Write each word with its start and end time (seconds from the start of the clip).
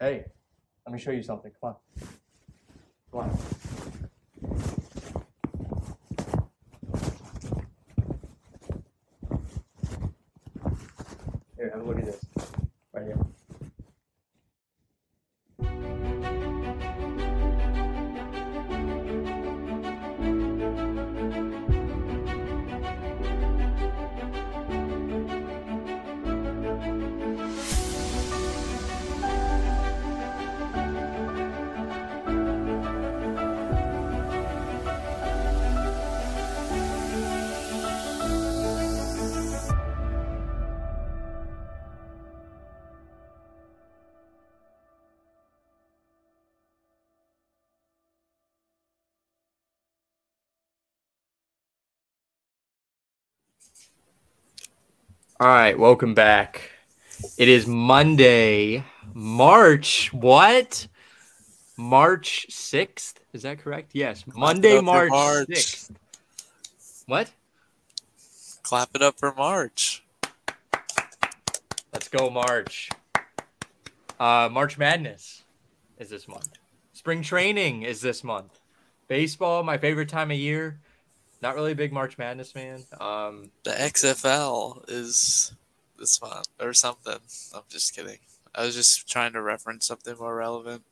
Hey, 0.00 0.24
let 0.86 0.92
me 0.92 0.98
show 1.00 1.10
you 1.10 1.24
something. 1.24 1.50
Come 1.60 1.70
on. 1.70 2.10
Come 3.10 3.20
on. 3.20 3.47
Right, 55.54 55.78
welcome 55.78 56.14
back. 56.14 56.72
It 57.36 57.48
is 57.48 57.66
Monday, 57.66 58.84
March 59.14 60.12
what? 60.12 60.88
March 61.76 62.46
6th? 62.50 63.14
Is 63.32 63.42
that 63.42 63.58
correct? 63.58 63.92
Yes, 63.94 64.24
Monday, 64.26 64.80
March, 64.80 65.10
March. 65.10 65.48
6th. 65.48 65.90
What? 67.06 67.30
Clap 68.62 68.90
it 68.94 69.02
up 69.02 69.18
for 69.18 69.32
March. 69.34 70.04
Let's 71.92 72.08
go, 72.08 72.28
March. 72.28 72.90
Uh, 74.20 74.48
March 74.52 74.76
Madness 74.76 75.44
is 75.98 76.10
this 76.10 76.28
month. 76.28 76.50
Spring 76.92 77.22
training 77.22 77.84
is 77.84 78.00
this 78.00 78.22
month. 78.22 78.60
Baseball, 79.06 79.62
my 79.62 79.78
favorite 79.78 80.08
time 80.08 80.30
of 80.30 80.36
year. 80.36 80.80
Not 81.40 81.54
really 81.54 81.72
a 81.72 81.76
big 81.76 81.92
March 81.92 82.18
Madness 82.18 82.50
fan. 82.52 82.84
Um, 83.00 83.50
The 83.64 83.70
XFL 83.70 84.84
is 84.88 85.52
this 85.98 86.20
month 86.20 86.48
or 86.60 86.72
something. 86.74 87.18
I'm 87.54 87.62
just 87.68 87.94
kidding. 87.94 88.18
I 88.54 88.64
was 88.64 88.74
just 88.74 89.08
trying 89.08 89.32
to 89.34 89.42
reference 89.42 89.86
something 89.86 90.16
more 90.18 90.34
relevant. 90.34 90.82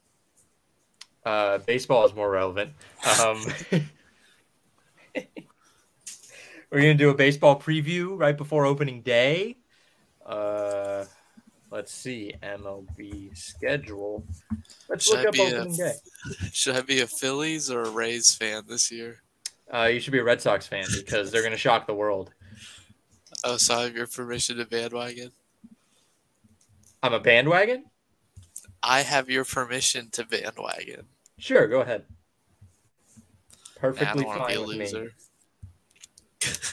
uh, 1.25 1.59
baseball 1.59 2.07
is 2.07 2.15
more 2.15 2.31
relevant. 2.31 2.71
Um, 3.21 3.45
we're 6.71 6.81
gonna 6.81 6.95
do 6.95 7.11
a 7.11 7.15
baseball 7.15 7.59
preview 7.59 8.19
right 8.19 8.37
before 8.37 8.67
opening 8.67 9.03
day. 9.03 9.57
Uh, 10.25 11.05
let's 11.71 11.93
see 11.93 12.33
MLB 12.43 13.37
schedule. 13.37 14.25
Let's 14.89 15.05
Should 15.07 15.17
look 15.19 15.27
I 15.27 15.29
up 15.29 15.35
be 15.35 15.43
a- 15.43 15.65
day. 15.77 15.93
Should 16.53 16.77
I 16.77 16.81
be 16.83 17.01
a 17.01 17.07
Phillies 17.07 17.71
or 17.71 17.83
a 17.83 17.91
Rays 17.91 18.35
fan 18.35 18.65
this 18.69 18.91
year? 18.93 19.23
Uh, 19.73 19.85
you 19.85 20.01
should 20.01 20.13
be 20.13 20.19
a 20.19 20.25
Red 20.25 20.41
Sox 20.41 20.67
fan 20.67 20.85
because 20.97 21.31
they're 21.31 21.43
gonna 21.43 21.57
shock 21.57 21.87
the 21.87 21.95
world. 21.95 22.33
Oh, 23.45 23.57
so 23.57 23.75
I 23.75 23.83
have 23.85 23.97
your 23.97 24.07
permission 24.07 24.57
to 24.59 24.65
bandwagon. 24.67 25.31
I'm 27.03 27.13
a 27.13 27.21
bandwagon. 27.21 27.85
I 28.83 29.03
have 29.03 29.29
your 29.29 29.45
permission 29.45 30.11
to 30.13 30.25
bandwagon. 30.25 31.07
Sure, 31.39 31.67
go 31.67 31.81
ahead. 31.81 32.05
Nah, 33.17 33.23
I 33.77 33.81
Perfectly 33.81 34.25
don't 34.25 34.27
want 34.27 34.41
to 34.43 34.47
be 34.47 34.55
fine 34.55 34.65
a 34.65 34.67
with 34.67 34.77
loser. 34.79 35.03
me. 35.05 35.09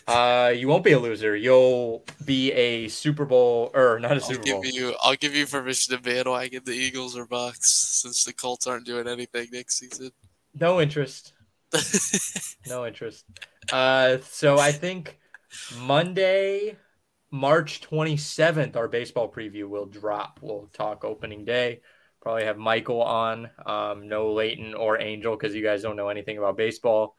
Uh, 0.06 0.54
you 0.54 0.68
won't 0.68 0.84
be 0.84 0.92
a 0.92 1.00
loser. 1.00 1.36
You'll 1.36 2.04
be 2.26 2.52
a 2.52 2.90
Super 2.90 3.24
Bowl 3.26 3.72
or 3.74 4.00
not 4.00 4.12
a 4.12 4.16
I'll 4.16 4.20
Super 4.20 4.44
give 4.44 4.54
Bowl. 4.56 4.66
you. 4.66 4.94
I'll 5.02 5.16
give 5.16 5.34
you 5.34 5.48
permission 5.48 5.96
to 5.96 6.02
bandwagon 6.04 6.62
the 6.66 6.74
Eagles 6.74 7.18
or 7.18 7.26
Bucks 7.26 7.72
since 8.02 8.26
the 8.26 8.34
Colts 8.34 8.68
aren't 8.68 8.86
doing 8.86 9.08
anything 9.08 9.48
next 9.54 9.80
season. 9.80 10.12
No 10.60 10.82
interest. 10.82 11.33
No 12.68 12.86
interest. 12.86 13.26
Uh, 13.72 14.18
so 14.30 14.58
I 14.58 14.72
think 14.72 15.20
Monday, 15.80 16.78
March 17.32 17.82
27th, 17.82 18.76
our 18.76 18.88
baseball 18.88 19.32
preview 19.32 19.68
will 19.68 19.86
drop. 19.86 20.40
We'll 20.42 20.70
talk 20.74 21.04
opening 21.04 21.46
day. 21.46 21.82
Probably 22.22 22.46
have 22.46 22.58
Michael 22.58 23.02
on. 23.02 23.50
Um, 23.66 24.08
no 24.08 24.32
Leighton 24.34 24.74
or 24.76 25.00
Angel 25.00 25.36
because 25.36 25.54
you 25.54 25.64
guys 25.64 25.82
don't 25.82 25.98
know 25.98 26.10
anything 26.10 26.38
about 26.38 26.56
baseball. 26.58 27.16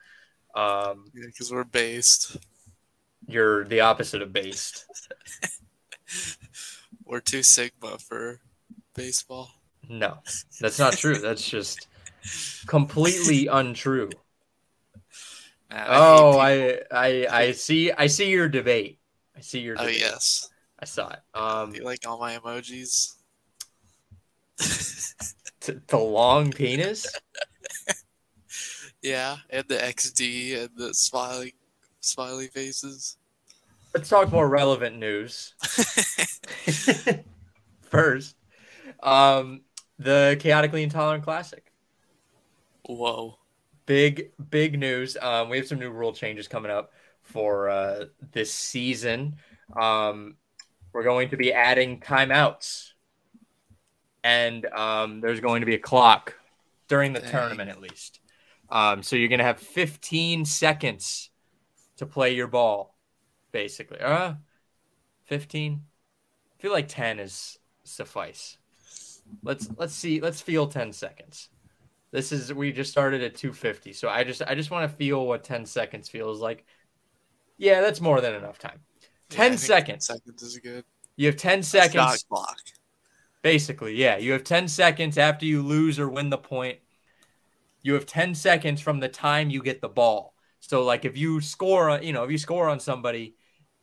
Um, 0.54 1.04
because 1.12 1.52
we're 1.52 1.64
based. 1.64 2.36
you're 3.26 3.64
the 3.64 3.80
opposite 3.80 4.22
of 4.22 4.32
based. 4.32 4.86
We're 7.06 7.20
too 7.20 7.42
sigma 7.42 7.98
for 7.98 8.40
baseball. 8.94 9.50
No, 9.88 10.18
that's 10.60 10.78
not 10.78 10.94
true. 10.94 11.18
That's 11.18 11.46
just 11.46 11.86
completely 12.66 13.46
untrue. 13.48 14.10
Man, 15.74 15.86
Oh, 15.88 16.38
I, 16.38 16.78
I, 16.92 17.26
I 17.28 17.52
see. 17.52 17.90
I 17.90 18.06
see 18.06 18.30
your 18.30 18.48
debate. 18.48 19.00
I 19.36 19.40
see 19.40 19.58
your. 19.60 19.74
people- 19.74 19.86
oh 19.88 19.90
yes. 19.90 20.48
I 20.78 20.84
saw 20.84 21.08
it. 21.08 21.18
Um, 21.34 21.72
Do 21.72 21.78
you 21.78 21.84
like 21.84 22.06
all 22.06 22.18
my 22.18 22.36
emojis? 22.36 23.14
t- 25.60 25.74
the 25.88 25.96
long 25.96 26.52
penis. 26.52 27.06
yeah, 29.02 29.38
and 29.50 29.64
the 29.66 29.76
XD 29.76 30.62
and 30.62 30.70
the 30.76 30.94
smiling, 30.94 31.52
smiley 32.00 32.46
faces. 32.48 33.16
Let's 33.94 34.08
talk 34.08 34.30
more 34.30 34.48
relevant 34.48 34.96
news 34.98 35.54
first. 37.82 38.36
Um, 39.02 39.62
the 39.98 40.36
chaotically 40.40 40.82
intolerant 40.84 41.24
classic. 41.24 41.72
Whoa. 42.86 43.38
Big, 43.86 44.30
big 44.50 44.78
news. 44.78 45.16
Um, 45.20 45.48
we 45.48 45.58
have 45.58 45.66
some 45.66 45.78
new 45.78 45.90
rule 45.90 46.12
changes 46.12 46.48
coming 46.48 46.70
up 46.70 46.92
for 47.22 47.68
uh, 47.68 48.04
this 48.32 48.52
season. 48.52 49.36
Um, 49.78 50.36
we're 50.92 51.02
going 51.02 51.30
to 51.30 51.36
be 51.36 51.52
adding 51.52 52.00
timeouts, 52.00 52.92
and 54.22 54.64
um, 54.66 55.20
there's 55.20 55.40
going 55.40 55.60
to 55.60 55.66
be 55.66 55.74
a 55.74 55.78
clock 55.78 56.34
during 56.88 57.12
the 57.12 57.20
Dang. 57.20 57.30
tournament 57.30 57.70
at 57.70 57.80
least. 57.80 58.20
Um, 58.70 59.02
so 59.02 59.16
you're 59.16 59.28
going 59.28 59.38
to 59.38 59.44
have 59.44 59.58
15 59.60 60.44
seconds 60.44 61.30
to 61.96 62.06
play 62.06 62.34
your 62.34 62.46
ball, 62.46 62.96
basically. 63.52 64.00
Uh, 64.00 64.34
15. 65.24 65.82
I 66.58 66.62
feel 66.62 66.72
like 66.72 66.88
10 66.88 67.18
is 67.18 67.58
suffice. 67.82 68.58
Let's 69.42 69.68
let's 69.76 69.94
see. 69.94 70.20
Let's 70.20 70.40
feel 70.40 70.66
10 70.66 70.92
seconds. 70.92 71.48
This 72.14 72.30
is 72.30 72.54
we 72.54 72.70
just 72.70 72.92
started 72.92 73.24
at 73.24 73.34
250, 73.34 73.92
so 73.92 74.08
I 74.08 74.22
just 74.22 74.40
I 74.46 74.54
just 74.54 74.70
want 74.70 74.88
to 74.88 74.96
feel 74.96 75.26
what 75.26 75.42
10 75.42 75.66
seconds 75.66 76.08
feels 76.08 76.40
like. 76.40 76.64
Yeah, 77.58 77.80
that's 77.80 78.00
more 78.00 78.20
than 78.20 78.34
enough 78.34 78.56
time. 78.56 78.78
10 79.30 79.46
I 79.46 79.48
think 79.56 79.58
seconds. 79.58 80.06
Seconds 80.06 80.40
is 80.40 80.58
good. 80.58 80.84
You 81.16 81.26
have 81.26 81.36
10 81.36 81.58
Shot 81.58 81.64
seconds. 81.64 82.24
clock. 82.28 82.56
Basically, 83.42 83.96
yeah. 83.96 84.16
You 84.16 84.30
have 84.30 84.44
10 84.44 84.68
seconds 84.68 85.18
after 85.18 85.44
you 85.44 85.60
lose 85.62 85.98
or 85.98 86.08
win 86.08 86.30
the 86.30 86.38
point. 86.38 86.78
You 87.82 87.94
have 87.94 88.06
10 88.06 88.36
seconds 88.36 88.80
from 88.80 89.00
the 89.00 89.08
time 89.08 89.50
you 89.50 89.60
get 89.60 89.80
the 89.80 89.88
ball. 89.88 90.34
So 90.60 90.84
like 90.84 91.04
if 91.04 91.16
you 91.16 91.40
score 91.40 91.98
you 92.00 92.12
know, 92.12 92.22
if 92.22 92.30
you 92.30 92.38
score 92.38 92.68
on 92.68 92.78
somebody 92.78 93.34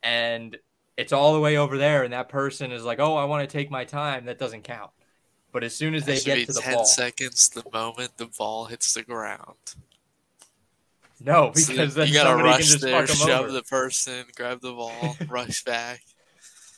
and 0.02 0.56
it's 0.96 1.12
all 1.12 1.34
the 1.34 1.40
way 1.40 1.58
over 1.58 1.76
there 1.76 2.02
and 2.02 2.14
that 2.14 2.30
person 2.30 2.72
is 2.72 2.82
like, 2.82 2.98
"Oh, 2.98 3.14
I 3.16 3.24
want 3.26 3.46
to 3.48 3.52
take 3.58 3.70
my 3.70 3.84
time," 3.84 4.24
that 4.24 4.38
doesn't 4.38 4.62
count. 4.62 4.90
But 5.52 5.64
as 5.64 5.74
soon 5.74 5.94
as 5.94 6.04
they 6.06 6.18
get 6.20 6.46
to 6.46 6.52
the 6.52 6.60
ten 6.60 6.74
ball, 6.74 6.84
seconds 6.86 7.48
the 7.50 7.62
moment 7.72 8.16
the 8.16 8.26
ball 8.26 8.66
hits 8.66 8.94
the 8.94 9.02
ground. 9.02 9.56
no, 11.20 11.52
So 11.54 11.72
because 11.72 11.94
then 11.94 12.08
you 12.08 12.14
gotta 12.14 12.30
somebody 12.30 12.48
can 12.48 12.56
rush 12.58 12.66
just 12.66 12.80
there, 12.80 13.06
shove 13.06 13.44
over. 13.44 13.52
the 13.52 13.62
person, 13.62 14.24
grab 14.36 14.60
the 14.60 14.72
ball, 14.72 15.16
rush 15.28 15.62
back. 15.64 16.02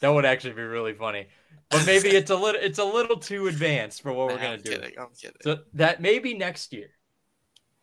That 0.00 0.08
would 0.10 0.24
actually 0.24 0.54
be 0.54 0.62
really 0.62 0.92
funny. 0.94 1.28
But 1.70 1.86
maybe 1.86 2.10
it's 2.10 2.30
a 2.30 2.36
little 2.36 2.60
it's 2.60 2.78
a 2.78 2.84
little 2.84 3.16
too 3.16 3.46
advanced 3.46 4.02
for 4.02 4.12
what 4.12 4.26
we're 4.28 4.36
gonna 4.36 4.54
I'm 4.54 4.62
do. 4.62 4.70
kidding. 4.72 4.98
I'm 4.98 5.08
kidding. 5.18 5.36
So 5.42 5.60
that 5.74 6.00
maybe 6.02 6.34
next 6.34 6.72
year. 6.72 6.90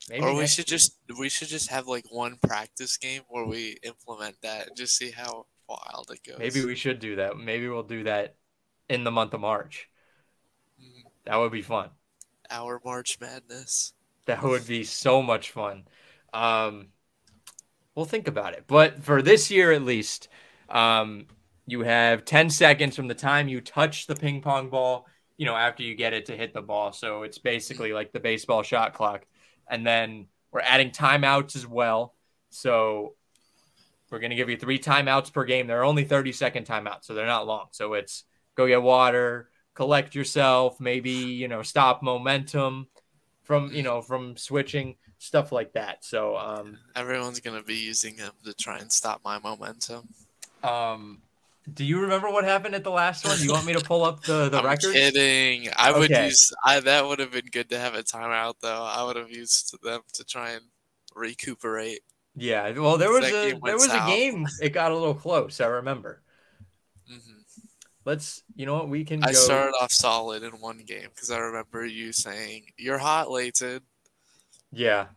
Maybe 0.10 0.24
or 0.24 0.36
we 0.36 0.46
should 0.48 0.70
year. 0.70 0.78
just 0.78 0.98
we 1.18 1.30
should 1.30 1.48
just 1.48 1.70
have 1.70 1.88
like 1.88 2.06
one 2.12 2.38
practice 2.42 2.98
game 2.98 3.22
where 3.30 3.46
we 3.46 3.78
implement 3.84 4.36
that 4.42 4.68
and 4.68 4.78
just 4.78 4.96
see 4.98 5.12
how 5.12 5.46
wild 5.68 6.12
it 6.12 6.20
goes. 6.28 6.38
maybe 6.38 6.64
we 6.66 6.76
should 6.76 7.00
do 7.00 7.16
that. 7.18 7.38
Maybe 7.38 7.68
we'll 7.70 7.84
do 7.84 8.04
that 8.04 8.36
in 8.90 9.04
the 9.04 9.12
month 9.12 9.34
of 9.34 9.42
March. 9.42 9.88
That 11.26 11.38
would 11.38 11.52
be 11.52 11.62
fun. 11.62 11.90
our 12.50 12.82
March 12.84 13.18
Madness. 13.22 13.94
That 14.26 14.44
would 14.44 14.68
be 14.68 14.84
so 14.84 15.22
much 15.22 15.52
fun. 15.52 15.88
Um, 16.34 16.88
we'll 17.96 18.06
think 18.06 18.28
about 18.28 18.54
it. 18.54 18.66
But 18.68 19.04
for 19.04 19.22
this 19.22 19.50
year 19.52 19.72
at 19.72 19.84
least, 19.84 20.30
um, 20.70 21.28
you 21.68 21.82
have 21.82 22.26
10 22.26 22.50
seconds 22.50 22.96
from 22.96 23.08
the 23.08 23.16
time 23.16 23.48
you 23.48 23.62
touch 23.62 24.08
the 24.08 24.16
ping 24.16 24.42
pong 24.42 24.70
ball. 24.70 25.08
you 25.38 25.46
know, 25.46 25.56
after 25.56 25.82
you 25.84 25.96
get 25.96 26.14
it 26.14 26.28
to 26.28 26.38
hit 26.38 26.54
the 26.54 26.62
ball. 26.62 26.92
So 26.92 27.24
it's 27.24 27.40
basically 27.40 27.94
like 27.94 28.12
the 28.12 28.20
baseball 28.20 28.62
shot 28.64 28.94
clock. 28.94 29.26
And 29.68 29.86
then 29.86 30.28
we're 30.52 30.62
adding 30.62 30.92
timeouts 30.92 31.56
as 31.56 31.66
well. 31.66 32.14
So 32.52 33.16
we're 34.12 34.20
going 34.20 34.30
to 34.32 34.36
give 34.36 34.50
you 34.50 34.58
three 34.58 34.78
timeouts 34.78 35.34
per 35.34 35.46
game. 35.46 35.66
They're 35.68 35.84
only 35.86 36.04
30 36.04 36.32
second 36.34 36.68
timeouts, 36.68 37.06
so 37.06 37.14
they're 37.16 37.26
not 37.26 37.48
long. 37.48 37.68
So 37.72 37.94
it's 37.94 38.24
go 38.56 38.68
get 38.68 38.84
water, 38.84 39.50
collect 39.82 40.16
yourself, 40.16 40.80
maybe, 40.80 41.12
you 41.12 41.48
know, 41.48 41.62
stop 41.64 42.04
momentum 42.04 42.88
from, 43.44 43.72
you 43.74 43.84
know, 43.84 44.02
from 44.02 44.38
switching, 44.38 44.96
stuff 45.20 45.52
like 45.52 45.74
that. 45.74 46.06
So, 46.06 46.38
um, 46.38 46.80
Everyone's 46.96 47.42
gonna 47.42 47.64
be 47.64 47.76
using 47.76 48.16
him 48.16 48.32
to 48.46 48.54
try 48.54 48.80
and 48.80 48.90
stop 48.94 49.22
my 49.26 49.40
momentum. 49.40 50.08
um, 50.64 51.22
do 51.72 51.86
you 51.86 52.02
remember 52.02 52.30
what 52.30 52.44
happened 52.44 52.76
at 52.76 52.84
the 52.84 52.92
last 52.92 53.26
one? 53.26 53.42
You 53.42 53.52
want 53.52 53.66
me 53.66 53.74
to 53.74 53.82
pull 53.82 54.04
up 54.04 54.26
the, 54.26 54.50
the 54.50 54.60
I'm 54.60 54.62
records? 54.62 55.14
kidding. 55.14 55.70
I 55.76 55.92
would 55.92 56.12
Okay. 56.12 56.18
use. 56.18 56.52
I 56.66 56.80
that 56.82 57.06
would 57.06 57.20
have 57.20 57.32
been 57.32 57.48
good 57.52 57.70
to 57.70 57.80
have 57.80 57.96
a 57.96 58.04
timeout 58.04 58.56
though. 58.62 58.84
I 58.84 59.04
would 59.04 59.16
have 59.16 59.32
used 59.32 59.76
them 59.84 60.02
to 60.14 60.24
try 60.24 60.52
and 60.52 60.66
recuperate. 61.16 62.02
Yeah. 62.36 62.72
Well, 62.80 62.98
there 62.98 63.12
was 63.12 63.28
a 63.28 63.34
game 63.34 63.60
there 63.64 63.78
was 63.80 63.94
a 63.94 64.00
game. 64.02 64.48
It 64.60 64.70
got 64.70 64.92
a 64.92 64.96
little 64.98 65.16
close. 65.16 65.60
I 65.62 65.68
remember. 65.68 66.22
hmm 67.08 67.41
Let's. 68.06 68.44
You 68.56 68.66
know 68.66 68.74
what? 68.76 68.90
We 68.90 69.04
can. 69.06 69.24
I 69.24 69.28
go, 69.28 69.34
started 69.34 69.74
off 69.82 69.92
solid 69.92 70.44
in 70.44 70.52
one 70.54 70.80
game 70.80 71.08
because 71.14 71.32
I 71.32 71.38
remember 71.38 71.86
you 71.86 72.12
saying 72.12 72.66
you're 72.78 72.98
hot, 72.98 73.30
Leighton. 73.30 73.82
Yeah. 74.72 75.08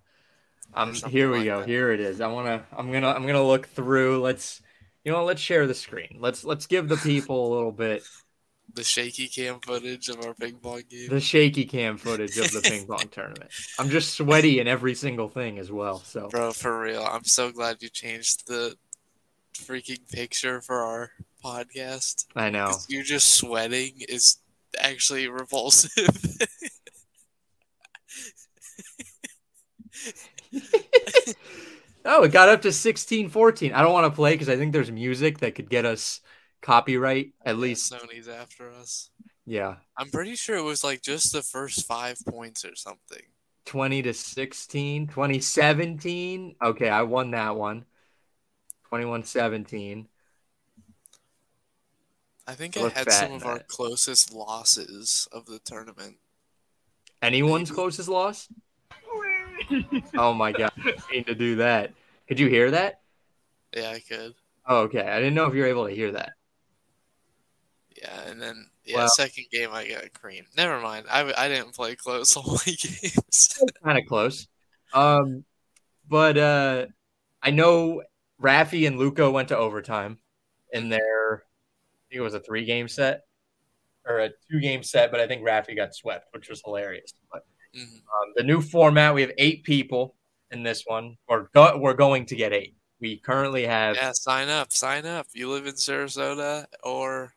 Um. 0.74 0.94
Here 0.94 1.30
we 1.30 1.38
like 1.38 1.44
go. 1.46 1.58
that. 1.60 1.68
Here 1.68 1.92
it 1.92 2.00
is. 2.00 2.20
I 2.20 2.26
wanna. 2.26 2.64
I'm 2.76 2.92
gonna. 2.92 3.08
I'm 3.08 3.26
gonna 3.26 3.42
look 3.46 3.68
through. 3.68 4.20
Let's. 4.20 4.60
You 5.04 5.12
know. 5.12 5.24
Let's 5.24 5.40
share 5.40 5.66
the 5.66 5.74
screen. 5.74 6.18
Let's. 6.20 6.44
Let's 6.44 6.66
give 6.66 6.88
the 6.88 6.96
people 6.96 7.46
a 7.46 7.50
little 7.54 7.72
bit 7.72 8.02
The 8.74 8.82
shaky 8.84 9.28
cam 9.28 9.60
footage 9.60 10.08
of 10.08 10.24
our 10.24 10.34
ping 10.34 10.56
pong 10.56 10.82
game. 10.88 11.08
the 11.08 11.20
shaky 11.20 11.64
cam 11.64 11.96
footage 11.96 12.36
of 12.38 12.50
the 12.52 12.60
ping 12.60 12.86
pong 12.88 13.08
tournament. 13.10 13.50
I'm 13.78 13.88
just 13.90 14.14
sweaty 14.14 14.58
in 14.60 14.66
every 14.68 14.94
single 14.94 15.28
thing 15.28 15.58
as 15.58 15.70
well. 15.70 16.00
So 16.00 16.28
Bro, 16.28 16.52
for 16.52 16.80
real. 16.80 17.02
I'm 17.04 17.24
so 17.24 17.50
glad 17.52 17.82
you 17.82 17.88
changed 17.88 18.46
the 18.48 18.76
freaking 19.54 20.10
picture 20.10 20.60
for 20.60 20.82
our 20.82 21.10
podcast. 21.44 22.26
I 22.34 22.50
know. 22.50 22.72
You're 22.88 23.02
just 23.02 23.34
sweating 23.34 24.00
is 24.08 24.38
actually 24.78 25.28
repulsive. 25.28 26.08
Oh, 32.04 32.24
it 32.24 32.32
got 32.32 32.50
up 32.50 32.62
to 32.62 32.72
16, 32.72 33.30
14. 33.30 33.72
I 33.72 33.80
don't 33.80 33.92
want 33.92 34.12
to 34.12 34.14
play 34.14 34.32
because 34.34 34.50
I 34.50 34.56
think 34.56 34.72
there's 34.72 34.90
music 34.90 35.38
that 35.38 35.54
could 35.54 35.70
get 35.70 35.86
us 35.86 36.20
copyright. 36.60 37.32
At 37.44 37.56
least, 37.56 37.90
Sony's 37.90 38.28
after 38.28 38.70
us. 38.70 39.08
yeah, 39.46 39.76
I'm 39.96 40.10
pretty 40.10 40.34
sure 40.36 40.56
it 40.56 40.62
was 40.62 40.84
like 40.84 41.00
just 41.00 41.32
the 41.32 41.42
first 41.42 41.86
five 41.86 42.18
points 42.28 42.64
or 42.64 42.76
something. 42.76 43.22
20 43.64 44.02
to 44.02 44.12
16, 44.12 45.06
2017. 45.06 46.56
Okay, 46.62 46.88
I 46.90 47.02
won 47.02 47.30
that 47.30 47.56
one. 47.56 47.86
21 48.88 49.24
17. 49.24 50.06
I 52.46 52.52
think 52.54 52.76
I 52.76 52.88
had 52.88 53.10
some 53.10 53.32
of 53.32 53.44
our 53.46 53.58
that. 53.58 53.68
closest 53.68 54.32
losses 54.32 55.26
of 55.32 55.46
the 55.46 55.58
tournament. 55.60 56.16
Anyone's 57.22 57.70
Maybe. 57.70 57.76
closest 57.76 58.08
loss? 58.08 58.48
oh 60.16 60.34
my 60.34 60.52
God. 60.52 60.72
I 60.76 60.82
didn't 60.84 61.10
mean 61.10 61.24
to 61.24 61.34
do 61.34 61.56
that. 61.56 61.92
Could 62.28 62.38
you 62.38 62.48
hear 62.48 62.70
that? 62.72 63.00
Yeah, 63.74 63.90
I 63.90 64.00
could. 64.00 64.34
Oh, 64.66 64.80
okay. 64.82 65.00
I 65.00 65.18
didn't 65.18 65.34
know 65.34 65.46
if 65.46 65.54
you 65.54 65.60
were 65.62 65.68
able 65.68 65.86
to 65.88 65.94
hear 65.94 66.12
that. 66.12 66.32
Yeah, 67.96 68.20
and 68.28 68.40
then 68.40 68.66
yeah, 68.84 68.96
Well- 68.96 69.08
second 69.08 69.46
game 69.50 69.70
I 69.72 69.86
got 69.88 70.12
cream. 70.12 70.44
Never 70.56 70.80
mind. 70.80 71.06
I, 71.10 71.32
I 71.36 71.48
didn't 71.48 71.74
play 71.74 71.94
close 71.96 72.36
all 72.36 72.58
my 72.66 72.74
games. 72.78 73.58
kind 73.82 73.98
of 73.98 74.04
close. 74.06 74.46
Um, 74.92 75.44
but 76.08 76.36
uh, 76.36 76.86
I 77.42 77.50
know 77.50 78.02
Rafi 78.40 78.86
and 78.86 78.98
Luca 78.98 79.30
went 79.30 79.48
to 79.48 79.56
overtime 79.56 80.18
in 80.72 80.88
their, 80.90 81.38
I 81.38 81.40
think 82.14 82.20
it 82.20 82.24
was 82.24 82.34
a 82.34 82.40
three 82.40 82.64
game 82.64 82.88
set 82.88 83.22
or 84.06 84.20
a 84.20 84.28
two 84.50 84.60
game 84.60 84.82
set, 84.82 85.10
but 85.10 85.20
I 85.20 85.26
think 85.26 85.42
Rafi 85.42 85.74
got 85.74 85.94
swept, 85.94 86.28
which 86.32 86.48
was 86.48 86.60
hilarious. 86.64 87.12
But 87.32 87.44
Mhm. 87.74 87.80
um, 87.96 88.32
the 88.36 88.42
new 88.42 88.60
format, 88.60 89.14
we 89.14 89.22
have 89.22 89.32
eight 89.38 89.64
people 89.64 90.14
in 90.50 90.62
this 90.62 90.84
one, 90.86 91.16
or 91.26 91.50
go, 91.54 91.76
we're 91.78 91.94
going 91.94 92.26
to 92.26 92.36
get 92.36 92.52
eight. 92.52 92.76
We 93.00 93.18
currently 93.18 93.64
have 93.66 93.96
Yeah, 93.96 94.12
sign 94.12 94.48
up, 94.48 94.72
sign 94.72 95.04
up. 95.06 95.26
You 95.32 95.50
live 95.50 95.66
in 95.66 95.74
Sarasota 95.74 96.66
or 96.82 97.34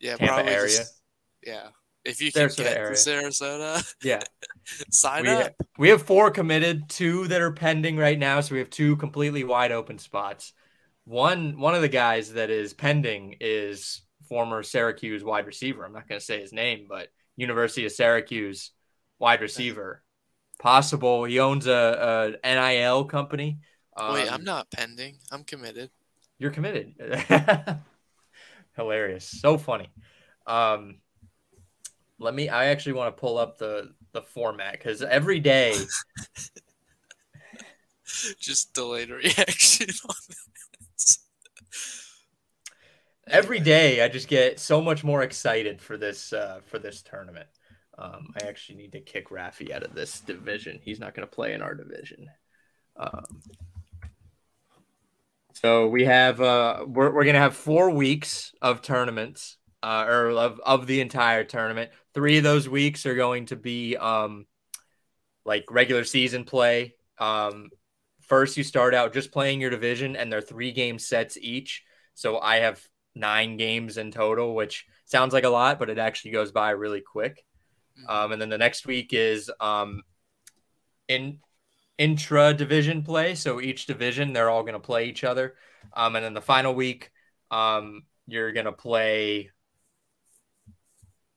yeah, 0.00 0.16
Tampa 0.16 0.26
probably 0.34 0.52
area. 0.52 0.78
just- 0.78 1.00
yeah. 1.42 1.68
If 2.04 2.20
you 2.20 2.30
can 2.30 2.48
Sarasota 2.48 2.56
get 2.64 2.76
area. 2.76 2.96
to 2.96 3.10
Sarasota, 3.10 3.94
yeah. 4.02 4.22
sign 4.90 5.24
We, 5.24 5.30
up. 5.30 5.52
we 5.78 5.88
have 5.88 6.02
four 6.02 6.30
committed, 6.30 6.88
two 6.88 7.26
that 7.28 7.40
are 7.40 7.52
pending 7.52 7.96
right 7.96 8.18
now. 8.18 8.40
So 8.40 8.54
we 8.54 8.58
have 8.60 8.70
two 8.70 8.96
completely 8.96 9.42
wide 9.44 9.72
open 9.72 9.98
spots. 9.98 10.52
One 11.06 11.58
one 11.58 11.74
of 11.74 11.82
the 11.82 11.88
guys 11.88 12.32
that 12.34 12.50
is 12.50 12.72
pending 12.72 13.36
is 13.40 14.00
former 14.28 14.62
Syracuse 14.62 15.24
wide 15.24 15.46
receiver. 15.46 15.84
I'm 15.84 15.92
not 15.92 16.08
going 16.08 16.18
to 16.18 16.24
say 16.24 16.40
his 16.40 16.52
name, 16.52 16.86
but 16.88 17.08
University 17.36 17.86
of 17.86 17.92
Syracuse 17.92 18.70
wide 19.18 19.40
receiver. 19.40 20.02
Possible. 20.58 21.24
He 21.24 21.40
owns 21.40 21.66
a, 21.66 22.36
a 22.44 22.48
NIL 22.54 23.04
company. 23.04 23.58
Wait, 23.98 24.28
Um, 24.28 24.34
I'm 24.34 24.44
not 24.44 24.70
pending. 24.70 25.16
I'm 25.30 25.44
committed. 25.44 25.90
You're 26.38 26.50
committed. 26.50 26.94
Hilarious. 28.76 29.24
So 29.24 29.58
funny. 29.58 29.90
Um, 30.46 30.98
let 32.18 32.34
me. 32.34 32.48
I 32.48 32.66
actually 32.66 32.94
want 32.94 33.16
to 33.16 33.20
pull 33.20 33.38
up 33.38 33.58
the 33.58 33.92
the 34.12 34.22
format 34.22 34.72
because 34.72 35.02
every 35.02 35.40
day 35.40 35.76
Just 38.38 38.74
delayed 38.74 39.10
reaction 39.10 39.88
on 40.08 40.14
this. 40.28 40.48
Every 43.26 43.60
day 43.60 44.02
I 44.02 44.08
just 44.08 44.28
get 44.28 44.60
so 44.60 44.80
much 44.80 45.04
more 45.04 45.22
excited 45.22 45.80
for 45.80 45.96
this 45.96 46.32
uh, 46.32 46.60
for 46.66 46.78
this 46.78 47.02
tournament. 47.02 47.48
Um, 47.96 48.34
I 48.40 48.46
actually 48.46 48.76
need 48.78 48.92
to 48.92 49.00
kick 49.00 49.30
Rafi 49.30 49.70
out 49.70 49.84
of 49.84 49.94
this 49.94 50.20
division. 50.20 50.80
He's 50.82 50.98
not 50.98 51.14
going 51.14 51.26
to 51.26 51.34
play 51.34 51.52
in 51.52 51.62
our 51.62 51.74
division. 51.74 52.28
Um, 52.96 53.40
so 55.52 55.88
we 55.88 56.04
have 56.04 56.40
uh, 56.40 56.84
we're 56.86 57.12
we're 57.12 57.24
going 57.24 57.34
to 57.34 57.40
have 57.40 57.56
four 57.56 57.90
weeks 57.90 58.52
of 58.60 58.82
tournaments, 58.82 59.56
uh, 59.82 60.04
or 60.08 60.30
of 60.30 60.60
of 60.64 60.86
the 60.86 61.00
entire 61.00 61.44
tournament. 61.44 61.90
Three 62.12 62.38
of 62.38 62.44
those 62.44 62.68
weeks 62.68 63.06
are 63.06 63.14
going 63.14 63.46
to 63.46 63.56
be 63.56 63.96
um, 63.96 64.46
like 65.44 65.70
regular 65.70 66.04
season 66.04 66.44
play. 66.44 66.94
Um, 67.18 67.70
first, 68.22 68.56
you 68.56 68.64
start 68.64 68.94
out 68.94 69.12
just 69.12 69.30
playing 69.30 69.60
your 69.60 69.70
division, 69.70 70.16
and 70.16 70.32
they're 70.32 70.40
three 70.40 70.72
game 70.72 70.98
sets 70.98 71.38
each. 71.40 71.84
So 72.14 72.38
I 72.38 72.56
have 72.56 72.80
nine 73.14 73.56
games 73.56 73.96
in 73.96 74.10
total, 74.10 74.54
which 74.54 74.86
sounds 75.04 75.32
like 75.32 75.44
a 75.44 75.48
lot, 75.48 75.78
but 75.78 75.90
it 75.90 75.98
actually 75.98 76.32
goes 76.32 76.52
by 76.52 76.70
really 76.70 77.00
quick. 77.00 77.44
Um, 78.08 78.32
and 78.32 78.40
then 78.40 78.48
the 78.48 78.58
next 78.58 78.86
week 78.86 79.12
is 79.12 79.50
um, 79.60 80.02
in 81.08 81.38
intra 81.96 82.52
division 82.52 83.02
play. 83.02 83.34
So 83.34 83.60
each 83.60 83.86
division, 83.86 84.32
they're 84.32 84.50
all 84.50 84.62
going 84.62 84.74
to 84.74 84.80
play 84.80 85.06
each 85.06 85.24
other. 85.24 85.54
Um, 85.92 86.16
and 86.16 86.24
then 86.24 86.34
the 86.34 86.40
final 86.40 86.74
week, 86.74 87.10
um, 87.50 88.02
you're 88.26 88.52
going 88.52 88.66
to 88.66 88.72
play 88.72 89.50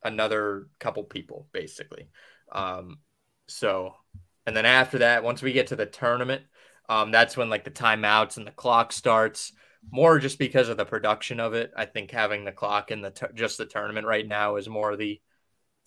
another 0.03 0.67
couple 0.79 1.03
people, 1.03 1.47
basically. 1.51 2.09
Um, 2.51 2.99
so, 3.47 3.93
and 4.45 4.55
then 4.55 4.65
after 4.65 4.99
that, 4.99 5.23
once 5.23 5.41
we 5.41 5.53
get 5.53 5.67
to 5.67 5.75
the 5.75 5.85
tournament, 5.85 6.43
um, 6.89 7.11
that's 7.11 7.35
when 7.35 7.49
like 7.49 7.65
the 7.65 7.71
timeouts 7.71 8.37
and 8.37 8.47
the 8.47 8.51
clock 8.51 8.93
starts. 8.93 9.51
More 9.89 10.19
just 10.19 10.39
because 10.39 10.69
of 10.69 10.77
the 10.77 10.85
production 10.85 11.39
of 11.39 11.53
it. 11.53 11.71
I 11.75 11.85
think 11.85 12.11
having 12.11 12.43
the 12.43 12.51
clock 12.51 12.91
in 12.91 13.01
the 13.01 13.11
t- 13.11 13.27
just 13.33 13.57
the 13.57 13.65
tournament 13.65 14.07
right 14.07 14.27
now 14.27 14.57
is 14.57 14.67
more 14.67 14.95
the 14.95 15.21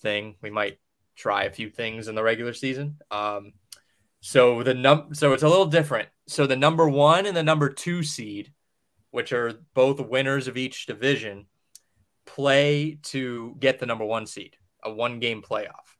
thing. 0.00 0.36
We 0.42 0.50
might 0.50 0.78
try 1.16 1.44
a 1.44 1.52
few 1.52 1.68
things 1.68 2.08
in 2.08 2.14
the 2.14 2.22
regular 2.22 2.54
season. 2.54 2.98
Um, 3.10 3.52
so 4.20 4.62
the 4.62 4.74
num 4.74 5.14
so 5.14 5.32
it's 5.32 5.42
a 5.42 5.48
little 5.48 5.66
different. 5.66 6.08
So 6.28 6.46
the 6.46 6.56
number 6.56 6.88
one 6.88 7.26
and 7.26 7.36
the 7.36 7.42
number 7.42 7.68
two 7.68 8.02
seed, 8.02 8.52
which 9.10 9.32
are 9.32 9.54
both 9.74 10.00
winners 10.00 10.48
of 10.48 10.56
each 10.56 10.86
division, 10.86 11.46
play 12.26 12.98
to 13.04 13.56
get 13.58 13.78
the 13.78 13.86
number 13.86 14.04
one 14.04 14.26
seed, 14.26 14.56
a 14.82 14.92
one 14.92 15.18
game 15.18 15.42
playoff. 15.42 15.96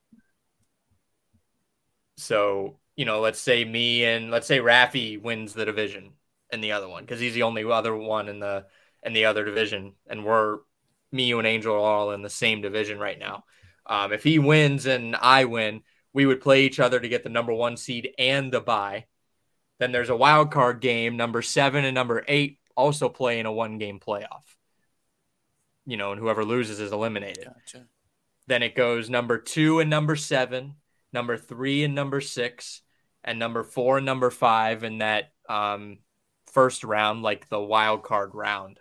So, 2.16 2.78
you 2.96 3.06
know, 3.06 3.20
let's 3.20 3.40
say 3.40 3.64
me 3.64 4.04
and 4.04 4.30
let's 4.30 4.46
say 4.46 4.58
Rafi 4.58 5.20
wins 5.20 5.54
the 5.54 5.64
division 5.64 6.12
in 6.52 6.60
the 6.60 6.72
other 6.72 6.88
one 6.88 7.04
because 7.04 7.20
he's 7.20 7.34
the 7.34 7.42
only 7.42 7.64
other 7.64 7.94
one 7.94 8.28
in 8.28 8.40
the 8.40 8.66
in 9.02 9.12
the 9.12 9.24
other 9.24 9.44
division, 9.44 9.94
and 10.08 10.24
we're 10.24 10.58
me, 11.12 11.24
you, 11.24 11.38
and 11.38 11.46
Angel 11.46 11.74
are 11.74 11.78
all 11.78 12.12
in 12.12 12.22
the 12.22 12.30
same 12.30 12.60
division 12.60 12.98
right 12.98 13.18
now. 13.18 13.44
Um, 13.86 14.12
if 14.12 14.22
he 14.22 14.38
wins 14.38 14.86
and 14.86 15.16
I 15.16 15.44
win, 15.46 15.82
we 16.12 16.26
would 16.26 16.40
play 16.40 16.64
each 16.64 16.80
other 16.80 17.00
to 17.00 17.08
get 17.08 17.22
the 17.22 17.28
number 17.28 17.52
one 17.52 17.76
seed 17.76 18.10
and 18.18 18.52
the 18.52 18.60
bye. 18.60 19.06
Then 19.78 19.92
there's 19.92 20.10
a 20.10 20.16
wild 20.16 20.52
card 20.52 20.80
game. 20.80 21.16
Number 21.16 21.42
seven 21.42 21.84
and 21.84 21.94
number 21.94 22.24
eight 22.28 22.58
also 22.76 23.08
play 23.08 23.40
in 23.40 23.46
a 23.46 23.52
one 23.52 23.78
game 23.78 23.98
playoff. 23.98 24.44
You 25.86 25.96
know, 25.96 26.12
and 26.12 26.20
whoever 26.20 26.44
loses 26.44 26.78
is 26.78 26.92
eliminated. 26.92 27.46
Gotcha. 27.46 27.86
Then 28.46 28.62
it 28.62 28.74
goes 28.74 29.08
number 29.08 29.38
two 29.38 29.80
and 29.80 29.90
number 29.90 30.16
seven, 30.16 30.74
number 31.12 31.36
three 31.36 31.82
and 31.84 31.94
number 31.94 32.20
six, 32.20 32.82
and 33.24 33.38
number 33.38 33.64
four 33.64 33.96
and 33.96 34.06
number 34.06 34.30
five 34.30 34.84
in 34.84 34.98
that 34.98 35.32
um, 35.48 35.98
first 36.52 36.84
round, 36.84 37.22
like 37.22 37.48
the 37.48 37.60
wild 37.60 38.02
card 38.02 38.34
round. 38.34 38.78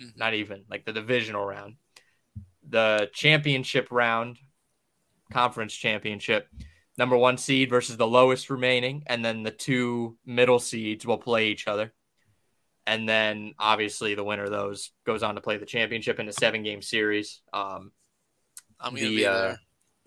Mhm. 0.00 0.16
Not 0.16 0.34
even 0.34 0.64
like 0.68 0.84
the 0.84 0.92
divisional 0.92 1.44
round. 1.44 1.76
The 2.68 3.10
championship 3.12 3.88
round, 3.90 4.38
conference 5.32 5.74
championship, 5.74 6.48
number 6.96 7.16
one 7.16 7.38
seed 7.38 7.70
versus 7.70 7.96
the 7.96 8.06
lowest 8.06 8.50
remaining, 8.50 9.02
and 9.06 9.24
then 9.24 9.42
the 9.42 9.50
two 9.50 10.18
middle 10.24 10.58
seeds 10.58 11.06
will 11.06 11.18
play 11.18 11.48
each 11.48 11.66
other. 11.66 11.92
And 12.86 13.08
then 13.08 13.54
obviously 13.58 14.14
the 14.14 14.24
winner 14.24 14.44
of 14.44 14.50
those 14.50 14.90
goes 15.04 15.22
on 15.22 15.34
to 15.34 15.40
play 15.40 15.56
the 15.58 15.66
championship 15.66 16.18
in 16.18 16.28
a 16.28 16.32
seven 16.32 16.62
game 16.62 16.82
series. 16.82 17.42
Um, 17.52 17.92
I'm 18.80 18.94
gonna 18.94 19.08
the, 19.08 19.16
be 19.16 19.26
uh, 19.26 19.40
there. 19.40 19.60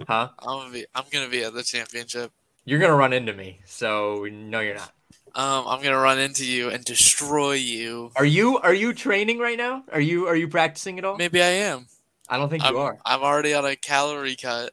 huh? 0.07 0.29
I'm 0.39 0.59
gonna 0.59 0.71
be. 0.71 0.85
I'm 0.93 1.05
gonna 1.11 1.29
be 1.29 1.43
at 1.43 1.53
the 1.53 1.63
championship. 1.63 2.31
You're 2.65 2.79
gonna 2.79 2.95
run 2.95 3.13
into 3.13 3.33
me, 3.33 3.61
so 3.65 4.27
no, 4.31 4.59
you're 4.59 4.75
not. 4.75 4.91
Um, 5.35 5.65
I'm 5.67 5.81
gonna 5.81 5.97
run 5.97 6.19
into 6.19 6.45
you 6.45 6.69
and 6.69 6.85
destroy 6.85 7.53
you. 7.53 8.11
Are 8.15 8.25
you 8.25 8.59
are 8.59 8.73
you 8.73 8.93
training 8.93 9.39
right 9.39 9.57
now? 9.57 9.83
Are 9.91 9.99
you 9.99 10.27
are 10.27 10.35
you 10.35 10.47
practicing 10.47 10.99
at 10.99 11.05
all? 11.05 11.17
Maybe 11.17 11.41
I 11.41 11.47
am. 11.47 11.87
I 12.29 12.37
don't 12.37 12.49
think 12.49 12.63
I'm, 12.63 12.73
you 12.75 12.79
are. 12.79 12.97
I'm 13.05 13.21
already 13.21 13.53
on 13.53 13.65
a 13.65 13.75
calorie 13.75 14.35
cut. 14.35 14.71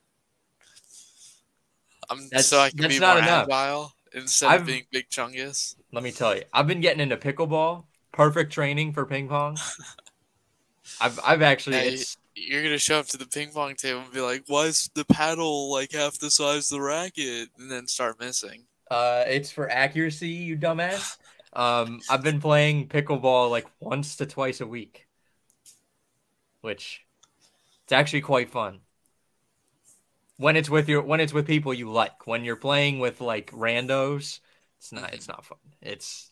I'm 2.11 2.25
That's- 2.25 2.47
so 2.47 2.59
I 2.61 2.71
can 2.71 2.89
be 2.89 3.01
more 3.01 3.19
enough. 3.19 3.47
agile 3.49 3.93
instead 4.13 4.51
I've- 4.51 4.61
of 4.63 4.67
being 4.67 4.85
big 4.91 5.09
chungus. 5.09 5.77
Let 5.93 6.03
me 6.03 6.13
tell 6.13 6.35
you, 6.37 6.43
I've 6.53 6.67
been 6.67 6.81
getting 6.81 7.01
into 7.01 7.17
pickleball. 7.17 7.85
Perfect 8.13 8.53
training 8.53 8.93
for 8.93 9.07
ping 9.07 9.29
pong. 9.29 9.57
I've 11.01 11.19
I've 11.25 11.43
actually 11.43 11.77
Hey, 11.77 11.99
You're 12.35 12.63
gonna 12.63 12.79
show 12.79 12.99
up 12.99 13.07
to 13.09 13.17
the 13.17 13.27
ping 13.27 13.51
pong 13.51 13.77
table 13.77 14.01
and 14.01 14.13
be 14.13 14.21
like, 14.21 14.45
"Why 14.47 14.65
is 14.67 14.91
the 14.95 15.05
paddle 15.05 15.73
like 15.73 15.93
half 15.93 16.19
the 16.19 16.31
size 16.31 16.71
of 16.71 16.77
the 16.79 16.83
racket?" 16.83 17.49
And 17.59 17.71
then 17.71 17.87
start 17.87 18.21
missing. 18.21 18.65
Uh 18.91 19.25
it's 19.27 19.51
for 19.51 19.69
accuracy, 19.71 20.29
you 20.31 20.57
dumbass. 20.57 21.17
Um, 21.53 22.05
I've 22.09 22.23
been 22.23 22.41
playing 22.41 22.89
pickleball 22.89 23.51
like 23.51 23.67
once 23.81 24.17
to 24.17 24.27
twice 24.27 24.61
a 24.61 24.67
week, 24.67 25.09
which 26.61 27.05
it's 27.85 27.93
actually 27.93 28.23
quite 28.23 28.51
fun. 28.51 28.81
When 30.37 30.57
it's 30.57 30.71
with 30.71 30.89
your 30.89 31.03
when 31.03 31.21
it's 31.21 31.33
with 31.35 31.47
people 31.47 31.75
you 31.75 31.91
like. 31.91 32.27
When 32.27 32.45
you're 32.45 32.57
playing 32.57 32.99
with 32.99 33.21
like 33.21 33.51
randos, 33.51 34.41
it's 34.79 34.93
not 34.93 35.13
it's 35.13 35.29
not 35.29 35.45
fun. 35.45 35.59
It's 35.83 36.31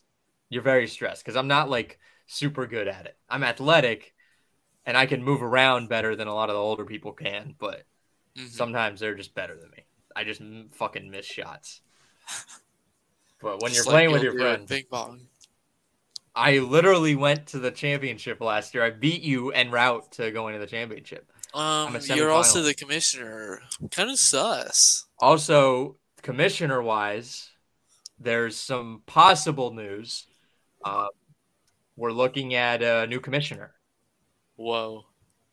you're 0.49 0.63
very 0.63 0.87
stressed 0.87 1.23
because 1.23 1.35
I'm 1.35 1.47
not 1.47 1.69
like 1.69 1.99
super 2.25 2.65
good 2.65 2.87
at 2.87 3.05
it. 3.05 3.17
I'm 3.29 3.43
athletic 3.43 4.15
and 4.85 4.97
I 4.97 5.05
can 5.05 5.23
move 5.23 5.43
around 5.43 5.89
better 5.89 6.15
than 6.15 6.27
a 6.27 6.33
lot 6.35 6.49
of 6.49 6.55
the 6.55 6.61
older 6.61 6.85
people 6.85 7.13
can, 7.13 7.55
but 7.59 7.85
Mhm. 8.35 8.49
sometimes 8.49 8.99
they're 8.99 9.15
just 9.15 9.35
better 9.35 9.55
than 9.55 9.71
me. 9.71 9.85
I 10.15 10.23
just 10.23 10.41
fucking 10.71 11.09
miss 11.11 11.25
shots. 11.25 11.81
But 13.41 13.61
when 13.61 13.71
Just 13.71 13.85
you're 13.85 13.93
like 13.93 13.93
playing 13.93 14.11
with 14.11 14.21
your 14.21 14.33
friends, 14.33 14.69
ping 14.69 14.83
pong. 14.91 15.21
I 16.35 16.59
literally 16.59 17.15
went 17.15 17.47
to 17.47 17.59
the 17.59 17.71
championship 17.71 18.41
last 18.41 18.73
year. 18.73 18.83
I 18.83 18.89
beat 18.89 19.21
you 19.21 19.51
en 19.51 19.71
route 19.71 20.11
to 20.13 20.31
going 20.31 20.53
to 20.55 20.59
the 20.59 20.67
championship. 20.67 21.31
Um, 21.53 21.97
you're 22.03 22.31
also 22.31 22.61
the 22.61 22.73
commissioner. 22.73 23.61
Kind 23.91 24.09
of 24.09 24.19
sus. 24.19 25.05
Also, 25.19 25.97
commissioner 26.21 26.81
wise, 26.81 27.49
there's 28.19 28.57
some 28.57 29.01
possible 29.05 29.73
news. 29.73 30.27
Uh, 30.83 31.07
we're 31.95 32.11
looking 32.11 32.53
at 32.53 32.81
a 32.81 33.07
new 33.07 33.19
commissioner 33.19 33.73
Whoa. 34.55 35.05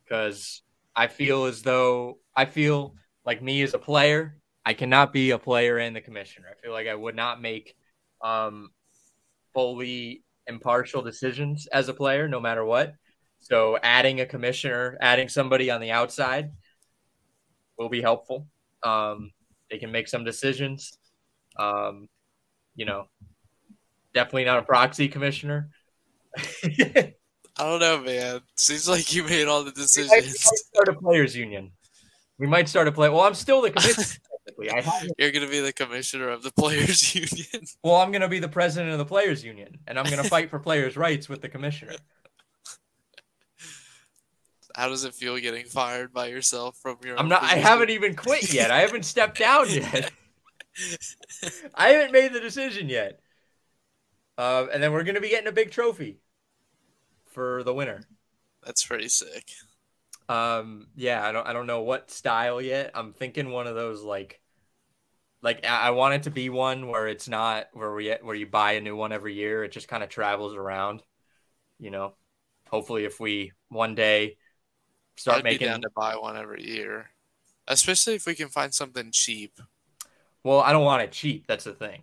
because 0.04 0.62
I 0.94 1.08
feel 1.08 1.46
as 1.46 1.62
though 1.62 2.18
I 2.36 2.44
feel 2.44 2.94
like 3.24 3.42
me 3.42 3.62
as 3.62 3.74
a 3.74 3.78
player, 3.78 4.36
I 4.66 4.74
cannot 4.74 5.12
be 5.12 5.30
a 5.30 5.38
player 5.38 5.78
and 5.78 5.94
the 5.94 6.00
commissioner. 6.00 6.48
I 6.50 6.60
feel 6.60 6.72
like 6.72 6.88
I 6.88 6.94
would 6.94 7.14
not 7.14 7.40
make 7.40 7.76
um, 8.20 8.70
fully 9.54 10.24
impartial 10.48 11.02
decisions 11.02 11.68
as 11.68 11.88
a 11.88 11.94
player, 11.94 12.26
no 12.26 12.40
matter 12.40 12.64
what. 12.64 12.94
So, 13.38 13.78
adding 13.80 14.20
a 14.20 14.26
commissioner, 14.26 14.98
adding 15.00 15.28
somebody 15.28 15.70
on 15.70 15.80
the 15.80 15.92
outside 15.92 16.50
will 17.78 17.88
be 17.88 18.02
helpful. 18.02 18.48
Um, 18.82 19.30
they 19.70 19.78
can 19.78 19.92
make 19.92 20.08
some 20.08 20.24
decisions. 20.24 20.98
Um, 21.56 22.08
you 22.74 22.86
know, 22.86 23.04
definitely 24.14 24.46
not 24.46 24.58
a 24.58 24.62
proxy 24.62 25.06
commissioner. 25.06 25.68
I 26.38 27.12
don't 27.58 27.80
know, 27.80 28.00
man. 28.02 28.40
Seems 28.56 28.88
like 28.88 29.14
you 29.14 29.22
made 29.22 29.46
all 29.46 29.62
the 29.62 29.70
We 29.70 29.70
might, 29.70 29.76
we 29.76 29.82
decisions. 29.82 30.44
might 30.44 30.58
start 30.74 30.88
a 30.88 30.94
players 30.94 31.36
union. 31.36 31.70
We 32.38 32.46
might 32.46 32.68
start 32.68 32.88
a 32.88 32.92
play. 32.92 33.08
Well, 33.08 33.22
I'm 33.22 33.34
still 33.34 33.62
the 33.62 33.70
commissioner. 33.70 34.04
technically. 34.46 34.70
I 34.70 34.80
have, 34.80 35.08
You're 35.18 35.32
gonna 35.32 35.48
be 35.48 35.60
the 35.60 35.72
commissioner 35.72 36.28
of 36.28 36.42
the 36.42 36.50
players' 36.52 37.14
union. 37.14 37.66
well, 37.82 37.96
I'm 37.96 38.10
going 38.10 38.22
to 38.22 38.28
be 38.28 38.38
the 38.38 38.48
president 38.48 38.92
of 38.92 38.98
the 38.98 39.04
players 39.04 39.44
union, 39.44 39.78
and 39.86 39.98
I'm 39.98 40.06
going 40.06 40.18
to 40.22 40.28
fight 40.28 40.50
for 40.50 40.58
players' 40.58 40.96
rights 40.96 41.28
with 41.28 41.42
the 41.42 41.48
commissioner. 41.48 41.94
How 44.74 44.88
does 44.88 45.04
it 45.04 45.14
feel 45.14 45.38
getting 45.38 45.64
fired 45.64 46.12
by 46.12 46.26
yourself 46.26 46.76
from 46.76 46.98
your? 47.02 47.18
I'm 47.18 47.26
own 47.26 47.28
not. 47.30 47.42
I 47.42 47.56
haven't 47.56 47.90
even 47.90 48.14
quit 48.14 48.52
yet. 48.52 48.70
I 48.70 48.80
haven't 48.80 49.04
stepped 49.04 49.38
down 49.38 49.70
yet. 49.70 50.12
I 51.74 51.88
haven't 51.88 52.12
made 52.12 52.34
the 52.34 52.40
decision 52.40 52.90
yet. 52.90 53.20
Uh, 54.36 54.66
and 54.70 54.82
then 54.82 54.92
we're 54.92 55.02
going 55.02 55.14
to 55.14 55.20
be 55.22 55.30
getting 55.30 55.48
a 55.48 55.52
big 55.52 55.70
trophy 55.70 56.18
for 57.24 57.62
the 57.62 57.72
winner. 57.72 58.02
That's 58.66 58.84
pretty 58.84 59.08
sick. 59.08 59.50
Um, 60.28 60.88
yeah, 60.96 61.24
I 61.24 61.32
don't, 61.32 61.46
I 61.46 61.52
don't 61.52 61.66
know 61.66 61.82
what 61.82 62.10
style 62.10 62.60
yet. 62.60 62.90
I'm 62.94 63.12
thinking 63.12 63.50
one 63.50 63.66
of 63.66 63.74
those 63.74 64.02
like, 64.02 64.40
like 65.42 65.64
I 65.66 65.88
I 65.88 65.90
want 65.90 66.14
it 66.14 66.22
to 66.24 66.30
be 66.30 66.48
one 66.48 66.88
where 66.88 67.06
it's 67.08 67.28
not 67.28 67.68
where 67.72 67.92
we 67.94 68.10
where 68.22 68.34
you 68.34 68.46
buy 68.46 68.72
a 68.72 68.80
new 68.80 68.96
one 68.96 69.12
every 69.12 69.34
year. 69.34 69.64
It 69.64 69.72
just 69.72 69.88
kind 69.88 70.02
of 70.02 70.08
travels 70.08 70.54
around. 70.54 71.02
You 71.78 71.90
know, 71.90 72.14
hopefully, 72.70 73.04
if 73.04 73.20
we 73.20 73.52
one 73.68 73.94
day 73.94 74.38
start 75.16 75.38
I'd 75.38 75.44
making, 75.44 75.68
down 75.68 75.82
to 75.82 75.90
buy 75.94 76.16
one 76.16 76.36
every 76.36 76.66
year, 76.66 77.10
especially 77.68 78.14
if 78.14 78.26
we 78.26 78.34
can 78.34 78.48
find 78.48 78.74
something 78.74 79.10
cheap. 79.12 79.52
well, 80.44 80.60
I 80.60 80.72
don't 80.72 80.84
want 80.84 81.02
it 81.02 81.12
cheap. 81.12 81.46
That's 81.46 81.64
the 81.64 81.72
thing. 81.74 82.02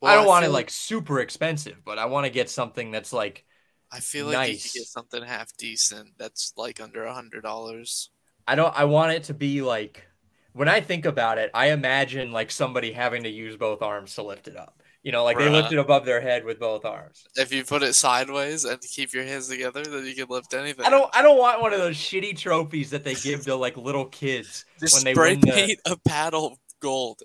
Well, 0.00 0.12
I 0.12 0.16
don't 0.16 0.26
want 0.26 0.44
it 0.44 0.50
like 0.50 0.70
super 0.70 1.20
expensive, 1.20 1.84
but 1.84 1.98
I 1.98 2.06
want 2.06 2.24
to 2.26 2.30
get 2.30 2.48
something 2.50 2.90
that's 2.90 3.12
like 3.12 3.44
I 3.90 4.00
feel 4.00 4.26
like 4.26 4.48
you 4.50 4.56
could 4.56 4.72
get 4.72 4.86
something 4.86 5.22
half 5.22 5.56
decent 5.56 6.10
that's 6.18 6.52
like 6.56 6.80
under 6.80 7.04
a 7.04 7.14
hundred 7.14 7.42
dollars. 7.42 8.10
I 8.46 8.54
don't 8.54 8.74
I 8.76 8.84
want 8.84 9.12
it 9.12 9.24
to 9.24 9.34
be 9.34 9.62
like 9.62 10.06
when 10.52 10.68
I 10.68 10.80
think 10.80 11.06
about 11.06 11.38
it, 11.38 11.50
I 11.54 11.70
imagine 11.70 12.32
like 12.32 12.50
somebody 12.50 12.92
having 12.92 13.22
to 13.22 13.28
use 13.28 13.56
both 13.56 13.82
arms 13.82 14.14
to 14.16 14.22
lift 14.22 14.48
it 14.48 14.56
up. 14.56 14.82
You 15.02 15.12
know, 15.12 15.22
like 15.24 15.38
they 15.38 15.48
lift 15.48 15.72
it 15.72 15.78
above 15.78 16.04
their 16.04 16.20
head 16.20 16.44
with 16.44 16.58
both 16.58 16.84
arms. 16.84 17.24
If 17.36 17.52
you 17.52 17.64
put 17.64 17.82
it 17.82 17.94
sideways 17.94 18.64
and 18.64 18.80
keep 18.80 19.14
your 19.14 19.24
hands 19.24 19.48
together, 19.48 19.84
then 19.84 20.04
you 20.04 20.14
can 20.14 20.26
lift 20.28 20.52
anything. 20.52 20.84
I 20.84 20.90
don't 20.90 21.08
I 21.14 21.22
don't 21.22 21.38
want 21.38 21.60
one 21.60 21.72
of 21.72 21.78
those 21.78 21.96
shitty 21.96 22.36
trophies 22.36 22.90
that 22.90 23.04
they 23.04 23.14
give 23.14 23.44
to 23.44 23.54
like 23.54 23.76
little 23.76 24.06
kids 24.06 24.64
Just 24.80 24.96
when 24.96 25.04
they 25.04 25.14
spray 25.14 25.30
win 25.30 25.40
the 25.40 25.52
paint 25.52 25.80
a 25.86 25.96
paddle 26.06 26.58
gold. 26.80 27.22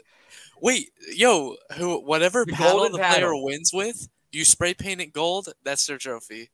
Wait, 0.61 0.91
yo, 1.13 1.55
who 1.75 1.99
whatever 1.99 2.45
The 2.45 2.53
paddle 2.53 2.89
the 2.89 2.97
player 2.99 3.31
wins 3.35 3.71
with, 3.73 4.07
you 4.33 4.45
spray 4.45 4.73
paint 4.73 5.01
it 5.01 5.13
gold. 5.13 5.49
That's 5.63 5.85
their 5.85 5.97
trophy. 5.97 6.49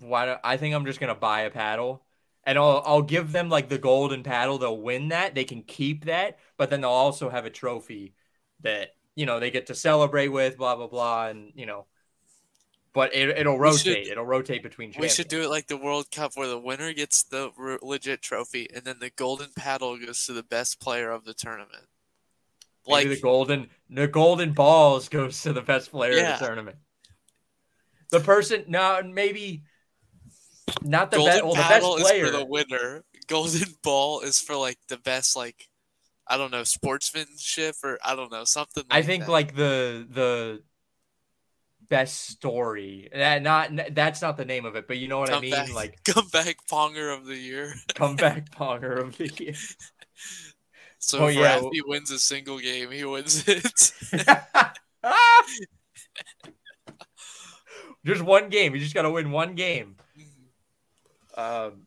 why 0.00 0.26
do, 0.26 0.34
I 0.42 0.56
think 0.56 0.74
I'm 0.74 0.86
just 0.86 1.00
gonna 1.00 1.14
buy 1.14 1.42
a 1.42 1.50
paddle 1.50 2.02
and 2.44 2.58
I'll 2.58 2.82
I'll 2.84 3.02
give 3.02 3.32
them 3.32 3.48
like 3.48 3.68
the 3.68 3.78
golden 3.78 4.22
paddle. 4.22 4.58
They'll 4.58 4.80
win 4.80 5.08
that. 5.08 5.34
They 5.34 5.44
can 5.44 5.62
keep 5.62 6.06
that, 6.06 6.38
but 6.56 6.70
then 6.70 6.80
they'll 6.80 6.90
also 6.90 7.28
have 7.30 7.44
a 7.44 7.50
trophy 7.50 8.14
that 8.60 8.94
you 9.14 9.26
know 9.26 9.38
they 9.40 9.50
get 9.50 9.66
to 9.66 9.74
celebrate 9.74 10.28
with. 10.28 10.56
Blah 10.56 10.76
blah 10.76 10.88
blah, 10.88 11.26
and 11.28 11.52
you 11.54 11.66
know. 11.66 11.86
But 12.94 13.14
it, 13.14 13.30
it'll 13.38 13.56
We 13.58 13.74
should- 13.78 13.86
rotate. 13.88 14.06
It'll 14.08 14.24
rotate 14.26 14.62
between 14.62 14.92
We 14.98 15.08
should 15.08 15.28
do 15.28 15.40
it 15.40 15.48
like 15.48 15.66
the 15.66 15.78
World 15.78 16.10
Cup, 16.10 16.32
where 16.34 16.46
the 16.48 16.58
winner 16.58 16.92
gets 16.92 17.22
the 17.22 17.50
r- 17.58 17.78
legit 17.80 18.20
trophy, 18.20 18.68
and 18.74 18.84
then 18.84 18.98
the 18.98 19.08
golden 19.08 19.48
paddle 19.56 19.96
goes 19.96 20.26
to 20.26 20.34
the 20.34 20.42
best 20.42 20.78
player 20.78 21.10
of 21.10 21.24
the 21.24 21.32
tournament. 21.32 21.86
Maybe 22.88 23.08
Like 23.10 23.16
the 23.16 23.22
golden 23.22 23.70
the 23.90 24.08
golden 24.08 24.52
balls 24.52 25.08
goes 25.08 25.40
to 25.42 25.52
the 25.52 25.62
best 25.62 25.90
player 25.90 26.14
Yeah. 26.14 26.34
of 26.34 26.40
the 26.40 26.46
tournament. 26.46 26.76
The 28.10 28.20
person 28.20 28.64
no 28.68 29.00
maybe 29.04 29.62
not 30.82 31.10
the 31.10 31.16
golden 31.18 31.32
best 31.34 31.44
well 31.44 31.54
the 31.54 31.60
best 31.60 31.84
player. 32.02 32.26
for 32.26 32.30
the 32.32 32.44
winner. 32.44 33.04
Golden 33.28 33.68
ball 33.84 34.20
is 34.20 34.40
for 34.40 34.56
like 34.56 34.78
the 34.88 34.96
best, 34.98 35.36
like 35.36 35.68
I 36.26 36.36
don't 36.36 36.50
know, 36.50 36.64
sportsmanship 36.64 37.76
or 37.84 37.98
I 38.04 38.14
don't 38.16 38.32
know 38.32 38.44
something. 38.44 38.84
Like 38.90 38.98
I 38.98 39.06
think 39.06 39.24
that. 39.26 39.30
like 39.32 39.54
the 39.54 40.06
the 40.10 40.62
best 41.88 42.26
story. 42.28 43.08
That 43.14 43.42
not 43.42 43.70
that's 43.92 44.22
not 44.22 44.36
the 44.36 44.44
name 44.44 44.64
of 44.64 44.76
it, 44.76 44.88
but 44.88 44.98
you 44.98 45.08
know 45.08 45.18
what 45.18 45.32
I 45.32 45.40
mean. 45.40 45.52
Comeback- 45.52 45.74
Like 45.74 46.04
comeback 46.04 46.56
ponger 46.70 47.14
of 47.16 47.26
the 47.26 47.36
year. 47.36 47.74
comeback 47.94 48.50
ponger 48.58 48.98
of 49.00 49.16
the 49.18 49.28
year. 49.38 49.54
So 51.02 51.18
Oh, 51.18 51.26
if 51.26 51.34
yeah. 51.34 51.58
Rafi 51.58 51.80
wins 51.84 52.10
a 52.12 52.18
single 52.18 52.58
game, 52.60 52.92
he 52.92 53.04
wins 53.04 53.44
it. 53.48 53.92
just 58.06 58.22
one 58.22 58.48
game. 58.48 58.72
You 58.74 58.80
just 58.80 58.94
got 58.94 59.02
to 59.02 59.10
win 59.10 59.32
one 59.32 59.56
game. 59.56 59.96
Um, 61.36 61.86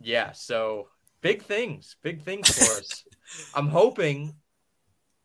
yeah. 0.00 0.30
So 0.32 0.88
big 1.22 1.42
things, 1.42 1.96
big 2.02 2.22
things 2.22 2.48
for 2.56 2.78
us. 2.78 3.04
I'm 3.54 3.68
hoping, 3.68 4.36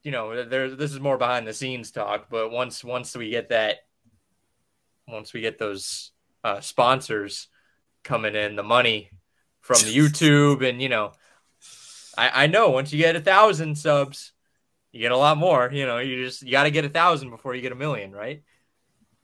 you 0.04 0.12
know, 0.12 0.44
there. 0.44 0.76
This 0.76 0.92
is 0.92 1.00
more 1.00 1.20
behind 1.20 1.48
the 1.48 1.54
scenes 1.54 1.92
talk, 1.92 2.28
but 2.32 2.52
once 2.52 2.84
once 2.84 3.16
we 3.16 3.30
get 3.30 3.50
that, 3.50 3.78
once 5.08 5.32
we 5.32 5.42
get 5.42 5.60
those 5.60 6.12
uh, 6.44 6.60
sponsors 6.60 7.50
coming 8.04 8.34
in, 8.36 8.56
the 8.56 8.64
money 8.64 9.12
from 9.62 9.80
the 9.82 9.96
YouTube, 9.96 10.68
and 10.68 10.82
you 10.82 10.90
know, 10.90 11.12
I 12.18 12.44
I 12.44 12.48
know 12.48 12.70
once 12.72 12.92
you 12.94 13.00
get 13.00 13.16
a 13.16 13.22
thousand 13.22 13.78
subs, 13.78 14.34
you 14.92 15.00
get 15.02 15.12
a 15.12 15.18
lot 15.18 15.38
more. 15.38 15.70
You 15.72 15.86
know, 15.86 15.98
you 16.00 16.24
just 16.24 16.42
you 16.44 16.52
got 16.52 16.64
to 16.64 16.72
get 16.72 16.86
a 16.86 16.90
thousand 16.90 17.30
before 17.30 17.56
you 17.56 17.62
get 17.62 17.72
a 17.72 17.76
million, 17.76 18.12
right? 18.12 18.44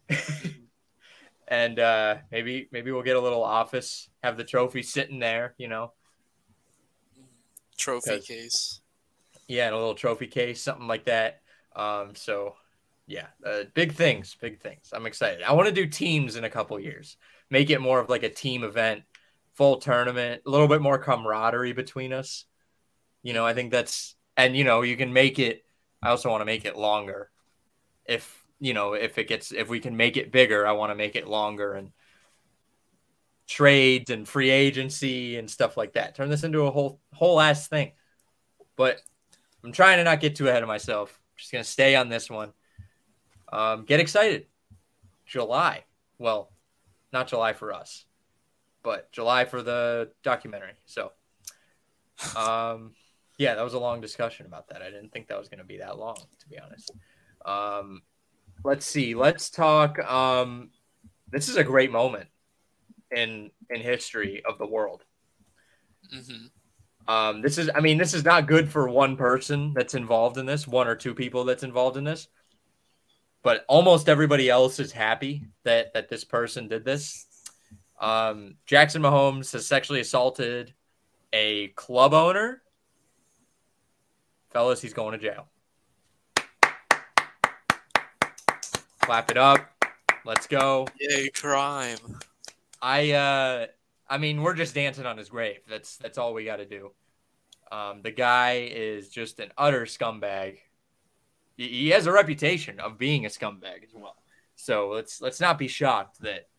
and 1.48 1.80
uh, 1.80 2.18
maybe 2.32 2.68
maybe 2.72 2.92
we'll 2.92 3.04
get 3.04 3.18
a 3.18 3.22
little 3.22 3.44
office, 3.44 4.10
have 4.24 4.38
the 4.38 4.44
trophy 4.44 4.84
sitting 4.84 5.20
there, 5.20 5.54
you 5.58 5.68
know, 5.68 5.94
Trophy 7.78 8.20
case. 8.20 8.82
yeah, 9.48 9.68
in 9.68 9.74
a 9.74 9.78
little 9.78 9.96
trophy 9.96 10.28
case, 10.28 10.62
something 10.62 10.88
like 10.88 11.06
that. 11.06 11.42
Um, 11.76 12.16
so 12.16 12.56
yeah, 13.08 13.28
uh, 13.46 13.64
big 13.74 13.94
things, 13.94 14.36
big 14.40 14.60
things. 14.62 14.90
I'm 14.94 15.06
excited. 15.06 15.44
I 15.44 15.54
want 15.54 15.68
to 15.68 15.74
do 15.74 15.88
teams 15.88 16.36
in 16.36 16.44
a 16.44 16.50
couple 16.50 16.80
years, 16.80 17.18
make 17.50 17.70
it 17.70 17.80
more 17.82 18.00
of 18.00 18.10
like 18.10 18.24
a 18.24 18.30
team 18.30 18.64
event, 18.64 19.04
full 19.54 19.78
tournament, 19.78 20.44
a 20.46 20.50
little 20.50 20.68
bit 20.68 20.82
more 20.82 20.98
camaraderie 20.98 21.74
between 21.74 22.14
us. 22.14 22.46
You 23.24 23.34
know, 23.34 23.46
I 23.46 23.54
think 23.54 23.72
that's 23.72 24.16
and 24.38 24.56
you 24.56 24.64
know 24.64 24.82
you 24.82 24.98
can 24.98 25.14
make 25.14 25.40
it. 25.40 25.64
I 26.02 26.10
also 26.10 26.30
want 26.30 26.42
to 26.42 26.46
make 26.46 26.66
it 26.66 26.78
longer. 26.78 27.30
If 28.06 28.42
you 28.60 28.74
know, 28.74 28.94
if 28.94 29.18
it 29.18 29.28
gets, 29.28 29.52
if 29.52 29.70
we 29.70 29.80
can 29.80 29.98
make 29.98 30.18
it 30.18 30.32
bigger, 30.32 30.66
I 30.66 30.74
want 30.74 30.92
to 30.92 30.96
make 30.96 31.16
it 31.16 31.28
longer 31.28 31.74
and 31.74 31.92
trades 33.48 34.10
and 34.10 34.28
free 34.28 34.50
agency 34.50 35.38
and 35.38 35.50
stuff 35.50 35.76
like 35.76 35.94
that. 35.94 36.16
Turn 36.16 36.30
this 36.30 36.44
into 36.44 36.62
a 36.62 36.72
whole 36.72 37.00
whole 37.14 37.40
ass 37.42 37.68
thing. 37.68 37.92
But 38.76 39.02
I'm 39.64 39.72
trying 39.72 39.98
to 39.98 40.04
not 40.04 40.22
get 40.22 40.36
too 40.36 40.48
ahead 40.48 40.64
of 40.64 40.68
myself. 40.68 41.20
just 41.36 41.52
gonna 41.52 41.64
stay 41.64 41.96
on 41.96 42.10
this 42.10 42.30
one. 42.30 42.54
Um, 43.52 43.84
get 43.84 44.00
excited. 44.00 44.46
July. 45.26 45.84
Well, 46.18 46.52
not 47.12 47.28
July 47.28 47.54
for 47.54 47.74
us, 47.74 48.06
but 48.84 49.12
July 49.12 49.46
for 49.46 49.62
the 49.62 50.12
documentary. 50.24 50.74
So, 50.86 51.12
um, 52.36 52.94
yeah, 53.42 53.56
that 53.56 53.64
was 53.64 53.74
a 53.74 53.80
long 53.80 54.02
discussion 54.02 54.46
about 54.46 54.68
that. 54.70 54.84
I 54.84 54.92
didn't 54.92 55.12
think 55.12 55.28
that 55.28 55.40
was 55.40 55.50
going 55.50 55.58
to 55.58 55.66
be 55.66 55.78
that 55.78 55.98
long, 55.98 56.16
to 56.16 56.48
be 56.48 56.60
honest. 56.60 56.92
Um, 57.44 58.04
let's 58.64 58.86
see. 58.86 59.16
Let's 59.16 59.50
talk. 59.50 59.98
Um, 60.00 60.70
this 61.32 61.50
is 61.50 61.58
a 61.58 61.64
great 61.64 61.92
moment 61.92 62.30
in 63.10 63.50
in 63.72 63.82
history 63.82 64.44
of 64.48 64.60
the 64.60 64.68
world. 64.68 65.04
hmm 66.14 66.46
Um, 67.08 67.42
this 67.42 67.58
is, 67.58 67.68
I 67.74 67.80
mean, 67.80 67.98
this 67.98 68.14
is 68.14 68.24
not 68.24 68.48
good 68.48 68.70
for 68.70 68.88
one 68.88 69.18
person 69.18 69.74
that's 69.74 69.96
involved 69.96 70.38
in 70.38 70.46
this, 70.46 70.68
one 70.68 70.88
or 70.88 70.96
two 70.96 71.16
people 71.16 71.44
that's 71.44 71.64
involved 71.64 71.98
in 71.98 72.04
this, 72.04 72.28
but 73.42 73.66
almost 73.68 74.08
everybody 74.08 74.52
else 74.52 74.80
is 74.80 74.92
happy 74.92 75.48
that 75.64 75.94
that 75.96 76.10
this 76.10 76.24
person 76.24 76.68
did 76.68 76.86
this. 76.86 77.26
Um, 78.00 78.58
Jackson 78.68 79.02
Mahomes 79.02 79.52
has 79.54 79.66
sexually 79.66 80.00
assaulted 80.00 80.76
a 81.34 81.70
club 81.70 82.14
owner. 82.14 82.61
Fellas, 84.52 84.82
he's 84.82 84.94
going 84.94 85.18
to 85.18 85.18
jail. 85.18 85.48
Clap 89.00 89.32
it 89.32 89.38
up. 89.38 89.60
Let's 90.26 90.46
go. 90.48 90.88
Yay, 91.00 91.30
crime. 91.30 91.98
I 92.82 93.12
uh 93.12 93.68
I 94.10 94.18
mean 94.18 94.42
we're 94.42 94.54
just 94.54 94.76
dancing 94.76 95.06
on 95.06 95.18
his 95.18 95.30
grave. 95.30 95.60
That's 95.70 95.98
that's 95.98 96.18
all 96.18 96.34
we 96.34 96.46
got 96.46 96.58
to 96.58 96.66
do. 96.66 96.92
Um, 97.72 98.02
the 98.02 98.12
guy 98.12 98.70
is 98.72 99.10
just 99.10 99.40
an 99.40 99.52
utter 99.58 99.86
scumbag. 99.86 100.58
He, 101.56 101.68
he 101.68 101.90
has 101.90 102.06
a 102.06 102.12
reputation 102.12 102.80
of 102.80 102.98
being 102.98 103.26
a 103.26 103.30
scumbag 103.30 103.84
as 103.84 103.94
well. 103.94 104.18
So 104.56 104.90
let's 104.90 105.22
let's 105.22 105.40
not 105.40 105.58
be 105.58 105.68
shocked 105.68 106.22
that 106.22 106.50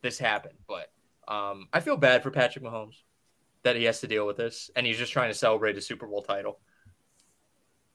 this 0.00 0.18
happened. 0.18 0.58
But 0.66 0.90
um, 1.28 1.68
I 1.72 1.80
feel 1.80 1.96
bad 1.96 2.22
for 2.22 2.30
Patrick 2.30 2.64
Mahomes 2.64 3.02
that 3.62 3.76
he 3.76 3.84
has 3.84 4.00
to 4.00 4.08
deal 4.08 4.26
with 4.26 4.36
this, 4.36 4.70
and 4.74 4.86
he's 4.86 4.98
just 4.98 5.12
trying 5.12 5.30
to 5.30 5.38
celebrate 5.38 5.76
a 5.76 5.80
Super 5.80 6.06
Bowl 6.06 6.22
title, 6.22 6.58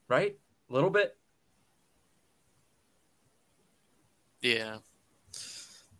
right? 0.08 0.38
A 0.70 0.74
little 0.74 0.90
bit. 0.90 1.16
Yeah. 4.42 4.78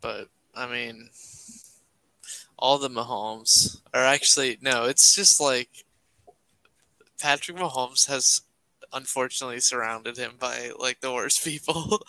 But 0.00 0.28
I 0.54 0.66
mean 0.70 1.10
all 2.58 2.78
the 2.78 2.90
Mahomes 2.90 3.80
are 3.94 4.04
actually 4.04 4.58
no, 4.60 4.84
it's 4.84 5.14
just 5.14 5.40
like 5.40 5.84
Patrick 7.20 7.56
Mahomes 7.56 8.06
has 8.08 8.42
unfortunately 8.92 9.60
surrounded 9.60 10.16
him 10.16 10.32
by 10.38 10.70
like 10.78 11.00
the 11.00 11.12
worst 11.12 11.44
people. 11.44 12.00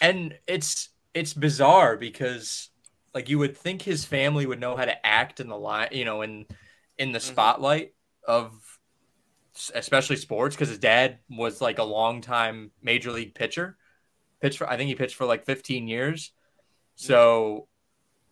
and 0.00 0.36
it's 0.46 0.88
it's 1.14 1.34
bizarre 1.34 1.96
because 1.96 2.70
like 3.14 3.28
you 3.28 3.38
would 3.38 3.56
think 3.56 3.82
his 3.82 4.04
family 4.04 4.46
would 4.46 4.60
know 4.60 4.76
how 4.76 4.84
to 4.84 5.06
act 5.06 5.40
in 5.40 5.48
the 5.48 5.56
line 5.58 5.88
you 5.92 6.04
know 6.04 6.22
in 6.22 6.46
in 6.98 7.12
the 7.12 7.18
Mhm. 7.18 7.22
spotlight 7.22 7.94
of 8.26 8.52
s- 8.54 8.67
especially 9.74 10.16
sports 10.16 10.54
because 10.54 10.68
his 10.68 10.78
dad 10.78 11.18
was 11.30 11.60
like 11.60 11.78
a 11.78 11.84
long 11.84 12.20
time 12.20 12.70
major 12.82 13.10
league 13.10 13.34
pitcher 13.34 13.76
pitched 14.40 14.58
for 14.58 14.68
i 14.68 14.76
think 14.76 14.88
he 14.88 14.94
pitched 14.94 15.16
for 15.16 15.26
like 15.26 15.44
15 15.44 15.88
years 15.88 16.32
so 16.94 17.68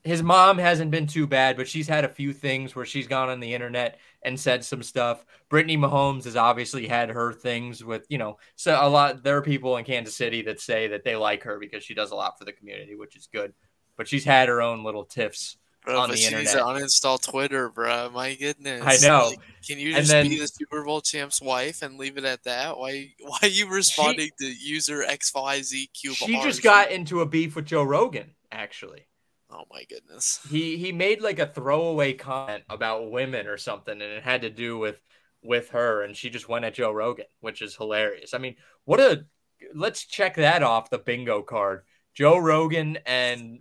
his 0.03 0.23
mom 0.23 0.59
hasn't 0.59 0.91
been 0.91 1.07
too 1.07 1.27
bad 1.27 1.57
but 1.57 1.69
she's 1.69 1.89
had 1.89 2.05
a 2.05 2.09
few 2.09 2.33
things 2.33 2.77
where 2.77 2.87
she's 2.87 3.09
gone 3.09 3.29
on 3.29 3.41
the 3.41 3.55
internet 3.55 3.99
and 4.23 4.39
said 4.39 4.65
some 4.65 4.83
stuff 4.83 5.25
brittany 5.49 5.77
mahomes 5.77 6.25
has 6.25 6.37
obviously 6.37 6.87
had 6.87 7.09
her 7.11 7.33
things 7.33 7.85
with 7.85 8.07
you 8.09 8.19
know 8.19 8.37
so 8.55 8.79
a 8.81 8.89
lot 8.89 9.23
there 9.23 9.37
are 9.37 9.43
people 9.43 9.77
in 9.77 9.85
Kansas 9.85 10.17
City 10.17 10.43
that 10.43 10.61
say 10.61 10.89
that 10.89 11.05
they 11.05 11.17
like 11.17 11.43
her 11.43 11.59
because 11.59 11.85
she 11.85 11.95
does 11.95 12.11
a 12.11 12.15
lot 12.15 12.39
for 12.39 12.45
the 12.45 12.53
community, 12.53 12.95
which 12.95 13.17
is 13.17 13.29
good. 13.33 13.53
But 13.97 14.09
she's 14.09 14.25
had 14.25 14.49
her 14.49 14.61
own 14.61 14.85
little 14.85 15.05
tiffs. 15.05 15.57
Bro, 15.87 16.01
On 16.01 16.11
the 16.11 16.17
she 16.17 16.35
needs 16.35 16.51
to 16.51 16.59
uninstall 16.59 17.23
Twitter, 17.23 17.69
bro. 17.69 18.11
My 18.11 18.35
goodness. 18.35 18.83
I 18.85 19.07
know. 19.07 19.29
Like, 19.29 19.39
can 19.65 19.79
you 19.79 19.91
And 19.91 19.99
just 19.99 20.11
then- 20.11 20.29
be 20.29 20.41
the 20.41 20.49
Super 20.49 20.85
Bowl 20.85 21.01
champ's 21.01 21.41
wife 21.41 21.81
and 21.81 21.97
leave 21.97 22.19
it 22.19 22.25
at 22.25 22.43
that? 22.43 22.77
Why 22.77 23.15
why 23.21 23.39
are 23.43 23.49
you 23.49 23.69
responding 23.69 24.31
to 24.41 24.47
user 24.47 25.05
XYZ 25.05 25.89
XYZQ? 25.95 26.15
She 26.17 26.43
just 26.43 26.63
got 26.65 26.91
into 26.91 27.21
a 27.21 27.27
beef 27.27 27.55
with 27.55 27.67
Joe 27.67 27.85
Rogan, 27.85 28.35
actually. 28.51 29.07
Oh 29.49 29.63
my 29.71 29.85
goodness. 29.85 30.41
He 30.51 30.77
he 30.77 30.91
made 30.91 31.23
like 31.23 31.39
a 31.39 31.47
throwaway 31.47 32.15
comment 32.15 32.65
about 32.69 33.13
women 33.13 33.47
or 33.47 33.57
something, 33.57 33.93
and 33.93 34.03
it 34.03 34.25
had 34.25 34.43
to 34.43 34.51
do 34.51 34.77
with 34.79 35.01
with 35.45 35.69
her, 35.71 36.03
and 36.03 36.17
she 36.17 36.31
just 36.31 36.49
went 36.49 36.65
at 36.65 36.75
Joe 36.75 36.91
Rogan, 36.91 37.27
which 37.39 37.63
is 37.63 37.77
hilarious. 37.77 38.35
I 38.35 38.39
mean, 38.39 38.57
what 38.87 38.99
a 38.99 39.25
let's 39.73 40.05
check 40.05 40.35
that 40.35 40.65
off 40.65 40.91
the 40.91 40.99
bingo 40.99 41.43
card. 41.43 41.85
Joe 42.13 42.39
Rogan 42.39 42.99
and 43.07 43.61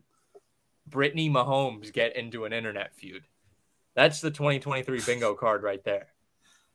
Brittany 0.88 1.30
Mahomes 1.30 1.92
get 1.92 2.16
into 2.16 2.46
an 2.46 2.54
internet 2.54 2.96
feud. 2.96 3.24
That's 3.96 4.22
the 4.22 4.32
2023 4.32 5.02
bingo 5.06 5.36
card 5.36 5.64
right 5.64 5.84
there. 5.84 6.08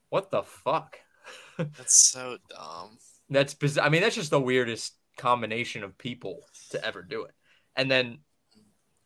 What 0.09 0.31
the 0.31 0.43
fuck? 0.43 0.99
That's 1.59 2.11
so 2.11 2.39
dumb. 2.49 2.99
That's 3.29 3.55
bizarre. 3.55 3.87
I 3.87 3.91
mean, 3.91 4.01
that's 4.01 4.17
just 4.17 4.31
the 4.31 4.41
weirdest 4.41 4.95
combination 5.17 5.85
of 5.85 5.97
people 5.97 6.41
to 6.71 6.85
ever 6.85 7.03
do 7.03 7.25
it. 7.25 7.35
And 7.77 7.89
then 7.89 8.19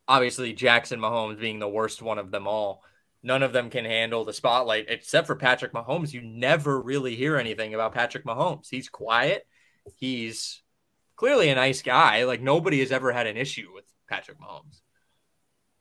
obviously 0.09 0.53
Jackson 0.53 1.01
Mahomes 1.01 1.41
being 1.41 1.59
the 1.59 1.69
worst 1.69 2.01
one 2.01 2.19
of 2.19 2.31
them 2.31 2.47
all. 2.47 2.83
None 3.23 3.43
of 3.43 3.53
them 3.53 3.71
can 3.71 3.85
handle 3.85 4.25
the 4.25 4.33
spotlight 4.33 4.87
except 4.89 5.27
for 5.27 5.35
Patrick 5.35 5.73
Mahomes. 5.73 6.13
You 6.13 6.23
never 6.23 6.81
really 6.81 7.17
hear 7.17 7.37
anything 7.37 7.75
about 7.75 7.95
Patrick 7.95 8.25
Mahomes. 8.25 8.69
He's 8.71 8.89
quiet. 8.89 9.47
He's 9.97 10.63
clearly 11.17 11.49
a 11.49 11.55
nice 11.55 11.83
guy. 11.83 12.25
Like 12.25 12.41
nobody 12.43 12.81
has 12.81 12.93
ever 12.93 13.13
had 13.13 13.27
an 13.27 13.37
issue 13.37 13.69
with 13.75 13.85
Patrick 14.09 14.39
Mahomes. 14.41 14.81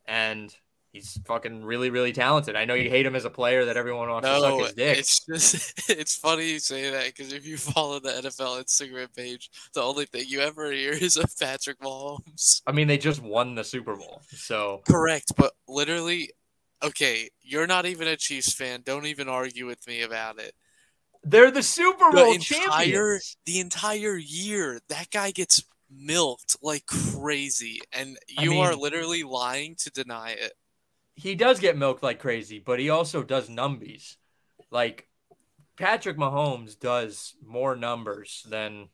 And 0.05 0.53
he's 0.91 1.19
fucking 1.25 1.63
really, 1.63 1.89
really 1.89 2.13
talented. 2.13 2.55
I 2.55 2.65
know 2.65 2.73
you 2.75 2.89
hate 2.89 3.05
him 3.05 3.15
as 3.15 3.25
a 3.25 3.29
player 3.29 3.65
that 3.65 3.77
everyone 3.77 4.09
wants 4.09 4.27
to 4.27 4.39
suck 4.39 4.57
No, 4.57 4.63
his 4.65 4.73
dick. 4.73 4.97
it's 4.99 5.25
just 5.25 5.89
it's 5.89 6.15
funny 6.15 6.51
you 6.51 6.59
say 6.59 6.89
that 6.91 7.05
because 7.07 7.33
if 7.33 7.45
you 7.45 7.57
follow 7.57 7.99
the 7.99 8.09
NFL 8.09 8.63
Instagram 8.63 9.13
page, 9.15 9.49
the 9.73 9.81
only 9.81 10.05
thing 10.05 10.25
you 10.27 10.41
ever 10.41 10.71
hear 10.71 10.91
is 11.01 11.17
of 11.17 11.25
Patrick 11.39 11.79
Mahomes. 11.79 12.61
I 12.67 12.71
mean, 12.73 12.87
they 12.87 12.97
just 12.97 13.21
won 13.21 13.55
the 13.55 13.63
Super 13.63 13.95
Bowl. 13.95 14.21
So 14.29 14.81
Correct, 14.87 15.31
but 15.37 15.53
literally, 15.67 16.31
okay, 16.83 17.29
you're 17.41 17.67
not 17.67 17.85
even 17.85 18.07
a 18.07 18.15
Chiefs 18.17 18.53
fan. 18.53 18.81
Don't 18.83 19.05
even 19.07 19.27
argue 19.29 19.65
with 19.65 19.87
me 19.87 20.01
about 20.03 20.37
it. 20.39 20.53
they're 21.23 21.49
the 21.51 21.63
Super 21.63 22.11
The 22.11 22.17
Bowl 22.17 22.33
entire 22.33 22.59
champions. 22.69 23.37
the 23.45 23.59
entire 23.61 24.15
year, 24.17 24.79
that 24.89 25.09
guy 25.09 25.31
gets 25.31 25.63
milked 25.95 26.58
like 26.62 26.86
crazy, 26.86 27.82
and 27.91 28.17
I 28.38 28.43
you 28.43 28.60
are 28.60 28.75
literally 28.75 29.23
lying 29.23 29.75
to 29.79 29.89
deny 29.91 30.32
it. 30.32 30.53
He 31.15 31.36
does 31.36 31.60
get 31.60 31.77
milked 31.77 32.03
like 32.03 32.19
crazy, 32.19 32.60
but 32.60 32.79
he 32.79 32.89
also 32.89 33.23
does 33.23 33.49
numbies. 33.49 34.15
Like 34.71 35.08
Patrick 35.77 36.17
Mahomes 36.17 36.79
does 36.79 37.36
more 37.45 37.75
numbers 37.75 38.45
than 38.49 38.89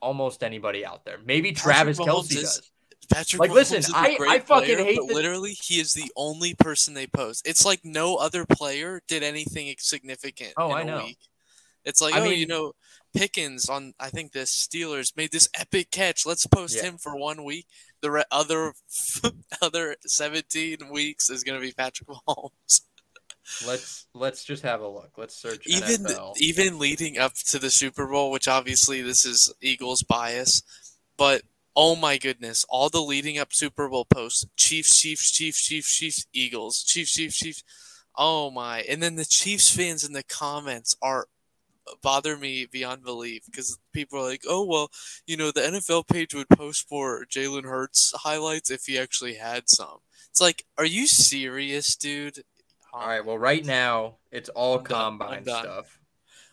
almost 0.00 0.42
anybody 0.42 0.84
out 0.84 1.04
there. 1.04 1.18
Maybe 1.24 1.52
Travis 1.52 1.98
Kelce 1.98 2.30
is- 2.36 2.42
does. 2.42 2.62
Patrick 3.10 3.40
Like, 3.40 3.50
Mahomes 3.50 3.54
listen, 3.54 3.76
is 3.78 3.90
a 3.92 3.96
I- 3.96 4.16
great 4.16 4.30
I 4.30 4.38
fucking 4.38 4.76
player, 4.76 4.84
hate 4.84 4.96
but 4.98 5.08
the- 5.08 5.14
literally 5.14 5.52
he 5.52 5.80
is 5.80 5.94
the 5.94 6.12
only 6.14 6.54
person 6.54 6.94
they 6.94 7.08
post. 7.08 7.44
It's 7.46 7.64
like 7.64 7.84
no 7.84 8.14
other 8.16 8.46
player 8.46 9.02
did 9.08 9.24
anything 9.24 9.74
significant. 9.78 10.52
Oh, 10.56 10.70
in 10.70 10.76
I 10.76 10.80
a 10.82 10.84
know. 10.84 11.04
Week. 11.06 11.18
It's 11.84 12.00
like, 12.00 12.14
I 12.14 12.20
oh, 12.20 12.24
you 12.24 12.46
know, 12.46 12.72
Pickens 13.14 13.68
on 13.68 13.94
I 13.98 14.08
think 14.10 14.32
the 14.32 14.40
Steelers 14.40 15.16
made 15.16 15.32
this 15.32 15.48
epic 15.58 15.90
catch. 15.90 16.24
Let's 16.26 16.46
post 16.46 16.76
Yeah. 16.76 16.82
him 16.90 16.98
for 16.98 17.16
one 17.16 17.44
week. 17.44 17.66
The 18.02 18.10
re- 18.10 18.24
other 18.30 18.72
other 19.62 19.96
17 20.06 20.88
weeks 20.90 21.28
is 21.30 21.42
going 21.44 21.60
to 21.60 21.66
be 21.66 21.72
Patrick 21.72 22.08
Mahomes. 22.08 22.82
Let's 23.66 24.06
let's 24.14 24.44
just 24.44 24.62
have 24.62 24.80
a 24.80 24.88
look. 24.88 25.10
Let's 25.16 25.34
search 25.34 25.66
even 25.66 26.04
NFL. 26.04 26.34
even 26.38 26.78
leading 26.78 27.18
up 27.18 27.34
to 27.48 27.58
the 27.58 27.70
Super 27.70 28.06
Bowl, 28.06 28.30
which 28.30 28.46
obviously 28.46 29.02
this 29.02 29.24
is 29.24 29.52
Eagles 29.60 30.02
bias, 30.04 30.62
but 31.16 31.42
oh 31.74 31.96
my 31.96 32.16
goodness, 32.16 32.64
all 32.68 32.90
the 32.90 33.00
leading 33.02 33.38
up 33.38 33.52
Super 33.52 33.88
Bowl 33.88 34.04
posts: 34.04 34.46
Chiefs, 34.56 35.00
Chiefs, 35.00 35.32
Chiefs, 35.32 35.60
Chiefs, 35.66 35.92
Chiefs, 35.96 36.26
Eagles, 36.32 36.84
Chiefs, 36.84 37.12
Chiefs, 37.12 37.36
Chiefs. 37.38 37.64
Oh 38.14 38.50
my! 38.52 38.82
And 38.82 39.02
then 39.02 39.16
the 39.16 39.24
Chiefs 39.24 39.74
fans 39.74 40.04
in 40.04 40.12
the 40.12 40.22
comments 40.22 40.94
are 41.02 41.26
bother 42.02 42.36
me 42.36 42.66
beyond 42.66 43.02
belief 43.02 43.44
because 43.46 43.78
people 43.92 44.18
are 44.18 44.28
like, 44.28 44.42
"Oh 44.48 44.64
well, 44.64 44.90
you 45.26 45.36
know, 45.36 45.50
the 45.50 45.60
NFL 45.60 46.08
page 46.08 46.34
would 46.34 46.48
post 46.48 46.88
for 46.88 47.24
Jalen 47.26 47.64
Hurts 47.64 48.12
highlights 48.16 48.70
if 48.70 48.86
he 48.86 48.98
actually 48.98 49.34
had 49.34 49.68
some." 49.68 49.98
It's 50.30 50.40
like, 50.40 50.64
are 50.78 50.86
you 50.86 51.06
serious, 51.06 51.96
dude? 51.96 52.44
All 52.92 53.06
right. 53.06 53.24
Well, 53.24 53.38
right 53.38 53.64
now 53.64 54.16
it's 54.30 54.48
all 54.50 54.78
I'm 54.78 54.84
done. 54.84 55.00
I'm 55.00 55.18
combine 55.18 55.44
done. 55.44 55.64
stuff. 55.64 55.98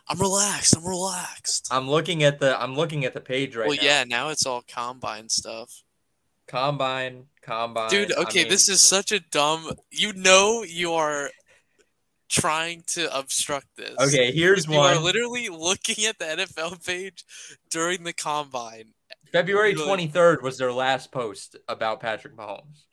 I'm 0.09 0.19
relaxed. 0.19 0.75
I'm 0.75 0.85
relaxed. 0.85 1.67
I'm 1.69 1.89
looking 1.89 2.23
at 2.23 2.39
the 2.39 2.59
I'm 2.61 2.75
looking 2.75 3.05
at 3.05 3.13
the 3.13 3.21
page 3.21 3.55
right 3.55 3.67
well, 3.67 3.75
now. 3.75 3.81
Well, 3.81 3.91
yeah, 3.91 4.03
now 4.05 4.29
it's 4.29 4.45
all 4.45 4.63
combine 4.67 5.29
stuff. 5.29 5.83
Combine, 6.47 7.25
combine. 7.41 7.89
Dude, 7.89 8.13
I 8.13 8.21
okay, 8.21 8.43
mean, 8.43 8.49
this 8.49 8.69
is 8.69 8.81
such 8.81 9.11
a 9.11 9.19
dumb. 9.19 9.71
You 9.91 10.13
know, 10.13 10.63
you 10.63 10.93
are 10.93 11.29
trying 12.29 12.83
to 12.87 13.15
obstruct 13.17 13.67
this. 13.77 13.95
Okay, 13.99 14.31
here's 14.31 14.65
You 14.67 14.75
are 14.75 14.99
literally 14.99 15.49
looking 15.49 16.05
at 16.05 16.17
the 16.19 16.25
NFL 16.25 16.85
page 16.85 17.23
during 17.69 18.03
the 18.03 18.13
combine. 18.13 18.93
February 19.31 19.73
23rd 19.75 20.41
was 20.41 20.57
their 20.57 20.71
last 20.71 21.11
post 21.11 21.55
about 21.67 21.99
Patrick 21.99 22.35
Mahomes. 22.35 22.83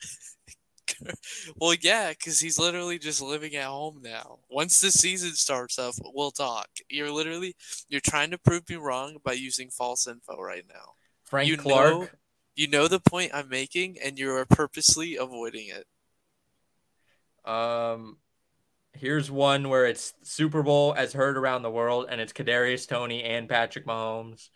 Well, 1.56 1.74
yeah, 1.80 2.10
because 2.10 2.38
he's 2.40 2.58
literally 2.58 2.98
just 2.98 3.20
living 3.20 3.56
at 3.56 3.64
home 3.66 4.00
now. 4.02 4.38
Once 4.48 4.80
the 4.80 4.90
season 4.90 5.32
starts 5.32 5.78
up, 5.78 5.94
we'll 6.02 6.30
talk. 6.30 6.68
You're 6.88 7.10
literally 7.10 7.56
you're 7.88 8.00
trying 8.00 8.30
to 8.30 8.38
prove 8.38 8.68
me 8.68 8.76
wrong 8.76 9.16
by 9.24 9.32
using 9.32 9.70
false 9.70 10.06
info 10.06 10.40
right 10.40 10.64
now. 10.68 10.92
Frank 11.24 11.48
You 11.48 11.56
Clark. 11.56 11.92
know- 11.92 12.08
You 12.54 12.68
know 12.68 12.86
the 12.86 13.00
point 13.00 13.32
I'm 13.34 13.48
making, 13.48 13.96
and 14.02 14.18
you 14.18 14.30
are 14.34 14.44
purposely 14.46 15.16
avoiding 15.16 15.68
it. 15.68 15.86
Um, 17.50 18.18
here's 18.94 19.30
one 19.30 19.68
where 19.68 19.86
it's 19.86 20.14
Super 20.22 20.62
Bowl 20.62 20.94
as 20.96 21.12
heard 21.12 21.36
around 21.36 21.62
the 21.62 21.70
world, 21.70 22.06
and 22.08 22.20
it's 22.20 22.32
Kadarius 22.32 22.88
Toney 22.88 23.22
and 23.22 23.48
Patrick 23.48 23.86
Mahomes. 23.86 24.48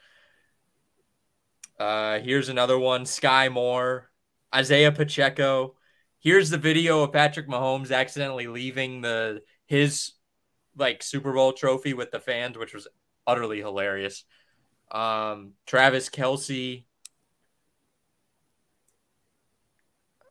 Uh, 1.79 2.19
here's 2.21 2.49
another 2.49 2.79
one: 2.79 3.05
Skyy 3.05 3.53
Moore, 3.53 4.11
Isaiah 4.55 4.93
Pacheco. 4.93 5.75
Here's 6.21 6.51
the 6.51 6.59
video 6.59 7.03
of 7.03 7.13
Patrick 7.13 7.49
Mahomes 7.49 7.93
accidentally 7.93 8.47
leaving 8.49 9.01
the 9.01 9.43
his 9.67 10.13
like 10.77 11.03
Super 11.03 11.33
Bowl 11.33 11.53
trophy 11.53 11.95
with 11.95 12.11
the 12.11 12.21
fans, 12.21 12.57
which 12.59 12.75
was 12.75 12.89
utterly 13.27 13.59
hilarious. 13.59 14.25
Um, 14.91 15.53
Travis 15.67 16.09
Kelce. 16.09 16.85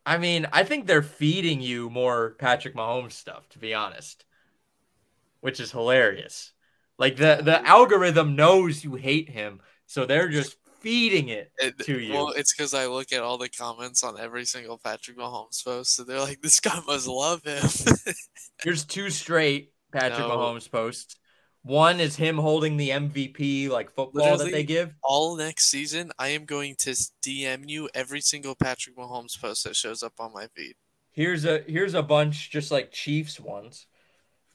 I 0.08 0.16
mean, 0.16 0.46
I 0.52 0.64
think 0.64 0.86
they're 0.86 1.02
feeding 1.02 1.60
you 1.60 1.90
more 1.90 2.30
Patrick 2.38 2.74
Mahomes 2.74 3.12
stuff, 3.12 3.46
to 3.50 3.58
be 3.58 3.74
honest, 3.74 4.24
which 5.40 5.60
is 5.60 5.70
hilarious. 5.70 6.52
Like 6.98 7.16
the 7.16 7.40
the 7.42 7.64
algorithm 7.66 8.34
knows 8.34 8.82
you 8.82 8.94
hate 8.94 9.28
him, 9.28 9.60
so 9.86 10.06
they're 10.06 10.30
just 10.30 10.56
feeding 10.80 11.28
it 11.28 11.52
It- 11.58 11.78
to 11.80 12.00
you. 12.00 12.14
Well, 12.14 12.30
it's 12.30 12.54
because 12.54 12.72
I 12.72 12.86
look 12.86 13.12
at 13.12 13.20
all 13.20 13.36
the 13.36 13.50
comments 13.50 14.02
on 14.02 14.18
every 14.18 14.46
single 14.46 14.78
Patrick 14.78 15.18
Mahomes 15.18 15.62
post, 15.62 15.94
so 15.94 16.04
they're 16.04 16.20
like, 16.20 16.40
"This 16.40 16.58
guy 16.58 16.80
must 16.86 17.06
love 17.06 17.42
him." 17.44 17.62
Here's 18.62 18.86
two 18.86 19.10
straight 19.10 19.74
Patrick 19.92 20.20
No. 20.20 20.30
Mahomes 20.30 20.70
posts. 20.70 21.16
One 21.68 22.00
is 22.00 22.16
him 22.16 22.38
holding 22.38 22.78
the 22.78 22.88
MVP 22.88 23.68
like 23.68 23.90
football 23.94 24.38
that 24.38 24.50
they 24.50 24.64
give. 24.64 24.94
all 25.02 25.36
next 25.36 25.66
season, 25.66 26.10
I 26.18 26.28
am 26.28 26.46
going 26.46 26.76
to 26.78 26.92
DM 26.92 27.68
you 27.68 27.90
every 27.94 28.22
single 28.22 28.54
Patrick 28.54 28.96
Mahomes 28.96 29.38
post 29.38 29.64
that 29.64 29.76
shows 29.76 30.02
up 30.02 30.14
on 30.18 30.32
my 30.32 30.46
feed. 30.56 30.76
Here's 31.10 31.44
a 31.44 31.62
here's 31.66 31.92
a 31.92 32.02
bunch 32.02 32.48
just 32.50 32.70
like 32.70 32.90
Chiefs 32.90 33.38
ones. 33.38 33.86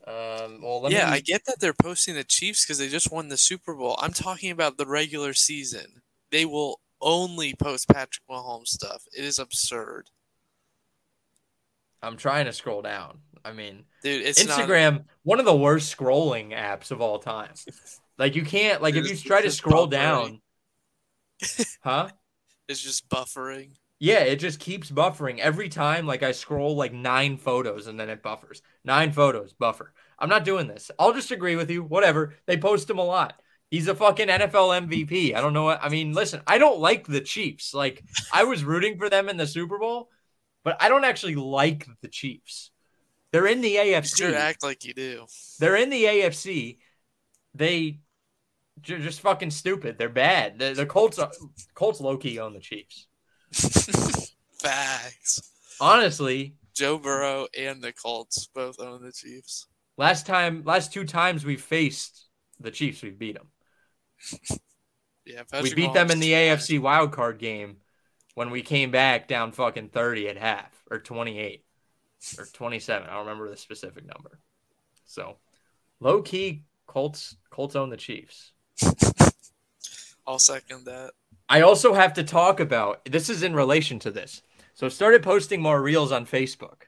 Um, 0.08 0.62
well, 0.64 0.88
yeah, 0.90 1.06
me, 1.06 1.18
I 1.18 1.20
get 1.20 1.46
that 1.46 1.60
they're 1.60 1.72
posting 1.72 2.16
the 2.16 2.24
Chiefs 2.24 2.66
because 2.66 2.80
they 2.80 2.90
just 2.90 3.12
won 3.12 3.28
the 3.28 3.38
Super 3.38 3.76
Bowl. 3.76 3.96
I'm 4.02 4.14
talking 4.14 4.50
about 4.50 4.78
the 4.78 4.88
regular 4.88 5.36
season. 5.36 6.02
They 6.32 6.46
will 6.46 6.82
only 7.00 7.54
post 7.54 7.90
Patrick 7.90 8.28
Mahomes 8.28 8.70
stuff. 8.70 9.04
It 9.16 9.24
is 9.24 9.38
absurd, 9.38 10.10
I'm 12.04 12.18
trying 12.18 12.46
to 12.46 12.54
scroll 12.54 12.82
down. 12.82 13.20
I 13.46 13.52
mean, 13.54 13.84
dude. 14.04 14.26
It's 14.26 14.46
not- 14.46 14.60
Instagram, 14.60 15.06
one 15.24 15.40
of 15.40 15.46
the 15.46 15.56
worst 15.56 15.96
scrolling 15.96 16.52
apps 16.52 16.92
of 16.92 17.02
all 17.02 17.20
time. 17.20 17.54
Like 18.16 18.36
you 18.36 18.44
can't 18.46 18.80
like 18.80 18.94
if 18.96 19.10
you 19.10 19.18
try 19.18 19.42
to 19.42 19.50
scroll 19.50 19.88
buffering. 19.88 19.90
down, 19.90 20.42
huh? 21.84 22.10
it's 22.68 22.80
just 22.80 23.10
buffering. 23.10 23.72
Yeah, 24.00 24.20
it 24.20 24.36
just 24.36 24.60
keeps 24.60 24.92
buffering 24.92 25.40
every 25.40 25.68
time. 25.68 26.06
Like 26.06 26.22
I 26.22 26.32
scroll 26.32 26.76
like 26.76 26.94
nine 26.94 27.38
photos 27.38 27.88
and 27.88 28.00
then 28.00 28.10
it 28.12 28.22
buffers. 28.22 28.62
Nine 28.86 29.14
photos, 29.14 29.54
buffer. 29.54 29.94
I'm 30.20 30.30
not 30.30 30.46
doing 30.46 30.68
this. 30.68 30.92
I'll 31.00 31.14
just 31.14 31.32
agree 31.32 31.56
with 31.56 31.72
you. 31.72 31.82
Whatever. 31.84 32.36
They 32.46 32.56
post 32.56 32.88
him 32.88 33.00
a 33.00 33.04
lot. 33.04 33.34
He's 33.72 33.88
a 33.88 33.96
fucking 33.96 34.28
NFL 34.28 34.88
MVP. 34.88 35.34
I 35.34 35.42
don't 35.42 35.54
know 35.54 35.64
what 35.64 35.84
I 35.84 35.90
mean. 35.90 36.14
Listen, 36.14 36.42
I 36.46 36.60
don't 36.60 36.80
like 36.80 37.08
the 37.08 37.20
Chiefs. 37.22 37.74
Like 37.74 38.04
I 38.32 38.44
was 38.44 38.64
rooting 38.64 39.00
for 39.00 39.10
them 39.10 39.28
in 39.28 39.38
the 39.38 39.48
Super 39.48 39.80
Bowl, 39.80 40.10
but 40.64 40.78
I 40.80 40.88
don't 40.88 41.04
actually 41.04 41.34
like 41.36 41.88
the 42.04 42.10
Chiefs. 42.10 42.70
They're 43.34 43.48
in 43.48 43.62
the 43.62 43.72
You 43.72 43.80
AFC. 43.80 44.18
sure 44.18 44.36
act 44.36 44.64
like 44.64 44.86
you 44.86 44.94
do. 44.94 45.26
They're 45.60 45.76
in 45.76 45.90
the 45.90 46.04
AFC. 46.04 46.78
They 47.56 48.00
j- 48.82 49.00
just 49.02 49.22
fucking 49.22 49.50
stupid. 49.52 49.98
They're 49.98 50.08
bad. 50.08 50.60
The, 50.60 50.74
the 50.74 50.86
Colts 50.86 51.20
are, 51.20 51.32
Colts 51.74 52.00
low 52.00 52.16
key 52.16 52.40
own 52.40 52.54
the 52.54 52.60
Chiefs. 52.60 53.08
Facts. 54.62 55.42
Honestly, 55.82 56.56
Joe 56.76 56.98
Burrow 57.00 57.48
and 57.58 57.82
the 57.84 57.92
Colts 57.92 58.48
both 58.54 58.80
own 58.80 59.04
the 59.04 59.12
Chiefs. 59.12 59.66
last 59.98 60.26
time, 60.26 60.64
last 60.64 60.94
two 60.94 61.04
times 61.04 61.44
we 61.44 61.58
faced 61.58 62.28
the 62.60 62.72
Chiefs, 62.72 63.02
we 63.02 63.10
beat 63.10 63.36
them. 63.36 63.48
Yeah, 65.26 65.40
we 65.40 65.46
Patrick 65.50 65.76
beat 65.78 65.94
them 65.94 66.12
in 66.12 66.20
the 66.20 66.34
AFC 66.34 66.82
wild 66.82 67.14
card 67.14 67.40
game 67.40 67.78
when 68.36 68.50
we 68.50 68.62
came 68.62 68.92
back 68.92 69.26
down 69.30 69.54
fucking 69.54 69.88
30 69.88 70.28
at 70.28 70.38
half 70.38 70.84
or 70.92 71.00
28 71.00 71.64
or 72.38 72.46
27. 72.46 73.08
I 73.08 73.12
don't 73.12 73.26
remember 73.26 73.50
the 73.50 73.58
specific 73.58 74.06
number. 74.06 74.40
So, 75.06 75.38
low 76.00 76.22
key 76.22 76.64
Colts 76.88 77.36
Colts 77.50 77.76
own 77.76 77.90
the 77.90 77.98
Chiefs. 77.98 78.54
I'll 80.26 80.40
second 80.40 80.86
that. 80.86 81.12
I 81.50 81.62
also 81.62 81.94
have 81.94 82.14
to 82.14 82.24
talk 82.24 82.60
about 82.60 83.04
this 83.06 83.30
is 83.30 83.44
in 83.44 83.56
relation 83.56 84.00
to 84.00 84.12
this. 84.12 84.42
So, 84.74 84.86
I 84.86 84.90
started 84.90 85.24
posting 85.24 85.62
more 85.62 85.82
reels 85.82 86.12
on 86.12 86.26
Facebook 86.26 86.84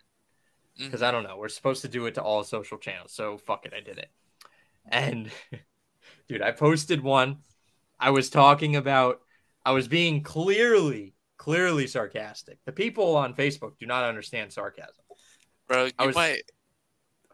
mm. 0.80 0.86
because 0.86 1.02
I 1.02 1.12
don't 1.12 1.24
know. 1.24 1.38
We're 1.38 1.50
supposed 1.50 1.82
to 1.82 1.88
do 1.88 2.06
it 2.06 2.16
to 2.16 2.24
all 2.24 2.44
social 2.44 2.78
channels. 2.78 3.12
So, 3.12 3.38
fuck 3.38 3.66
it, 3.66 3.74
I 3.76 3.82
did 3.82 3.98
it. 3.98 4.10
And 4.88 5.30
dude, 6.28 6.42
I 6.42 6.52
posted 6.52 7.02
one. 7.02 7.40
I 8.00 8.12
was 8.12 8.30
talking 8.30 8.76
about 8.76 9.22
I 9.66 9.72
was 9.72 9.88
being 9.88 10.22
clearly 10.22 11.16
clearly 11.38 11.88
sarcastic. 11.88 12.58
The 12.66 12.72
people 12.72 13.16
on 13.16 13.34
Facebook 13.34 13.78
do 13.80 13.86
not 13.86 14.04
understand 14.04 14.52
sarcasm. 14.52 15.05
Bro, 15.68 15.86
you 15.86 15.92
was- 16.08 16.16
might 16.16 16.44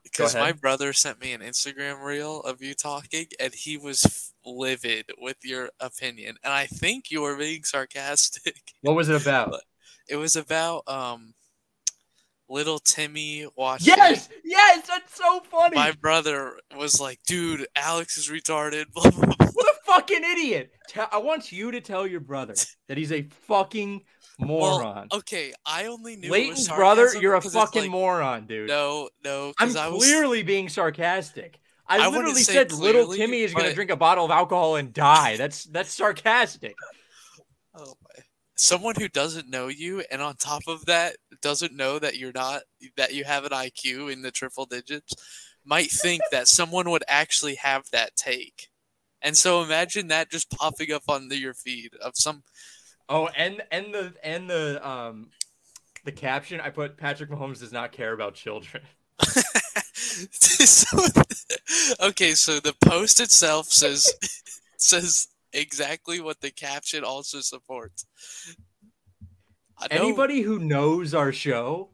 because 0.04 0.36
my 0.36 0.52
brother 0.52 0.94
sent 0.94 1.22
me 1.22 1.32
an 1.32 1.42
Instagram 1.42 2.04
reel 2.04 2.42
of 2.42 2.62
you 2.62 2.74
talking, 2.74 3.28
and 3.40 3.54
he 3.54 3.78
was 3.78 4.34
livid 4.46 5.06
with 5.18 5.38
your 5.44 5.70
opinion. 5.80 6.36
And 6.44 6.52
I 6.52 6.66
think 6.66 7.12
you 7.12 7.22
were 7.22 7.36
being 7.36 7.64
sarcastic. 7.64 8.56
What 8.82 8.96
was 8.96 9.10
it 9.10 9.22
about? 9.22 9.62
It 10.10 10.16
was 10.16 10.36
about 10.36 10.84
um, 10.88 11.36
little 12.50 12.80
Timmy 12.80 13.48
watching. 13.56 13.94
Yes, 13.96 14.28
yes, 14.44 14.88
that's 14.88 15.16
so 15.16 15.42
funny. 15.42 15.76
My 15.76 15.92
brother 15.92 16.58
was 16.76 17.00
like, 17.00 17.20
"Dude, 17.28 17.68
Alex 17.76 18.18
is 18.18 18.30
retarded." 18.30 18.86
What 19.54 19.68
a 19.68 19.76
fucking 19.86 20.24
idiot. 20.24 20.72
I 21.12 21.18
want 21.18 21.52
you 21.52 21.72
to 21.72 21.82
tell 21.82 22.08
your 22.08 22.22
brother 22.22 22.56
that 22.88 22.98
he's 22.98 23.12
a 23.12 23.24
fucking 23.24 24.02
moron. 24.42 25.08
Okay, 25.14 25.54
I 25.66 25.86
only 25.86 26.16
knew. 26.16 26.30
Leighton's 26.30 26.68
brother, 26.68 27.10
you're 27.20 27.36
a 27.36 27.42
fucking 27.42 27.84
like, 27.84 27.92
moron, 27.92 28.48
dude. 28.48 28.68
No, 28.68 29.10
no, 29.24 29.54
I'm 29.60 29.76
I 29.78 29.90
was 29.90 30.04
clearly 30.04 30.44
being 30.44 30.70
sarcastic. 30.70 31.60
I, 31.88 32.06
I 32.06 32.08
literally 32.08 32.42
said 32.42 32.72
little 32.72 33.14
Timmy 33.14 33.42
is 33.42 33.54
going 33.54 33.68
to 33.68 33.76
drink 33.76 33.92
a 33.92 33.98
bottle 33.98 34.24
of 34.24 34.32
alcohol 34.32 34.78
and 34.78 34.94
die. 34.94 35.36
That's 35.38 35.66
that's 35.66 35.94
sarcastic. 35.94 36.76
Oh 37.74 37.94
my. 38.04 38.24
someone 38.58 38.96
who 39.00 39.08
doesn't 39.08 39.50
know 39.50 39.70
you 39.70 40.04
and 40.12 40.22
on 40.22 40.36
top 40.36 40.64
of 40.68 40.88
that 40.88 41.16
doesn't 41.42 41.74
know 41.74 42.00
that 42.00 42.18
you're 42.18 42.34
not 42.34 42.64
that 42.98 43.14
you 43.14 43.24
have 43.24 43.46
an 43.46 43.52
IQ 43.52 44.12
in 44.12 44.22
the 44.22 44.30
triple 44.30 44.66
digits 44.66 45.14
might 45.64 45.90
think 45.90 46.22
that 46.32 46.50
someone 46.50 46.90
would 46.90 47.06
actually 47.08 47.56
have 47.56 47.90
that 47.92 48.18
take. 48.18 48.68
And 49.22 49.38
so 49.38 49.62
imagine 49.62 50.08
that 50.08 50.32
just 50.32 50.50
popping 50.50 50.92
up 50.92 51.04
on 51.08 51.30
the, 51.30 51.38
your 51.38 51.54
feed 51.54 51.92
of 52.04 52.14
some 52.16 52.44
Oh, 53.14 53.28
and 53.36 53.62
and 53.72 53.94
the 53.94 54.14
and 54.24 54.50
the 54.50 54.88
um 54.88 55.32
the 56.06 56.14
caption 56.14 56.62
I 56.62 56.70
put 56.70 56.96
Patrick 56.96 57.30
Mahomes 57.30 57.60
does 57.60 57.74
not 57.74 57.92
care 57.92 58.14
about 58.14 58.36
children. 58.36 58.84
so, 60.32 60.98
okay, 62.00 62.32
so 62.32 62.62
the 62.62 62.74
post 62.80 63.20
itself 63.20 63.68
says 63.68 64.14
says 64.78 65.28
exactly 65.52 66.22
what 66.22 66.40
the 66.40 66.52
caption 66.52 67.04
also 67.04 67.42
supports. 67.42 68.06
Anybody 69.90 70.42
who 70.42 70.58
knows 70.60 71.14
our 71.14 71.34
show 71.34 71.90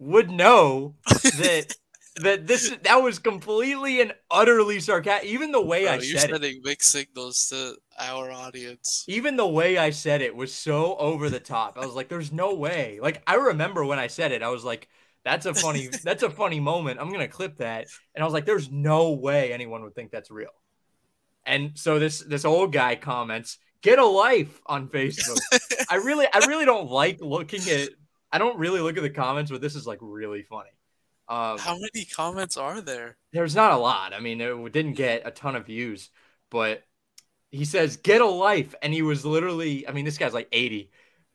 would 0.00 0.32
know 0.32 0.96
that 1.06 1.76
that 2.16 2.46
this 2.46 2.70
that 2.82 2.96
was 2.96 3.18
completely 3.18 4.00
and 4.00 4.14
utterly 4.30 4.80
sarcastic. 4.80 5.28
Even 5.30 5.52
the 5.52 5.62
way 5.62 5.86
Bro, 5.86 5.92
I 5.92 5.96
you're 5.96 6.18
said 6.18 6.30
it, 6.30 6.42
sending 6.42 6.60
mixed 6.62 6.90
signals 6.90 7.48
to 7.48 7.76
our 7.98 8.30
audience. 8.30 9.08
even 9.08 9.36
the 9.36 9.46
way 9.46 9.78
I 9.78 9.90
said 9.90 10.22
it 10.22 10.34
was 10.36 10.54
so 10.54 10.96
over 10.96 11.28
the 11.30 11.40
top. 11.40 11.78
I 11.78 11.86
was 11.86 11.94
like, 11.94 12.08
"There's 12.08 12.32
no 12.32 12.54
way." 12.54 12.98
Like 13.00 13.22
I 13.26 13.34
remember 13.36 13.84
when 13.84 13.98
I 13.98 14.06
said 14.08 14.32
it, 14.32 14.42
I 14.42 14.48
was 14.48 14.64
like, 14.64 14.88
"That's 15.24 15.46
a 15.46 15.54
funny, 15.54 15.88
that's 16.04 16.22
a 16.22 16.30
funny 16.30 16.60
moment. 16.60 17.00
I'm 17.00 17.10
gonna 17.10 17.28
clip 17.28 17.56
that." 17.58 17.88
And 18.14 18.22
I 18.22 18.26
was 18.26 18.34
like, 18.34 18.46
"There's 18.46 18.70
no 18.70 19.12
way 19.12 19.52
anyone 19.52 19.82
would 19.82 19.94
think 19.94 20.10
that's 20.10 20.30
real." 20.30 20.50
And 21.44 21.72
so 21.78 21.98
this 21.98 22.20
this 22.20 22.44
old 22.44 22.72
guy 22.72 22.96
comments, 22.96 23.58
"Get 23.82 23.98
a 23.98 24.06
life" 24.06 24.60
on 24.66 24.88
Facebook. 24.88 25.38
I 25.90 25.96
really, 25.96 26.26
I 26.32 26.46
really 26.46 26.64
don't 26.64 26.90
like 26.90 27.20
looking 27.20 27.62
at. 27.70 27.90
I 28.30 28.38
don't 28.38 28.58
really 28.58 28.80
look 28.80 28.96
at 28.96 29.02
the 29.02 29.10
comments, 29.10 29.50
but 29.50 29.60
this 29.60 29.74
is 29.74 29.86
like 29.86 29.98
really 30.00 30.42
funny. 30.42 30.70
Um, 31.32 31.56
How 31.56 31.78
many 31.78 32.04
comments 32.04 32.58
are 32.58 32.82
there? 32.82 33.16
there's 33.32 33.56
not 33.56 33.72
a 33.72 33.78
lot. 33.78 34.12
I 34.12 34.20
mean, 34.20 34.38
it 34.42 34.72
didn't 34.72 34.92
get 34.94 35.22
a 35.24 35.30
ton 35.30 35.56
of 35.56 35.64
views, 35.64 36.10
but 36.50 36.84
he 37.50 37.64
says, 37.64 37.96
"Get 37.96 38.20
a 38.20 38.26
life," 38.26 38.74
and 38.82 38.92
he 38.92 39.00
was 39.00 39.24
literally. 39.24 39.88
I 39.88 39.92
mean, 39.92 40.04
this 40.04 40.18
guy's 40.18 40.34
like 40.34 40.48
80. 40.52 40.90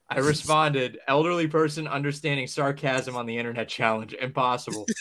I 0.08 0.20
responded, 0.20 1.00
"Elderly 1.08 1.48
person 1.48 1.88
understanding 1.88 2.46
sarcasm 2.46 3.16
on 3.16 3.26
the 3.26 3.40
internet 3.40 3.70
challenge 3.70 4.14
impossible." 4.14 4.86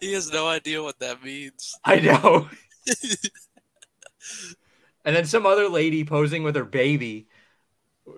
He 0.00 0.12
has 0.12 0.30
no 0.30 0.46
idea 0.46 0.80
what 0.80 1.00
that 1.00 1.24
means. 1.24 1.74
I 1.84 1.98
know. 1.98 2.48
and 5.04 5.16
then 5.16 5.24
some 5.24 5.44
other 5.44 5.68
lady 5.68 6.04
posing 6.04 6.44
with 6.44 6.54
her 6.54 6.64
baby 6.64 7.26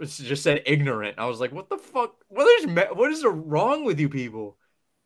just 0.04 0.42
said 0.42 0.62
ignorant. 0.66 1.18
I 1.18 1.24
was 1.24 1.40
like, 1.40 1.52
"What 1.52 1.70
the 1.70 1.78
fuck? 1.78 2.16
What 2.28 2.44
is 2.60 2.66
what 2.66 3.10
is 3.10 3.24
wrong 3.24 3.84
with 3.84 3.98
you 3.98 4.10
people?" 4.10 4.57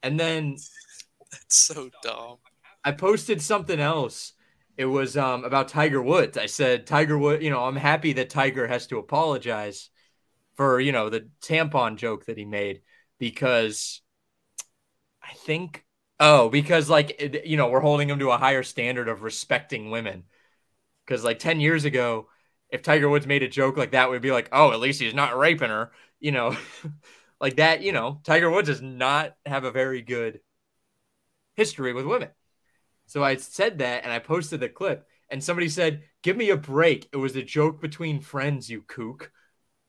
And 0.02 0.18
then 0.18 0.56
That's 1.32 1.56
so 1.56 1.90
dumb. 2.02 2.38
I 2.84 2.92
posted 2.92 3.42
something 3.42 3.80
else. 3.80 4.34
It 4.76 4.86
was 4.86 5.16
um, 5.16 5.44
about 5.44 5.68
Tiger 5.68 6.02
Woods. 6.02 6.38
I 6.38 6.46
said 6.46 6.86
Tiger 6.86 7.18
Woods. 7.18 7.42
You 7.44 7.50
know, 7.50 7.64
I'm 7.64 7.76
happy 7.76 8.14
that 8.14 8.30
Tiger 8.30 8.66
has 8.66 8.86
to 8.88 8.98
apologize 8.98 9.90
for 10.56 10.80
you 10.80 10.92
know 10.92 11.10
the 11.10 11.28
tampon 11.42 11.96
joke 11.96 12.26
that 12.26 12.38
he 12.38 12.44
made 12.46 12.82
because 13.18 14.02
I 15.22 15.34
think 15.34 15.84
oh 16.20 16.48
because 16.48 16.88
like 16.90 17.16
it- 17.20 17.46
you 17.46 17.56
know 17.56 17.68
we're 17.68 17.80
holding 17.80 18.08
him 18.10 18.18
to 18.18 18.30
a 18.30 18.38
higher 18.38 18.62
standard 18.62 19.08
of 19.08 19.22
respecting 19.22 19.90
women 19.90 20.24
because 21.06 21.24
like 21.24 21.38
10 21.38 21.60
years 21.60 21.84
ago 21.84 22.28
if 22.70 22.82
Tiger 22.82 23.08
Woods 23.10 23.26
made 23.26 23.42
a 23.42 23.48
joke 23.48 23.76
like 23.78 23.92
that 23.92 24.10
we'd 24.10 24.22
be 24.22 24.32
like 24.32 24.50
oh 24.52 24.72
at 24.72 24.80
least 24.80 25.00
he's 25.00 25.14
not 25.14 25.38
raping 25.38 25.70
her 25.70 25.92
you 26.20 26.32
know 26.32 26.56
like 27.42 27.56
that 27.56 27.82
you 27.82 27.92
know 27.92 28.20
Tiger 28.24 28.50
Woods 28.50 28.68
does 28.68 28.80
not 28.80 29.34
have 29.44 29.64
a 29.64 29.70
very 29.70 30.00
good 30.00 30.40
history 31.54 31.92
with 31.92 32.06
women 32.06 32.30
so 33.06 33.22
I 33.22 33.36
said 33.36 33.78
that 33.78 34.04
and 34.04 34.12
I 34.12 34.18
posted 34.20 34.60
the 34.60 34.70
clip 34.70 35.06
and 35.32 35.42
somebody 35.42 35.68
said, 35.68 36.02
"Give 36.22 36.36
me 36.36 36.50
a 36.50 36.56
break. 36.56 37.08
It 37.12 37.16
was 37.16 37.36
a 37.36 37.42
joke 37.42 37.80
between 37.80 38.20
friends, 38.20 38.70
you 38.70 38.82
kook." 38.82 39.32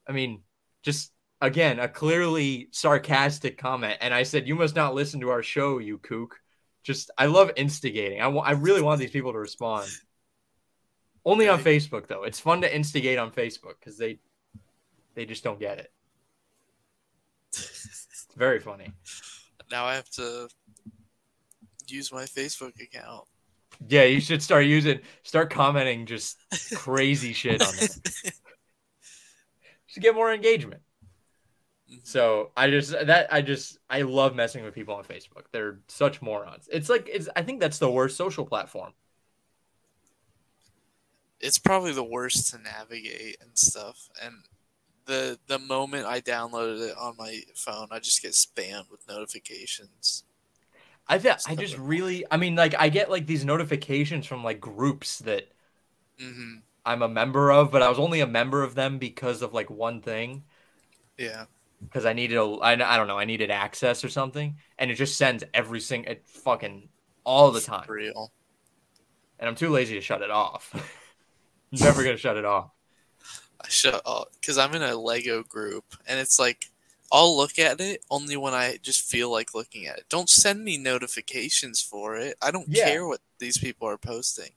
I 0.08 0.12
mean, 0.12 0.44
just 0.84 1.12
again, 1.42 1.80
a 1.80 1.88
clearly 1.88 2.70
sarcastic 2.72 3.58
comment 3.58 3.98
and 4.02 4.14
I 4.14 4.24
said, 4.24 4.48
"You 4.48 4.56
must 4.56 4.76
not 4.76 4.96
listen 4.96 5.20
to 5.22 5.30
our 5.30 5.44
show, 5.44 5.78
you 5.80 6.00
kook." 6.00 6.40
Just 6.84 7.12
I 7.18 7.28
love 7.28 7.52
instigating. 7.56 8.22
I 8.22 8.28
I 8.28 8.52
really 8.52 8.82
want 8.82 9.00
these 9.00 9.12
people 9.12 9.34
to 9.34 9.40
respond. 9.40 9.90
Only 11.26 11.48
on 11.48 11.62
Facebook 11.62 12.08
though. 12.08 12.24
It's 12.24 12.40
fun 12.40 12.62
to 12.62 12.76
instigate 12.76 13.20
on 13.20 13.32
Facebook 13.32 13.80
cuz 13.82 13.98
they 13.98 14.20
they 15.16 15.26
just 15.26 15.44
don't 15.44 15.60
get 15.60 15.80
it. 15.80 15.94
It's 17.54 18.28
very 18.36 18.60
funny. 18.60 18.92
Now 19.72 19.86
I 19.86 19.96
have 19.96 20.10
to 20.12 20.50
use 21.88 22.12
my 22.12 22.24
Facebook 22.26 22.80
account. 22.82 23.26
Yeah, 23.88 24.04
you 24.04 24.22
should 24.22 24.42
start 24.44 24.66
using 24.66 25.02
start 25.24 25.50
commenting 25.50 26.06
just 26.06 26.38
crazy 26.74 27.34
shit 27.42 27.62
on 27.62 27.74
there. 27.80 27.90
to 29.94 30.00
get 30.00 30.16
more 30.16 30.34
engagement. 30.34 30.82
Mm-hmm. 31.90 32.00
So 32.04 32.52
I 32.56 32.70
just 32.70 32.92
that 32.92 33.34
I 33.34 33.42
just 33.42 33.78
I 33.90 34.02
love 34.04 34.36
messing 34.36 34.64
with 34.64 34.74
people 34.76 34.96
on 34.96 35.04
Facebook. 35.04 35.46
They're 35.52 35.80
such 35.88 36.22
morons. 36.22 36.70
It's 36.72 36.90
like 36.90 37.10
it's 37.12 37.30
I 37.36 37.42
think 37.44 37.60
that's 37.60 37.80
the 37.80 37.92
worst 37.92 38.18
social 38.18 38.46
platform. 38.46 38.94
it's 41.44 41.60
probably 41.60 41.92
the 41.92 42.04
worst 42.04 42.52
to 42.52 42.58
navigate 42.58 43.38
and 43.42 43.58
stuff. 43.58 44.10
And 44.24 44.36
the 45.06 45.40
the 45.48 45.60
moment 45.60 46.06
I 46.06 46.22
downloaded 46.22 46.90
it 46.90 46.98
on 46.98 47.16
my 47.18 47.42
phone, 47.56 47.88
I 47.92 48.00
just 48.00 48.22
get 48.22 48.32
spammed 48.34 48.90
with 48.92 49.08
notifications. 49.08 50.24
I 51.08 51.18
think 51.20 51.38
I 51.46 51.56
just 51.56 51.78
really 51.78 52.26
I 52.32 52.38
mean 52.38 52.56
like 52.56 52.76
I 52.80 52.90
get 52.90 53.10
like 53.10 53.28
these 53.28 53.44
notifications 53.46 54.26
from 54.26 54.44
like 54.44 54.60
groups 54.60 55.20
that 55.20 55.50
hmm 56.20 56.64
I'm 56.86 57.02
a 57.02 57.10
member 57.10 57.52
of, 57.52 57.72
but 57.72 57.82
I 57.82 57.90
was 57.90 58.00
only 58.00 58.20
a 58.22 58.28
member 58.28 58.64
of 58.64 58.74
them 58.76 58.98
because 58.98 59.42
of 59.42 59.54
like 59.54 59.70
one 59.70 60.02
thing 60.02 60.44
Yeah, 61.18 61.46
because 61.82 62.06
I 62.06 62.14
needed 62.14 62.38
a 62.38 62.44
I, 62.44 62.72
I 62.74 62.98
don't 62.98 63.08
know 63.08 63.18
I 63.20 63.26
needed 63.26 63.52
access 63.52 64.04
or 64.04 64.10
something, 64.10 64.58
and 64.78 64.92
it 64.92 64.96
just 64.96 65.18
sends 65.18 65.44
every 65.54 65.80
single 65.82 66.12
it 66.14 66.28
fucking 66.28 66.90
all 67.26 67.52
the 67.52 67.62
time. 67.62 67.86
for 67.86 67.94
real. 67.96 68.32
and 69.40 69.48
I'm 69.50 69.56
too 69.56 69.70
lazy 69.70 69.96
to 69.96 70.02
shut 70.02 70.22
it 70.22 70.32
off. 70.32 70.74
Never 71.72 72.04
gonna 72.04 72.18
shut 72.18 72.38
it 72.38 72.46
off. 72.46 72.72
I 73.64 73.70
shut 73.70 74.04
because 74.40 74.58
I'm 74.58 74.74
in 74.76 74.82
a 74.84 74.96
Lego 74.96 75.44
group, 75.44 75.86
and 76.08 76.20
it's 76.20 76.40
like 76.40 76.66
I'll 77.12 77.38
look 77.38 77.60
at 77.60 77.80
it 77.80 78.04
only 78.10 78.38
when 78.38 78.54
I 78.54 78.78
just 78.82 79.02
feel 79.10 79.32
like 79.32 79.54
looking 79.54 79.86
at 79.86 79.98
it. 79.98 80.06
Don't 80.10 80.30
send 80.30 80.64
me 80.64 80.78
notifications 80.78 81.82
for 81.82 82.18
it. 82.18 82.38
I 82.42 82.52
don't 82.52 82.68
Yeah. 82.68 82.86
care 82.90 83.06
what 83.08 83.22
these 83.40 83.58
people 83.58 83.88
are 83.88 83.98
posting. 83.98 84.50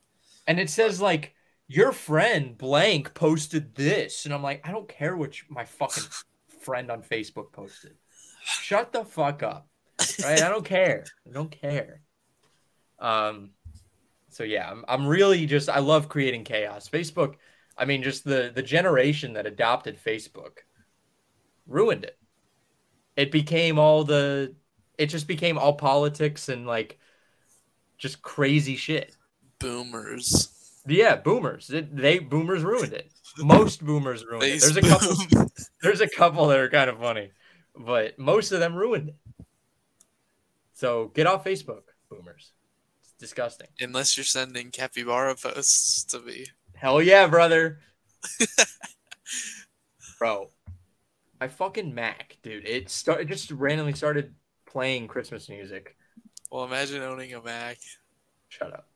And 0.47 0.59
it 0.59 0.69
says 0.69 0.99
like 0.99 1.35
your 1.67 1.91
friend 1.91 2.57
blank 2.57 3.13
posted 3.13 3.75
this, 3.75 4.25
and 4.25 4.33
I'm 4.33 4.41
like, 4.43 4.67
I 4.67 4.71
don't 4.71 4.87
care 4.89 5.15
what 5.15 5.39
you- 5.39 5.45
my 5.49 5.65
fucking 5.65 6.03
friend 6.61 6.89
on 6.91 7.03
Facebook 7.03 7.51
posted. 7.51 7.95
Shut 8.43 8.91
the 8.93 9.03
fuck 9.05 9.43
up, 9.43 9.67
right? 10.23 10.41
I 10.41 10.49
don't 10.49 10.65
care. 10.65 11.05
I 11.27 11.31
don't 11.31 11.51
care. 11.51 12.01
Um, 12.99 13.51
so 14.29 14.43
yeah, 14.43 14.69
I'm 14.69 14.85
I'm 14.87 15.05
really 15.07 15.45
just 15.45 15.69
I 15.69 15.79
love 15.79 16.09
creating 16.09 16.43
chaos. 16.43 16.89
Facebook, 16.89 17.35
I 17.77 17.85
mean, 17.85 18.03
just 18.03 18.23
the 18.23 18.51
the 18.53 18.63
generation 18.63 19.33
that 19.33 19.45
adopted 19.45 19.97
Facebook 20.03 20.59
ruined 21.67 22.03
it. 22.03 22.17
It 23.15 23.31
became 23.31 23.77
all 23.79 24.03
the 24.03 24.55
it 24.97 25.07
just 25.07 25.27
became 25.27 25.57
all 25.57 25.73
politics 25.73 26.49
and 26.49 26.65
like 26.65 26.99
just 27.97 28.21
crazy 28.21 28.75
shit. 28.75 29.15
Boomers. 29.59 30.49
Yeah, 30.87 31.15
boomers. 31.15 31.69
It, 31.69 31.95
they 31.95 32.19
boomers 32.19 32.63
ruined 32.63 32.93
it. 32.93 33.11
Most 33.37 33.85
boomers 33.85 34.25
ruined 34.25 34.43
it. 34.43 34.61
There's 34.61 34.77
a 34.77 34.81
couple. 34.81 35.51
There's 35.81 36.01
a 36.01 36.09
couple 36.09 36.47
that 36.47 36.59
are 36.59 36.69
kind 36.69 36.89
of 36.89 36.99
funny, 36.99 37.31
but 37.75 38.17
most 38.17 38.51
of 38.51 38.59
them 38.59 38.75
ruined 38.75 39.09
it. 39.09 39.15
So 40.73 41.11
get 41.13 41.27
off 41.27 41.43
Facebook, 41.43 41.83
boomers. 42.09 42.51
It's 43.01 43.13
disgusting. 43.13 43.67
Unless 43.79 44.15
you're 44.15 44.23
sending 44.23 44.71
capybara 44.71 45.35
posts 45.35 46.03
to 46.05 46.19
me. 46.19 46.45
Hell 46.77 47.01
yeah, 47.01 47.25
brother. 47.25 47.79
Bro, 50.19 50.49
my 51.39 51.47
fucking 51.47 51.93
Mac, 51.93 52.37
dude. 52.43 52.67
It 52.67 52.91
start 52.91 53.19
it 53.19 53.27
just 53.27 53.49
randomly 53.49 53.93
started 53.93 54.35
playing 54.67 55.07
Christmas 55.07 55.49
music. 55.49 55.95
Well, 56.51 56.65
imagine 56.65 57.01
owning 57.01 57.33
a 57.33 57.41
Mac. 57.41 57.79
Shut 58.49 58.73
up. 58.73 58.87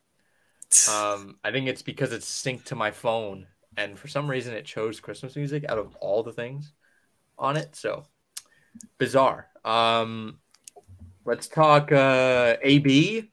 Um, 0.94 1.38
I 1.44 1.52
think 1.52 1.68
it's 1.68 1.82
because 1.82 2.14
it's 2.14 2.30
synced 2.30 2.66
to 2.66 2.76
my 2.76 2.92
phone, 2.92 3.48
and 3.76 3.98
for 3.98 4.08
some 4.08 4.30
reason 4.30 4.54
it 4.54 4.66
chose 4.66 5.00
Christmas 5.00 5.36
music 5.36 5.66
out 5.68 5.80
of 5.80 5.96
all 5.96 6.22
the 6.22 6.34
things 6.34 6.74
on 7.40 7.58
it. 7.58 7.76
So 7.76 8.04
bizarre. 9.00 9.48
Um, 9.66 10.38
let's 11.26 11.48
talk 11.48 11.92
uh, 11.92 12.58
AB. 12.62 13.32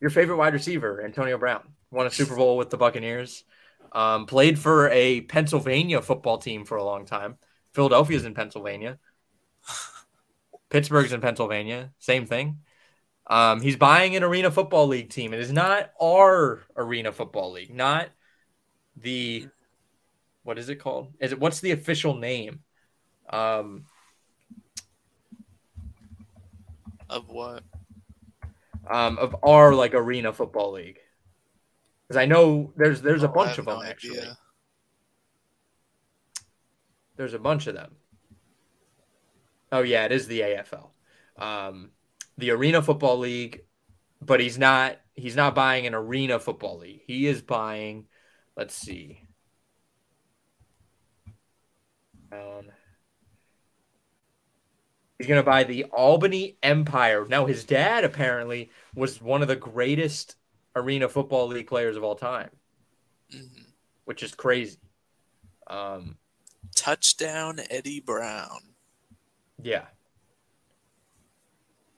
Your 0.00 0.10
favorite 0.10 0.38
wide 0.38 0.54
receiver, 0.54 1.04
Antonio 1.04 1.36
Brown, 1.36 1.74
won 1.90 2.06
a 2.06 2.10
Super 2.10 2.36
Bowl 2.36 2.56
with 2.56 2.70
the 2.70 2.78
Buccaneers. 2.78 3.44
Um, 3.96 4.26
played 4.26 4.60
for 4.60 4.90
a 4.90 5.22
Pennsylvania 5.22 6.02
football 6.02 6.38
team 6.38 6.66
for 6.66 6.76
a 6.76 6.84
long 6.84 7.06
time. 7.06 7.38
Philadelphia's 7.74 8.26
in 8.26 8.34
Pennsylvania. 8.34 8.98
Pittsburgh's 10.70 11.12
in 11.12 11.20
Pennsylvania. 11.22 11.92
Same 11.98 12.26
thing. 12.26 12.58
Um, 13.26 13.60
he's 13.60 13.76
buying 13.76 14.16
an 14.16 14.22
Arena 14.22 14.50
Football 14.50 14.88
League 14.88 15.10
team. 15.10 15.34
It 15.34 15.40
is 15.40 15.52
not 15.52 15.90
our 16.00 16.64
Arena 16.76 17.12
Football 17.12 17.52
League, 17.52 17.74
not 17.74 18.08
the 18.96 19.48
what 20.44 20.58
is 20.58 20.68
it 20.68 20.76
called? 20.76 21.12
Is 21.20 21.32
it 21.32 21.40
what's 21.40 21.60
the 21.60 21.72
official 21.72 22.16
name? 22.16 22.60
Um, 23.30 23.86
Of 27.08 27.28
what? 27.28 27.64
um, 28.88 29.18
of 29.18 29.36
our 29.42 29.74
like 29.74 29.94
Arena 29.94 30.32
Football 30.32 30.72
League. 30.72 30.98
Because 32.08 32.20
I 32.20 32.26
know 32.26 32.72
there's 32.76 33.02
there's 33.02 33.22
a 33.22 33.28
Oh, 33.28 33.32
bunch 33.32 33.58
of 33.58 33.66
them 33.66 33.78
no 33.78 33.82
actually. 33.82 34.18
idea. 34.18 34.38
There's 37.16 37.34
a 37.34 37.38
bunch 37.38 37.66
of 37.66 37.74
them. 37.74 37.96
Oh 39.72 39.82
yeah, 39.82 40.04
it 40.04 40.12
is 40.12 40.26
the 40.28 40.42
AFL, 40.42 40.94
um, 41.36 41.90
the 42.38 42.50
Arena 42.50 42.82
Football 42.82 43.18
League, 43.18 43.64
but 44.20 44.40
he's 44.40 44.58
not 44.58 44.98
he's 45.14 45.36
not 45.36 45.54
buying 45.54 45.86
an 45.86 45.94
Arena 45.94 46.38
Football 46.38 46.78
League. 46.78 47.02
He 47.06 47.26
is 47.26 47.42
buying, 47.42 48.06
let's 48.56 48.74
see, 48.74 49.22
um, 52.32 52.70
he's 55.18 55.26
gonna 55.26 55.42
buy 55.42 55.64
the 55.64 55.84
Albany 55.84 56.58
Empire. 56.62 57.26
Now 57.28 57.46
his 57.46 57.64
dad 57.64 58.04
apparently 58.04 58.70
was 58.94 59.20
one 59.20 59.42
of 59.42 59.48
the 59.48 59.56
greatest 59.56 60.36
Arena 60.76 61.08
Football 61.08 61.48
League 61.48 61.66
players 61.66 61.96
of 61.96 62.04
all 62.04 62.14
time, 62.14 62.50
Mhm. 63.30 63.72
which 64.04 64.22
is 64.22 64.34
crazy. 64.34 64.78
Um, 65.66 66.18
Touchdown, 66.74 67.60
Eddie 67.70 68.00
Brown. 68.00 68.74
Yeah. 69.60 69.86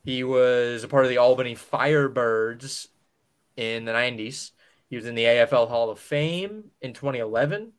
He 0.05 0.25
was 0.25 0.85
a 0.85 0.89
part 0.89 1.05
of 1.05 1.11
the 1.11 1.19
Albany 1.19 1.55
Firebirds 1.55 2.89
in 3.57 3.85
the 3.85 3.93
90s. 3.93 4.53
He 4.89 4.97
was 4.97 5.05
in 5.05 5.15
the 5.15 5.25
AFL 5.27 5.67
Hall 5.67 5.91
of 5.91 5.99
Fame 5.99 6.71
in 6.81 6.95
2011. 6.95 7.75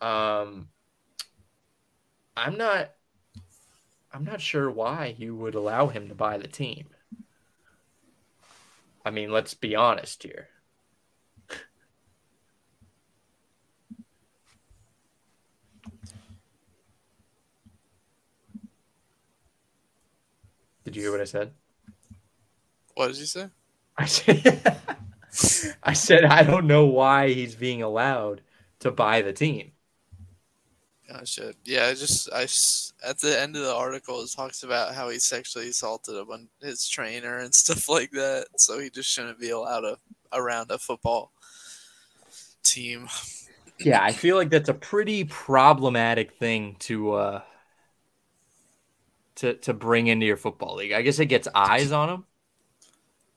Um, 0.00 0.68
I'm 2.36 2.56
not 2.56 2.94
I'm 4.12 4.24
not 4.24 4.40
sure 4.40 4.70
why 4.70 5.16
you 5.18 5.34
would 5.34 5.56
allow 5.56 5.88
him 5.88 6.08
to 6.08 6.14
buy 6.14 6.38
the 6.38 6.46
team. 6.46 6.93
I 9.04 9.10
mean, 9.10 9.30
let's 9.30 9.54
be 9.54 9.76
honest 9.76 10.22
here. 10.22 10.48
Did 20.84 20.96
you 20.96 21.02
hear 21.02 21.12
what 21.12 21.20
I 21.20 21.24
said? 21.24 21.52
What 22.94 23.08
did 23.08 23.18
you 23.18 23.26
say? 23.26 23.48
I 23.96 24.06
said, 24.06 24.82
I 25.82 25.92
said 25.92 26.24
I 26.24 26.42
don't 26.42 26.66
know 26.66 26.86
why 26.86 27.32
he's 27.32 27.54
being 27.54 27.82
allowed 27.82 28.42
to 28.80 28.90
buy 28.90 29.22
the 29.22 29.32
team. 29.32 29.72
Gotcha. 31.08 31.52
Yeah, 31.64 31.86
I 31.86 31.94
just 31.94 32.30
I 32.32 32.44
at 33.06 33.18
the 33.18 33.38
end 33.38 33.56
of 33.56 33.62
the 33.62 33.74
article 33.74 34.22
it 34.22 34.30
talks 34.34 34.62
about 34.62 34.94
how 34.94 35.10
he 35.10 35.18
sexually 35.18 35.68
assaulted 35.68 36.16
a 36.16 36.24
bun- 36.24 36.48
his 36.62 36.88
trainer 36.88 37.38
and 37.38 37.54
stuff 37.64 37.88
like 37.88 38.10
that. 38.12 38.46
So 38.56 38.78
he 38.78 38.90
just 38.90 39.10
shouldn't 39.10 39.38
be 39.38 39.50
allowed 39.50 39.84
a, 39.84 39.98
around 40.32 40.70
a 40.70 40.78
football 40.78 41.32
team. 42.62 43.08
Yeah, 43.80 44.02
I 44.02 44.12
feel 44.12 44.36
like 44.36 44.50
that's 44.50 44.68
a 44.68 44.74
pretty 44.74 45.24
problematic 45.24 46.38
thing 46.38 46.76
to 46.80 47.12
uh 47.14 47.42
to 49.36 49.54
to 49.54 49.74
bring 49.74 50.06
into 50.06 50.26
your 50.26 50.36
football 50.36 50.76
league. 50.76 50.92
I 50.92 51.02
guess 51.02 51.18
it 51.18 51.26
gets 51.26 51.48
eyes 51.54 51.92
on 51.92 52.08
him. 52.08 52.24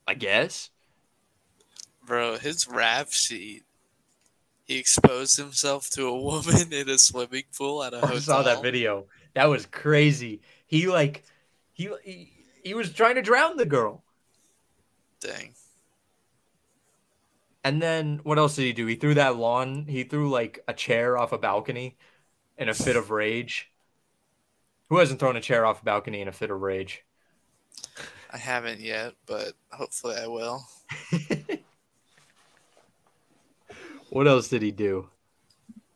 I 0.06 0.14
guess. 0.14 0.70
Bro, 2.06 2.38
his 2.38 2.66
rap 2.66 3.12
sheet. 3.12 3.64
He 4.68 4.76
exposed 4.76 5.38
himself 5.38 5.88
to 5.90 6.06
a 6.06 6.16
woman 6.22 6.72
in 6.72 6.88
a 6.90 6.98
swimming 6.98 7.44
pool 7.56 7.82
at 7.82 7.94
a 7.94 8.00
hotel. 8.00 8.16
I 8.16 8.20
saw 8.20 8.42
that 8.42 8.62
video. 8.62 9.06
That 9.34 9.46
was 9.46 9.64
crazy. 9.66 10.42
He 10.66 10.86
like 10.86 11.24
he 11.72 11.90
he, 12.04 12.30
he 12.62 12.74
was 12.74 12.92
trying 12.92 13.14
to 13.14 13.22
drown 13.22 13.56
the 13.56 13.64
girl. 13.64 14.04
Dang. 15.20 15.54
And 17.64 17.82
then 17.82 18.20
what 18.22 18.38
else 18.38 18.56
did 18.56 18.62
he 18.62 18.72
do? 18.72 18.86
He 18.86 18.94
threw 18.94 19.14
that 19.14 19.36
lawn. 19.36 19.86
He 19.88 20.04
threw 20.04 20.30
like 20.30 20.62
a 20.68 20.74
chair 20.74 21.16
off 21.18 21.32
a 21.32 21.38
balcony 21.38 21.96
in 22.58 22.68
a 22.68 22.74
fit 22.74 22.96
of 22.96 23.10
rage. 23.10 23.72
Who 24.90 24.98
hasn't 24.98 25.18
thrown 25.18 25.36
a 25.36 25.40
chair 25.40 25.66
off 25.66 25.82
a 25.82 25.84
balcony 25.84 26.20
in 26.20 26.28
a 26.28 26.32
fit 26.32 26.50
of 26.50 26.60
rage? 26.60 27.04
I 28.30 28.36
haven't 28.36 28.80
yet, 28.80 29.14
but 29.26 29.54
hopefully 29.70 30.16
I 30.16 30.26
will. 30.26 30.66
what 34.10 34.26
else 34.26 34.48
did 34.48 34.62
he 34.62 34.70
do? 34.70 35.08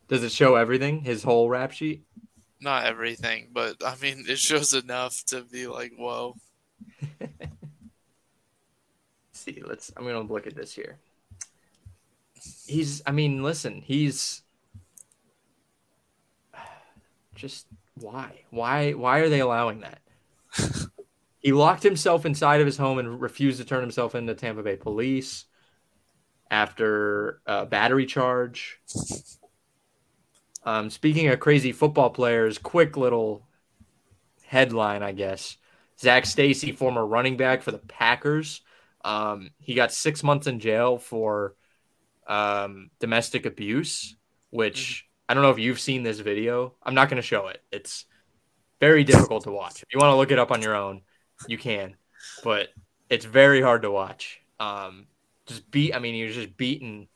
Does 0.09 0.22
it 0.22 0.33
show 0.33 0.57
everything? 0.57 1.03
His 1.03 1.22
whole 1.22 1.48
rap 1.48 1.72
sheet? 1.72 2.05
Not 2.61 2.85
everything, 2.85 3.48
but 3.53 3.77
I 3.85 3.96
mean, 4.01 4.25
it 4.29 4.38
shows 4.38 4.75
enough 4.75 5.25
to 5.27 5.42
be 5.42 5.66
like, 5.66 5.92
whoa. 5.96 6.37
Let's 7.20 7.33
see, 9.33 9.62
let's. 9.66 9.90
I'm 9.96 10.05
gonna 10.05 10.20
look 10.20 10.46
at 10.46 10.55
this 10.55 10.75
here. 10.75 10.98
He's. 12.66 13.03
I 13.07 13.11
mean, 13.11 13.42
listen. 13.42 13.83
He's. 13.83 14.42
Just 17.35 17.66
why? 17.94 18.42
Why? 18.51 18.92
Why 18.92 19.18
are 19.18 19.29
they 19.29 19.40
allowing 19.40 19.81
that? 19.81 20.01
he 21.38 21.53
locked 21.53 21.83
himself 21.83 22.25
inside 22.27 22.61
of 22.61 22.66
his 22.66 22.77
home 22.77 22.98
and 22.98 23.20
refused 23.20 23.59
to 23.59 23.64
turn 23.64 23.81
himself 23.81 24.14
into 24.14 24.35
Tampa 24.35 24.62
Bay 24.62 24.77
police 24.77 25.46
after 26.53 27.41
a 27.47 27.65
battery 27.65 28.05
charge. 28.05 28.79
Um, 30.65 30.91
speaking 30.91 31.27
of 31.29 31.41
crazy 31.41 31.73
football 31.73 32.11
players, 32.11 32.59
quick 32.59 32.97
little 32.97 33.49
headline, 34.45 35.03
I 35.03 35.12
guess. 35.12 35.57
Zac 35.99 36.27
Stacy, 36.27 36.71
former 36.73 37.07
running 37.07 37.38
back 37.38 37.62
for 37.62 37.73
the 37.73 37.79
Packers, 37.79 38.61
um, 39.05 39.51
he 39.59 39.75
got 39.75 39.93
six 39.93 40.23
months 40.23 40.47
in 40.47 40.61
jail 40.61 40.99
for 40.99 41.55
um, 42.27 42.91
domestic 43.01 43.47
abuse, 43.47 44.15
which 44.51 45.07
I 45.29 45.35
don't 45.35 45.43
know 45.43 45.51
if 45.51 45.59
you've 45.59 45.81
seen 45.81 46.03
this 46.03 46.21
video. 46.21 46.75
I'm 46.83 46.95
not 46.95 47.09
going 47.09 47.21
to 47.21 47.27
show 47.27 47.49
it. 47.49 47.62
It's 47.73 48.05
very 48.79 49.05
difficult 49.05 49.45
to 49.45 49.51
watch. 49.51 49.83
If 49.83 49.88
you 49.93 49.99
want 49.99 50.12
to 50.12 50.17
look 50.17 50.31
it 50.31 50.38
up 50.38 50.53
on 50.53 50.61
your 50.61 50.77
own, 50.77 51.01
you 51.49 51.57
can, 51.57 51.97
but 52.45 52.69
it's 53.09 53.25
very 53.25 53.62
hard 53.62 53.83
to 53.83 53.91
watch. 53.91 54.41
Um, 54.61 55.07
just 55.46 55.70
beat. 55.70 55.94
I 55.94 55.98
mean, 55.98 56.14
he 56.14 56.24
was 56.24 56.35
just 56.35 56.57
beating 56.57 57.09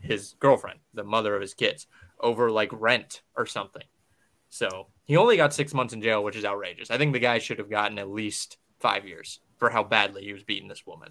his 0.00 0.34
girlfriend, 0.40 0.80
the 0.94 1.04
mother 1.04 1.34
of 1.34 1.40
his 1.40 1.54
kids, 1.54 1.86
over 2.18 2.50
like 2.50 2.70
rent 2.72 3.22
or 3.36 3.46
something. 3.46 3.84
So 4.48 4.88
he 5.04 5.16
only 5.16 5.36
got 5.36 5.54
six 5.54 5.72
months 5.72 5.94
in 5.94 6.02
jail, 6.02 6.24
which 6.24 6.36
is 6.36 6.44
outrageous. 6.44 6.90
I 6.90 6.98
think 6.98 7.12
the 7.12 7.18
guy 7.18 7.38
should 7.38 7.58
have 7.58 7.70
gotten 7.70 7.98
at 7.98 8.10
least 8.10 8.58
five 8.80 9.06
years 9.06 9.40
for 9.58 9.70
how 9.70 9.84
badly 9.84 10.24
he 10.24 10.32
was 10.32 10.42
beating 10.42 10.68
this 10.68 10.86
woman. 10.86 11.10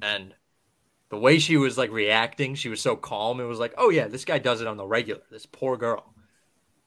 And 0.00 0.34
the 1.08 1.18
way 1.18 1.38
she 1.38 1.56
was 1.56 1.76
like 1.76 1.90
reacting, 1.90 2.54
she 2.54 2.68
was 2.68 2.80
so 2.80 2.94
calm. 2.94 3.40
It 3.40 3.44
was 3.44 3.58
like, 3.58 3.74
oh 3.76 3.90
yeah, 3.90 4.06
this 4.06 4.24
guy 4.24 4.38
does 4.38 4.60
it 4.60 4.66
on 4.66 4.76
the 4.76 4.86
regular. 4.86 5.22
This 5.30 5.46
poor 5.46 5.76
girl. 5.76 6.14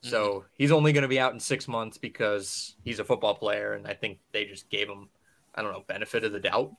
So 0.03 0.27
mm-hmm. 0.27 0.47
he's 0.57 0.71
only 0.71 0.93
going 0.93 1.03
to 1.03 1.07
be 1.07 1.19
out 1.19 1.33
in 1.33 1.39
six 1.39 1.67
months 1.67 1.97
because 1.97 2.75
he's 2.83 2.99
a 2.99 3.05
football 3.05 3.35
player, 3.35 3.73
and 3.73 3.87
I 3.87 3.93
think 3.93 4.19
they 4.31 4.45
just 4.45 4.69
gave 4.69 4.89
him, 4.89 5.09
I 5.53 5.61
don't 5.61 5.73
know, 5.73 5.83
benefit 5.87 6.23
of 6.23 6.31
the 6.31 6.39
doubt. 6.39 6.71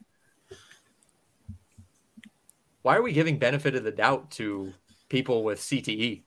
Why 2.83 2.97
are 2.97 3.01
we 3.01 3.13
giving 3.13 3.39
benefit 3.39 3.75
of 3.75 3.83
the 3.83 3.91
doubt 3.91 4.29
to 4.31 4.73
people 5.09 5.43
with? 5.43 5.59
CTE? 5.59 6.21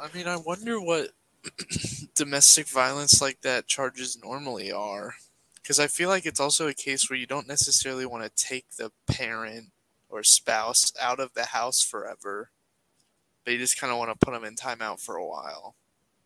I 0.00 0.14
mean, 0.14 0.28
I 0.28 0.36
wonder 0.36 0.80
what 0.80 1.10
domestic 2.14 2.68
violence 2.68 3.20
like 3.20 3.40
that 3.40 3.66
charges 3.66 4.18
normally 4.22 4.70
are. 4.70 5.14
Because 5.54 5.80
I 5.80 5.86
feel 5.86 6.08
like 6.08 6.26
it's 6.26 6.40
also 6.40 6.68
a 6.68 6.74
case 6.74 7.08
where 7.08 7.18
you 7.18 7.26
don't 7.26 7.48
necessarily 7.48 8.06
want 8.06 8.24
to 8.24 8.44
take 8.44 8.76
the 8.76 8.90
parent 9.06 9.68
or 10.08 10.22
spouse 10.22 10.92
out 11.00 11.20
of 11.20 11.34
the 11.34 11.46
house 11.46 11.82
forever, 11.82 12.50
but 13.44 13.52
you 13.52 13.58
just 13.58 13.78
kind 13.78 13.92
of 13.92 13.98
want 13.98 14.10
to 14.10 14.24
put 14.24 14.32
them 14.32 14.44
in 14.44 14.54
timeout 14.54 15.00
for 15.00 15.16
a 15.16 15.26
while. 15.26 15.74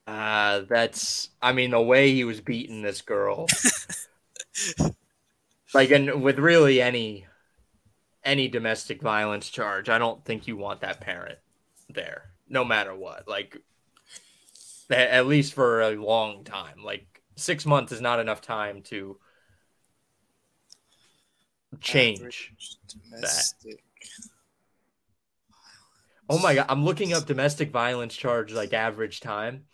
Uh, 0.07 0.63
that's, 0.69 1.31
I 1.41 1.53
mean, 1.53 1.71
the 1.71 1.81
way 1.81 2.13
he 2.13 2.25
was 2.25 2.41
beating 2.41 2.83
this 2.83 3.03
girl, 3.03 3.47
like, 5.75 5.91
and 5.91 6.23
with 6.23 6.39
really 6.39 6.81
any, 6.81 7.27
any 8.25 8.49
domestic 8.49 9.03
violence 9.03 9.49
charge, 9.49 9.89
I 9.89 9.99
don't 9.99 10.25
think 10.25 10.47
you 10.47 10.57
want 10.57 10.81
that 10.81 11.01
parent 11.01 11.39
there, 11.89 12.31
no 12.49 12.65
matter 12.65 12.95
what. 12.95 13.27
Like, 13.29 13.59
at 14.91 15.27
least 15.27 15.55
for 15.55 15.81
a 15.83 15.97
long 15.97 16.45
time. 16.45 16.83
Like, 16.85 17.23
six 17.37 17.65
months 17.67 17.93
is 17.93 18.01
not 18.01 18.21
enough 18.21 18.41
time 18.41 18.83
to 18.83 19.19
change. 21.81 22.53
Domestic. 23.11 23.83
Oh 26.29 26.39
my 26.39 26.55
god, 26.55 26.67
I'm 26.69 26.85
looking 26.85 27.13
up 27.13 27.27
domestic 27.27 27.71
violence 27.71 28.15
charge 28.15 28.53
like 28.53 28.73
average 28.73 29.21
time, 29.21 29.65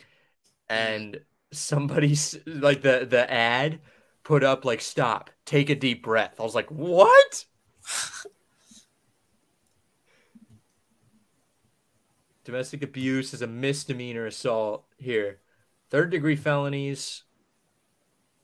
and 0.68 1.20
somebody's 1.52 2.36
like 2.46 2.82
the 2.82 3.06
the 3.08 3.30
ad 3.30 3.80
put 4.24 4.42
up 4.42 4.64
like 4.64 4.80
stop, 4.80 5.30
take 5.44 5.70
a 5.70 5.74
deep 5.74 6.02
breath. 6.02 6.34
I 6.40 6.42
was 6.42 6.54
like, 6.54 6.70
what? 6.70 7.44
Domestic 12.48 12.82
abuse 12.82 13.34
is 13.34 13.42
a 13.42 13.46
misdemeanor 13.46 14.24
assault 14.24 14.86
here. 14.96 15.40
Third 15.90 16.08
degree 16.08 16.34
felonies 16.34 17.24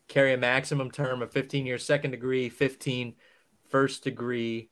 carry 0.09 0.35
a 0.35 0.37
maximum 0.37 0.91
term 0.91 1.23
of 1.23 1.33
15 1.33 1.65
years, 1.65 1.87
second 1.87 2.11
degree, 2.11 2.51
15, 2.51 3.15
first 3.71 4.05
degree, 4.05 4.69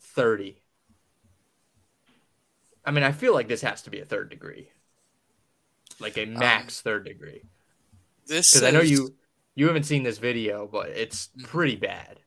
30. 0.00 0.60
I 2.84 2.90
mean, 2.90 3.04
I 3.04 3.12
feel 3.12 3.32
like 3.32 3.48
this 3.48 3.62
has 3.62 3.80
to 3.84 3.90
be 3.90 4.00
a 4.00 4.04
third 4.04 4.28
degree, 4.28 4.68
like 5.98 6.18
a 6.18 6.26
max 6.26 6.80
um, 6.80 6.90
third 6.90 7.06
degree. 7.06 7.40
This 8.26 8.52
because 8.52 8.68
I 8.68 8.70
know 8.70 8.82
you 8.82 9.14
you 9.54 9.66
haven't 9.66 9.84
seen 9.84 10.02
this 10.02 10.18
video, 10.18 10.68
but 10.70 10.90
it's 10.90 11.28
mm-hmm. 11.28 11.46
pretty 11.46 11.76
bad. 11.76 12.20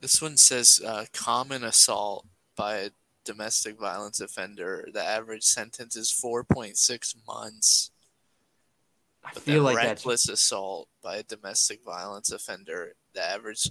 This 0.00 0.22
one 0.22 0.36
says 0.36 0.80
uh, 0.84 1.04
common 1.12 1.64
assault 1.64 2.26
by 2.56 2.76
a 2.76 2.90
domestic 3.24 3.78
violence 3.78 4.20
offender. 4.20 4.88
The 4.92 5.02
average 5.02 5.44
sentence 5.44 5.96
is 5.96 6.10
4.6 6.12 7.16
months. 7.26 7.90
I 9.24 9.30
but 9.34 9.42
feel 9.42 9.62
like 9.62 9.76
reckless 9.76 10.24
that's... 10.24 10.40
assault 10.40 10.88
by 11.02 11.16
a 11.16 11.22
domestic 11.22 11.84
violence 11.84 12.32
offender. 12.32 12.94
The 13.14 13.22
average 13.22 13.70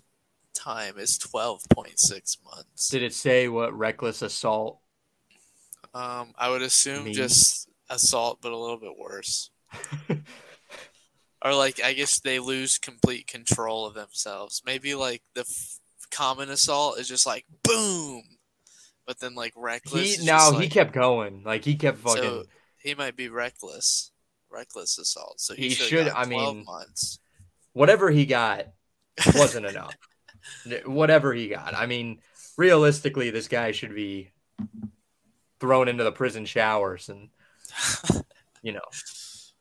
time 0.53 0.97
is 0.97 1.17
12.6 1.17 2.37
months. 2.43 2.89
Did 2.89 3.03
it 3.03 3.13
say 3.13 3.47
what 3.47 3.77
reckless 3.77 4.21
assault? 4.21 4.79
Um, 5.93 6.33
I 6.37 6.49
would 6.49 6.61
assume 6.61 7.05
means? 7.05 7.17
just 7.17 7.69
assault, 7.89 8.39
but 8.41 8.51
a 8.51 8.57
little 8.57 8.79
bit 8.79 8.97
worse. 8.97 9.49
or 11.43 11.55
like, 11.55 11.81
I 11.83 11.93
guess 11.93 12.19
they 12.19 12.37
lose 12.37 12.77
complete 12.77 13.25
control 13.25 13.87
of 13.87 13.95
themselves. 13.95 14.61
Maybe 14.65 14.93
like 14.93 15.23
the 15.33 15.41
f- 15.41 15.78
common 16.11 16.49
assault 16.49 16.99
is 16.99 17.07
just 17.07 17.25
like 17.25 17.45
boom, 17.63 18.23
but 19.05 19.19
then 19.19 19.35
like 19.35 19.53
reckless. 19.55 20.17
He, 20.17 20.25
no, 20.25 20.51
like, 20.53 20.63
he 20.63 20.69
kept 20.69 20.93
going. 20.93 21.43
Like 21.43 21.65
he 21.65 21.75
kept 21.75 21.99
fucking. 21.99 22.23
So 22.23 22.43
he 22.77 22.95
might 22.95 23.15
be 23.15 23.29
reckless, 23.29 24.11
reckless 24.51 24.97
assault. 24.97 25.39
So 25.39 25.53
he, 25.53 25.69
he 25.69 25.75
should. 25.75 26.09
I 26.09 26.25
mean, 26.25 26.65
months. 26.65 27.19
whatever 27.73 28.09
he 28.09 28.25
got 28.25 28.67
wasn't 29.35 29.65
enough 29.65 29.95
whatever 30.85 31.33
he 31.33 31.47
got. 31.47 31.73
I 31.73 31.85
mean, 31.85 32.19
realistically, 32.57 33.29
this 33.29 33.47
guy 33.47 33.71
should 33.71 33.95
be 33.95 34.31
thrown 35.59 35.87
into 35.87 36.03
the 36.03 36.11
prison 36.11 36.45
showers 36.45 37.09
and, 37.09 37.29
you 38.61 38.73
know, 38.73 38.81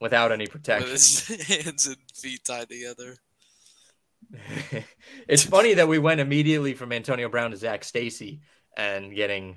without 0.01 0.33
any 0.33 0.47
protection. 0.47 0.91
With 0.91 1.29
his 1.29 1.47
hands 1.49 1.87
and 1.87 1.97
feet 2.15 2.45
tied 2.45 2.69
together. 2.69 3.17
it's 5.29 5.43
funny 5.43 5.75
that 5.75 5.89
we 5.89 5.99
went 5.99 6.21
immediately 6.21 6.75
from 6.75 6.93
Antonio 6.93 7.29
Brown 7.29 7.51
to 7.51 7.57
Zac 7.57 7.85
Stacy 7.85 8.41
and 8.77 9.15
getting 9.15 9.57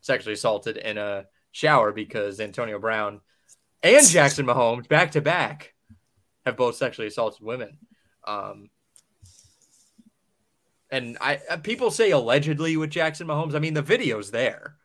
sexually 0.00 0.34
assaulted 0.34 0.76
in 0.76 0.98
a 0.98 1.26
shower 1.52 1.92
because 1.92 2.40
Antonio 2.40 2.78
Brown 2.78 3.20
and 3.82 4.06
Jackson 4.08 4.46
Mahomes 4.46 4.88
back 4.88 5.12
to 5.12 5.20
back 5.20 5.74
have 6.44 6.56
both 6.56 6.76
sexually 6.76 7.08
assaulted 7.08 7.44
women. 7.44 7.78
Um, 8.26 8.70
and 10.90 11.18
I 11.20 11.40
uh, 11.50 11.56
people 11.56 11.90
say 11.90 12.10
allegedly 12.10 12.76
with 12.76 12.90
Jackson 12.90 13.26
Mahomes. 13.26 13.54
I 13.54 13.58
mean, 13.58 13.74
the 13.74 13.82
video's 13.82 14.30
there, 14.30 14.76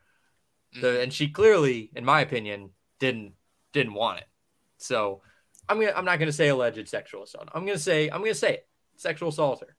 mm-hmm. 0.74 0.80
the, 0.80 1.00
and 1.02 1.12
she 1.12 1.28
clearly, 1.28 1.90
in 1.94 2.04
my 2.04 2.20
opinion, 2.20 2.70
didn't 2.98 3.34
didn't 3.72 3.94
want 3.94 4.18
it. 4.18 4.26
So 4.78 5.22
I'm 5.68 5.78
gonna 5.78 5.92
I'm 5.94 6.04
not 6.04 6.18
gonna 6.18 6.32
say 6.32 6.48
alleged 6.48 6.88
sexual 6.88 7.22
assault. 7.22 7.48
I'm 7.54 7.64
gonna 7.64 7.78
say 7.78 8.08
I'm 8.08 8.20
gonna 8.20 8.34
say 8.34 8.54
it 8.54 8.68
sexual 9.00 9.30
assaulter. 9.30 9.76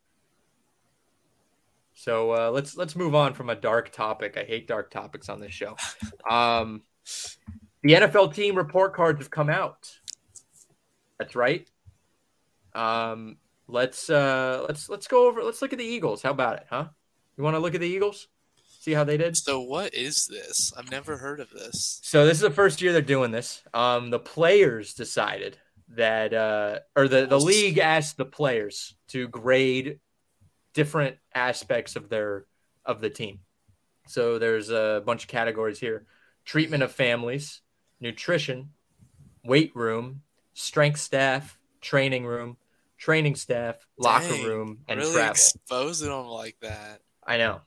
So 1.94 2.32
uh, 2.32 2.52
let's 2.52 2.76
let's 2.76 2.96
move 2.96 3.14
on 3.14 3.34
from 3.34 3.50
a 3.50 3.56
dark 3.56 3.92
topic. 3.92 4.38
I 4.38 4.44
hate 4.44 4.68
dark 4.68 4.90
topics 4.92 5.30
on 5.30 5.40
this 5.40 5.54
show. 5.54 5.76
Um, 6.30 6.84
the 7.84 7.94
NFL 7.94 8.34
team 8.34 8.56
report 8.56 8.94
cards 8.94 9.20
have 9.20 9.32
come 9.32 9.50
out. 9.50 9.92
That's 11.18 11.36
right. 11.36 11.68
Um, 12.74 13.38
let's 13.68 14.10
uh 14.10 14.66
let's 14.68 14.88
let's 14.88 15.08
go 15.08 15.28
over 15.28 15.44
let's 15.44 15.62
look 15.62 15.74
at 15.74 15.80
the 15.80 15.86
Eagles. 15.86 16.22
How 16.22 16.32
about 16.32 16.58
it, 16.58 16.68
huh? 16.70 16.88
You 17.38 17.44
want 17.44 17.56
to 17.56 17.60
look 17.60 17.76
at 17.76 17.82
the 17.82 17.88
Eagles? 17.88 18.28
See 18.80 18.94
how 18.94 19.04
they 19.04 19.18
did? 19.18 19.36
So 19.36 19.60
what 19.62 19.94
is 19.94 20.28
this? 20.28 20.72
I've 20.78 20.90
never 20.90 21.18
heard 21.18 21.40
of 21.40 21.50
this. 21.50 22.00
So 22.04 22.26
this 22.26 22.38
is 22.38 22.42
the 22.42 22.50
first 22.50 22.82
year 22.82 22.94
they're 22.94 23.02
doing 23.02 23.32
this. 23.32 23.62
Um 23.74 24.10
the 24.10 24.20
players 24.20 24.94
decided 24.94 25.58
that 25.96 26.34
uh 26.34 26.80
or 26.96 27.08
the 27.08 27.26
the 27.26 27.40
league 27.40 27.78
asked 27.78 28.18
the 28.18 28.26
players 28.26 28.96
to 29.10 29.28
grade 29.28 30.00
different 30.74 31.18
aspects 31.36 31.96
of 31.96 32.10
their 32.10 32.46
of 32.86 33.02
the 33.02 33.10
team. 33.10 33.40
So 34.08 34.40
there's 34.40 34.70
a 34.70 35.04
bunch 35.06 35.24
of 35.24 35.30
categories 35.30 35.80
here. 35.80 36.06
Treatment 36.44 36.84
of 36.84 36.92
families, 36.92 37.62
nutrition, 38.00 38.72
weight 39.44 39.76
room, 39.76 40.22
strength 40.54 41.00
staff, 41.00 41.58
training 41.82 42.26
room, 42.26 42.58
training 42.98 43.36
staff, 43.36 43.86
locker 43.98 44.28
Dang, 44.30 44.46
room, 44.46 44.80
and 44.88 45.00
really 45.00 45.14
travel. 45.14 45.32
Exposing 45.32 46.10
them 46.10 46.28
like 46.28 46.58
that. 46.62 47.02
I 47.26 47.38
know. 47.38 47.62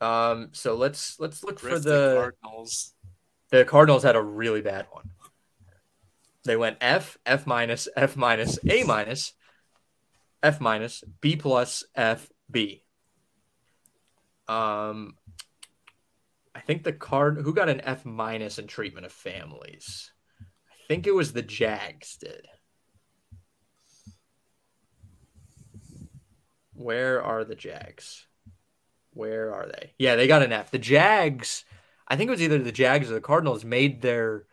Um, 0.00 0.50
so 0.52 0.74
let's 0.74 1.18
let's 1.20 1.44
look 1.44 1.62
Rift 1.62 1.76
for 1.76 1.78
the, 1.78 1.90
the 1.90 2.14
Cardinals. 2.16 2.94
The 3.50 3.64
Cardinals 3.64 4.02
had 4.02 4.16
a 4.16 4.22
really 4.22 4.62
bad 4.62 4.86
one. 4.90 5.10
They 6.44 6.56
went 6.56 6.78
F, 6.80 7.16
F 7.24 7.46
minus, 7.46 7.88
F 7.96 8.16
minus, 8.16 8.58
A 8.68 8.84
minus, 8.84 9.32
F 10.42 10.60
minus, 10.60 11.02
B 11.20 11.36
plus, 11.36 11.84
F, 11.94 12.28
B. 12.50 12.84
Um, 14.46 15.16
I 16.54 16.60
think 16.60 16.84
the 16.84 16.92
card 16.92 17.38
who 17.38 17.54
got 17.54 17.70
an 17.70 17.80
F 17.80 18.04
minus 18.04 18.58
in 18.58 18.66
treatment 18.66 19.06
of 19.06 19.12
families. 19.12 20.12
I 20.40 20.74
think 20.86 21.06
it 21.06 21.14
was 21.14 21.32
the 21.32 21.42
Jags 21.42 22.18
did. 22.18 22.46
Where 26.74 27.22
are 27.22 27.44
the 27.44 27.54
Jags? 27.54 28.26
Where 29.14 29.54
are 29.54 29.66
they? 29.66 29.94
Yeah, 29.98 30.16
they 30.16 30.26
got 30.26 30.42
an 30.42 30.52
F. 30.52 30.70
The 30.70 30.78
Jags, 30.78 31.64
I 32.06 32.16
think 32.16 32.28
it 32.28 32.32
was 32.32 32.42
either 32.42 32.58
the 32.58 32.72
Jags 32.72 33.10
or 33.10 33.14
the 33.14 33.20
Cardinals 33.20 33.64
made 33.64 34.02
their 34.02 34.44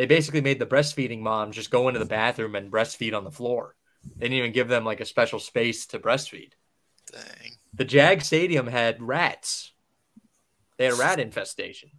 they 0.00 0.06
basically 0.06 0.40
made 0.40 0.58
the 0.58 0.64
breastfeeding 0.64 1.20
moms 1.20 1.56
just 1.56 1.70
go 1.70 1.86
into 1.88 2.00
the 2.00 2.06
bathroom 2.06 2.54
and 2.54 2.72
breastfeed 2.72 3.14
on 3.14 3.22
the 3.22 3.30
floor. 3.30 3.76
They 4.16 4.28
didn't 4.28 4.38
even 4.38 4.52
give 4.52 4.66
them 4.66 4.82
like 4.82 5.02
a 5.02 5.04
special 5.04 5.38
space 5.38 5.84
to 5.88 5.98
breastfeed. 5.98 6.52
Dang. 7.12 7.52
The 7.74 7.84
Jag 7.84 8.22
Stadium 8.22 8.66
had 8.66 9.02
rats. 9.02 9.72
They 10.78 10.86
had 10.86 10.94
a 10.94 10.96
rat 10.96 11.20
infestation. 11.20 11.90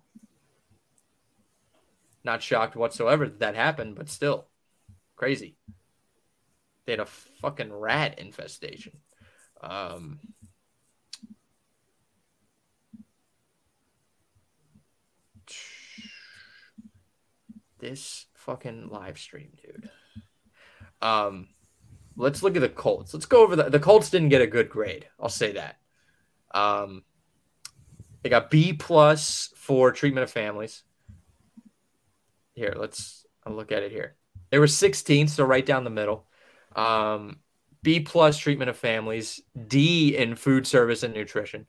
Not 2.24 2.41
shocked 2.41 2.76
whatsoever 2.76 3.28
that 3.28 3.38
that 3.38 3.56
happened, 3.56 3.93
but 3.93 4.10
still 4.10 4.47
crazy. 5.16 5.56
They 6.88 6.93
had 6.93 7.02
a 7.02 7.06
fucking 7.06 7.72
rat 7.72 8.18
infestation. 8.18 8.97
Um, 9.62 10.18
this 17.82 18.27
fucking 18.36 18.89
live 18.89 19.17
stream, 19.19 19.49
dude. 19.61 19.89
Um, 21.01 21.49
let's 22.15 22.43
look 22.43 22.55
at 22.55 22.61
the 22.61 22.69
Colts. 22.69 23.13
Let's 23.13 23.25
go 23.25 23.43
over 23.43 23.55
the 23.55 23.69
the 23.69 23.79
Colts 23.79 24.09
didn't 24.09 24.29
get 24.29 24.41
a 24.41 24.47
good 24.47 24.69
grade. 24.69 25.07
I'll 25.19 25.29
say 25.29 25.53
that. 25.53 25.77
Um, 26.53 27.03
they 28.21 28.29
got 28.29 28.51
B 28.51 28.73
plus 28.73 29.51
for 29.55 29.91
treatment 29.91 30.23
of 30.23 30.32
families. 30.32 30.84
Here, 32.53 32.73
let's 32.77 33.25
I'll 33.45 33.53
look 33.53 33.71
at 33.71 33.84
it 33.84 33.91
here. 33.91 34.15
They 34.51 34.59
were 34.59 34.67
16th, 34.67 35.29
so 35.29 35.43
right 35.43 35.65
down 35.65 35.84
the 35.84 35.89
middle. 35.89 36.27
Um, 36.75 37.39
B 37.84 37.99
plus 38.01 38.38
treatment 38.38 38.69
of 38.69 38.77
families, 38.77 39.41
D 39.67 40.15
in 40.15 40.36
food 40.36 40.67
service 40.67 41.03
and 41.03 41.13
nutrition, 41.13 41.65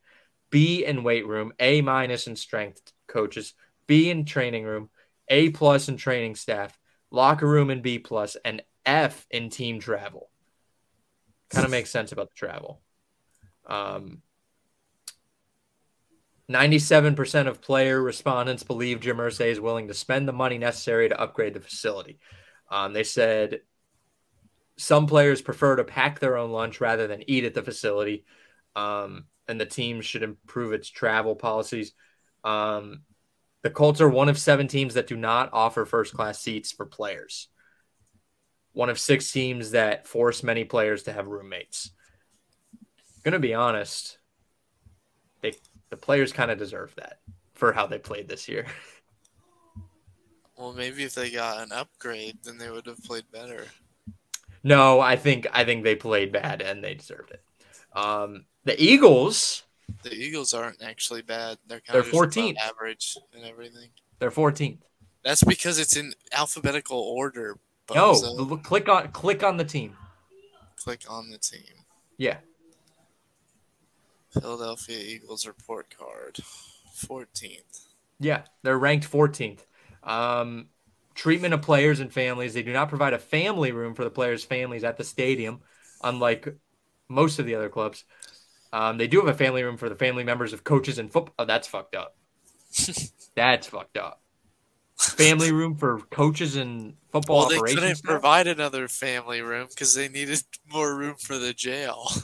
B 0.51 0.85
in 0.85 1.03
weight 1.05 1.27
room, 1.27 1.53
A 1.59 1.81
minus 1.81 2.27
in 2.27 2.37
strength 2.37 2.93
coaches, 3.07 3.55
B 3.87 4.11
in 4.11 4.25
training 4.25 4.65
room, 4.65 4.91
A 5.33 5.49
plus 5.49 5.89
in 5.89 5.97
training 5.97 6.37
staff, 6.37 6.79
locker 7.11 7.47
room 7.47 7.71
in 7.71 7.81
B 7.81 7.99
plus, 7.99 8.37
and 8.45 8.63
F 8.85 9.27
in 9.31 9.49
team 9.49 9.81
travel. 9.81 10.29
Kind 11.49 11.65
of 11.65 11.71
makes 11.71 11.91
sense 11.91 12.13
about 12.13 12.29
the 12.29 12.37
travel. 12.37 12.83
Um, 13.67 14.21
97% 16.51 17.47
of 17.47 17.63
player 17.63 18.01
respondents 18.03 18.63
believe 18.63 19.01
Jim 19.01 19.17
Irsay 19.17 19.47
is 19.47 19.59
willing 19.61 19.89
to 19.89 19.95
spend 19.95 20.29
the 20.29 20.33
money 20.33 20.59
necessary 20.59 21.09
to 21.09 21.19
upgrade 21.19 21.55
the 21.55 21.61
facility. 21.61 22.19
Um, 22.71 22.93
they 22.93 23.05
said 23.05 23.61
some 24.77 25.07
players 25.07 25.41
prefer 25.41 25.77
to 25.77 25.85
pack 25.85 26.19
their 26.19 26.37
own 26.37 26.51
lunch 26.51 26.79
rather 26.79 27.07
than 27.07 27.29
eat 27.29 27.45
at 27.45 27.55
the 27.55 27.63
facility. 27.63 28.27
Um, 28.77 29.25
and 29.49 29.59
the 29.59 29.67
team 29.67 30.03
should 30.03 30.23
improve 30.23 30.75
its 30.75 30.91
travel 30.91 31.37
policies. 31.37 31.95
Um, 32.45 33.03
the 33.63 33.71
Colts 33.71 34.01
are 34.01 34.09
one 34.09 34.29
of 34.29 34.39
seven 34.39 34.69
teams 34.69 34.95
that 34.95 35.07
do 35.07 35.17
not 35.17 35.51
offer 35.53 35.85
first 35.85 36.15
class 36.15 36.41
seats 36.41 36.73
for 36.73 36.87
players. 36.87 37.49
One 38.73 38.89
of 38.91 38.99
six 38.99 39.31
teams 39.31 39.73
that 39.73 40.07
force 40.07 40.43
many 40.43 40.65
players 40.65 41.05
to 41.05 41.13
have 41.13 41.27
roommates. 41.27 41.91
I'm 42.75 43.23
Gonna 43.25 43.39
be 43.39 43.55
honest, 43.55 44.19
they 45.43 45.55
the 45.91 45.97
players 45.97 46.33
kind 46.33 46.51
of 46.51 46.59
deserve 46.59 46.95
that 46.97 47.19
for 47.55 47.73
how 47.73 47.87
they 47.87 47.99
played 47.99 48.29
this 48.29 48.49
year. 48.49 48.67
Well, 50.57 50.73
maybe 50.73 51.03
if 51.05 51.15
they 51.15 51.31
got 51.31 51.63
an 51.63 51.73
upgrade, 51.73 52.39
then 52.45 52.57
they 52.57 52.71
would 52.71 52.87
have 52.87 53.03
played 53.03 53.31
better. 53.31 53.67
No, 54.63 55.01
I 55.01 55.17
think 55.17 55.47
I 55.53 55.65
think 55.65 55.83
they 55.85 55.97
played 55.97 56.33
bad 56.33 56.63
and 56.63 56.83
they 56.83 56.95
deserved 56.95 57.33
it. 57.33 57.43
Um, 57.93 58.47
the 58.65 58.81
Eagles, 58.81 59.65
The 60.03 60.13
Eagles 60.15 60.53
aren't 60.55 60.83
actually 60.83 61.23
bad. 61.23 61.59
They're 61.67 61.81
kind 61.81 62.03
They're 62.05 62.13
14th. 62.13 62.57
average 62.59 63.17
and 63.35 63.45
everything. 63.45 63.91
they're 64.19 64.31
14th. 64.31 64.79
That's 65.25 65.45
because 65.45 65.79
it's 65.79 65.97
in 65.97 66.13
alphabetical 66.33 66.99
order. 66.99 67.59
No, 67.95 68.13
bozo. 68.15 68.63
click 68.63 68.89
on 68.89 69.09
click 69.13 69.43
on 69.45 69.57
the 69.57 69.65
team. 69.65 69.97
click 70.77 71.03
on 71.09 71.31
the 71.31 71.39
team. 71.39 71.85
Yeah, 72.17 72.39
Philadelphia 74.33 74.99
Eagles 74.99 75.47
report 75.47 75.95
card. 75.97 76.39
14th. 76.97 77.87
yeah, 78.21 78.43
they're 78.63 78.79
ranked 78.79 79.11
14th. 79.11 79.61
Um, 80.05 80.69
treatment 81.15 81.53
of 81.55 81.63
players 81.63 82.01
and 82.01 82.13
families. 82.13 82.55
They 82.55 82.63
do 82.63 82.73
not 82.73 82.89
provide 82.89 83.13
a 83.13 83.19
family 83.19 83.73
room 83.73 83.95
for 83.95 84.05
the 84.05 84.11
players' 84.11 84.45
families 84.45 84.85
at 84.85 84.97
the 84.97 85.05
stadium, 85.05 85.61
unlike 86.03 86.49
most 87.09 87.39
of 87.39 87.47
the 87.47 87.55
other 87.55 87.69
clubs. 87.69 88.05
Um, 88.73 88.97
they 88.99 89.07
do 89.07 89.19
have 89.21 89.29
a 89.29 89.35
family 89.35 89.63
room 89.63 89.77
for 89.77 89.89
the 89.89 89.95
family 89.97 90.25
members 90.25 90.53
of 90.53 90.65
coaches 90.65 90.99
and 90.99 91.13
football. 91.13 91.35
Oh, 91.39 91.45
that's 91.45 91.69
fucked 91.69 91.95
up. 91.95 92.17
that's 93.37 93.67
fucked 93.67 93.99
up. 93.99 94.21
Family 94.99 95.53
room 95.53 95.77
for 95.77 95.99
coaches 96.11 96.57
and 96.57 96.95
football 97.11 97.41
Well, 97.41 97.49
they 97.49 97.57
operations. 97.57 97.81
couldn't 97.81 97.97
staff? 97.97 98.09
provide 98.11 98.47
another 98.47 98.89
family 98.89 99.41
room 99.43 99.67
because 99.69 99.95
they 99.95 100.09
needed 100.09 100.43
more 100.71 100.97
room 100.97 101.17
for 101.19 101.39
the 101.39 101.53
jail. 101.53 102.09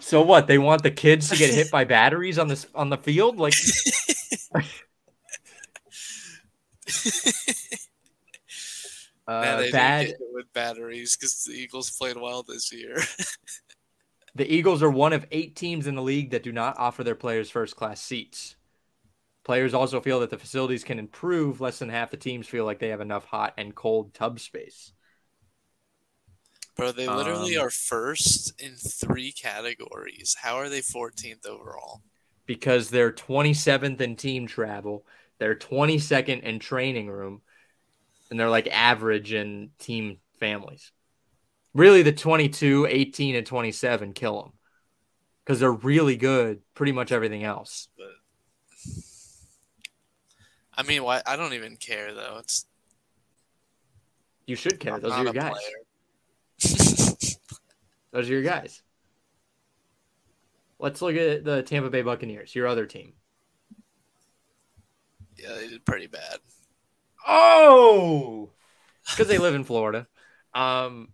So 0.00 0.22
what? 0.22 0.46
They 0.46 0.58
want 0.58 0.82
the 0.82 0.90
kids 0.90 1.28
to 1.30 1.36
get 1.36 1.52
hit 1.52 1.70
by 1.70 1.84
batteries 1.84 2.38
on 2.38 2.46
this 2.48 2.66
on 2.74 2.88
the 2.90 2.96
field? 2.96 3.38
Like 3.38 3.54
Now 4.54 4.62
uh, 9.26 9.56
they 9.56 9.70
bad. 9.70 9.72
did 9.72 9.96
get 9.98 10.08
hit 10.18 10.28
with 10.32 10.52
batteries 10.52 11.16
because 11.16 11.44
the 11.44 11.52
Eagles 11.52 11.90
played 11.90 12.16
well 12.16 12.42
this 12.42 12.72
year. 12.72 12.98
The 14.34 14.44
Eagles 14.54 14.82
are 14.82 14.90
one 14.90 15.14
of 15.14 15.26
eight 15.30 15.56
teams 15.56 15.86
in 15.86 15.94
the 15.94 16.02
league 16.02 16.32
that 16.32 16.42
do 16.42 16.52
not 16.52 16.78
offer 16.78 17.02
their 17.02 17.14
players 17.14 17.50
first 17.50 17.76
class 17.76 17.98
seats. 18.00 18.56
Players 19.44 19.74
also 19.74 20.00
feel 20.00 20.20
that 20.20 20.30
the 20.30 20.38
facilities 20.38 20.84
can 20.84 20.98
improve. 20.98 21.60
Less 21.60 21.78
than 21.80 21.90
half 21.90 22.10
the 22.12 22.16
teams 22.18 22.48
feel 22.48 22.64
like 22.66 22.78
they 22.80 22.88
have 22.90 23.00
enough 23.02 23.26
hot 23.26 23.54
and 23.58 23.74
cold 23.74 24.14
tub 24.14 24.40
space. 24.40 24.92
Bro, 26.76 26.92
they 26.92 27.08
literally 27.08 27.56
Um, 27.56 27.56
are 27.56 27.70
first 27.70 28.52
in 28.60 28.76
three 28.76 29.32
categories. 29.32 30.36
How 30.42 30.56
are 30.56 30.68
they 30.68 30.82
14th 30.82 31.46
overall? 31.46 32.02
because 32.46 32.90
they're 32.90 33.12
27th 33.12 34.00
in 34.00 34.16
team 34.16 34.46
travel, 34.46 35.06
they're 35.38 35.54
22nd 35.54 36.42
in 36.42 36.58
training 36.58 37.08
room, 37.08 37.42
and 38.32 38.40
they're 38.40 38.48
like 38.48 38.66
average 38.66 39.34
in 39.34 39.68
team 39.78 40.16
families. 40.40 40.90
Really, 41.74 42.00
the 42.00 42.12
22, 42.12 42.86
18, 42.88 43.36
and 43.36 43.46
27 43.46 44.14
kill 44.14 44.40
them 44.40 44.52
because 45.44 45.60
they're 45.60 45.70
really 45.70 46.16
good, 46.16 46.62
pretty 46.72 46.92
much 46.92 47.12
everything 47.12 47.44
else. 47.44 47.88
But 47.94 48.06
I 50.74 50.82
mean, 50.84 51.04
why? 51.04 51.20
I 51.26 51.36
don't 51.36 51.52
even 51.52 51.76
care 51.76 52.14
though. 52.14 52.38
It's 52.38 52.64
You 54.46 54.56
should 54.56 54.80
care. 54.80 54.98
Those 54.98 55.12
are 55.12 55.24
your 55.24 55.34
guys. 55.34 55.54
Those 58.12 58.30
are 58.30 58.32
your 58.32 58.42
guys. 58.42 58.82
Let's 60.78 61.02
look 61.02 61.16
at 61.16 61.44
the 61.44 61.62
Tampa 61.62 61.90
Bay 61.90 62.00
Buccaneers, 62.00 62.54
your 62.54 62.66
other 62.66 62.86
team. 62.86 63.12
yeah, 65.36 65.52
they 65.54 65.68
did 65.68 65.84
pretty 65.84 66.06
bad. 66.06 66.38
Oh, 67.26 68.50
because 69.10 69.28
they 69.28 69.38
live 69.38 69.54
in 69.54 69.64
Florida. 69.64 70.06
Um, 70.54 71.08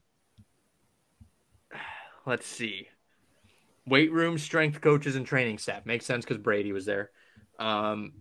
let's 2.27 2.47
see. 2.47 2.89
Weight 3.87 4.13
room, 4.13 4.39
strength 4.39 4.81
coaches, 4.81 5.17
and 5.17 5.27
training 5.27 5.59
staff 5.59 5.87
makes 5.87 6.05
sense 6.07 6.25
because 6.25 6.39
Brady 6.39 6.73
was 6.73 6.85
there. 6.85 7.11
Um, 7.59 8.13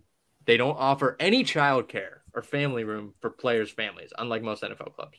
they 0.46 0.56
don't 0.56 0.76
offer 0.78 1.16
any 1.20 1.44
childcare 1.44 2.20
or 2.34 2.42
family 2.42 2.84
room 2.84 3.14
for 3.20 3.30
players' 3.30 3.70
families, 3.70 4.12
unlike 4.18 4.42
most 4.42 4.62
NFL 4.62 4.94
clubs. 4.94 5.18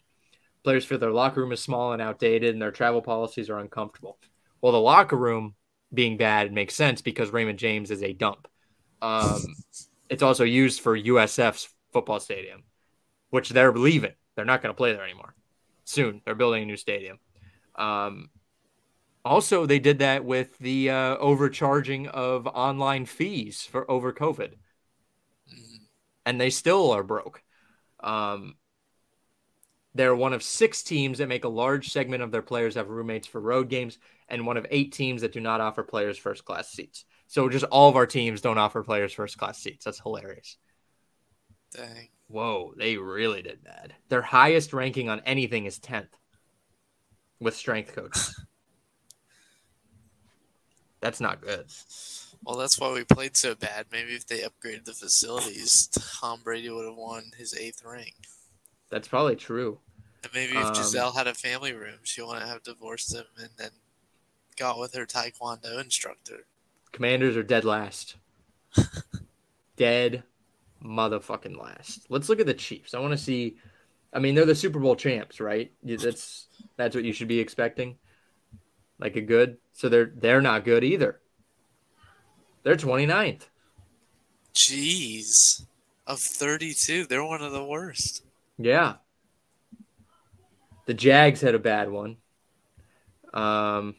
Players 0.63 0.85
feel 0.85 0.97
their 0.97 1.11
locker 1.11 1.41
room 1.41 1.51
is 1.51 1.61
small 1.61 1.93
and 1.93 2.01
outdated, 2.01 2.53
and 2.53 2.61
their 2.61 2.71
travel 2.71 3.01
policies 3.01 3.49
are 3.49 3.59
uncomfortable. 3.59 4.17
Well, 4.61 4.73
the 4.73 4.79
locker 4.79 5.15
room 5.15 5.55
being 5.93 6.17
bad 6.17 6.51
makes 6.51 6.75
sense 6.75 7.01
because 7.01 7.31
Raymond 7.31 7.59
James 7.59 7.91
is 7.91 8.03
a 8.03 8.13
dump. 8.13 8.47
Um, 9.01 9.55
it's 10.09 10.23
also 10.23 10.43
used 10.43 10.81
for 10.81 10.95
USF's 10.95 11.69
football 11.91 12.19
stadium, 12.19 12.63
which 13.29 13.49
they're 13.49 13.73
leaving. 13.73 14.13
They're 14.35 14.45
not 14.45 14.61
going 14.61 14.73
to 14.73 14.77
play 14.77 14.93
there 14.93 15.03
anymore. 15.03 15.35
Soon, 15.85 16.21
they're 16.23 16.35
building 16.35 16.63
a 16.63 16.65
new 16.65 16.77
stadium. 16.77 17.19
Um, 17.75 18.29
also, 19.25 19.65
they 19.65 19.79
did 19.79 19.99
that 19.99 20.23
with 20.23 20.57
the 20.59 20.89
uh, 20.91 21.17
overcharging 21.17 22.07
of 22.07 22.47
online 22.47 23.05
fees 23.05 23.63
for 23.63 23.89
over 23.89 24.13
COVID, 24.13 24.53
and 26.25 26.39
they 26.39 26.49
still 26.49 26.91
are 26.91 27.03
broke. 27.03 27.43
Um, 27.99 28.55
they're 29.95 30.15
one 30.15 30.33
of 30.33 30.43
six 30.43 30.83
teams 30.83 31.17
that 31.17 31.27
make 31.27 31.43
a 31.43 31.49
large 31.49 31.89
segment 31.89 32.23
of 32.23 32.31
their 32.31 32.41
players 32.41 32.75
have 32.75 32.89
roommates 32.89 33.27
for 33.27 33.41
road 33.41 33.69
games, 33.69 33.97
and 34.29 34.45
one 34.45 34.57
of 34.57 34.65
eight 34.69 34.93
teams 34.93 35.21
that 35.21 35.33
do 35.33 35.39
not 35.39 35.61
offer 35.61 35.83
players 35.83 36.17
first 36.17 36.45
class 36.45 36.69
seats. 36.69 37.05
So 37.27 37.49
just 37.49 37.65
all 37.65 37.89
of 37.89 37.95
our 37.95 38.05
teams 38.05 38.41
don't 38.41 38.57
offer 38.57 38.83
players 38.83 39.11
first 39.11 39.37
class 39.37 39.57
seats. 39.57 39.85
That's 39.85 39.99
hilarious. 39.99 40.57
Dang. 41.73 42.09
Whoa, 42.27 42.73
they 42.77 42.97
really 42.97 43.41
did 43.41 43.63
bad. 43.63 43.95
Their 44.09 44.21
highest 44.21 44.73
ranking 44.73 45.09
on 45.09 45.21
anything 45.25 45.65
is 45.65 45.79
10th 45.79 46.09
with 47.39 47.55
strength 47.55 47.95
coach. 47.95 48.17
That's 51.01 51.21
not 51.21 51.41
good. 51.41 51.65
Well, 52.43 52.57
that's 52.57 52.77
why 52.79 52.91
we 52.91 53.03
played 53.05 53.37
so 53.37 53.55
bad. 53.55 53.85
Maybe 53.91 54.15
if 54.15 54.27
they 54.27 54.39
upgraded 54.39 54.85
the 54.85 54.93
facilities, 54.93 55.87
Tom 56.19 56.41
Brady 56.43 56.69
would 56.69 56.85
have 56.85 56.95
won 56.95 57.31
his 57.37 57.53
eighth 57.53 57.83
ring. 57.85 58.11
That's 58.89 59.07
probably 59.07 59.35
true. 59.37 59.79
And 60.23 60.33
maybe 60.33 60.57
if 60.57 60.65
Um, 60.65 60.73
Gisele 60.73 61.13
had 61.13 61.27
a 61.27 61.33
family 61.33 61.73
room, 61.73 61.99
she 62.03 62.21
wouldn't 62.21 62.47
have 62.47 62.63
divorced 62.63 63.13
him 63.13 63.25
and 63.37 63.49
then 63.57 63.71
got 64.57 64.77
with 64.79 64.93
her 64.93 65.05
taekwondo 65.05 65.79
instructor. 65.81 66.45
Commanders 66.91 67.37
are 67.37 67.43
dead 67.43 67.63
last. 67.65 68.15
dead 69.77 70.23
motherfucking 70.83 71.59
last. 71.59 72.05
Let's 72.09 72.29
look 72.29 72.39
at 72.39 72.45
the 72.45 72.53
Chiefs. 72.53 72.93
I 72.93 72.99
want 72.99 73.11
to 73.11 73.17
see. 73.17 73.57
I 74.11 74.19
mean, 74.19 74.35
they're 74.35 74.45
the 74.45 74.55
Super 74.55 74.79
Bowl 74.79 74.95
champs, 74.95 75.39
right? 75.39 75.71
That's 75.83 76.47
that's 76.77 76.95
what 76.95 77.03
you 77.03 77.13
should 77.13 77.27
be 77.27 77.39
expecting. 77.39 77.97
Like 78.99 79.15
a 79.15 79.21
good. 79.21 79.57
So 79.73 79.89
they're 79.89 80.11
they're 80.15 80.41
not 80.41 80.65
good 80.65 80.83
either. 80.83 81.19
They're 82.63 82.75
29th. 82.75 83.43
Jeez. 84.53 85.65
Of 86.05 86.19
32, 86.19 87.05
they're 87.05 87.23
one 87.23 87.41
of 87.41 87.51
the 87.51 87.63
worst. 87.63 88.23
Yeah. 88.57 88.95
The 90.87 90.93
Jags 90.95 91.39
had 91.41 91.53
a 91.53 91.59
bad 91.59 91.89
one. 91.89 92.17
Um, 93.33 93.95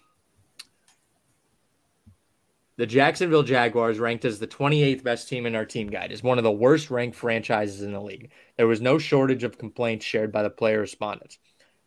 the 2.81 2.87
Jacksonville 2.87 3.43
Jaguars, 3.43 3.99
ranked 3.99 4.25
as 4.25 4.39
the 4.39 4.47
28th 4.47 5.03
best 5.03 5.29
team 5.29 5.45
in 5.45 5.55
our 5.55 5.67
team 5.67 5.89
guide, 5.89 6.13
is 6.13 6.23
one 6.23 6.39
of 6.39 6.45
the 6.45 6.51
worst 6.51 6.91
ranked 6.91 7.15
franchises 7.15 7.83
in 7.83 7.93
the 7.93 8.01
league. 8.01 8.31
There 8.57 8.67
was 8.67 8.81
no 8.81 8.97
shortage 8.97 9.45
of 9.45 9.59
complaints 9.59 10.07
shared 10.07 10.33
by 10.33 10.43
the 10.43 10.49
player 10.49 10.81
respondents. 10.81 11.39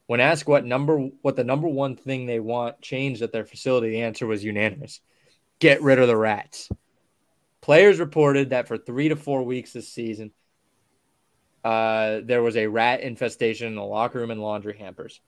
When 0.05 0.19
asked 0.19 0.47
what 0.47 0.65
number 0.65 0.99
what 1.23 1.35
the 1.35 1.43
number 1.43 1.67
one 1.67 1.95
thing 1.95 2.27
they 2.27 2.39
want 2.39 2.79
changed 2.79 3.23
at 3.23 3.31
their 3.31 3.43
facility, 3.43 3.89
the 3.89 4.03
answer 4.03 4.27
was 4.27 4.43
unanimous. 4.43 4.99
Get 5.57 5.81
rid 5.81 5.97
of 5.97 6.07
the 6.07 6.15
rats. 6.15 6.69
Players 7.59 7.99
reported 7.99 8.51
that 8.51 8.67
for 8.67 8.77
three 8.77 9.09
to 9.09 9.15
four 9.15 9.41
weeks 9.41 9.73
this 9.73 9.89
season, 9.89 10.29
uh, 11.63 12.19
there 12.23 12.43
was 12.43 12.55
a 12.55 12.67
rat 12.67 13.01
infestation 13.01 13.65
in 13.65 13.73
the 13.73 13.83
locker 13.83 14.19
room 14.19 14.29
and 14.29 14.43
laundry 14.43 14.77
hampers. 14.77 15.21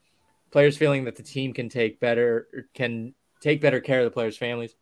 Players 0.51 0.77
feeling 0.77 1.05
that 1.05 1.15
the 1.15 1.23
team 1.23 1.53
can 1.53 1.69
take 1.69 1.99
better 1.99 2.67
can 2.75 3.15
take 3.41 3.61
better 3.61 3.81
care 3.81 4.01
of 4.01 4.05
the 4.05 4.11
players' 4.11 4.37
families. 4.37 4.75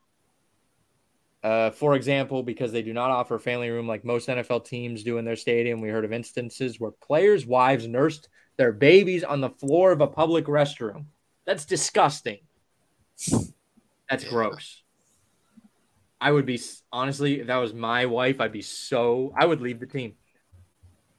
Uh, 1.44 1.72
for 1.72 1.96
example, 1.96 2.42
because 2.42 2.72
they 2.72 2.82
do 2.82 2.94
not 2.94 3.12
offer 3.12 3.36
a 3.36 3.40
family 3.40 3.70
room 3.70 3.86
like 3.88 4.06
most 4.06 4.30
NFL 4.30 4.66
teams 4.66 5.04
do 5.04 5.18
in 5.18 5.26
their 5.26 5.36
stadium, 5.36 5.82
we 5.82 5.90
heard 5.90 6.06
of 6.06 6.14
instances 6.14 6.80
where 6.80 6.92
players' 6.92 7.46
wives 7.46 7.86
nursed 7.86 8.30
their 8.56 8.72
babies 8.72 9.24
on 9.26 9.42
the 9.42 9.50
floor 9.50 9.92
of 9.92 10.00
a 10.00 10.08
public 10.08 10.46
restroom. 10.46 11.06
That's 11.46 11.66
disgusting. 11.66 12.40
That's 14.10 14.24
Yeah. 14.24 14.30
gross. 14.30 14.82
I 16.22 16.32
would 16.32 16.46
be 16.46 16.62
honestly, 16.94 17.42
if 17.42 17.48
that 17.48 17.58
was 17.58 17.74
my 17.74 18.06
wife, 18.06 18.40
I'd 18.40 18.54
be 18.54 18.62
so. 18.62 19.34
I 19.38 19.46
would 19.46 19.60
leave 19.60 19.82
the 19.82 19.86
team. 19.88 20.14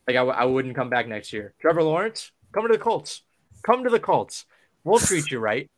Like 0.08 0.16
I, 0.16 0.20
w- 0.20 0.36
I 0.36 0.46
wouldn't 0.46 0.74
come 0.74 0.88
back 0.88 1.06
next 1.06 1.32
year. 1.34 1.52
Trevor 1.60 1.82
Lawrence, 1.82 2.32
come 2.52 2.66
to 2.66 2.72
the 2.72 2.78
Colts. 2.78 3.22
Come 3.62 3.84
to 3.84 3.90
the 3.90 4.00
Colts. 4.00 4.46
We'll 4.84 4.98
treat 4.98 5.30
you 5.30 5.38
right. 5.38 5.70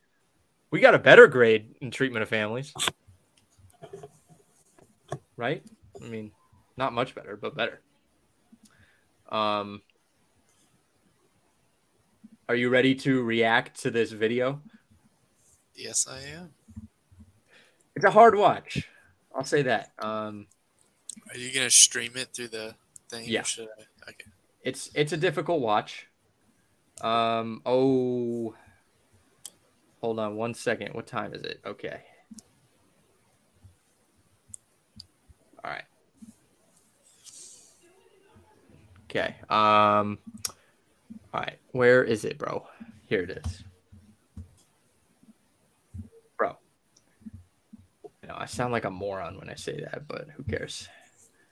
We 0.70 0.78
got 0.78 0.94
a 0.94 0.98
better 1.00 1.26
grade 1.26 1.74
in 1.80 1.90
treatment 1.90 2.22
of 2.22 2.28
families, 2.28 2.72
right? 5.36 5.62
I 6.02 6.04
mean, 6.08 6.32
not 6.76 6.92
much 6.92 7.14
better, 7.14 7.36
but 7.36 7.56
better. 7.56 7.80
Um, 9.30 9.82
are 12.48 12.54
you 12.54 12.68
ready 12.68 12.94
to 12.96 13.22
react 13.22 13.80
to 13.82 13.90
this 13.90 14.12
video? 14.12 14.60
Yes, 15.74 16.06
I 16.08 16.20
am. 16.22 16.50
It's 17.94 18.04
a 18.04 18.10
hard 18.10 18.36
watch. 18.36 18.88
I'll 19.34 19.44
say 19.44 19.62
that. 19.62 19.90
Um, 19.98 20.46
Are 21.30 21.38
you 21.38 21.52
gonna 21.52 21.70
stream 21.70 22.12
it 22.16 22.28
through 22.34 22.48
the 22.48 22.74
thing? 23.10 23.26
or 23.26 23.30
Yeah. 23.30 23.42
Should 23.42 23.68
I? 23.78 24.10
Okay. 24.10 24.30
it's 24.62 24.90
it's 24.94 25.12
a 25.12 25.16
difficult 25.16 25.60
watch. 25.60 26.06
Um, 27.00 27.60
oh, 27.66 28.54
hold 30.00 30.18
on 30.18 30.36
one 30.36 30.54
second. 30.54 30.94
What 30.94 31.06
time 31.06 31.34
is 31.34 31.42
it? 31.42 31.60
Okay. 31.66 32.02
Okay. 39.16 39.34
Um. 39.48 40.18
All 41.32 41.40
right. 41.40 41.58
Where 41.72 42.04
is 42.04 42.24
it, 42.26 42.36
bro? 42.36 42.66
Here 43.06 43.22
it 43.22 43.30
is. 43.30 43.64
Bro. 46.36 46.58
You 48.22 48.28
know, 48.28 48.34
I 48.36 48.44
sound 48.44 48.72
like 48.72 48.84
a 48.84 48.90
moron 48.90 49.38
when 49.38 49.48
I 49.48 49.54
say 49.54 49.80
that, 49.80 50.06
but 50.06 50.28
who 50.36 50.42
cares? 50.42 50.88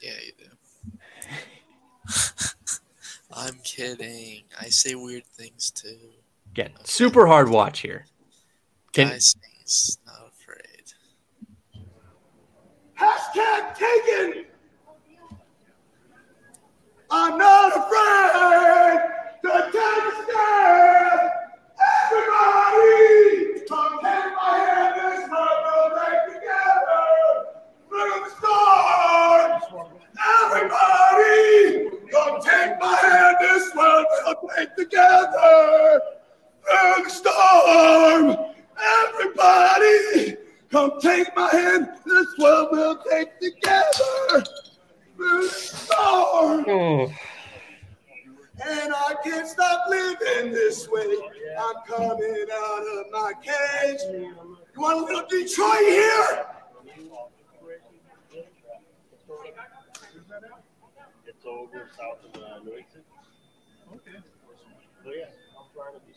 Yeah, 0.00 0.12
you 0.26 0.32
do. 0.36 0.50
I'm 3.32 3.58
kidding. 3.64 4.42
I 4.60 4.66
say 4.68 4.94
weird 4.94 5.24
things 5.24 5.70
too. 5.70 5.96
Again, 6.52 6.72
super 6.84 7.26
hard 7.26 7.48
watch 7.48 7.80
here. 7.80 8.04
Can 8.92 9.08
Guy 9.08 9.18
sings, 9.18 9.98
not 10.06 10.30
afraid. 10.32 10.92
Hashtag 12.98 13.74
taken. 13.74 14.44
I'm 17.16 17.38
not 17.38 17.70
afraid 17.76 18.98
to 19.42 19.70
take 19.70 20.04
a 20.04 20.14
stand. 20.24 21.30
Everybody, 22.10 23.60
come 23.68 23.94
take 24.02 24.34
my 24.34 24.58
hand. 24.58 24.94
This 24.98 25.28
time 25.28 25.60
we'll 25.62 25.90
take 25.94 26.24
together. 26.34 27.06
Through 27.88 28.18
the 28.18 28.30
storm. 28.34 29.86
Everybody, 30.42 31.38
come 32.10 32.34
take 32.42 32.80
my 32.80 32.96
hand. 32.96 33.36
This 33.40 33.70
one 33.76 34.04
we'll 34.10 34.50
take 34.56 34.74
together. 34.74 36.00
Through 36.66 37.04
the 37.04 37.10
storm. 37.10 38.24
Everybody, 39.06 40.36
come 40.68 41.00
take 41.00 41.28
my 41.36 41.48
hand. 41.48 41.86
This 42.04 42.26
one 42.38 42.66
we'll 42.72 42.98
take 43.08 43.38
together. 43.38 44.63
Through 45.24 45.42
the 45.42 45.48
storm. 45.48 46.64
Oh, 46.68 47.12
And 48.62 48.92
I 48.94 49.14
can't 49.24 49.48
stop 49.48 49.88
living 49.88 50.52
this 50.52 50.86
way. 50.88 51.16
I'm 51.58 51.76
coming 51.86 52.46
out 52.52 52.82
of 52.82 53.06
my 53.10 53.32
cage. 53.42 54.00
You 54.12 54.34
want 54.76 55.00
a 55.00 55.04
little 55.04 55.26
Detroit 55.28 55.78
here? 55.80 56.46
It's 61.26 61.46
over 61.46 61.88
south 61.96 62.24
of 62.24 62.42
uh, 62.42 62.58
New 62.58 62.76
England. 62.76 63.04
Okay. 63.94 64.18
So 65.04 65.10
yeah, 65.10 65.24
I'm 65.58 65.66
trying 65.74 65.94
to 65.94 66.00
do 66.06 66.12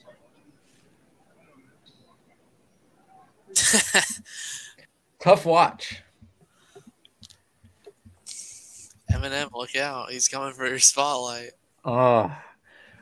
something. 3.56 4.14
tough 5.20 5.46
watch. 5.46 6.04
Eminem, 9.12 9.52
look 9.54 9.76
out! 9.76 10.12
He's 10.12 10.28
coming 10.28 10.54
for 10.54 10.68
your 10.68 10.80
spotlight. 10.80 11.52
Oh, 11.86 12.36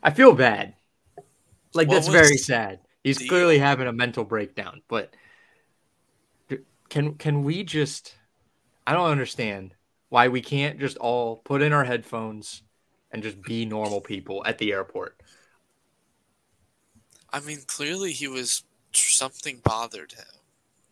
I 0.04 0.12
feel 0.12 0.34
bad. 0.34 0.76
Like 1.74 1.88
What 1.88 1.96
that's 1.96 2.08
very 2.08 2.38
sad. 2.38 2.80
He's 3.04 3.18
clearly 3.20 3.60
having 3.60 3.88
a 3.88 3.94
mental 3.94 4.24
breakdown. 4.24 4.82
But 4.88 5.14
can 6.90 7.16
can 7.16 7.44
we 7.44 7.64
just? 7.64 8.16
I 8.88 8.94
don't 8.94 9.10
understand 9.10 9.74
why 10.10 10.28
we 10.28 10.42
can't 10.42 10.80
just 10.80 10.98
all 10.98 11.38
put 11.38 11.62
in 11.62 11.74
our 11.74 11.84
headphones 11.84 12.64
and 13.12 13.24
just 13.24 13.42
be 13.42 13.66
normal 13.66 14.02
people 14.02 14.44
at 14.46 14.58
the 14.58 14.72
airport. 14.72 15.18
I 17.32 17.40
mean, 17.40 17.60
clearly 17.68 18.12
he 18.14 18.28
was 18.28 18.64
something 18.94 19.60
bothered 19.64 20.14
him, 20.14 20.26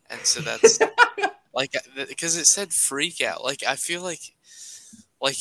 and 0.09 0.22
so 0.26 0.41
that's 0.41 0.80
like 1.53 1.76
uh, 1.76 2.05
because 2.07 2.36
it 2.38 2.45
said 2.47 2.74
freak 2.74 3.22
out. 3.22 3.43
Like 3.43 3.64
I 3.68 3.76
feel 3.76 4.01
like 4.01 4.34
like 5.24 5.38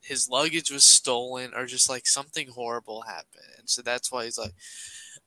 his 0.00 0.30
luggage 0.30 0.70
was 0.70 0.84
stolen 0.84 1.52
or 1.54 1.66
just 1.66 1.90
like 1.90 2.06
something 2.06 2.48
horrible 2.48 3.02
happened, 3.02 3.44
and 3.58 3.70
so 3.70 3.82
that's 3.82 4.12
why 4.12 4.24
he's 4.24 4.38
like, 4.38 4.54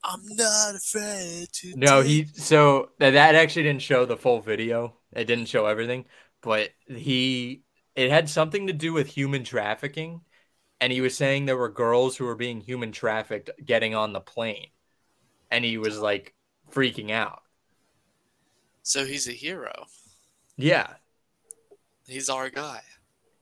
I'm 0.03 0.21
not 0.29 0.75
afraid 0.75 1.49
to. 1.53 1.73
No, 1.75 2.01
take-" 2.01 2.07
he 2.07 2.25
so 2.25 2.91
that 2.99 3.11
that 3.11 3.35
actually 3.35 3.63
didn't 3.63 3.83
show 3.83 4.05
the 4.05 4.17
full 4.17 4.41
video. 4.41 4.95
It 5.13 5.25
didn't 5.25 5.47
show 5.47 5.67
everything, 5.67 6.05
but 6.41 6.71
he 6.87 7.63
it 7.95 8.11
had 8.11 8.29
something 8.29 8.67
to 8.67 8.73
do 8.73 8.93
with 8.93 9.07
human 9.07 9.43
trafficking, 9.43 10.21
and 10.81 10.93
he 10.93 11.01
was 11.01 11.15
saying 11.17 11.45
there 11.45 11.57
were 11.57 11.69
girls 11.69 12.17
who 12.17 12.25
were 12.25 12.35
being 12.35 12.61
human 12.61 12.91
trafficked 12.93 13.51
getting 13.65 13.95
on 13.95 14.13
the 14.13 14.21
plane, 14.21 14.69
and 15.51 15.65
he 15.65 15.77
was 15.77 15.99
like 15.99 16.35
freaking 16.71 17.11
out. 17.11 17.43
So 18.83 19.05
he's 19.05 19.27
a 19.27 19.31
hero. 19.31 19.87
Yeah, 20.57 20.97
He's 22.07 22.29
our 22.29 22.49
guy. 22.49 22.81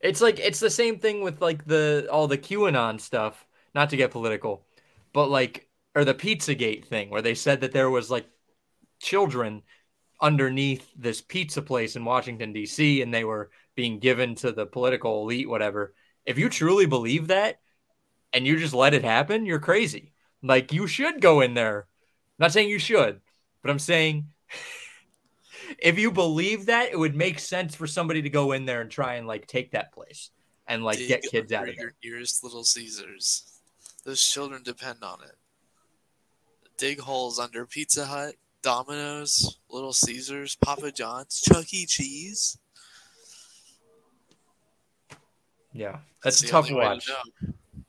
It's 0.00 0.20
like 0.20 0.38
it's 0.38 0.60
the 0.60 0.70
same 0.70 0.98
thing 0.98 1.22
with 1.22 1.40
like 1.40 1.64
the 1.66 2.08
all 2.10 2.28
the 2.28 2.38
QAnon 2.38 3.00
stuff. 3.00 3.44
Not 3.74 3.90
to 3.90 3.96
get 3.96 4.10
political, 4.10 4.64
but 5.12 5.28
like 5.28 5.68
or 5.94 6.04
the 6.04 6.14
Pizzagate 6.14 6.84
thing 6.84 7.10
where 7.10 7.22
they 7.22 7.34
said 7.34 7.60
that 7.60 7.72
there 7.72 7.90
was 7.90 8.10
like 8.10 8.26
children 9.00 9.62
underneath 10.20 10.88
this 10.96 11.20
pizza 11.20 11.62
place 11.62 11.96
in 11.96 12.04
Washington 12.04 12.52
D.C. 12.52 13.02
and 13.02 13.12
they 13.12 13.24
were 13.24 13.50
being 13.74 13.98
given 13.98 14.34
to 14.36 14.52
the 14.52 14.66
political 14.66 15.22
elite, 15.22 15.48
whatever. 15.48 15.94
If 16.26 16.38
you 16.38 16.48
truly 16.48 16.86
believe 16.86 17.28
that 17.28 17.60
and 18.32 18.46
you 18.46 18.58
just 18.58 18.74
let 18.74 18.94
it 18.94 19.04
happen, 19.04 19.46
you're 19.46 19.60
crazy. 19.60 20.12
Like 20.42 20.72
you 20.72 20.86
should 20.86 21.20
go 21.20 21.40
in 21.40 21.54
there. 21.54 21.86
I'm 22.38 22.44
not 22.44 22.52
saying 22.52 22.68
you 22.68 22.78
should, 22.78 23.20
but 23.62 23.70
I'm 23.70 23.78
saying 23.78 24.28
if 25.78 25.98
you 25.98 26.10
believe 26.10 26.66
that, 26.66 26.90
it 26.90 26.98
would 26.98 27.14
make 27.14 27.38
sense 27.38 27.74
for 27.74 27.86
somebody 27.86 28.22
to 28.22 28.30
go 28.30 28.52
in 28.52 28.64
there 28.64 28.80
and 28.80 28.90
try 28.90 29.14
and 29.14 29.26
like 29.26 29.46
take 29.46 29.72
that 29.72 29.92
place 29.92 30.30
and 30.66 30.84
like 30.84 30.98
Dig 30.98 31.08
get 31.08 31.22
kids 31.22 31.52
out 31.52 31.68
of 31.68 31.76
there. 31.76 31.84
your 31.84 31.94
nearest 32.04 32.44
Little 32.44 32.64
Caesars. 32.64 33.60
Those 34.04 34.22
children 34.22 34.62
depend 34.62 35.02
on 35.02 35.18
it. 35.22 35.36
Dig 36.76 37.00
holes 37.00 37.38
under 37.38 37.66
Pizza 37.66 38.06
Hut, 38.06 38.34
Domino's, 38.62 39.58
Little 39.68 39.92
Caesars, 39.92 40.56
Papa 40.56 40.92
John's, 40.92 41.40
Chuck 41.40 41.72
E. 41.74 41.86
Cheese. 41.86 42.58
Yeah, 45.72 45.98
that's 46.22 46.42
a 46.42 46.46
tough 46.46 46.70
way 46.70 46.70
to 46.70 46.74
watch. 46.76 47.10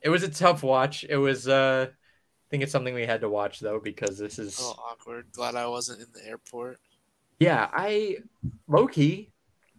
It 0.01 0.09
was 0.09 0.23
a 0.23 0.29
tough 0.29 0.63
watch. 0.63 1.05
It 1.07 1.17
was 1.17 1.47
uh 1.47 1.87
I 1.89 2.45
think 2.49 2.63
it's 2.63 2.71
something 2.71 2.95
we 2.95 3.05
had 3.05 3.21
to 3.21 3.29
watch 3.29 3.59
though 3.59 3.79
because 3.79 4.17
this 4.17 4.39
is 4.39 4.59
little 4.59 4.83
awkward. 4.89 5.27
Glad 5.31 5.55
I 5.55 5.67
wasn't 5.67 6.01
in 6.01 6.07
the 6.13 6.27
airport. 6.27 6.79
Yeah, 7.39 7.69
I 7.71 8.17
low 8.67 8.87
key 8.87 9.31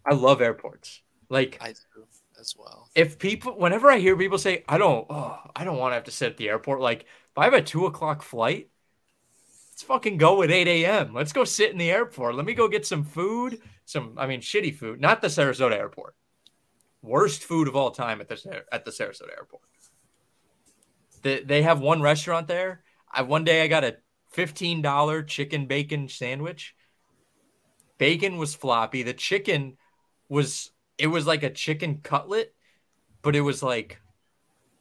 I 0.05 0.15
love 0.15 0.41
airports. 0.41 1.03
Like 1.29 1.59
I 1.61 1.73
do 1.73 2.07
as 2.39 2.55
well. 2.59 2.89
if 2.95 3.19
people 3.19 3.53
whenever 3.59 3.91
I 3.91 3.99
hear 3.99 4.17
people 4.17 4.39
say 4.39 4.65
I 4.69 4.79
don't 4.79 5.07
oh 5.11 5.39
I 5.55 5.65
don't 5.65 5.77
want 5.79 5.93
to 5.93 5.95
have 5.95 6.05
to 6.05 6.11
sit 6.11 6.33
at 6.33 6.37
the 6.37 6.49
airport, 6.49 6.81
like 6.81 7.03
if 7.03 7.39
I 7.39 7.45
have 7.45 7.55
a 7.55 7.63
two 7.63 7.87
o'clock 7.87 8.23
flight, 8.23 8.69
let's 9.71 9.83
fucking 9.83 10.17
go 10.17 10.43
at 10.43 10.51
8 10.51 10.67
a.m. 10.67 11.15
Let's 11.15 11.33
go 11.33 11.45
sit 11.45 11.71
in 11.71 11.79
the 11.79 11.91
airport. 11.91 12.35
Let 12.35 12.47
me 12.47 12.55
go 12.55 12.67
get 12.69 12.87
some 12.87 13.05
food, 13.05 13.61
some 13.85 14.15
I 14.17 14.27
mean 14.27 14.41
shitty 14.41 14.75
food, 14.75 15.01
not 15.01 15.21
the 15.21 15.29
Sarasota 15.29 15.73
airport. 15.75 16.15
Worst 17.03 17.45
food 17.45 17.69
of 17.69 17.77
all 17.77 17.91
time 17.91 18.21
at 18.21 18.29
the 18.29 18.65
at 18.73 18.85
the 18.85 18.91
Sarasota 18.91 19.31
airport. 19.37 19.63
They, 21.23 21.43
they 21.43 21.63
have 21.63 21.81
one 21.81 22.01
restaurant 22.01 22.49
there. 22.49 22.83
I 23.13 23.23
one 23.23 23.45
day 23.45 23.63
I 23.63 23.69
got 23.69 23.85
a 23.85 23.99
fifteen 24.31 24.83
dollar 24.83 25.23
chicken 25.23 25.67
bacon 25.67 26.09
sandwich. 26.09 26.75
Bacon 28.01 28.38
was 28.38 28.55
floppy. 28.55 29.03
The 29.03 29.12
chicken 29.12 29.76
was 30.30 30.70
it 30.96 31.09
was 31.09 31.26
like 31.26 31.42
a 31.42 31.51
chicken 31.51 32.01
cutlet, 32.03 32.55
but 33.20 33.36
it 33.36 33.42
was 33.42 33.62
like 33.62 34.01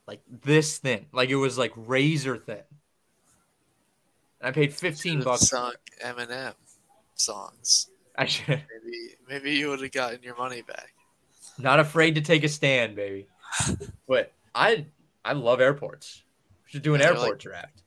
like 0.07 0.21
this 0.27 0.77
thin. 0.77 1.05
Like 1.11 1.29
it 1.29 1.35
was 1.35 1.57
like 1.57 1.73
razor 1.75 2.37
thin. 2.37 2.63
I 4.41 4.51
paid 4.51 4.73
15 4.73 5.11
Should've 5.11 5.25
bucks. 5.25 5.49
Sung 5.49 5.73
Eminem. 6.03 6.53
songs. 7.15 7.89
I 8.17 8.25
should 8.25 8.47
Maybe 8.47 9.15
maybe 9.27 9.51
you 9.51 9.67
would 9.69 9.81
have 9.81 9.91
gotten 9.91 10.23
your 10.23 10.37
money 10.37 10.61
back. 10.61 10.93
not 11.57 11.79
afraid 11.81 12.15
to 12.15 12.21
take 12.21 12.45
a 12.45 12.49
stand, 12.49 12.95
baby. 12.95 13.27
but 14.07 14.31
I 14.55 14.85
I 15.25 15.33
love 15.33 15.59
airports. 15.59 16.23
We 16.65 16.71
should 16.71 16.83
do 16.83 16.95
an 16.95 17.01
Yeah, 17.01 17.07
airport 17.07 17.29
like- 17.31 17.39
draft. 17.39 17.83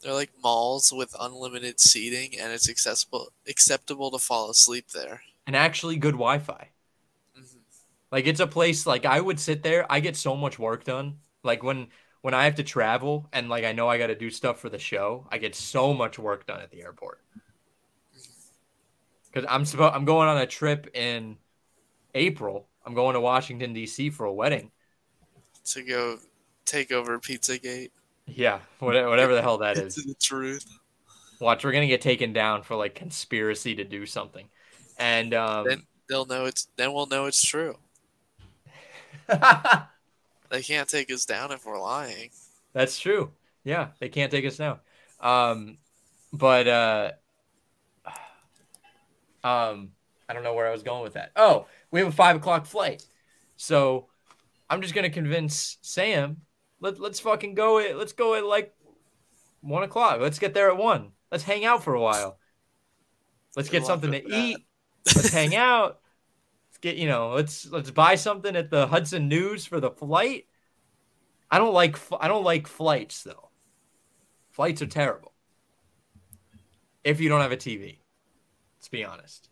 They're 0.00 0.12
like 0.12 0.30
malls 0.42 0.92
with 0.92 1.14
unlimited 1.18 1.80
seating, 1.80 2.38
and 2.38 2.52
it's 2.52 2.68
accessible 2.68 3.32
acceptable 3.48 4.10
to 4.10 4.18
fall 4.18 4.50
asleep 4.50 4.88
there. 4.90 5.22
And 5.46 5.56
actually 5.56 5.96
good 5.96 6.14
Wi-Fi. 6.14 6.70
Mhm. 7.36 7.60
Like 8.12 8.26
it's 8.26 8.40
a 8.40 8.46
place 8.46 8.86
like 8.86 9.04
I 9.04 9.20
would 9.20 9.40
sit 9.40 9.62
there. 9.62 9.90
I 9.90 10.00
get 10.00 10.16
so 10.16 10.36
much 10.36 10.58
work 10.58 10.84
done. 10.84 11.20
Like 11.42 11.62
when 11.62 11.88
when 12.22 12.34
I 12.34 12.44
have 12.44 12.56
to 12.56 12.62
travel 12.64 13.28
and 13.32 13.48
like 13.48 13.64
I 13.64 13.72
know 13.72 13.88
I 13.88 13.98
got 13.98 14.08
to 14.08 14.14
do 14.14 14.30
stuff 14.30 14.58
for 14.60 14.68
the 14.68 14.78
show, 14.78 15.26
I 15.30 15.38
get 15.38 15.54
so 15.54 15.94
much 15.94 16.18
work 16.18 16.46
done 16.46 16.60
at 16.60 16.70
the 16.70 16.82
airport. 16.82 17.20
Cuz 19.32 19.44
I'm 19.48 19.64
supposed 19.64 19.94
I'm 19.94 20.04
going 20.04 20.28
on 20.28 20.38
a 20.38 20.46
trip 20.46 20.88
in 20.94 21.38
April. 22.14 22.68
I'm 22.84 22.94
going 22.94 23.14
to 23.14 23.20
Washington 23.20 23.72
D.C. 23.72 24.10
for 24.10 24.26
a 24.26 24.32
wedding. 24.32 24.70
To 25.72 25.82
go 25.82 26.18
take 26.64 26.92
over 26.92 27.18
Pizzagate. 27.18 27.90
Yeah, 28.26 28.60
whatever, 28.78 29.08
whatever 29.08 29.34
the 29.34 29.42
hell 29.42 29.58
that 29.58 29.76
is. 29.78 29.94
The 29.94 30.14
truth. 30.20 30.66
Watch, 31.40 31.64
we're 31.64 31.72
gonna 31.72 31.86
get 31.86 32.00
taken 32.00 32.32
down 32.32 32.62
for 32.62 32.76
like 32.76 32.94
conspiracy 32.94 33.74
to 33.76 33.84
do 33.84 34.06
something, 34.06 34.48
and 34.98 35.34
um, 35.34 35.66
Then 35.68 35.82
they'll 36.08 36.26
know 36.26 36.46
it's. 36.46 36.68
Then 36.76 36.92
we'll 36.92 37.06
know 37.06 37.26
it's 37.26 37.44
true. 37.44 37.76
They 40.50 40.62
can't 40.62 40.88
take 40.88 41.10
us 41.12 41.24
down 41.24 41.52
if 41.52 41.64
we're 41.66 41.80
lying. 41.80 42.30
That's 42.72 42.98
true. 42.98 43.32
Yeah, 43.64 43.88
they 43.98 44.08
can't 44.08 44.30
take 44.30 44.46
us 44.46 44.56
down. 44.56 44.78
Um, 45.20 45.78
but 46.32 46.68
uh, 46.68 47.12
um, 49.42 49.90
I 50.28 50.34
don't 50.34 50.44
know 50.44 50.54
where 50.54 50.68
I 50.68 50.72
was 50.72 50.82
going 50.82 51.02
with 51.02 51.14
that. 51.14 51.32
Oh, 51.36 51.66
we 51.90 52.00
have 52.00 52.08
a 52.08 52.12
five 52.12 52.36
o'clock 52.36 52.66
flight, 52.66 53.04
so 53.56 54.06
I'm 54.70 54.82
just 54.82 54.94
gonna 54.94 55.10
convince 55.10 55.78
Sam. 55.82 56.42
Let 56.80 57.00
Let's 57.00 57.20
fucking 57.20 57.54
go. 57.54 57.78
At, 57.78 57.96
let's 57.96 58.12
go 58.12 58.34
at 58.34 58.44
like 58.44 58.74
one 59.60 59.82
o'clock. 59.82 60.20
Let's 60.20 60.38
get 60.38 60.54
there 60.54 60.70
at 60.70 60.76
one. 60.76 61.12
Let's 61.30 61.44
hang 61.44 61.64
out 61.64 61.82
for 61.82 61.94
a 61.94 62.00
while. 62.00 62.38
Let's 63.56 63.68
get 63.68 63.86
something 63.86 64.12
to 64.12 64.20
that. 64.20 64.28
eat. 64.28 64.58
Let's 65.06 65.32
hang 65.32 65.56
out. 65.56 66.00
Let's 66.68 66.78
get 66.78 66.96
you 66.96 67.08
know. 67.08 67.32
Let's 67.34 67.66
let's 67.66 67.90
buy 67.90 68.16
something 68.16 68.54
at 68.54 68.70
the 68.70 68.86
Hudson 68.86 69.28
News 69.28 69.64
for 69.64 69.80
the 69.80 69.90
flight. 69.90 70.46
I 71.50 71.58
don't 71.58 71.72
like 71.72 71.96
I 72.20 72.28
don't 72.28 72.44
like 72.44 72.66
flights 72.66 73.22
though. 73.22 73.50
Flights 74.50 74.82
are 74.82 74.86
terrible. 74.86 75.32
If 77.02 77.20
you 77.20 77.28
don't 77.28 77.40
have 77.40 77.52
a 77.52 77.56
TV, 77.56 77.98
let's 78.76 78.88
be 78.88 79.04
honest. 79.04 79.48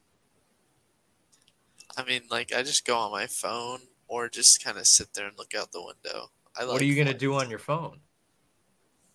I 1.97 2.05
mean, 2.05 2.22
like 2.31 2.53
I 2.53 2.62
just 2.62 2.85
go 2.85 2.99
on 2.99 3.12
my 3.12 3.27
phone 3.27 3.81
or 4.09 4.29
just 4.29 4.62
kind 4.62 4.77
of 4.77 4.87
sit 4.87 5.14
there 5.14 5.27
and 5.27 5.39
look 5.39 5.55
out 5.55 5.72
the 5.72 5.83
window. 5.83 6.31
I 6.59 6.65
what 6.67 6.81
are 6.81 6.85
you 6.85 6.97
gonna 6.97 7.17
do 7.17 7.35
on 7.35 7.51
your 7.51 7.59
phone? 7.59 8.01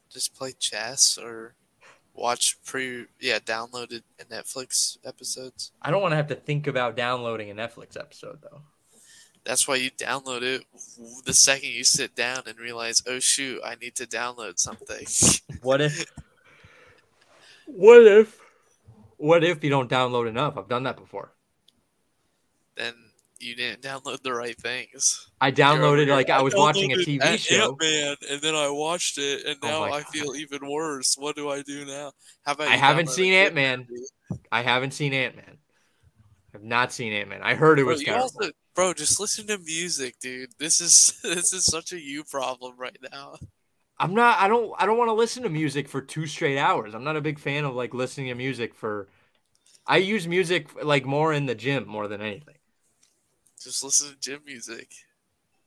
Just 0.10 0.36
play 0.36 0.54
chess 0.58 1.18
or 1.18 1.56
watch 2.14 2.58
pre 2.66 3.06
yeah 3.20 3.40
downloaded 3.40 4.04
Netflix 4.30 4.98
episodes. 5.06 5.72
I 5.82 5.92
don't 5.92 6.02
want 6.02 6.12
to 6.12 6.18
have 6.18 6.28
to 6.28 6.36
think 6.36 6.68
about 6.68 6.96
downloading 6.98 7.50
a 7.50 7.56
Netflix 7.56 7.98
episode 7.98 8.40
though. 8.42 8.62
That's 9.46 9.68
why 9.68 9.76
you 9.76 9.90
download 9.92 10.42
it 10.42 10.66
the 11.26 11.34
second 11.34 11.70
you 11.70 11.84
sit 11.84 12.14
down 12.16 12.44
and 12.46 12.60
realize, 12.60 13.02
oh 13.08 13.20
shoot, 13.20 13.62
I 13.66 13.76
need 13.76 13.96
to 13.96 14.06
download 14.06 14.60
something. 14.60 15.06
What 15.62 15.82
if? 15.82 16.06
what 17.66 18.06
if? 18.06 18.40
What 19.18 19.44
if 19.44 19.64
you 19.64 19.70
don't 19.70 19.90
download 19.90 20.28
enough? 20.30 20.58
I've 20.58 20.70
done 20.70 20.84
that 20.84 20.96
before. 20.98 21.32
then 22.76 22.94
you 23.40 23.56
didn't 23.56 23.82
download 23.82 24.22
the 24.22 24.34
right 24.34 24.58
things. 24.60 25.28
I 25.42 25.52
downloaded 25.52 26.08
like 26.08 26.30
I 26.30 26.42
was 26.42 26.54
watching 26.56 26.92
a 26.92 26.96
TV 26.98 27.38
show. 27.38 27.76
Man, 27.80 28.16
and 28.30 28.42
then 28.42 28.56
I 28.56 28.70
watched 28.70 29.18
it, 29.18 29.46
and 29.46 29.58
Oh 29.64 29.68
now 29.68 29.80
my 29.90 29.98
I 29.98 30.04
feel 30.04 30.36
even 30.36 30.70
worse. 30.70 31.16
What 31.18 31.36
do 31.36 31.50
I 31.50 31.62
do 31.62 31.86
now? 31.86 32.12
How 32.46 32.54
about 32.54 32.68
I 32.68 32.76
haven't 32.76 33.10
seen 33.10 33.34
Ant-Man. 33.34 33.88
I 34.52 34.62
haven't 34.62 34.92
seen 34.92 35.14
Ant 35.14 35.36
Man. 35.36 35.58
I've 36.54 36.64
not 36.64 36.92
seen 36.92 37.14
Ant 37.14 37.30
Man. 37.30 37.42
I 37.44 37.56
heard 37.56 37.80
it 37.80 37.84
Bro, 37.84 37.94
was 37.94 38.02
you 38.02 38.08
terrible. 38.08 38.24
also, 38.24 38.52
bro, 38.76 38.94
just 38.94 39.20
listen 39.20 39.48
to 39.48 39.58
music, 39.60 40.16
dude. 40.20 40.52
This 40.58 40.82
is 40.82 41.20
this 41.24 41.54
is 41.54 41.66
such 41.66 41.94
a 41.94 42.00
you 42.00 42.24
problem 42.24 42.76
right 42.78 42.98
now. 43.12 43.36
I'm 43.98 44.14
not. 44.14 44.40
I 44.40 44.48
don't. 44.48 44.74
I 44.78 44.86
don't 44.86 44.98
want 44.98 45.10
to 45.10 45.14
listen 45.14 45.44
to 45.44 45.50
music 45.50 45.90
for 45.90 46.02
two 46.02 46.26
straight 46.26 46.58
hours. 46.58 46.94
I'm 46.96 47.04
not 47.04 47.18
a 47.18 47.22
big 47.22 47.40
fan 47.40 47.66
of 47.66 47.76
like 47.76 47.94
listening 47.94 48.28
to 48.28 48.36
music 48.36 48.74
for. 48.74 49.10
I 49.86 49.98
use 49.98 50.28
music 50.28 50.84
like 50.84 51.06
more 51.06 51.34
in 51.34 51.48
the 51.48 51.56
gym 51.56 51.88
more 51.88 52.08
than 52.08 52.22
anything. 52.22 52.56
Just 53.62 53.84
listen 53.84 54.10
to 54.10 54.20
gym 54.20 54.42
music. 54.46 54.94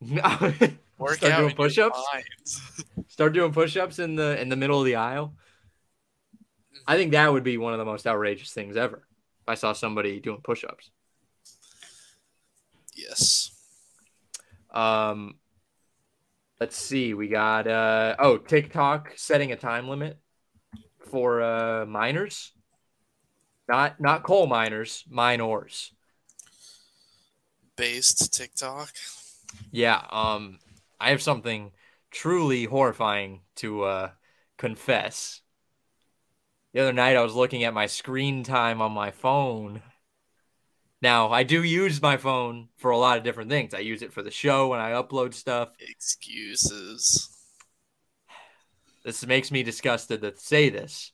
Start 0.16 0.72
Work 0.98 1.22
out 1.24 1.38
doing 1.38 1.50
in 1.50 1.56
push-ups? 1.56 1.98
Start 3.08 3.32
doing 3.32 3.52
push-ups 3.52 3.98
in 3.98 4.14
the 4.16 4.40
in 4.40 4.48
the 4.48 4.56
middle 4.56 4.78
of 4.78 4.86
the 4.86 4.96
aisle. 4.96 5.34
I 6.86 6.96
think 6.96 7.12
that 7.12 7.32
would 7.32 7.44
be 7.44 7.58
one 7.58 7.72
of 7.72 7.78
the 7.78 7.84
most 7.84 8.06
outrageous 8.06 8.52
things 8.52 8.76
ever. 8.76 9.06
If 9.42 9.48
I 9.48 9.54
saw 9.54 9.72
somebody 9.72 10.20
doing 10.20 10.40
push-ups. 10.42 10.90
Yes. 12.94 13.50
Um, 14.70 15.36
let's 16.60 16.76
see. 16.76 17.14
We 17.14 17.28
got 17.28 17.66
uh 17.66 18.16
oh 18.18 18.38
TikTok 18.38 19.12
setting 19.16 19.52
a 19.52 19.56
time 19.56 19.88
limit 19.88 20.18
for 21.10 21.42
uh 21.42 21.86
minors. 21.86 22.52
Not 23.68 24.00
not 24.00 24.22
coal 24.22 24.46
miners, 24.46 25.04
minors. 25.08 25.92
Based 27.76 28.32
TikTok. 28.32 28.92
Yeah, 29.70 30.02
um 30.10 30.58
I 31.00 31.10
have 31.10 31.22
something 31.22 31.72
truly 32.10 32.64
horrifying 32.64 33.40
to 33.56 33.82
uh 33.84 34.10
confess. 34.58 35.40
The 36.72 36.80
other 36.80 36.92
night 36.92 37.16
I 37.16 37.22
was 37.22 37.34
looking 37.34 37.64
at 37.64 37.74
my 37.74 37.86
screen 37.86 38.44
time 38.44 38.80
on 38.80 38.92
my 38.92 39.10
phone. 39.10 39.82
Now, 41.02 41.32
I 41.32 41.42
do 41.42 41.64
use 41.64 42.00
my 42.00 42.16
phone 42.16 42.68
for 42.76 42.92
a 42.92 42.96
lot 42.96 43.18
of 43.18 43.24
different 43.24 43.50
things. 43.50 43.74
I 43.74 43.80
use 43.80 44.02
it 44.02 44.12
for 44.12 44.22
the 44.22 44.30
show 44.30 44.68
when 44.68 44.78
I 44.78 44.92
upload 44.92 45.34
stuff. 45.34 45.70
Excuses. 45.80 47.28
This 49.04 49.26
makes 49.26 49.50
me 49.50 49.64
disgusted 49.64 50.22
to 50.22 50.36
say 50.36 50.68
this. 50.68 51.12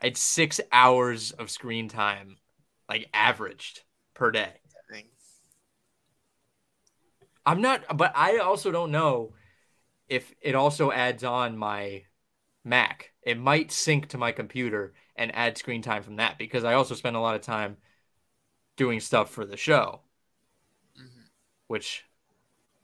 I 0.00 0.06
had 0.06 0.16
6 0.16 0.60
hours 0.72 1.30
of 1.32 1.50
screen 1.50 1.88
time 1.88 2.38
like 2.88 3.08
averaged 3.12 3.82
per 4.14 4.30
day. 4.30 4.54
I'm 7.46 7.60
not, 7.60 7.96
but 7.96 8.12
I 8.16 8.38
also 8.38 8.70
don't 8.70 8.90
know 8.90 9.34
if 10.08 10.34
it 10.40 10.54
also 10.54 10.92
adds 10.92 11.24
on 11.24 11.56
my 11.58 12.04
Mac. 12.64 13.12
It 13.22 13.38
might 13.38 13.72
sync 13.72 14.08
to 14.08 14.18
my 14.18 14.32
computer 14.32 14.94
and 15.16 15.34
add 15.34 15.58
screen 15.58 15.82
time 15.82 16.02
from 16.02 16.16
that 16.16 16.38
because 16.38 16.64
I 16.64 16.74
also 16.74 16.94
spend 16.94 17.16
a 17.16 17.20
lot 17.20 17.36
of 17.36 17.42
time 17.42 17.78
doing 18.76 19.00
stuff 19.00 19.30
for 19.30 19.44
the 19.44 19.56
show, 19.56 20.02
Mhm. 20.96 21.30
which 21.68 22.04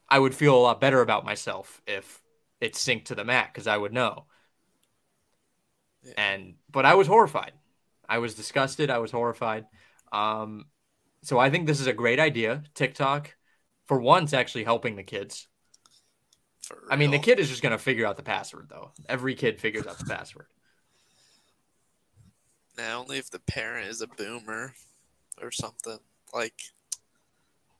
I 0.08 0.18
would 0.18 0.34
feel 0.34 0.56
a 0.56 0.60
lot 0.60 0.80
better 0.80 1.02
about 1.02 1.24
myself 1.24 1.82
if 1.86 2.22
it 2.60 2.74
synced 2.74 3.06
to 3.06 3.16
the 3.16 3.24
Mac 3.24 3.54
because 3.54 3.66
I 3.66 3.76
would 3.76 3.92
know. 3.92 4.26
Yeah. 6.02 6.12
And 6.16 6.54
but 6.70 6.84
I 6.84 6.94
was 6.94 7.06
horrified. 7.06 7.52
I 8.08 8.18
was 8.18 8.34
disgusted. 8.34 8.90
I 8.90 8.98
was 8.98 9.10
horrified. 9.10 9.66
Um, 10.12 10.66
so 11.22 11.38
I 11.38 11.50
think 11.50 11.66
this 11.68 11.80
is 11.80 11.88
a 11.88 11.94
great 11.94 12.20
idea. 12.20 12.64
TikTok, 12.74 13.35
for 13.86 14.00
once, 14.00 14.32
actually 14.32 14.64
helping 14.64 14.96
the 14.96 15.02
kids. 15.02 15.48
For 16.62 16.82
I 16.90 16.96
mean, 16.96 17.10
the 17.10 17.18
kid 17.18 17.38
is 17.38 17.48
just 17.48 17.62
gonna 17.62 17.78
figure 17.78 18.06
out 18.06 18.16
the 18.16 18.22
password, 18.22 18.66
though. 18.68 18.92
Every 19.08 19.34
kid 19.34 19.60
figures 19.60 19.86
out 19.86 19.98
the 19.98 20.04
password. 20.04 20.46
Now, 22.76 23.00
only 23.00 23.18
if 23.18 23.30
the 23.30 23.38
parent 23.38 23.88
is 23.88 24.00
a 24.02 24.06
boomer 24.06 24.74
or 25.40 25.50
something. 25.50 25.98
Like, 26.34 26.60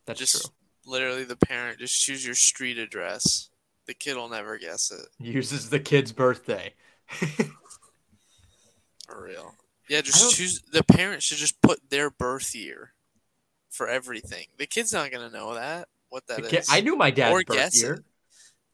That's 0.07 0.19
just 0.19 0.43
true. 0.43 0.51
literally 0.87 1.25
the 1.25 1.37
parent, 1.37 1.79
just 1.81 2.01
choose 2.03 2.25
your 2.25 2.35
street 2.35 2.79
address. 2.79 3.51
The 3.87 3.95
kid 3.95 4.17
will 4.17 4.29
never 4.29 4.57
guess 4.59 4.91
it. 4.91 5.07
Uses 5.19 5.69
the 5.71 5.81
kid's 5.81 6.13
birthday. 6.13 6.75
For 9.07 9.23
real. 9.23 9.55
Yeah, 9.89 10.01
just 10.01 10.35
choose. 10.37 10.63
The 10.73 10.83
parent 10.83 11.23
should 11.23 11.39
just 11.39 11.61
put 11.61 11.91
their 11.91 12.11
birth 12.11 12.55
year 12.55 12.93
for 13.71 13.87
everything. 13.87 14.47
The 14.59 14.67
kid's 14.67 14.93
not 14.93 15.13
going 15.13 15.31
to 15.31 15.37
know 15.37 15.55
that, 15.55 15.89
what 16.09 16.27
that 16.29 16.53
is. 16.53 16.69
I 16.71 16.81
knew 16.81 16.97
my 16.97 17.11
dad's 17.11 17.33
Or 17.35 17.43
birth 17.45 17.57
guess 17.57 17.83
year. 17.83 17.95
it. 17.95 18.05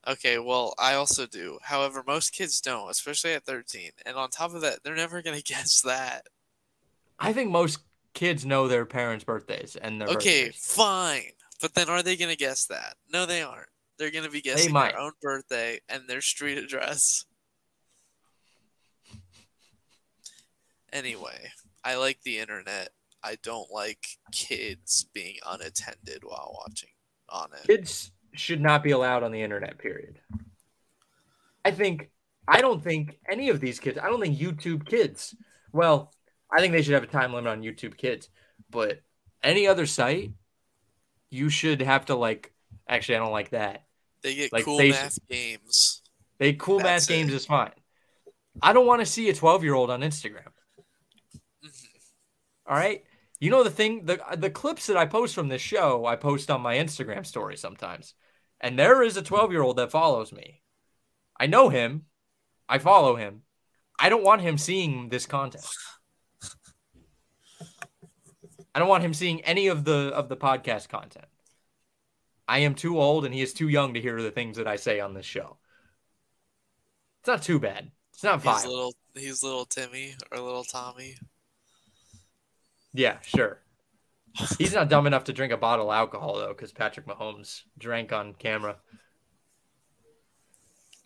Okay, 0.05 0.37
well, 0.37 0.73
I 0.77 0.95
also 0.95 1.25
do. 1.25 1.59
However, 1.63 2.03
most 2.05 2.31
kids 2.33 2.59
don't, 2.59 2.89
especially 2.91 3.33
at 3.33 3.45
13. 3.45 3.91
And 4.05 4.17
on 4.17 4.29
top 4.29 4.53
of 4.53 4.61
that, 4.61 4.79
they're 4.83 4.95
never 4.95 5.21
going 5.21 5.37
to 5.41 5.43
guess 5.43 5.81
that. 5.81 6.27
I 7.19 7.31
think 7.33 7.51
most 7.51 7.79
kids 8.13 8.45
know 8.45 8.67
their 8.67 8.85
parents' 8.85 9.23
birthdays 9.23 9.75
and 9.75 10.01
their 10.01 10.09
Okay, 10.09 10.45
birthdays. 10.45 10.65
fine. 10.65 11.31
But 11.61 11.73
then 11.73 11.87
are 11.89 12.03
they 12.03 12.17
going 12.17 12.31
to 12.31 12.37
guess 12.37 12.65
that? 12.67 12.95
No, 13.11 13.25
they 13.25 13.41
aren't. 13.41 13.69
They're 13.97 14.11
going 14.11 14.25
to 14.25 14.29
be 14.31 14.41
guessing 14.41 14.73
their 14.73 14.99
own 14.99 15.13
birthday 15.21 15.79
and 15.87 16.03
their 16.07 16.19
street 16.21 16.57
address. 16.57 17.25
Anyway, 20.91 21.51
I 21.83 21.95
like 21.95 22.21
the 22.23 22.39
internet. 22.39 22.89
I 23.23 23.37
don't 23.41 23.71
like 23.71 24.05
kids 24.31 25.05
being 25.13 25.37
unattended 25.45 26.23
while 26.23 26.57
watching 26.59 26.89
on 27.33 27.49
it. 27.53 27.67
Kids 27.67 28.11
should 28.33 28.61
not 28.61 28.83
be 28.83 28.91
allowed 28.91 29.23
on 29.23 29.31
the 29.31 29.41
internet, 29.41 29.77
period. 29.77 30.19
I 31.65 31.71
think, 31.71 32.09
I 32.47 32.61
don't 32.61 32.81
think 32.83 33.17
any 33.29 33.49
of 33.49 33.59
these 33.59 33.79
kids, 33.79 33.97
I 34.01 34.07
don't 34.07 34.21
think 34.21 34.37
YouTube 34.37 34.85
kids, 34.87 35.35
well, 35.71 36.13
I 36.51 36.59
think 36.61 36.71
they 36.73 36.81
should 36.81 36.93
have 36.93 37.03
a 37.03 37.07
time 37.07 37.33
limit 37.33 37.51
on 37.51 37.61
YouTube 37.63 37.97
kids, 37.97 38.29
but 38.69 39.01
any 39.41 39.67
other 39.67 39.85
site, 39.85 40.31
you 41.29 41.49
should 41.49 41.81
have 41.81 42.05
to 42.05 42.15
like, 42.15 42.53
actually, 42.87 43.15
I 43.15 43.19
don't 43.19 43.31
like 43.31 43.49
that. 43.49 43.83
They 44.21 44.35
get 44.35 44.53
Like, 44.53 44.65
cool 44.65 44.77
they- 44.77 44.91
math 44.91 45.19
games. 45.27 46.01
They 46.39 46.53
cool 46.53 46.79
That's 46.79 47.07
math 47.07 47.07
games 47.07 47.33
is 47.33 47.45
fine. 47.45 47.71
I 48.61 48.73
don't 48.73 48.85
want 48.85 49.01
to 49.01 49.05
see 49.05 49.29
a 49.29 49.33
12 49.33 49.63
year 49.63 49.73
old 49.73 49.89
on 49.89 50.01
Instagram. 50.01 50.47
Mhm. 51.63 51.85
All 52.67 52.75
right. 52.75 53.03
You 53.43 53.49
know 53.49 53.65
the 53.65 53.69
thing, 53.69 54.05
the 54.05 54.21
the 54.37 54.49
clips 54.49 54.87
that 54.87 54.95
I 54.95 55.05
post 55.05 55.35
from 55.35 55.49
this 55.49 55.61
show, 55.61 56.05
I 56.05 56.15
post 56.15 56.49
on 56.49 56.61
my 56.61 56.77
Instagram 56.77 57.25
story 57.25 57.57
sometimes. 57.57 58.13
And 58.61 58.79
there 58.79 59.03
is 59.03 59.17
a 59.17 59.21
12 59.21 59.51
year 59.51 59.61
old 59.61 59.75
that 59.75 59.91
follows 59.91 60.31
me. 60.31 60.61
I 61.37 61.47
know 61.47 61.67
him. 61.67 62.03
I 62.69 62.77
follow 62.77 63.17
him. 63.17 63.41
I 63.99 64.07
don't 64.07 64.23
want 64.23 64.43
him 64.43 64.57
seeing 64.57 65.09
this 65.09 65.25
content. 65.25 65.67
I 68.73 68.79
don't 68.79 68.87
want 68.87 69.03
him 69.03 69.13
seeing 69.13 69.41
any 69.41 69.67
of 69.67 69.83
the 69.83 70.13
of 70.15 70.29
the 70.29 70.37
podcast 70.37 70.87
content. 70.87 71.27
I 72.47 72.59
am 72.59 72.75
too 72.75 72.97
old 72.97 73.25
and 73.25 73.33
he 73.33 73.41
is 73.41 73.51
too 73.51 73.67
young 73.67 73.95
to 73.95 74.01
hear 74.01 74.21
the 74.21 74.31
things 74.31 74.55
that 74.55 74.69
I 74.69 74.77
say 74.77 75.01
on 75.01 75.13
this 75.13 75.25
show. 75.25 75.57
It's 77.19 77.27
not 77.27 77.41
too 77.41 77.59
bad. 77.59 77.91
It's 78.13 78.23
not 78.23 78.41
He's 78.41 78.65
little. 78.65 78.93
He's 79.15 79.43
little 79.43 79.65
Timmy 79.65 80.15
or 80.31 80.39
little 80.39 80.63
Tommy. 80.63 81.17
Yeah, 82.93 83.17
sure. 83.21 83.59
He's 84.57 84.73
not 84.73 84.89
dumb 84.89 85.07
enough 85.07 85.25
to 85.25 85.33
drink 85.33 85.53
a 85.53 85.57
bottle 85.57 85.91
of 85.91 85.95
alcohol 85.95 86.37
though, 86.37 86.49
because 86.53 86.71
Patrick 86.71 87.05
Mahomes 87.05 87.61
drank 87.77 88.11
on 88.11 88.33
camera. 88.33 88.77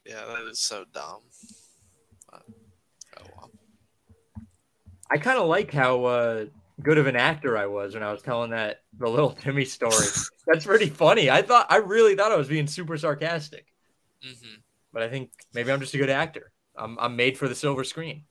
Yeah, 0.05 0.25
that 0.25 0.49
is 0.49 0.59
so 0.59 0.85
dumb. 0.93 1.21
But, 2.31 2.43
oh 3.19 3.25
well. 3.35 3.51
I 5.11 5.17
kind 5.17 5.38
of 5.38 5.47
like 5.47 5.73
how 5.73 6.05
uh, 6.05 6.45
good 6.81 6.97
of 6.97 7.07
an 7.07 7.15
actor 7.15 7.57
I 7.57 7.65
was 7.65 7.93
when 7.93 8.03
I 8.03 8.11
was 8.11 8.21
telling 8.21 8.51
that 8.51 8.81
the 8.97 9.09
little 9.09 9.31
Timmy 9.31 9.65
story. 9.65 10.07
That's 10.47 10.65
pretty 10.65 10.89
funny. 10.89 11.29
I 11.29 11.41
thought 11.41 11.67
I 11.69 11.77
really 11.77 12.15
thought 12.15 12.31
I 12.31 12.38
was 12.38 12.47
being 12.47 12.67
super 12.67 12.97
sarcastic, 12.97 13.65
hmm 14.23 14.55
but 14.93 15.03
I 15.03 15.09
think 15.09 15.29
maybe 15.53 15.71
I'm 15.71 15.79
just 15.81 15.93
a 15.93 15.97
good 15.97 16.09
actor. 16.09 16.51
I'm 16.75 16.97
I'm 16.99 17.15
made 17.15 17.38
for 17.38 17.47
the 17.47 17.55
silver 17.55 17.83
screen. 17.83 18.23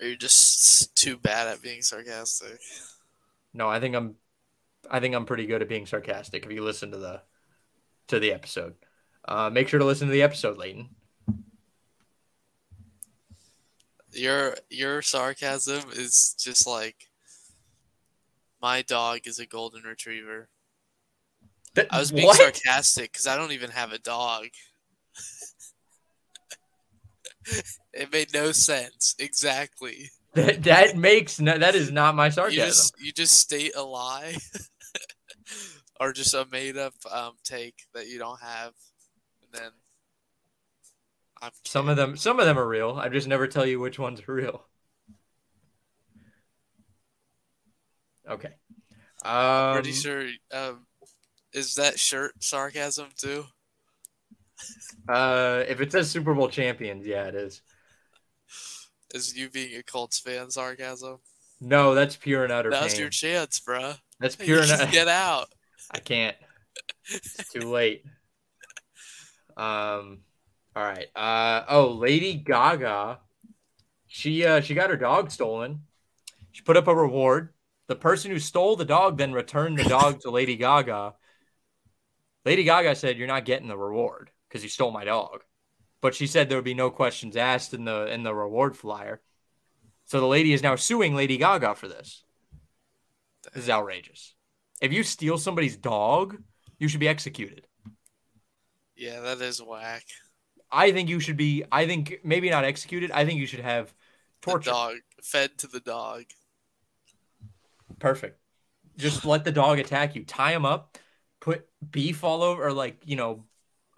Or 0.00 0.06
you're 0.06 0.16
just 0.16 0.94
too 0.96 1.16
bad 1.16 1.48
at 1.48 1.62
being 1.62 1.82
sarcastic. 1.82 2.60
No, 3.52 3.68
I 3.68 3.80
think 3.80 3.94
I'm 3.94 4.16
I 4.90 5.00
think 5.00 5.14
I'm 5.14 5.26
pretty 5.26 5.46
good 5.46 5.62
at 5.62 5.68
being 5.68 5.86
sarcastic. 5.86 6.44
If 6.44 6.52
you 6.52 6.62
listen 6.62 6.92
to 6.92 6.98
the 6.98 7.22
to 8.08 8.18
the 8.18 8.32
episode, 8.32 8.74
uh, 9.26 9.50
make 9.50 9.68
sure 9.68 9.78
to 9.78 9.84
listen 9.84 10.06
to 10.08 10.12
the 10.12 10.22
episode, 10.22 10.56
Leighton. 10.56 10.90
Your 14.12 14.56
your 14.70 15.02
sarcasm 15.02 15.90
is 15.92 16.34
just 16.38 16.66
like 16.66 17.08
my 18.60 18.82
dog 18.82 19.20
is 19.24 19.38
a 19.38 19.46
golden 19.46 19.82
retriever. 19.82 20.48
That- 21.74 21.92
I 21.92 21.98
was 21.98 22.10
being 22.10 22.26
what? 22.26 22.36
sarcastic 22.36 23.12
because 23.12 23.26
I 23.26 23.36
don't 23.36 23.52
even 23.52 23.70
have 23.70 23.92
a 23.92 23.98
dog. 23.98 24.46
it 27.92 28.12
made 28.12 28.32
no 28.32 28.52
sense. 28.52 29.14
Exactly. 29.18 30.10
That, 30.34 30.62
that 30.64 30.96
makes 30.96 31.40
no, 31.40 31.56
that 31.58 31.74
is 31.74 31.90
not 31.90 32.14
my 32.14 32.26
You 32.26 32.32
sarcasm. 32.32 32.66
just 32.68 32.94
you 33.00 33.12
just 33.12 33.40
state 33.40 33.72
a 33.74 33.82
lie, 33.82 34.36
or 36.00 36.12
just 36.12 36.34
a 36.34 36.46
made 36.52 36.76
up 36.76 36.92
um, 37.10 37.32
take 37.42 37.74
that 37.94 38.08
you 38.08 38.18
don't 38.18 38.40
have, 38.40 38.74
and 39.42 39.50
then 39.52 39.70
I'm 41.40 41.50
Some 41.64 41.88
of 41.88 41.96
them, 41.96 42.16
some 42.16 42.38
of 42.38 42.46
them 42.46 42.58
are 42.58 42.68
real. 42.68 42.98
I 43.00 43.08
just 43.08 43.26
never 43.26 43.46
tell 43.46 43.66
you 43.66 43.80
which 43.80 43.98
ones 43.98 44.20
are 44.28 44.32
real. 44.34 44.66
Okay. 48.28 48.50
Um, 49.24 49.74
pretty 49.74 49.92
sure. 49.92 50.28
Um, 50.52 50.86
is 51.52 51.76
that 51.76 51.98
shirt 51.98 52.42
sarcasm 52.42 53.08
too? 53.16 53.44
Uh, 55.08 55.64
if 55.68 55.80
it 55.80 55.92
says 55.92 56.10
Super 56.10 56.34
Bowl 56.34 56.48
champions, 56.48 57.06
yeah, 57.06 57.24
it 57.24 57.34
is. 57.34 57.62
Is 59.14 59.36
you 59.36 59.48
being 59.48 59.76
a 59.78 59.82
Colts 59.82 60.18
fan 60.20 60.50
sarcasm? 60.50 61.18
No, 61.60 61.94
that's 61.94 62.16
pure 62.16 62.44
and 62.44 62.52
utter 62.52 62.70
Now's 62.70 62.92
pain. 62.92 63.00
your 63.00 63.10
chance, 63.10 63.60
bruh. 63.60 63.98
That's 64.20 64.36
pure 64.36 64.62
and 64.62 64.70
utter. 64.70 64.90
get 64.92 65.08
out. 65.08 65.48
I 65.90 65.98
can't. 65.98 66.36
It's 67.10 67.48
too 67.50 67.70
late. 67.70 68.04
Um. 69.56 70.18
All 70.76 70.84
right. 70.84 71.06
Uh. 71.16 71.64
Oh, 71.68 71.92
Lady 71.92 72.34
Gaga. 72.34 73.18
She 74.06 74.44
uh 74.44 74.60
she 74.60 74.74
got 74.74 74.90
her 74.90 74.96
dog 74.96 75.30
stolen. 75.30 75.80
She 76.52 76.62
put 76.62 76.76
up 76.76 76.86
a 76.88 76.94
reward. 76.94 77.50
The 77.88 77.96
person 77.96 78.30
who 78.30 78.38
stole 78.38 78.76
the 78.76 78.84
dog 78.84 79.16
then 79.18 79.32
returned 79.32 79.78
the 79.78 79.84
dog 79.84 80.20
to 80.20 80.30
Lady 80.30 80.56
Gaga. 80.56 81.14
Lady 82.44 82.64
Gaga 82.64 82.94
said, 82.94 83.16
"You're 83.16 83.26
not 83.26 83.44
getting 83.44 83.68
the 83.68 83.76
reward 83.76 84.30
because 84.48 84.62
you 84.62 84.68
stole 84.68 84.90
my 84.90 85.04
dog." 85.04 85.44
But 86.00 86.14
she 86.14 86.26
said 86.26 86.48
there 86.48 86.58
would 86.58 86.64
be 86.64 86.74
no 86.74 86.90
questions 86.90 87.36
asked 87.36 87.74
in 87.74 87.84
the 87.84 88.06
in 88.12 88.22
the 88.22 88.34
reward 88.34 88.76
flyer. 88.76 89.20
So 90.06 90.20
the 90.20 90.26
lady 90.26 90.52
is 90.52 90.62
now 90.62 90.76
suing 90.76 91.14
Lady 91.14 91.36
Gaga 91.38 91.74
for 91.74 91.88
this. 91.88 92.24
This 93.52 93.64
is 93.64 93.70
outrageous. 93.70 94.34
If 94.80 94.92
you 94.92 95.02
steal 95.02 95.38
somebody's 95.38 95.76
dog, 95.76 96.42
you 96.78 96.88
should 96.88 97.00
be 97.00 97.08
executed. 97.08 97.66
Yeah, 98.96 99.20
that 99.20 99.40
is 99.40 99.62
whack. 99.62 100.04
I 100.70 100.92
think 100.92 101.08
you 101.08 101.20
should 101.20 101.36
be. 101.36 101.64
I 101.72 101.86
think 101.86 102.20
maybe 102.24 102.50
not 102.50 102.64
executed. 102.64 103.10
I 103.10 103.24
think 103.24 103.40
you 103.40 103.46
should 103.46 103.60
have 103.60 103.94
The 104.46 104.52
torture. 104.52 104.70
dog 104.70 104.96
fed 105.22 105.58
to 105.58 105.68
the 105.68 105.78
dog. 105.80 106.24
Perfect. 107.98 108.38
Just 108.96 109.24
let 109.24 109.44
the 109.44 109.52
dog 109.52 109.78
attack 109.78 110.14
you. 110.16 110.24
Tie 110.24 110.52
him 110.52 110.64
up. 110.64 110.98
Put 111.40 111.68
beef 111.90 112.24
all 112.24 112.42
over, 112.42 112.66
or 112.66 112.72
like 112.72 113.00
you 113.04 113.16
know, 113.16 113.44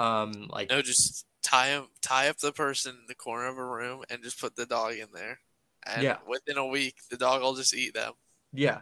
um, 0.01 0.49
like 0.51 0.71
No, 0.71 0.83
just 0.83 1.27
tie 1.43 1.69
him, 1.69 1.87
tie 2.03 2.29
up 2.29 2.39
the 2.39 2.53
person 2.53 2.93
in 3.01 3.07
the 3.07 3.15
corner 3.15 3.47
of 3.47 3.59
a 3.59 3.65
room, 3.65 4.03
and 4.11 4.23
just 4.23 4.41
put 4.41 4.57
the 4.57 4.67
dog 4.67 4.95
in 4.95 5.09
there. 5.15 5.39
And 5.87 6.03
Yeah. 6.03 6.19
within 6.27 6.59
a 6.59 6.67
week, 6.67 6.97
the 7.11 7.17
dog 7.17 7.43
will 7.43 7.55
just 7.55 7.75
eat 7.75 7.95
them. 7.95 8.13
yeah, 8.53 8.81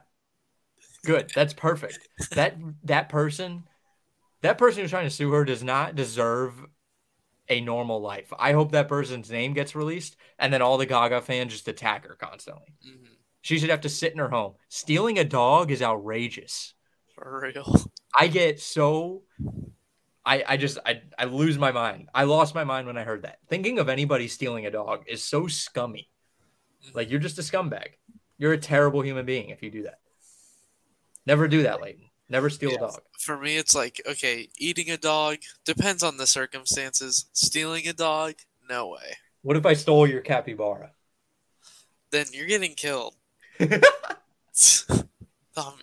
good. 1.04 1.30
That's 1.34 1.54
perfect. 1.54 2.08
that 2.32 2.56
that 2.84 3.08
person, 3.08 3.64
that 4.42 4.58
person 4.58 4.82
who's 4.82 4.90
trying 4.90 5.06
to 5.06 5.10
sue 5.14 5.30
her 5.32 5.44
does 5.44 5.62
not 5.62 5.94
deserve 5.94 6.64
a 7.48 7.60
normal 7.60 8.00
life. 8.00 8.32
I 8.38 8.52
hope 8.52 8.72
that 8.72 8.88
person's 8.88 9.30
name 9.30 9.54
gets 9.54 9.74
released, 9.74 10.16
and 10.38 10.52
then 10.52 10.62
all 10.62 10.76
the 10.78 10.86
Gaga 10.86 11.22
fans 11.22 11.52
just 11.52 11.68
attack 11.68 12.06
her 12.06 12.14
constantly. 12.14 12.74
hmm 12.82 13.06
She 13.40 13.58
should 13.58 13.70
have 13.70 13.80
to 13.82 13.88
sit 13.88 14.12
in 14.12 14.18
her 14.18 14.28
home. 14.28 14.54
Stealing 14.68 15.18
a 15.18 15.24
dog 15.24 15.70
is 15.70 15.80
outrageous. 15.82 16.74
For 17.14 17.40
real. 17.54 17.90
I 18.18 18.26
get 18.28 18.60
so 18.60 19.22
I 20.28 20.44
I 20.46 20.56
just 20.58 20.78
I 20.84 21.00
I 21.18 21.24
lose 21.24 21.58
my 21.58 21.72
mind. 21.72 22.10
I 22.14 22.24
lost 22.24 22.54
my 22.54 22.62
mind 22.62 22.86
when 22.86 22.98
I 22.98 23.02
heard 23.02 23.22
that. 23.22 23.38
Thinking 23.48 23.78
of 23.78 23.88
anybody 23.88 24.28
stealing 24.28 24.66
a 24.66 24.70
dog 24.70 25.04
is 25.08 25.24
so 25.24 25.46
scummy. 25.46 26.10
Like 26.92 27.10
you're 27.10 27.18
just 27.18 27.38
a 27.38 27.42
scumbag. 27.42 27.94
You're 28.36 28.52
a 28.52 28.58
terrible 28.58 29.00
human 29.00 29.24
being 29.24 29.48
if 29.48 29.62
you 29.62 29.70
do 29.70 29.84
that. 29.84 30.00
Never 31.24 31.48
do 31.48 31.62
that, 31.62 31.80
Leighton. 31.80 32.04
Never 32.28 32.50
steal 32.50 32.74
a 32.74 32.78
dog. 32.78 33.00
For 33.18 33.38
me, 33.38 33.56
it's 33.56 33.74
like 33.74 34.02
okay, 34.06 34.50
eating 34.58 34.90
a 34.90 34.98
dog 34.98 35.38
depends 35.64 36.02
on 36.02 36.18
the 36.18 36.26
circumstances. 36.26 37.30
Stealing 37.32 37.88
a 37.88 37.94
dog, 37.94 38.34
no 38.68 38.88
way. 38.88 39.16
What 39.40 39.56
if 39.56 39.64
I 39.64 39.72
stole 39.72 40.06
your 40.06 40.20
capybara? 40.20 40.90
Then 42.10 42.26
you're 42.32 42.46
getting 42.46 42.74
killed. 42.74 43.14
I'm, 43.60 43.80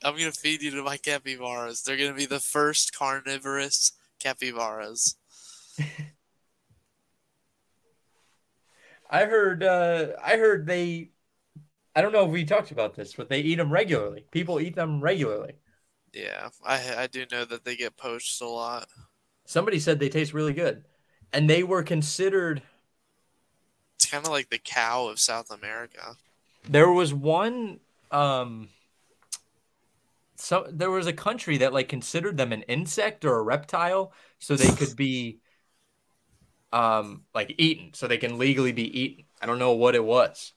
I'm 0.04 0.18
gonna 0.18 0.32
feed 0.32 0.62
you 0.62 0.70
to 0.70 0.84
my 0.84 0.98
capybaras. 0.98 1.82
They're 1.82 1.98
gonna 1.98 2.14
be 2.14 2.28
the 2.28 2.40
first 2.40 2.96
carnivorous 2.96 3.94
capybaras. 4.20 5.16
I 9.10 9.26
heard 9.26 9.64
uh 9.64 10.14
I 10.24 10.38
heard 10.38 10.66
they 10.68 11.12
I 11.96 12.02
don't 12.02 12.14
know 12.14 12.26
if 12.26 12.32
we 12.32 12.46
talked 12.46 12.72
about 12.72 12.96
this, 12.96 13.14
but 13.16 13.30
they 13.30 13.42
eat 13.42 13.56
them 13.58 13.72
regularly. 13.72 14.26
People 14.32 14.60
eat 14.60 14.76
them 14.76 15.02
regularly. 15.02 15.56
Yeah, 16.14 16.50
I 16.64 17.04
I 17.04 17.08
do 17.08 17.26
know 17.32 17.46
that 17.46 17.64
they 17.64 17.76
get 17.76 17.96
poached 17.98 18.42
a 18.42 18.48
lot. 18.48 18.88
Somebody 19.46 19.80
said 19.80 20.00
they 20.00 20.10
taste 20.10 20.34
really 20.34 20.54
good. 20.54 20.84
And 21.34 21.50
they 21.50 21.64
were 21.64 21.84
considered 21.84 22.62
It's 23.98 24.06
kind 24.10 24.26
of 24.26 24.32
like 24.32 24.50
the 24.50 24.58
cow 24.58 25.08
of 25.08 25.20
South 25.20 25.52
America. 25.52 26.16
There 26.68 26.92
was 26.92 27.14
one 27.14 27.80
um 28.12 28.70
so 30.46 30.68
there 30.72 30.92
was 30.92 31.08
a 31.08 31.14
country 31.14 31.58
that 31.58 31.74
like 31.74 31.90
considered 31.90 32.38
them 32.38 32.52
an 32.52 32.62
insect 32.64 33.26
or 33.26 33.40
a 33.40 33.42
reptile 33.42 34.14
so 34.38 34.56
they 34.56 34.70
could 34.76 34.96
be 34.96 35.40
um 36.72 37.24
like 37.34 37.56
eaten 37.58 37.94
so 37.96 38.08
they 38.08 38.20
can 38.20 38.38
legally 38.38 38.72
be 38.72 39.02
eaten. 39.02 39.26
I 39.42 39.48
don't 39.48 39.58
know 39.58 39.74
what 39.74 39.96
it 39.96 40.04
was. 40.04 40.54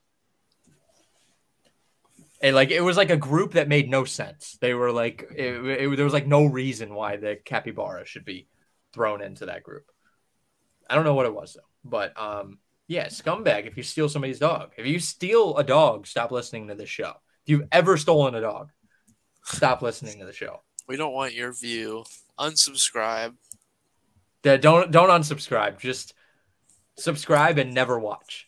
And 2.43 2.55
like 2.55 2.71
it 2.71 2.83
was 2.83 2.99
like 2.99 3.09
a 3.09 3.17
group 3.17 3.53
that 3.53 3.67
made 3.67 3.89
no 3.89 4.05
sense. 4.05 4.59
They 4.61 4.75
were 4.75 4.93
like 4.93 5.27
it, 5.35 5.65
it, 5.65 5.97
there 5.97 6.05
was 6.05 6.13
like 6.13 6.27
no 6.27 6.45
reason 6.45 6.95
why 6.95 7.17
the 7.17 7.39
capybara 7.43 8.05
should 8.05 8.27
be 8.27 8.47
thrown 8.93 9.23
into 9.23 9.47
that 9.47 9.63
group. 9.63 9.91
I 10.91 10.97
don't 10.97 11.05
know 11.05 11.15
what 11.15 11.27
it 11.27 11.35
was 11.35 11.55
though. 11.55 11.63
But 11.83 12.21
um 12.21 12.59
yeah, 12.89 13.07
scumbag 13.07 13.67
if 13.67 13.79
you 13.79 13.83
steal 13.83 14.11
somebody's 14.11 14.39
dog. 14.39 14.73
If 14.77 14.87
you 14.87 14.99
steal 14.99 15.57
a 15.57 15.65
dog, 15.65 16.07
stop 16.07 16.31
listening 16.31 16.69
to 16.69 16.75
this 16.75 16.91
show. 16.91 17.15
If 17.47 17.53
you've 17.53 17.69
ever 17.73 17.97
stolen 17.97 18.35
a 18.35 18.43
dog, 18.43 18.71
stop 19.49 19.83
listening 19.83 20.19
to 20.21 20.25
the 20.25 20.33
show. 20.33 20.61
We 20.87 20.97
don't 20.97 21.13
want 21.13 21.35
your 21.35 21.53
view. 21.53 22.05
Unsubscribe. 22.39 23.35
Yeah, 24.45 24.57
Don't 24.57 24.91
don't 24.91 25.09
unsubscribe. 25.11 25.79
Just 25.79 26.15
subscribe 26.97 27.59
and 27.59 27.75
never 27.75 27.99
watch. 27.99 28.47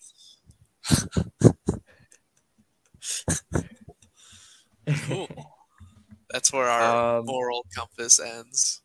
Cool. 5.07 5.29
That's 6.31 6.53
where 6.53 6.67
our 6.67 7.19
Um, 7.19 7.27
moral 7.27 7.67
compass 7.75 8.21
ends. 8.21 8.83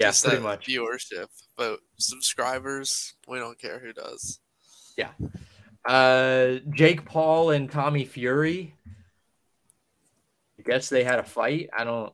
Yeah, 0.00 0.08
Just 0.08 0.24
pretty 0.24 0.42
much. 0.42 0.66
Viewership, 0.66 1.26
but 1.56 1.78
subscribers, 1.98 3.14
we 3.28 3.38
don't 3.38 3.58
care 3.58 3.78
who 3.78 3.92
does. 3.92 4.40
Yeah. 4.96 5.12
Uh, 5.86 6.58
Jake 6.70 7.04
Paul 7.04 7.50
and 7.50 7.70
Tommy 7.70 8.04
Fury. 8.04 8.74
I 10.70 10.74
guess 10.74 10.88
they 10.88 11.02
had 11.04 11.18
a 11.18 11.24
fight. 11.24 11.68
I 11.76 11.84
don't. 11.84 12.12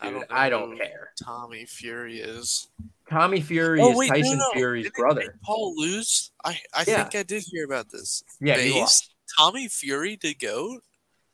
I 0.00 0.06
I 0.06 0.10
don't 0.10 0.20
don't. 0.20 0.32
I 0.32 0.48
don't 0.48 0.76
care. 0.78 1.10
Tommy 1.22 1.64
Fury 1.66 2.20
is. 2.20 2.68
Tommy 3.10 3.40
Fury 3.40 3.80
Oh, 3.80 3.90
is 3.90 3.96
wait, 3.96 4.10
no, 4.10 4.14
Tyson 4.16 4.38
no. 4.38 4.50
Fury's 4.52 4.84
Didn't 4.84 4.96
brother. 4.96 5.22
Jake 5.22 5.42
Paul 5.42 5.74
lose? 5.76 6.30
I 6.44 6.60
I 6.72 6.84
Yeah. 6.86 7.02
think 7.02 7.14
I 7.16 7.22
did 7.24 7.42
hear 7.50 7.64
about 7.64 7.90
this. 7.90 8.22
Yeah, 8.40 8.58
he 8.58 8.78
lost. 8.80 9.12
Tommy 9.38 9.66
Fury 9.68 10.16
to 10.18 10.34
goat. 10.34 10.82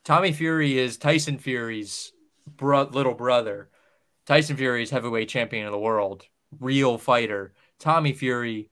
Tommy 0.04 0.32
Fury 0.32 0.78
is 0.78 0.96
Tyson 0.96 1.38
Fury's 1.38 2.12
bro- 2.46 2.84
little 2.84 3.14
brother. 3.14 3.68
Tyson 4.26 4.56
Fury 4.56 4.82
is 4.82 4.90
heavyweight 4.90 5.28
champion 5.28 5.66
of 5.66 5.72
the 5.72 5.78
world, 5.78 6.24
real 6.58 6.96
fighter. 6.96 7.52
Tommy 7.78 8.12
Fury, 8.14 8.70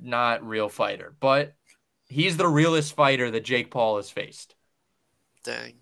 not 0.00 0.46
real 0.46 0.68
fighter, 0.68 1.14
but 1.20 1.54
he's 2.08 2.36
the 2.36 2.48
realest 2.48 2.94
fighter 2.94 3.30
that 3.30 3.44
Jake 3.44 3.70
Paul 3.70 3.96
has 3.96 4.10
faced, 4.10 4.54
Dang. 5.44 5.74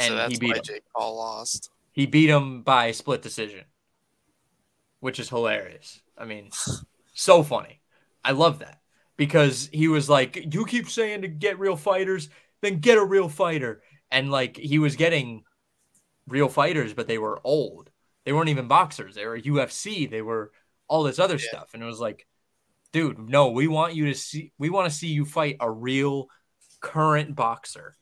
And 0.00 0.12
so 0.12 0.16
that's 0.16 0.32
he 0.32 0.38
beat 0.38 0.50
why 0.50 0.58
him. 0.58 0.64
Jake 0.64 0.82
Paul 0.94 1.16
lost. 1.16 1.70
He 1.92 2.06
beat 2.06 2.30
him 2.30 2.62
by 2.62 2.90
split 2.92 3.22
decision, 3.22 3.64
which 5.00 5.18
is 5.18 5.28
hilarious. 5.28 6.00
I 6.16 6.24
mean, 6.24 6.50
so 7.14 7.42
funny. 7.42 7.80
I 8.24 8.32
love 8.32 8.60
that 8.60 8.80
because 9.16 9.68
he 9.72 9.88
was 9.88 10.08
like, 10.08 10.54
"You 10.54 10.64
keep 10.66 10.88
saying 10.88 11.22
to 11.22 11.28
get 11.28 11.58
real 11.58 11.76
fighters, 11.76 12.28
then 12.60 12.80
get 12.80 12.98
a 12.98 13.04
real 13.04 13.28
fighter," 13.28 13.82
and 14.10 14.30
like 14.30 14.56
he 14.56 14.78
was 14.78 14.96
getting 14.96 15.44
real 16.28 16.48
fighters, 16.48 16.94
but 16.94 17.08
they 17.08 17.18
were 17.18 17.40
old. 17.44 17.90
They 18.24 18.32
weren't 18.32 18.50
even 18.50 18.68
boxers. 18.68 19.14
They 19.14 19.26
were 19.26 19.36
UFC. 19.36 20.06
They 20.06 20.22
were 20.22 20.52
all 20.88 21.02
this 21.04 21.18
other 21.18 21.38
Yeah. 21.38 21.48
stuff, 21.48 21.70
and 21.74 21.82
it 21.82 21.86
was 21.86 22.00
like, 22.00 22.26
dude, 22.92 23.18
no, 23.18 23.50
we 23.50 23.68
want 23.68 23.94
you 23.94 24.06
to 24.06 24.14
see. 24.14 24.52
We 24.58 24.70
want 24.70 24.90
to 24.90 24.96
see 24.96 25.08
you 25.08 25.24
fight 25.24 25.56
a 25.60 25.70
real 25.70 26.28
current 26.80 27.34
boxer, 27.36 27.96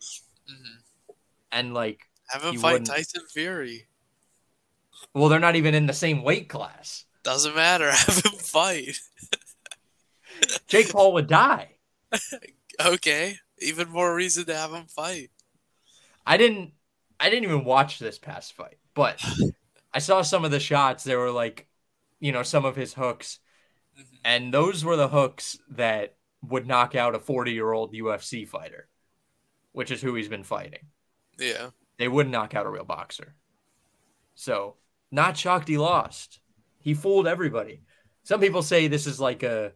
hmm 0.47 0.78
and 1.53 1.75
like 1.75 2.01
Have 2.29 2.43
him 2.45 2.59
fight 2.59 2.73
wouldn't- 2.73 2.89
Tyson 2.91 3.23
Fury. 3.33 3.87
well, 5.15 5.29
they're 5.29 5.39
not 5.39 5.57
even 5.57 5.75
in 5.75 5.87
the 5.87 5.93
same 5.93 6.23
weight 6.23 6.49
class. 6.49 7.05
Doesn't 7.25 7.55
matter. 7.57 7.91
Have 7.93 8.19
him 8.25 8.33
fight. 8.33 8.99
Jake 10.69 10.91
Paul 10.91 11.15
would 11.15 11.27
die. 11.27 11.71
Okay. 12.85 13.37
Even 13.61 13.89
more 13.89 14.15
reason 14.15 14.45
to 14.47 14.55
have 14.57 14.73
him 14.73 14.87
fight. 14.87 15.31
I 16.25 16.37
didn't 16.37 16.73
I 17.19 17.29
didn't 17.29 17.45
even 17.45 17.65
watch 17.65 17.99
this 17.99 18.19
past 18.19 18.53
fight, 18.53 18.79
but 18.95 19.21
I 19.93 19.99
saw 19.99 20.23
some 20.23 20.45
of 20.45 20.53
the 20.53 20.61
shots. 20.61 21.03
They 21.03 21.17
were 21.17 21.33
like, 21.33 21.67
you 22.21 22.31
know, 22.31 22.45
some 22.45 22.65
of 22.65 22.77
his 22.77 22.95
hooks, 22.95 23.41
Mhm. 23.99 24.19
and 24.25 24.55
those 24.55 24.85
were 24.85 24.95
the 24.97 25.09
hooks 25.09 25.59
that 25.71 26.15
would 26.43 26.69
knock 26.69 26.95
out 26.95 27.17
a 27.17 27.19
40 27.19 27.51
year 27.53 27.73
old 27.73 27.93
UFC 27.95 28.47
fighter, 28.47 28.87
which 29.73 29.91
is 29.91 30.01
who 30.01 30.15
he's 30.15 30.29
been 30.29 30.45
fighting. 30.45 30.87
Yeah. 31.39 31.71
They 31.99 32.09
wouldn't 32.09 32.33
knock 32.33 32.55
out 32.55 32.67
a 32.67 32.71
real 32.71 32.85
boxer. 32.85 33.35
So, 34.35 34.77
not 35.11 35.37
shocked 35.37 35.69
he 35.69 35.79
lost. 35.79 36.41
He 36.79 36.95
fooled 36.95 37.27
everybody. 37.27 37.83
Some 38.23 38.41
people 38.41 38.63
say 38.63 38.89
this 38.89 39.07
is 39.07 39.19
like 39.19 39.43
a, 39.43 39.73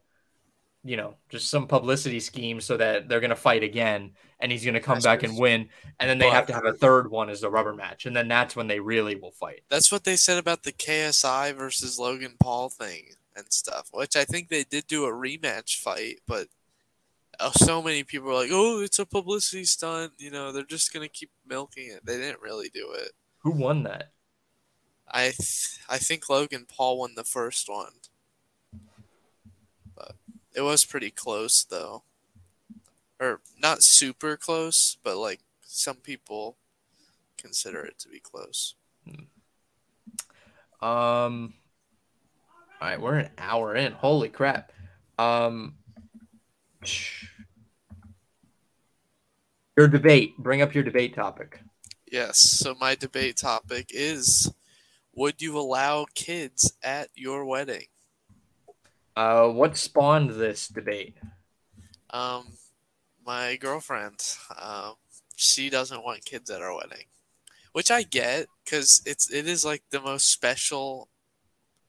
you 0.84 0.96
know, 0.96 1.14
just 1.28 1.48
some 1.48 1.66
publicity 1.66 2.20
scheme 2.20 2.60
so 2.60 2.76
that 2.76 3.08
they're 3.08 3.20
going 3.20 3.30
to 3.30 3.36
fight 3.36 3.62
again 3.62 4.12
and 4.40 4.52
he's 4.52 4.64
going 4.64 4.74
to 4.74 4.80
come 4.80 4.96
That's 4.96 5.06
back 5.06 5.22
and 5.22 5.38
win. 5.38 5.68
And 5.98 6.10
then 6.10 6.18
they 6.18 6.28
have 6.28 6.46
to 6.48 6.52
have 6.52 6.66
a 6.66 6.72
third 6.72 7.10
one 7.10 7.30
as 7.30 7.40
the 7.40 7.50
rubber 7.50 7.72
match. 7.72 8.06
And 8.06 8.14
then 8.14 8.28
that's 8.28 8.54
when 8.54 8.66
they 8.66 8.80
really 8.80 9.14
will 9.14 9.30
fight. 9.30 9.62
That's 9.70 9.90
what 9.90 10.04
they 10.04 10.16
said 10.16 10.38
about 10.38 10.64
the 10.64 10.72
KSI 10.72 11.54
versus 11.54 11.98
Logan 11.98 12.34
Paul 12.38 12.68
thing 12.68 13.14
and 13.36 13.46
stuff, 13.52 13.88
which 13.92 14.16
I 14.16 14.24
think 14.24 14.48
they 14.48 14.64
did 14.64 14.86
do 14.86 15.04
a 15.04 15.12
rematch 15.12 15.78
fight, 15.78 16.20
but 16.26 16.48
so 17.54 17.82
many 17.82 18.04
people 18.04 18.28
were 18.28 18.34
like, 18.34 18.50
oh, 18.52 18.82
it's 18.82 18.98
a 18.98 19.06
publicity 19.06 19.64
stunt. 19.64 20.12
You 20.18 20.30
know, 20.30 20.52
they're 20.52 20.64
just 20.64 20.92
going 20.92 21.06
to 21.06 21.12
keep 21.12 21.30
milking 21.46 21.90
it. 21.90 22.04
They 22.04 22.18
didn't 22.18 22.42
really 22.42 22.68
do 22.68 22.92
it. 22.92 23.12
Who 23.40 23.50
won 23.50 23.82
that? 23.84 24.12
I 25.08 25.24
th- 25.24 25.78
I 25.88 25.98
think 25.98 26.28
Logan 26.28 26.66
Paul 26.68 26.98
won 26.98 27.14
the 27.16 27.24
first 27.24 27.68
one. 27.68 27.92
But 29.96 30.14
it 30.54 30.62
was 30.62 30.84
pretty 30.84 31.10
close, 31.10 31.64
though. 31.64 32.04
Or 33.20 33.40
not 33.60 33.82
super 33.82 34.36
close, 34.36 34.96
but 35.02 35.16
like 35.16 35.40
some 35.62 35.96
people 35.96 36.56
consider 37.36 37.84
it 37.84 37.98
to 38.00 38.08
be 38.08 38.20
close. 38.20 38.74
Um, 40.80 41.54
all 42.80 42.88
right, 42.88 43.00
we're 43.00 43.18
an 43.18 43.30
hour 43.38 43.76
in. 43.76 43.92
Holy 43.92 44.28
crap. 44.28 44.72
Um, 45.18 45.74
your 49.76 49.88
debate. 49.88 50.36
Bring 50.38 50.62
up 50.62 50.74
your 50.74 50.84
debate 50.84 51.14
topic. 51.14 51.60
Yes. 52.10 52.38
So 52.38 52.74
my 52.74 52.94
debate 52.94 53.36
topic 53.36 53.86
is 53.90 54.52
would 55.14 55.40
you 55.42 55.58
allow 55.58 56.06
kids 56.14 56.72
at 56.82 57.08
your 57.14 57.44
wedding? 57.44 57.86
Uh, 59.16 59.48
what 59.48 59.76
spawned 59.76 60.30
this 60.30 60.68
debate? 60.68 61.16
Um 62.10 62.44
my 63.24 63.56
girlfriend, 63.56 64.20
um 64.58 64.94
she 65.36 65.70
doesn't 65.70 66.04
want 66.04 66.24
kids 66.24 66.50
at 66.50 66.60
our 66.62 66.74
wedding. 66.74 67.06
Which 67.72 67.90
I 67.90 68.02
get 68.02 68.46
cuz 68.66 69.02
it's 69.06 69.30
it 69.30 69.46
is 69.46 69.64
like 69.64 69.82
the 69.90 70.00
most 70.00 70.30
special 70.30 71.08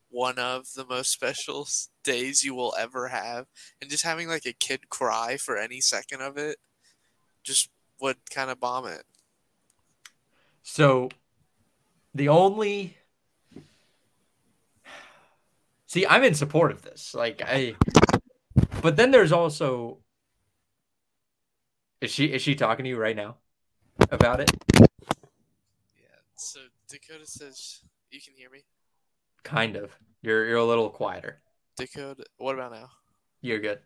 one 0.09 0.37
of 0.39 0.73
the 0.75 0.85
most 0.85 1.11
special 1.11 1.61
s- 1.61 1.89
days 2.03 2.43
you 2.43 2.53
will 2.53 2.73
ever 2.77 3.07
have 3.07 3.47
and 3.81 3.89
just 3.89 4.03
having 4.03 4.27
like 4.27 4.45
a 4.45 4.53
kid 4.53 4.89
cry 4.89 5.37
for 5.37 5.57
any 5.57 5.81
second 5.81 6.21
of 6.21 6.37
it 6.37 6.57
just 7.43 7.69
would 8.01 8.17
kind 8.29 8.49
of 8.49 8.59
bomb 8.59 8.85
it. 8.85 9.03
So, 10.61 11.09
the 12.15 12.29
only 12.29 12.97
see, 15.87 16.05
I'm 16.07 16.23
in 16.23 16.33
support 16.33 16.71
of 16.71 16.81
this. 16.81 17.13
Like 17.13 17.41
I, 17.45 17.75
but 18.81 18.95
then 18.95 19.11
there's 19.11 19.31
also 19.31 19.99
is 22.03 22.11
she 22.11 22.25
is 22.25 22.41
she 22.41 22.53
talking 22.53 22.83
to 22.83 22.89
you 22.89 22.97
right 22.97 23.15
now 23.15 23.37
about 24.09 24.41
it? 24.41 24.51
Yeah. 24.77 26.19
So 26.35 26.59
Dakota 26.89 27.25
says 27.25 27.79
you 28.11 28.19
can 28.19 28.33
hear 28.35 28.49
me. 28.49 28.65
Kind 29.43 29.77
of. 29.77 29.97
You're 30.21 30.45
you're 30.45 30.57
a 30.57 30.65
little 30.65 30.89
quieter. 30.89 31.39
Dakota, 31.77 32.23
what 32.37 32.55
about 32.55 32.71
now? 32.71 32.89
You're 33.41 33.59
good. 33.59 33.79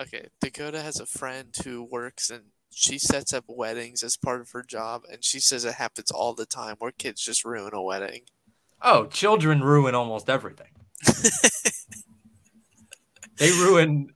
Okay, 0.00 0.28
Dakota 0.40 0.80
has 0.82 1.00
a 1.00 1.06
friend 1.06 1.54
who 1.64 1.82
works 1.82 2.30
and 2.30 2.44
she 2.72 2.98
sets 2.98 3.32
up 3.32 3.44
weddings 3.48 4.02
as 4.02 4.16
part 4.16 4.40
of 4.40 4.50
her 4.52 4.62
job, 4.62 5.02
and 5.10 5.24
she 5.24 5.40
says 5.40 5.64
it 5.64 5.74
happens 5.74 6.10
all 6.10 6.34
the 6.34 6.46
time 6.46 6.76
where 6.78 6.92
kids 6.92 7.20
just 7.20 7.44
ruin 7.44 7.74
a 7.74 7.82
wedding. 7.82 8.22
Oh, 8.80 9.06
children 9.06 9.60
ruin 9.62 9.94
almost 9.94 10.28
everything. 10.30 10.68
They 13.38 13.50
ruin 13.52 14.08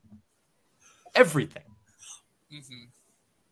everything. 1.15 1.63
hmm 2.51 2.85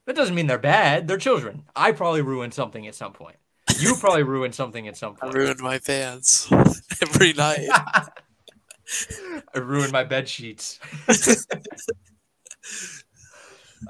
That 0.06 0.16
doesn't 0.16 0.34
mean 0.34 0.46
they're 0.46 0.58
bad. 0.58 1.08
They're 1.08 1.16
children. 1.16 1.64
I 1.74 1.92
probably 1.92 2.20
ruined 2.20 2.52
something 2.54 2.86
at 2.86 2.94
some 2.94 3.12
point. 3.14 3.36
You 3.78 3.94
probably 3.96 4.22
ruined 4.22 4.54
something 4.54 4.86
at 4.86 4.96
some 4.98 5.14
I 5.20 5.24
point. 5.26 5.34
ruined 5.34 5.60
my 5.60 5.78
pants 5.78 6.50
every 7.02 7.32
night. 7.32 7.68
I 9.54 9.58
ruined 9.58 9.92
my 9.92 10.04
bed 10.04 10.28
sheets. 10.28 10.78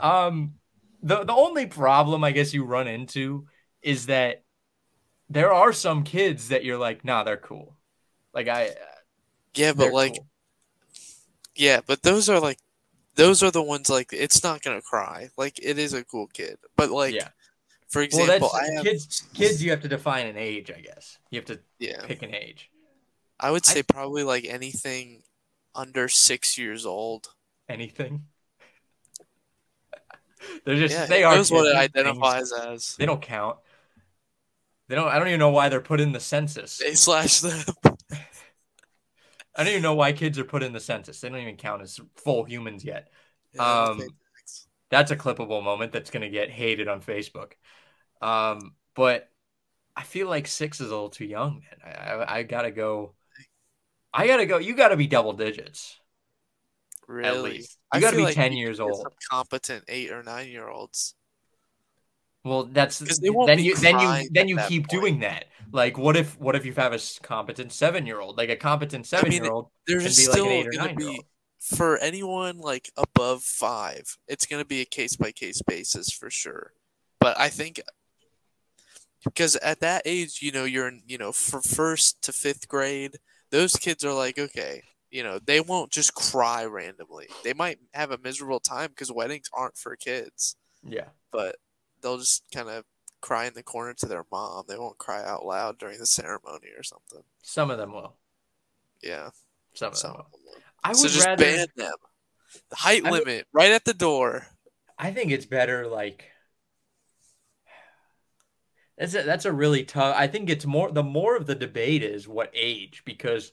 um, 0.00 0.54
the 1.02 1.24
the 1.24 1.32
only 1.32 1.66
problem 1.66 2.24
I 2.24 2.32
guess 2.32 2.54
you 2.54 2.64
run 2.64 2.86
into 2.88 3.46
is 3.82 4.06
that 4.06 4.42
there 5.28 5.52
are 5.52 5.72
some 5.72 6.04
kids 6.04 6.48
that 6.48 6.64
you're 6.64 6.78
like, 6.78 7.04
nah, 7.04 7.24
they're 7.24 7.36
cool. 7.36 7.76
Like 8.34 8.48
I, 8.48 8.70
Yeah, 9.54 9.72
but 9.72 9.92
like, 9.92 10.14
cool. 10.14 10.26
yeah, 11.54 11.80
but 11.86 12.02
those 12.02 12.28
are 12.28 12.40
like 12.40 12.58
those 13.14 13.42
are 13.42 13.50
the 13.50 13.62
ones 13.62 13.90
like 13.90 14.12
it's 14.12 14.42
not 14.42 14.62
gonna 14.62 14.82
cry. 14.82 15.28
Like 15.36 15.58
it 15.62 15.78
is 15.78 15.92
a 15.94 16.04
cool 16.04 16.28
kid, 16.28 16.58
but 16.76 16.90
like 16.90 17.14
Yeah. 17.14 17.28
for 17.88 18.02
example, 18.02 18.50
I 18.54 18.72
have, 18.76 18.84
kids. 18.84 19.22
Kids, 19.34 19.62
you 19.62 19.70
have 19.70 19.82
to 19.82 19.88
define 19.88 20.26
an 20.26 20.36
age, 20.36 20.70
I 20.70 20.80
guess. 20.80 21.18
You 21.30 21.38
have 21.40 21.46
to 21.46 21.60
yeah, 21.78 22.06
pick 22.06 22.22
an 22.22 22.34
age. 22.34 22.71
I 23.42 23.50
would 23.50 23.66
I- 23.66 23.72
say 23.72 23.82
probably 23.82 24.22
like 24.22 24.44
anything 24.44 25.22
under 25.74 26.08
six 26.08 26.56
years 26.56 26.86
old. 26.86 27.28
Anything. 27.68 28.26
They're 30.64 30.76
just 30.76 30.94
yeah, 30.94 31.06
they 31.06 31.24
are 31.24 31.36
knows 31.36 31.50
what 31.50 31.66
it 31.66 31.68
These 31.70 31.74
things, 31.74 31.84
identifies 31.96 32.52
as. 32.52 32.96
They 32.96 33.06
don't 33.06 33.22
count. 33.22 33.58
They 34.88 34.96
don't. 34.96 35.08
I 35.08 35.18
don't 35.18 35.28
even 35.28 35.38
know 35.38 35.50
why 35.50 35.68
they're 35.68 35.80
put 35.80 36.00
in 36.00 36.12
the 36.12 36.20
census. 36.20 36.78
They 36.78 36.94
slash 36.94 37.40
them. 37.40 37.62
I 39.54 39.64
don't 39.64 39.68
even 39.68 39.82
know 39.82 39.94
why 39.94 40.12
kids 40.12 40.38
are 40.38 40.44
put 40.44 40.62
in 40.62 40.72
the 40.72 40.80
census. 40.80 41.20
They 41.20 41.28
don't 41.28 41.38
even 41.38 41.56
count 41.56 41.82
as 41.82 42.00
full 42.16 42.44
humans 42.44 42.84
yet. 42.84 43.08
Yeah, 43.54 43.84
Um, 43.84 44.02
That's 44.90 45.10
a 45.10 45.16
clippable 45.16 45.62
moment 45.62 45.92
that's 45.92 46.10
going 46.10 46.22
to 46.22 46.30
get 46.30 46.50
hated 46.50 46.88
on 46.88 47.02
Facebook. 47.02 47.52
Um, 48.20 48.74
but 48.94 49.30
I 49.96 50.02
feel 50.02 50.28
like 50.28 50.46
six 50.46 50.80
is 50.80 50.88
a 50.88 50.94
little 50.94 51.10
too 51.10 51.26
young, 51.26 51.60
man. 51.60 51.78
I, 51.84 52.12
I, 52.12 52.36
I 52.38 52.42
gotta 52.42 52.70
go. 52.70 53.14
I 54.14 54.26
gotta 54.26 54.46
go. 54.46 54.58
You 54.58 54.74
gotta 54.74 54.96
be 54.96 55.06
double 55.06 55.32
digits 55.32 55.98
really, 57.06 57.28
at 57.28 57.42
least. 57.42 57.78
I 57.90 57.96
You 57.98 58.02
gotta 58.02 58.16
be 58.16 58.24
like 58.24 58.34
ten 58.34 58.52
years 58.52 58.80
old. 58.80 58.96
some 58.96 59.12
competent 59.30 59.84
eight 59.88 60.10
or 60.10 60.22
nine 60.22 60.48
year 60.48 60.68
olds. 60.68 61.14
Well, 62.44 62.64
that's 62.64 62.98
then 62.98 63.58
you 63.60 63.76
then 63.76 64.00
you 64.00 64.28
then 64.32 64.48
you 64.48 64.58
keep 64.68 64.88
point. 64.88 65.00
doing 65.00 65.20
that. 65.20 65.44
Like, 65.70 65.96
what 65.96 66.16
if 66.16 66.38
what 66.40 66.56
if 66.56 66.66
you 66.66 66.72
have 66.72 66.92
a 66.92 67.00
competent 67.22 67.72
seven 67.72 68.04
year 68.04 68.20
old, 68.20 68.36
like 68.36 68.50
a 68.50 68.56
competent 68.56 69.06
seven 69.06 69.30
year 69.30 69.50
old? 69.50 69.68
There's 69.86 70.02
Can 70.04 70.24
be 70.24 70.28
like 70.28 70.28
an 70.28 70.32
still 70.32 70.46
eight 70.48 70.66
or 70.66 70.70
gonna 70.72 70.94
be 70.94 71.22
for 71.60 71.98
anyone 71.98 72.58
like 72.58 72.90
above 72.96 73.42
five. 73.42 74.18
It's 74.26 74.46
gonna 74.46 74.64
be 74.64 74.80
a 74.80 74.84
case 74.84 75.16
by 75.16 75.30
case 75.30 75.62
basis 75.62 76.10
for 76.10 76.30
sure. 76.30 76.72
But 77.20 77.38
I 77.38 77.48
think 77.48 77.80
because 79.24 79.54
at 79.56 79.78
that 79.80 80.02
age, 80.04 80.42
you 80.42 80.50
know, 80.50 80.64
you're 80.64 80.88
in, 80.88 81.02
you 81.06 81.18
know, 81.18 81.30
for 81.30 81.60
first 81.60 82.22
to 82.22 82.32
fifth 82.32 82.66
grade, 82.66 83.18
those 83.52 83.72
kids 83.76 84.04
are 84.04 84.12
like, 84.12 84.38
okay, 84.40 84.82
you 85.10 85.22
know, 85.22 85.38
they 85.38 85.60
won't 85.60 85.92
just 85.92 86.14
cry 86.14 86.64
randomly. 86.64 87.28
They 87.44 87.52
might 87.52 87.78
have 87.94 88.10
a 88.10 88.18
miserable 88.18 88.58
time 88.60 88.88
because 88.88 89.12
weddings 89.12 89.48
aren't 89.52 89.76
for 89.76 89.94
kids, 89.94 90.56
Yeah, 90.82 91.08
but 91.30 91.56
they'll 92.02 92.18
just 92.18 92.42
kind 92.52 92.68
of 92.68 92.84
cry 93.20 93.44
in 93.46 93.54
the 93.54 93.62
corner 93.62 93.94
to 93.94 94.06
their 94.06 94.24
mom. 94.32 94.64
They 94.68 94.76
won't 94.78 94.98
cry 94.98 95.22
out 95.24 95.46
loud 95.46 95.78
during 95.78 95.98
the 96.00 96.06
ceremony 96.06 96.70
or 96.76 96.82
something. 96.82 97.22
some 97.42 97.70
of 97.70 97.78
them 97.78 97.92
will. 97.92 98.16
Yeah. 99.02 99.30
Some 99.74 99.88
of 99.88 99.92
them 99.94 99.98
Some 100.00 100.10
will. 100.12 100.20
of 100.20 100.32
them. 100.32 100.62
I 100.82 100.88
would 100.88 100.96
just 100.98 101.24
rather. 101.26 101.44
ban 101.44 101.66
them. 101.76 101.92
The 102.70 102.76
height 102.76 103.02
I 103.04 103.10
mean- 103.10 103.12
limit 103.20 103.46
right 103.52 103.70
at 103.70 103.84
the 103.84 103.94
door. 103.94 104.46
I 104.98 105.12
think 105.12 105.30
it's 105.30 105.46
better 105.46 105.86
like 105.86 106.24
that's 108.98 109.14
a, 109.14 109.22
that's 109.22 109.44
a 109.44 109.52
really 109.52 109.84
tough. 109.84 110.14
I 110.16 110.26
think 110.26 110.50
it's 110.50 110.66
more 110.66 110.90
the 110.90 111.02
more 111.02 111.36
of 111.36 111.46
the 111.46 111.54
debate 111.54 112.02
is 112.02 112.28
what 112.28 112.50
age 112.54 113.02
because 113.04 113.52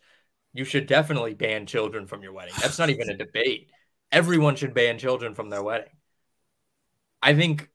you 0.53 0.65
should 0.65 0.87
definitely 0.87 1.33
ban 1.33 1.65
children 1.65 2.07
from 2.07 2.23
your 2.23 2.33
wedding. 2.33 2.53
That's 2.59 2.79
not 2.79 2.89
even 2.89 3.09
a 3.09 3.17
debate. 3.17 3.69
Everyone 4.11 4.55
should 4.55 4.73
ban 4.73 4.97
children 4.97 5.35
from 5.35 5.49
their 5.49 5.63
wedding. 5.63 5.93
I 7.21 7.35
think 7.35 7.69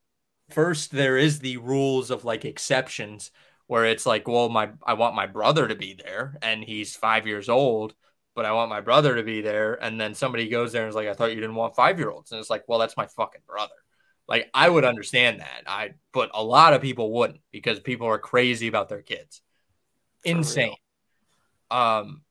first 0.49 0.91
there 0.91 1.17
is 1.17 1.39
the 1.39 1.57
rules 1.57 2.11
of 2.11 2.25
like 2.25 2.45
exceptions 2.45 3.31
where 3.67 3.85
it's 3.85 4.05
like, 4.05 4.27
well, 4.27 4.49
my 4.49 4.69
I 4.85 4.93
want 4.93 5.15
my 5.15 5.27
brother 5.27 5.67
to 5.67 5.75
be 5.75 5.93
there 5.93 6.37
and 6.41 6.63
he's 6.63 6.95
5 6.95 7.25
years 7.25 7.49
old, 7.49 7.95
but 8.35 8.45
I 8.45 8.51
want 8.51 8.69
my 8.69 8.81
brother 8.81 9.15
to 9.15 9.23
be 9.23 9.41
there 9.41 9.73
and 9.73 9.99
then 9.99 10.13
somebody 10.13 10.49
goes 10.49 10.71
there 10.71 10.83
and 10.83 10.89
is 10.89 10.95
like, 10.95 11.07
I 11.07 11.13
thought 11.13 11.33
you 11.33 11.41
didn't 11.41 11.55
want 11.55 11.75
5-year-olds. 11.75 12.31
And 12.31 12.39
it's 12.39 12.49
like, 12.49 12.65
well, 12.67 12.79
that's 12.79 12.97
my 12.97 13.07
fucking 13.07 13.41
brother. 13.47 13.73
Like 14.27 14.49
I 14.53 14.69
would 14.69 14.85
understand 14.85 15.39
that. 15.39 15.63
I 15.67 15.93
but 16.11 16.31
a 16.33 16.43
lot 16.43 16.73
of 16.73 16.81
people 16.81 17.11
wouldn't 17.11 17.41
because 17.51 17.79
people 17.79 18.07
are 18.07 18.17
crazy 18.17 18.67
about 18.67 18.89
their 18.89 19.01
kids. 19.01 19.41
Insane. 20.23 20.75
Um 21.69 22.21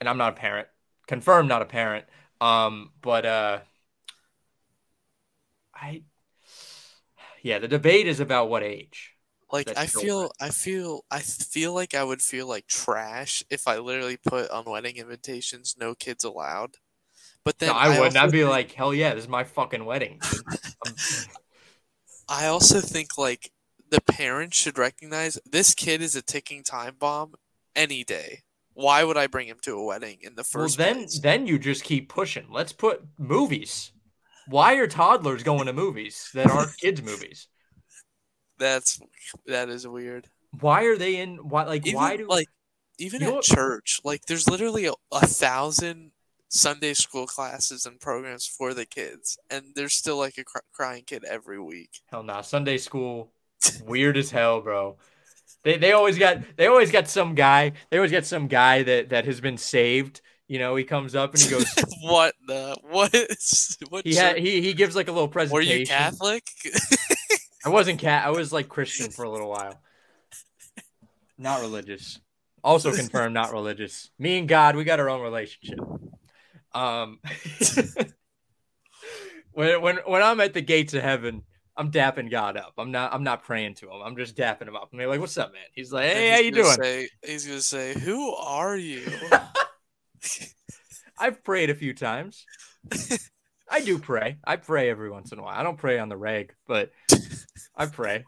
and 0.00 0.08
I'm 0.08 0.18
not 0.18 0.32
a 0.32 0.36
parent. 0.36 0.68
Confirmed 1.06 1.48
not 1.48 1.62
a 1.62 1.66
parent. 1.66 2.06
Um 2.40 2.90
but 3.00 3.24
uh 3.24 3.58
I 5.74 6.02
yeah, 7.42 7.58
the 7.58 7.68
debate 7.68 8.06
is 8.06 8.20
about 8.20 8.48
what 8.48 8.62
age. 8.62 9.12
Like 9.52 9.68
I 9.76 9.86
feel 9.86 10.32
I 10.40 10.50
feel 10.50 11.04
I 11.10 11.20
feel 11.20 11.72
like 11.72 11.94
I 11.94 12.02
would 12.02 12.20
feel 12.20 12.48
like 12.48 12.66
trash 12.66 13.44
if 13.48 13.68
I 13.68 13.78
literally 13.78 14.16
put 14.16 14.50
on 14.50 14.64
wedding 14.64 14.96
invitations 14.96 15.76
no 15.78 15.94
kids 15.94 16.24
allowed. 16.24 16.76
But 17.46 17.60
then 17.60 17.68
no, 17.68 17.74
I 17.76 17.96
wouldn't. 18.00 18.16
I'd 18.16 18.32
be 18.32 18.38
think- 18.38 18.50
like, 18.50 18.72
hell 18.72 18.92
yeah, 18.92 19.14
this 19.14 19.22
is 19.22 19.28
my 19.28 19.44
fucking 19.44 19.84
wedding. 19.84 20.18
I'm- 22.28 22.46
also 22.56 22.80
think 22.80 23.16
like 23.16 23.52
the 23.88 24.00
parents 24.00 24.56
should 24.56 24.78
recognize 24.78 25.38
this 25.48 25.72
kid 25.72 26.02
is 26.02 26.16
a 26.16 26.22
ticking 26.22 26.64
time 26.64 26.96
bomb 26.98 27.34
any 27.76 28.02
day. 28.02 28.42
Why 28.74 29.04
would 29.04 29.16
I 29.16 29.28
bring 29.28 29.46
him 29.46 29.58
to 29.62 29.78
a 29.78 29.84
wedding 29.84 30.18
in 30.22 30.34
the 30.34 30.40
well, 30.40 30.64
first 30.64 30.76
then 30.76 30.96
place? 30.96 31.20
then 31.20 31.42
then 31.42 31.46
you 31.46 31.60
just 31.60 31.84
keep 31.84 32.08
pushing. 32.08 32.46
Let's 32.50 32.72
put 32.72 33.04
movies. 33.16 33.92
Why 34.48 34.74
are 34.74 34.88
toddlers 34.88 35.44
going 35.44 35.66
to 35.66 35.72
movies 35.72 36.30
that 36.34 36.50
aren't 36.50 36.76
kids 36.80 37.00
movies? 37.00 37.46
That's 38.58 38.98
that 39.46 39.68
is 39.68 39.86
weird. 39.86 40.26
Why 40.58 40.82
are 40.86 40.96
they 40.96 41.20
in? 41.20 41.36
Why 41.48 41.62
like 41.62 41.86
Even 41.86 41.96
why 41.96 42.16
do 42.16 42.26
like 42.28 42.48
even 42.98 43.20
You 43.22 43.38
at 43.38 43.44
church, 43.44 44.00
like 44.02 44.22
there's 44.26 44.48
literally 44.48 44.86
a, 44.86 44.94
a 45.12 45.24
thousand 45.24 46.10
Sunday 46.48 46.94
school 46.94 47.26
classes 47.26 47.86
and 47.86 47.98
programs 48.00 48.46
for 48.46 48.72
the 48.74 48.86
kids, 48.86 49.36
and 49.50 49.66
there's 49.74 49.94
still 49.94 50.16
like 50.16 50.38
a 50.38 50.44
cr- 50.44 50.58
crying 50.72 51.02
kid 51.06 51.24
every 51.24 51.60
week. 51.60 52.00
hell 52.10 52.22
nah? 52.22 52.40
Sunday 52.40 52.78
school, 52.78 53.32
weird 53.84 54.16
as 54.16 54.30
hell, 54.30 54.60
bro. 54.60 54.96
They 55.64 55.76
they 55.78 55.92
always 55.92 56.18
got 56.18 56.38
they 56.56 56.66
always 56.68 56.90
got 56.92 57.08
some 57.08 57.34
guy. 57.34 57.72
They 57.90 57.96
always 57.98 58.12
got 58.12 58.24
some 58.24 58.46
guy 58.46 58.82
that 58.84 59.08
that 59.10 59.24
has 59.24 59.40
been 59.40 59.56
saved. 59.58 60.20
You 60.48 60.60
know, 60.60 60.76
he 60.76 60.84
comes 60.84 61.16
up 61.16 61.34
and 61.34 61.42
he 61.42 61.50
goes. 61.50 61.66
what 62.02 62.34
the 62.46 62.76
what? 62.82 63.12
is- 63.12 63.76
What? 63.88 64.06
he 64.06 64.14
had 64.14 64.38
he 64.38 64.60
he 64.62 64.72
gives 64.74 64.94
like 64.94 65.08
a 65.08 65.12
little 65.12 65.26
presentation. 65.28 65.68
Were 65.74 65.78
you 65.80 65.86
Catholic? 65.86 66.44
I 67.64 67.68
wasn't 67.68 67.98
cat. 67.98 68.24
I 68.24 68.30
was 68.30 68.52
like 68.52 68.68
Christian 68.68 69.10
for 69.10 69.24
a 69.24 69.30
little 69.30 69.50
while. 69.50 69.80
Not 71.36 71.60
religious. 71.60 72.20
Also 72.62 72.92
confirmed, 72.92 73.34
not 73.34 73.52
religious. 73.52 74.10
Me 74.18 74.38
and 74.38 74.48
God, 74.48 74.76
we 74.76 74.84
got 74.84 75.00
our 75.00 75.10
own 75.10 75.20
relationship. 75.20 75.78
Um, 76.76 77.20
when 79.52 79.80
when 79.80 79.96
when 80.06 80.22
I'm 80.22 80.40
at 80.40 80.52
the 80.52 80.60
gates 80.60 80.94
of 80.94 81.02
heaven, 81.02 81.42
I'm 81.76 81.90
dapping 81.90 82.30
God 82.30 82.56
up. 82.56 82.74
I'm 82.78 82.92
not 82.92 83.14
I'm 83.14 83.24
not 83.24 83.42
praying 83.44 83.74
to 83.76 83.86
him. 83.86 84.02
I'm 84.04 84.16
just 84.16 84.36
dapping 84.36 84.68
him 84.68 84.76
up. 84.76 84.90
I'm 84.92 84.98
like, 84.98 85.20
"What's 85.20 85.38
up, 85.38 85.52
man?" 85.52 85.62
He's 85.72 85.92
like, 85.92 86.10
"Hey, 86.10 86.26
he's 86.26 86.34
how 86.34 86.40
you 86.40 86.50
doing?" 86.52 86.82
Say, 86.82 87.08
he's 87.24 87.46
gonna 87.46 87.62
say, 87.62 87.98
"Who 87.98 88.34
are 88.34 88.76
you?" 88.76 89.06
I've 91.18 91.42
prayed 91.42 91.70
a 91.70 91.74
few 91.74 91.94
times. 91.94 92.44
I 93.70 93.80
do 93.80 93.98
pray. 93.98 94.36
I 94.44 94.56
pray 94.56 94.90
every 94.90 95.10
once 95.10 95.32
in 95.32 95.38
a 95.38 95.42
while. 95.42 95.58
I 95.58 95.62
don't 95.62 95.78
pray 95.78 95.98
on 95.98 96.10
the 96.10 96.16
reg, 96.16 96.54
but 96.66 96.92
I 97.74 97.86
pray. 97.86 98.24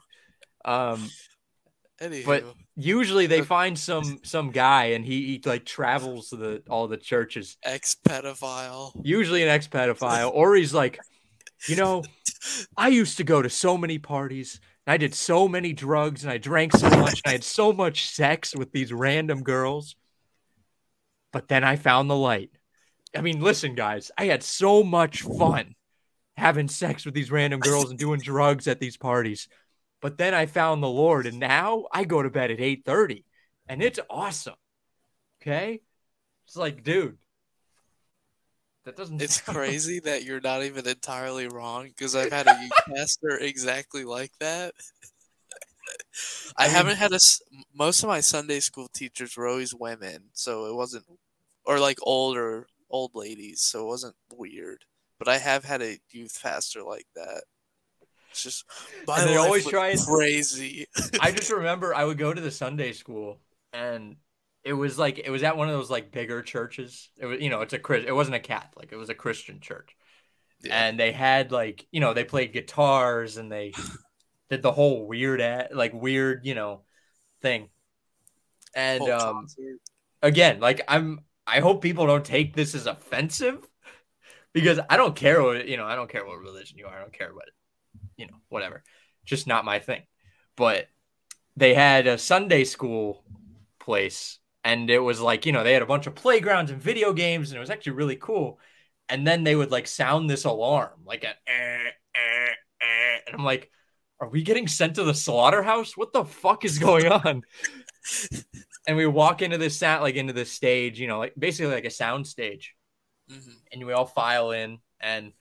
Um, 0.65 1.11
Anywho, 2.01 2.55
usually 2.77 3.27
they 3.27 3.41
Uh, 3.41 3.45
find 3.45 3.79
some 3.79 4.21
some 4.23 4.51
guy 4.53 4.87
and 4.87 5.05
he, 5.05 5.27
he 5.27 5.43
like 5.45 5.65
travels 5.65 6.29
to 6.31 6.37
the 6.37 6.63
all 6.71 6.87
the 6.87 6.97
churches. 6.97 7.57
Ex 7.65 7.97
pedophile. 8.09 8.93
usually 9.05 9.43
an 9.43 9.49
ex-pedophile 9.49 10.31
or 10.33 10.55
he's 10.55 10.73
like 10.73 11.01
you 11.67 11.75
know 11.75 12.05
i 12.77 12.87
used 12.89 13.17
to 13.17 13.25
go 13.25 13.43
to 13.43 13.51
so 13.51 13.77
many 13.77 13.99
parties 13.99 14.61
and 14.87 14.93
i 14.93 14.97
did 14.97 15.13
so 15.13 15.49
many 15.49 15.73
drugs 15.73 16.23
and 16.23 16.31
i 16.33 16.39
drank 16.39 16.73
so 16.77 16.89
much 16.89 17.21
and 17.25 17.31
i 17.31 17.33
had 17.33 17.43
so 17.43 17.73
much 17.73 18.09
sex 18.11 18.55
with 18.55 18.71
these 18.73 18.93
random 18.93 19.43
girls. 19.43 19.97
But 21.33 21.49
then 21.49 21.65
i 21.65 21.75
found 21.77 22.09
the 22.09 22.17
light. 22.17 22.51
I 23.17 23.23
mean 23.23 23.41
listen 23.41 23.75
guys 23.75 24.13
i 24.17 24.27
had 24.27 24.45
so 24.45 24.85
much 24.85 25.23
fun 25.23 25.75
having 26.37 26.69
sex 26.69 27.05
with 27.05 27.15
these 27.15 27.33
random 27.33 27.59
girls 27.59 27.91
and 27.91 27.99
doing 27.99 28.21
drugs 28.21 28.69
at 28.69 28.79
these 28.79 28.97
parties 28.97 29.49
but 30.01 30.19
then 30.19 30.35
i 30.35 30.47
found 30.47 30.83
the 30.83 30.89
lord 30.89 31.27
and 31.27 31.39
now 31.39 31.87
i 31.93 32.05
go 32.05 32.23
to 32.23 32.31
bed 32.31 32.51
at 32.51 32.59
8.30 32.59 33.25
and 33.69 33.83
it's 33.83 33.99
awesome 34.11 34.55
okay 35.43 35.81
it's 36.47 36.57
like 36.57 36.83
dude 36.83 37.19
that 38.85 38.97
doesn't 38.97 39.21
It's 39.21 39.43
sound- 39.43 39.57
crazy 39.59 40.01
that 40.01 40.25
you're 40.25 40.41
not 40.41 40.63
even 40.65 40.89
entirely 40.89 41.47
wrong 41.47 41.89
because 41.89 42.17
I've 42.17 42.33
had 42.33 42.47
a 42.47 42.69
pastor 42.89 43.37
exactly 43.41 44.03
like 44.05 44.33
that. 44.41 44.73
I, 46.57 46.65
I 46.65 46.67
mean- 46.69 46.77
haven't 46.77 46.97
had 46.97 47.13
a. 47.13 47.19
Most 47.75 48.03
of 48.03 48.09
my 48.09 48.21
Sunday 48.21 48.61
school 48.61 48.89
teachers 48.95 49.37
were 49.37 49.47
always 49.47 49.75
women, 49.75 50.31
so 50.33 50.65
it 50.67 50.75
wasn't, 50.75 51.05
or 51.67 51.79
like 51.79 51.99
older 52.03 52.67
old 52.89 53.11
ladies, 53.15 53.61
so 53.61 53.83
it 53.83 53.89
wasn't 53.89 54.17
weird. 54.35 54.85
But 55.19 55.29
I 55.29 55.37
have 55.37 55.65
had 55.65 55.83
a 55.83 55.99
youth 56.11 56.39
pastor 56.43 56.83
like 56.83 57.07
that. 57.15 57.43
It's 58.39 58.45
just 58.45 58.65
my 59.07 59.21
And 59.21 59.29
they 59.29 59.37
always 59.37 59.67
try 59.67 59.95
crazy. 59.97 60.87
I 61.21 61.33
just 61.33 61.51
remember 61.51 61.95
I 61.95 62.05
would 62.05 62.19
go 62.19 62.33
to 62.33 62.41
the 62.41 62.51
Sunday 62.51 62.93
school 62.93 63.41
and 63.73 64.17
it 64.65 64.73
was 64.73 64.99
like 64.99 65.19
it 65.19 65.31
was 65.31 65.43
at 65.43 65.57
one 65.57 65.69
of 65.69 65.75
those 65.75 65.91
like 65.91 66.13
bigger 66.13 66.43
churches. 66.43 67.11
It 67.19 67.27
was 67.27 67.41
you 67.41 67.51
know 67.51 67.63
it's 67.63 67.73
a. 67.73 67.93
It 68.07 68.15
wasn't 68.15 68.37
a 68.37 68.41
Catholic. 68.41 68.91
It 68.93 68.97
was 68.97 69.09
a 69.09 69.15
Christian 69.15 69.61
church, 69.61 69.97
Yeah. 70.63 70.89
and 70.89 71.01
they 71.01 71.11
had 71.13 71.51
like 71.51 71.87
you 71.91 72.01
know 72.01 72.15
they 72.15 72.25
played 72.25 72.53
guitars 72.53 73.37
and 73.39 73.51
they 73.51 73.73
did 74.51 74.63
the 74.63 74.73
whole 74.73 75.07
weird 75.07 75.41
at 75.41 75.75
like 75.75 75.93
weird 75.95 76.45
you 76.47 76.55
know 76.55 76.83
thing. 77.43 77.71
And 78.75 79.01
Whole 79.01 79.13
um, 79.13 79.35
concert. 79.37 79.81
again, 80.23 80.61
like 80.61 80.83
I'm 80.89 81.21
I 81.47 81.61
hope 81.61 81.83
people 81.83 82.07
don't 82.07 82.25
take 82.25 82.55
this 82.55 82.75
as 82.75 82.87
offensive 82.87 83.67
because 84.53 84.79
I 84.91 84.97
don't 84.97 85.17
care 85.17 85.43
what 85.43 85.67
you 85.67 85.77
know, 85.77 85.87
I 85.87 85.97
don't 85.97 86.11
care 86.11 86.27
what 86.27 86.39
religion 86.39 86.79
you 86.79 86.87
are. 86.87 86.95
I 86.97 87.01
don't 87.01 87.13
care 87.13 87.35
what 87.35 87.49
you 88.19 88.27
know, 88.27 88.37
whatever. 88.51 88.83
Just 89.25 89.47
not 89.47 89.65
my 89.65 89.79
thing. 89.79 90.03
But 90.57 90.89
they 91.57 91.73
had 91.73 92.07
a 92.07 92.19
Sunday 92.19 92.65
school 92.65 93.25
place 93.81 94.39
and 94.65 94.91
it 94.91 94.99
was 94.99 95.21
like, 95.21 95.47
you 95.47 95.53
know, 95.53 95.65
they 95.65 95.73
had 95.73 95.83
a 95.83 95.87
bunch 95.87 96.07
of 96.07 96.15
playgrounds 96.15 96.71
and 96.71 96.83
video 96.83 97.15
games 97.15 97.51
and 97.51 97.57
it 97.57 97.61
was 97.61 97.71
actually 97.71 97.93
really 97.93 98.17
cool. 98.17 98.61
And 99.09 99.27
then 99.27 99.45
they 99.45 99.57
would 99.57 99.71
like 99.71 99.87
sound 99.87 100.29
this 100.29 100.45
alarm, 100.45 101.01
like 101.07 101.25
a 101.25 101.29
eh, 101.29 101.91
eh, 102.15 102.51
eh. 102.83 103.19
and 103.27 103.35
I'm 103.35 103.45
like, 103.45 103.71
are 104.21 104.29
we 104.29 104.43
getting 104.43 104.69
sent 104.69 104.97
to 104.97 105.05
the 105.05 105.15
slaughterhouse? 105.15 105.97
What 105.97 106.13
the 106.13 106.25
fuck 106.25 106.65
is 106.65 106.79
going 106.79 107.07
on? 107.07 107.43
and 108.87 108.97
we 108.97 109.07
walk 109.07 109.43
into 109.43 109.59
this 109.59 109.79
sound 109.79 110.03
like 110.03 110.17
into 110.17 110.33
this 110.33 110.53
stage, 110.53 111.01
you 111.01 111.07
know, 111.07 111.19
like 111.19 111.35
basically 111.39 111.73
like 111.73 111.85
a 111.85 111.91
sound 111.91 112.27
stage, 112.27 112.75
Mhm. 113.31 113.55
and 113.73 113.87
we 113.87 113.93
all 113.93 114.07
file 114.07 114.51
in, 114.51 114.79
and 115.01 115.33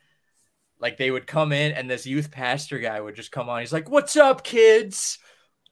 like 0.79 0.97
they 0.97 1.11
would 1.11 1.27
come 1.27 1.51
in, 1.51 1.71
and 1.73 1.89
this 1.89 2.05
youth 2.05 2.31
pastor 2.31 2.79
guy 2.79 2.99
would 2.99 3.15
just 3.15 3.31
come 3.31 3.49
on. 3.49 3.61
He's 3.61 3.73
like, 3.73 3.89
"What's 3.89 4.15
up, 4.15 4.43
kids?" 4.43 5.19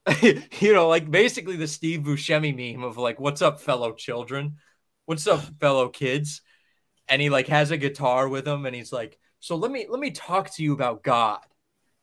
you 0.21 0.73
know, 0.73 0.87
like 0.87 1.09
basically 1.09 1.57
the 1.57 1.67
Steve 1.67 2.01
Buscemi 2.01 2.55
meme 2.55 2.83
of 2.83 2.97
like, 2.97 3.19
"What's 3.19 3.41
up, 3.41 3.61
fellow 3.61 3.93
children? 3.93 4.57
What's 5.05 5.27
up, 5.27 5.41
fellow 5.59 5.89
kids?" 5.89 6.41
And 7.07 7.21
he 7.21 7.29
like 7.29 7.47
has 7.47 7.71
a 7.71 7.77
guitar 7.77 8.27
with 8.27 8.47
him, 8.47 8.65
and 8.65 8.75
he's 8.75 8.93
like, 8.93 9.19
"So 9.39 9.55
let 9.55 9.71
me 9.71 9.87
let 9.89 9.99
me 9.99 10.11
talk 10.11 10.51
to 10.55 10.63
you 10.63 10.73
about 10.73 11.03
God," 11.03 11.41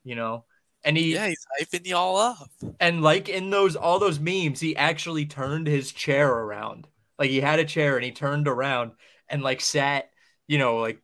you 0.05 0.15
know. 0.15 0.45
And 0.85 0.97
he 0.97 1.15
Yeah, 1.15 1.29
he's 1.29 1.47
hyping 1.61 1.87
y'all 1.87 2.17
up. 2.17 2.51
and 2.81 3.03
like 3.03 3.29
in 3.29 3.51
those 3.51 3.77
all 3.77 3.99
those 3.99 4.19
memes, 4.21 4.61
he 4.61 4.77
actually 4.77 5.27
turned 5.27 5.67
his 5.67 5.93
chair 5.93 6.29
around. 6.31 6.89
Like 7.19 7.31
he 7.31 7.41
had 7.41 7.59
a 7.59 7.65
chair 7.65 7.97
and 7.97 8.05
he 8.05 8.11
turned 8.13 8.49
around 8.49 8.93
and 9.29 9.43
like 9.43 9.61
sat, 9.61 10.11
you 10.47 10.59
know, 10.59 10.77
like 10.79 11.03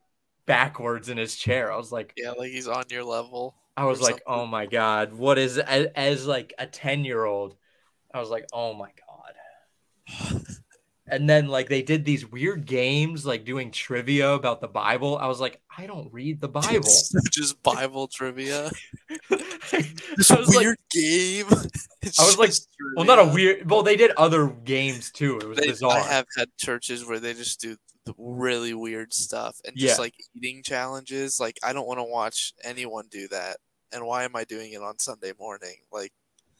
backwards 0.49 1.09
in 1.09 1.17
his 1.17 1.35
chair. 1.35 1.71
I 1.71 1.77
was 1.77 1.91
like, 1.91 2.13
Yeah, 2.17 2.31
like 2.31 2.51
he's 2.51 2.67
on 2.67 2.83
your 2.89 3.03
level. 3.03 3.55
I 3.77 3.85
was 3.85 4.01
like, 4.01 4.15
something. 4.15 4.25
oh 4.27 4.45
my 4.47 4.65
god, 4.65 5.13
what 5.13 5.37
is 5.37 5.57
as, 5.57 5.87
as 5.95 6.25
like 6.25 6.53
a 6.57 6.65
ten 6.65 7.05
year 7.05 7.23
old? 7.23 7.55
I 8.13 8.19
was 8.19 8.29
like, 8.29 8.47
oh 8.51 8.73
my 8.73 8.89
god. 9.07 10.41
And 11.11 11.27
then 11.27 11.47
like 11.47 11.69
they 11.69 11.81
did 11.81 12.05
these 12.05 12.23
weird 12.25 12.65
games, 12.65 13.25
like 13.25 13.43
doing 13.43 13.71
trivia 13.71 14.31
about 14.33 14.61
the 14.61 14.67
Bible. 14.67 15.17
I 15.17 15.25
was 15.25 15.39
like, 15.39 15.59
I 15.75 15.87
don't 15.87 16.13
read 16.13 16.39
the 16.39 16.47
Bible. 16.47 16.87
just 17.31 17.61
Bible 17.63 18.07
trivia. 18.07 18.69
This 20.17 20.29
was 20.31 20.53
like, 20.53 20.65
weird 20.65 20.77
game. 20.91 21.45
It's 22.01 22.19
I 22.19 22.25
was 22.25 22.37
like, 22.37 22.49
just 22.49 22.67
well, 22.95 23.05
not 23.05 23.19
a 23.19 23.25
weird. 23.25 23.69
Well, 23.69 23.83
they 23.83 23.95
did 23.95 24.11
other 24.17 24.47
games 24.47 25.11
too. 25.11 25.37
It 25.37 25.47
was 25.47 25.57
They- 25.57 25.67
bizarre. 25.67 25.97
I 25.97 25.99
have 26.01 26.25
had 26.37 26.49
churches 26.57 27.05
where 27.05 27.19
they 27.19 27.33
just 27.33 27.61
do 27.61 27.77
really 28.17 28.73
weird 28.73 29.13
stuff 29.13 29.59
and 29.65 29.75
Yeah. 29.75 29.87
just 29.89 29.99
like 29.99 30.15
eating 30.35 30.63
challenges. 30.63 31.39
Like 31.39 31.57
I 31.63 31.73
don't 31.73 31.87
want 31.87 31.99
to 31.99 32.03
watch 32.03 32.53
anyone 32.63 33.05
do 33.09 33.27
that. 33.29 33.57
And 33.91 34.05
why 34.05 34.23
am 34.23 34.35
I 34.35 34.43
doing 34.43 34.71
it 34.73 34.81
on 34.81 34.99
Sunday 34.99 35.33
morning? 35.39 35.77
Like 35.91 36.11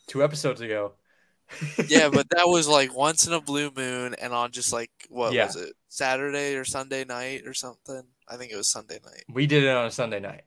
Two 0.08 0.24
episodes 0.24 0.62
ago. 0.62 0.94
yeah, 1.88 2.10
but 2.10 2.28
that 2.30 2.48
was 2.48 2.68
like 2.68 2.96
once 2.96 3.26
in 3.26 3.34
a 3.34 3.42
blue 3.42 3.72
moon 3.76 4.14
and 4.22 4.34
on 4.34 4.52
just 4.52 4.72
like 4.72 4.92
what 5.10 5.34
Yeah. 5.34 5.48
was 5.48 5.56
it? 5.56 5.74
Saturday 5.88 6.56
or 6.56 6.64
Sunday 6.66 7.04
night 7.06 7.44
or 7.48 7.54
something? 7.54 8.04
I 8.28 8.38
think 8.38 8.52
it 8.52 8.56
was 8.56 8.70
Sunday 8.70 9.00
night. 9.04 9.24
we 9.32 9.48
did 9.48 9.64
it 9.64 9.70
on 9.76 9.86
a 9.88 9.92
Sunday 9.92 10.20
night. 10.20 10.44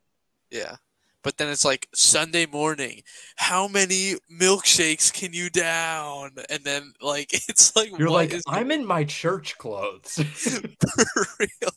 Yeah. 0.50 0.76
But 1.22 1.38
then 1.38 1.48
it's 1.48 1.64
like 1.64 1.88
Sunday 1.94 2.46
morning. 2.46 3.02
How 3.36 3.68
many 3.68 4.16
milkshakes 4.30 5.12
can 5.12 5.32
you 5.32 5.50
down? 5.50 6.32
And 6.50 6.64
then 6.64 6.92
like 7.00 7.32
it's 7.48 7.74
like 7.76 7.96
You're 7.96 8.10
like, 8.10 8.32
is 8.32 8.42
I'm 8.48 8.70
in 8.70 8.84
my 8.84 9.04
church 9.04 9.56
clothes. 9.58 10.14
for 11.14 11.26
real? 11.38 11.70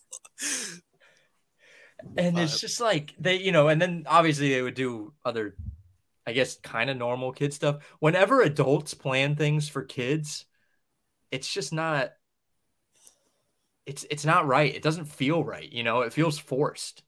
and 2.18 2.38
it's 2.38 2.60
just 2.60 2.82
like 2.82 3.14
they, 3.20 3.38
you 3.38 3.52
know, 3.52 3.68
and 3.68 3.82
then 3.82 4.06
obviously 4.08 4.50
they 4.50 4.62
would 4.62 4.76
do 4.76 5.14
other, 5.24 5.56
I 6.26 6.34
guess, 6.34 6.58
kind 6.58 6.90
of 6.90 6.98
normal 6.98 7.32
kid 7.32 7.54
stuff. 7.54 7.84
Whenever 8.00 8.42
adults 8.42 8.94
plan 8.94 9.36
things 9.36 9.70
for 9.70 9.84
kids, 9.84 10.46
it's 11.32 11.52
just 11.52 11.74
not. 11.74 12.12
It's 13.86 14.06
it's 14.10 14.26
not 14.26 14.48
right. 14.48 14.74
It 14.74 14.82
doesn't 14.82 15.06
feel 15.06 15.44
right. 15.44 15.72
You 15.72 15.84
know, 15.84 16.02
it 16.02 16.14
feels 16.14 16.40
forced. 16.40 17.04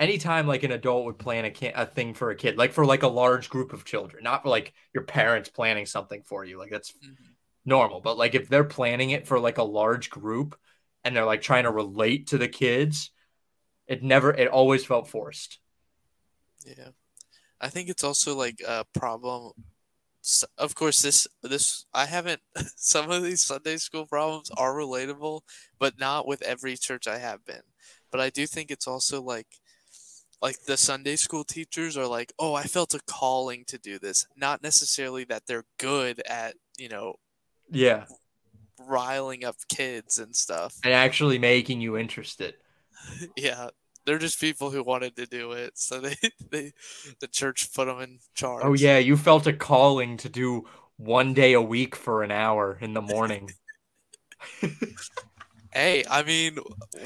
Anytime 0.00 0.46
like 0.48 0.64
an 0.64 0.72
adult 0.72 1.04
would 1.04 1.18
plan 1.20 1.44
a 1.44 1.72
a 1.76 1.86
thing 1.86 2.14
for 2.14 2.30
a 2.30 2.36
kid, 2.36 2.58
like 2.58 2.72
for 2.72 2.86
like 2.86 3.04
a 3.04 3.08
large 3.08 3.50
group 3.50 3.72
of 3.74 3.84
children, 3.84 4.24
not 4.24 4.42
for 4.42 4.48
like 4.48 4.72
your 4.94 5.04
parents 5.04 5.50
planning 5.50 5.86
something 5.86 6.22
for 6.24 6.44
you, 6.44 6.58
like 6.58 6.70
that's 6.70 6.94
Mhm. 7.02 7.34
normal. 7.64 8.00
But 8.00 8.18
like 8.18 8.34
if 8.34 8.48
they're 8.48 8.64
planning 8.64 9.10
it 9.10 9.26
for 9.28 9.40
like 9.40 9.58
a 9.58 9.64
large 9.64 10.10
group 10.10 10.58
and 11.04 11.16
they're 11.16 11.26
like 11.26 11.42
trying 11.42 11.64
to 11.64 11.72
relate 11.72 12.28
to 12.28 12.38
the 12.38 12.48
kids, 12.48 13.10
it 13.88 14.02
never 14.02 14.32
it 14.32 14.48
always 14.48 14.84
felt 14.84 15.08
forced. 15.08 15.60
Yeah, 16.64 16.90
I 17.60 17.68
think 17.70 17.88
it's 17.90 18.04
also 18.04 18.36
like 18.36 18.60
a 18.66 18.86
problem. 18.94 19.52
Of 20.58 20.74
course, 20.74 21.02
this 21.02 21.26
this 21.42 21.86
I 21.94 22.06
haven't. 22.06 22.42
Some 22.76 23.10
of 23.10 23.22
these 23.22 23.44
Sunday 23.44 23.76
school 23.78 24.06
problems 24.06 24.50
are 24.56 24.74
relatable, 24.74 25.42
but 25.78 25.98
not 25.98 26.26
with 26.26 26.42
every 26.42 26.76
church 26.76 27.06
I 27.08 27.18
have 27.18 27.44
been. 27.44 27.62
But 28.10 28.20
I 28.20 28.30
do 28.30 28.46
think 28.46 28.70
it's 28.70 28.86
also 28.86 29.22
like, 29.22 29.46
like 30.42 30.62
the 30.64 30.76
Sunday 30.76 31.16
school 31.16 31.44
teachers 31.44 31.96
are 31.96 32.06
like, 32.06 32.32
oh, 32.38 32.54
I 32.54 32.62
felt 32.64 32.94
a 32.94 33.00
calling 33.06 33.64
to 33.66 33.78
do 33.78 33.98
this. 33.98 34.26
Not 34.36 34.62
necessarily 34.62 35.24
that 35.24 35.42
they're 35.46 35.64
good 35.78 36.20
at 36.26 36.54
you 36.78 36.88
know 36.88 37.16
Yeah. 37.70 38.04
riling 38.78 39.44
up 39.44 39.56
kids 39.68 40.18
and 40.18 40.34
stuff. 40.34 40.76
And 40.84 40.94
actually 40.94 41.38
making 41.38 41.80
you 41.80 41.96
interested. 41.96 42.54
Yeah, 43.36 43.68
they're 44.04 44.18
just 44.18 44.40
people 44.40 44.70
who 44.70 44.82
wanted 44.82 45.16
to 45.16 45.26
do 45.26 45.52
it, 45.52 45.72
so 45.78 46.00
they 46.00 46.16
they 46.50 46.72
the 47.20 47.28
church 47.28 47.72
put 47.74 47.86
them 47.86 48.00
in 48.00 48.18
charge. 48.34 48.62
Oh 48.64 48.74
yeah, 48.74 48.98
you 48.98 49.16
felt 49.16 49.46
a 49.46 49.52
calling 49.52 50.16
to 50.18 50.28
do 50.28 50.66
one 50.96 51.32
day 51.32 51.54
a 51.54 51.62
week 51.62 51.96
for 51.96 52.22
an 52.22 52.30
hour 52.30 52.76
in 52.80 52.92
the 52.92 53.00
morning. 53.00 53.50
Hey, 55.72 56.04
I 56.10 56.22
mean, 56.24 56.58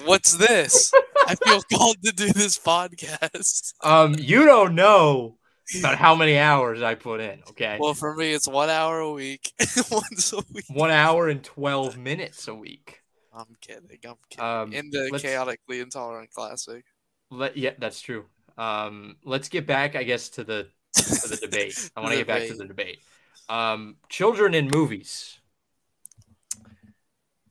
what's 0.04 0.36
this? 0.36 0.92
I 1.26 1.34
feel 1.34 1.60
called 1.72 1.96
to 2.02 2.12
do 2.12 2.32
this 2.32 2.58
podcast. 2.58 3.74
um, 3.82 4.14
you 4.18 4.44
don't 4.46 4.74
know 4.74 5.36
about 5.78 5.96
how 5.96 6.14
many 6.14 6.38
hours 6.38 6.82
I 6.82 6.94
put 6.94 7.20
in, 7.20 7.42
okay? 7.50 7.76
Well, 7.78 7.94
for 7.94 8.14
me, 8.14 8.32
it's 8.32 8.48
one 8.48 8.70
hour 8.70 9.00
a 9.00 9.12
week, 9.12 9.52
once 9.90 10.32
a 10.32 10.40
week. 10.52 10.64
One 10.68 10.90
hour 10.90 11.28
and 11.28 11.42
twelve 11.44 11.98
minutes 11.98 12.48
a 12.48 12.54
week. 12.54 13.00
I'm 13.34 13.54
kidding. 13.60 13.98
I'm 14.06 14.14
kidding. 14.30 14.44
Um, 14.44 14.72
In 14.72 14.90
the 14.90 15.18
chaotically 15.20 15.80
intolerant 15.80 16.30
classic. 16.30 16.84
Let, 17.30 17.56
yeah, 17.56 17.72
that's 17.78 18.00
true. 18.00 18.26
Um, 18.56 19.16
let's 19.24 19.48
get 19.48 19.66
back, 19.66 19.96
I 19.96 20.04
guess, 20.04 20.28
to 20.30 20.44
the 20.44 20.68
to 20.94 21.28
the 21.28 21.36
debate. 21.42 21.90
I 21.96 22.00
want 22.00 22.12
to 22.12 22.18
get 22.18 22.26
back 22.26 22.46
to 22.48 22.54
the 22.54 22.66
debate. 22.66 23.00
Um, 23.48 23.96
children 24.08 24.54
in 24.54 24.68
movies. 24.68 25.38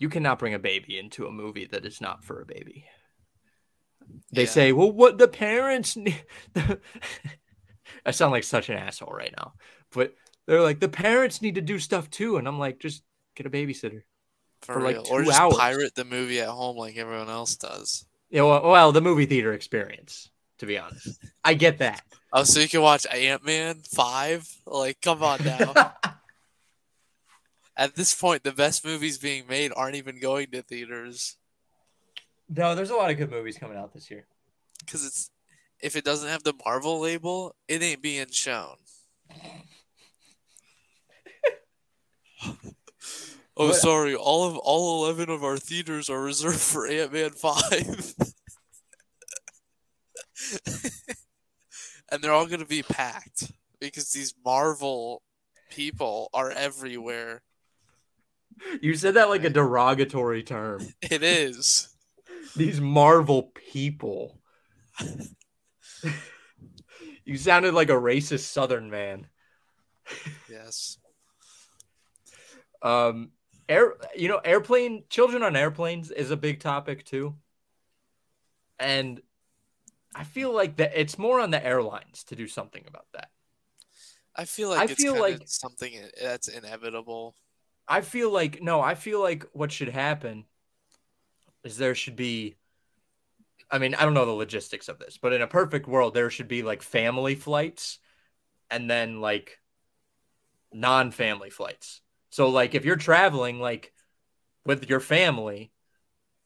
You 0.04 0.10
cannot 0.10 0.38
bring 0.38 0.54
a 0.54 0.60
baby 0.60 1.00
into 1.00 1.28
a 1.28 1.32
movie 1.32 1.66
that 1.68 1.86
is 1.86 2.02
not 2.02 2.26
for 2.26 2.42
a 2.42 2.46
baby. 2.46 2.84
They 4.34 4.42
Yeah. 4.44 4.50
say, 4.50 4.72
"Well, 4.74 4.92
what 4.92 5.18
the 5.18 5.30
parents 5.30 5.96
need." 6.06 6.22
I 8.06 8.12
sound 8.12 8.34
like 8.34 8.44
such 8.44 8.68
an 8.68 8.76
asshole 8.76 9.14
right 9.14 9.34
now, 9.38 9.54
but 9.94 10.14
they're 10.46 10.62
like, 10.62 10.82
"The 10.82 10.90
parents 10.90 11.42
need 11.42 11.56
to 11.56 11.62
do 11.62 11.80
stuff 11.80 12.10
too," 12.10 12.36
and 12.36 12.50
I'm 12.50 12.60
like, 12.60 12.80
"Just 12.80 13.02
get 13.36 13.46
a 13.46 13.50
babysitter." 13.50 14.02
for, 14.62 14.74
for, 14.76 14.82
like, 14.82 14.96
real. 14.96 15.06
or 15.10 15.20
two 15.20 15.26
just 15.28 15.40
hours. 15.40 15.56
pirate 15.58 15.96
the 15.96 16.06
movie 16.06 16.40
at 16.42 16.48
home 16.50 16.76
like 16.78 16.96
everyone 16.98 17.30
else 17.30 17.56
does. 17.58 18.06
Yeah, 18.30 18.44
well, 18.44 18.62
well, 18.70 18.92
the 18.92 19.02
movie 19.02 19.26
theater 19.26 19.54
experience. 19.54 20.30
To 20.60 20.66
be 20.66 20.78
honest, 20.78 21.18
I 21.46 21.54
get 21.54 21.78
that. 21.80 22.04
Oh, 22.34 22.44
so 22.44 22.60
you 22.60 22.68
can 22.70 22.82
watch 22.82 23.06
Ant 23.08 23.46
Man 23.46 23.82
five? 23.94 24.46
Like, 24.66 25.00
come 25.02 25.24
on 25.24 25.44
now. 25.46 25.94
At 27.76 27.96
this 27.96 28.14
point, 28.14 28.44
the 28.44 28.52
best 28.52 28.86
movies 28.86 29.18
being 29.18 29.48
made 29.48 29.72
aren't 29.76 29.96
even 29.96 30.20
going 30.20 30.52
to 30.52 30.62
theaters 30.62 31.38
no, 32.50 32.76
there's 32.76 32.90
a 32.92 32.96
lot 32.96 33.10
of 33.10 33.18
good 33.18 33.32
movies 33.32 33.58
coming 33.58 33.78
out 33.78 33.94
this 33.94 34.12
year. 34.12 34.26
because 34.86 35.04
it's 35.06 35.32
if 35.82 35.96
it 35.96 36.04
doesn't 36.06 36.30
have 36.30 36.44
the 36.44 36.54
Marvel 36.66 37.00
label, 37.00 37.56
it 37.68 37.82
ain't 37.82 38.02
being 38.02 38.30
shown. 38.32 38.76
oh, 42.46 42.58
What- 43.56 43.76
sorry. 43.76 44.14
All 44.16 44.46
of 44.50 44.58
all 44.58 45.04
eleven 45.06 45.30
of 45.30 45.44
our 45.44 45.58
theaters 45.58 46.10
are 46.10 46.22
reserved 46.22 46.60
for 46.60 46.86
Ant 46.88 47.14
Man 47.14 47.32
five, 47.32 48.14
and 52.12 52.22
they're 52.22 52.34
all 52.34 52.46
gonna 52.46 52.66
be 52.66 52.84
packed 52.84 53.52
because 53.80 54.12
these 54.12 54.34
Marvel 54.46 55.22
people 55.72 56.30
are 56.34 56.52
everywhere. 56.52 57.42
You 58.82 58.96
said 58.96 59.16
that 59.16 59.30
like 59.30 59.44
a 59.44 59.50
derogatory 59.50 60.44
term. 60.44 60.82
It 61.02 61.24
is. 61.24 61.90
These 62.56 62.80
Marvel 62.82 63.52
people. 63.54 64.40
you 67.26 67.38
sounded 67.38 67.74
like 67.74 67.90
a 67.90 67.94
racist 67.94 68.42
Southern 68.52 68.90
man. 68.90 69.28
Yes. 70.50 70.98
Um, 72.82 73.32
air, 73.70 73.94
you 74.16 74.28
know, 74.28 74.40
airplane 74.44 75.04
children 75.10 75.42
on 75.44 75.56
airplanes 75.56 76.12
is 76.12 76.32
a 76.32 76.38
big 76.38 76.60
topic 76.60 77.06
too, 77.06 77.36
and 78.78 79.22
I 80.14 80.26
feel 80.26 80.54
like 80.54 80.78
that 80.78 80.92
it's 81.00 81.18
more 81.18 81.40
on 81.40 81.50
the 81.50 81.66
airlines 81.66 82.26
to 82.26 82.36
do 82.36 82.46
something 82.48 82.84
about 82.88 83.06
that. 83.14 83.30
I 84.36 84.46
feel 84.46 84.70
like 84.70 84.80
I 84.80 84.84
it's 84.92 85.02
feel 85.02 85.18
like- 85.20 85.42
something 85.46 85.94
that's 86.22 86.50
inevitable. 86.50 87.36
I 87.88 88.02
feel 88.02 88.32
like 88.32 88.62
no, 88.62 88.82
I 88.82 88.96
feel 88.96 89.22
like 89.22 89.46
what 89.54 89.72
should 89.72 89.90
happen 89.90 90.46
is 91.64 91.78
there 91.78 91.96
should 91.96 92.16
be 92.16 92.56
I 93.72 93.80
mean, 93.80 93.96
I 93.96 94.04
don't 94.04 94.14
know 94.14 94.26
the 94.26 94.32
logistics 94.32 94.88
of 94.88 95.00
this, 95.00 95.18
but 95.18 95.34
in 95.34 95.42
a 95.42 95.48
perfect 95.48 95.88
world 95.88 96.14
there 96.14 96.30
should 96.30 96.48
be 96.48 96.62
like 96.62 96.82
family 96.82 97.36
flights 97.36 98.00
and 98.70 98.90
then 98.90 99.20
like 99.20 99.60
non-family 100.72 101.50
flights. 101.50 102.02
So 102.30 102.50
like 102.50 102.76
if 102.76 102.86
you're 102.86 102.96
traveling 102.96 103.60
like 103.60 103.94
with 104.66 104.90
your 104.90 105.00
family 105.00 105.72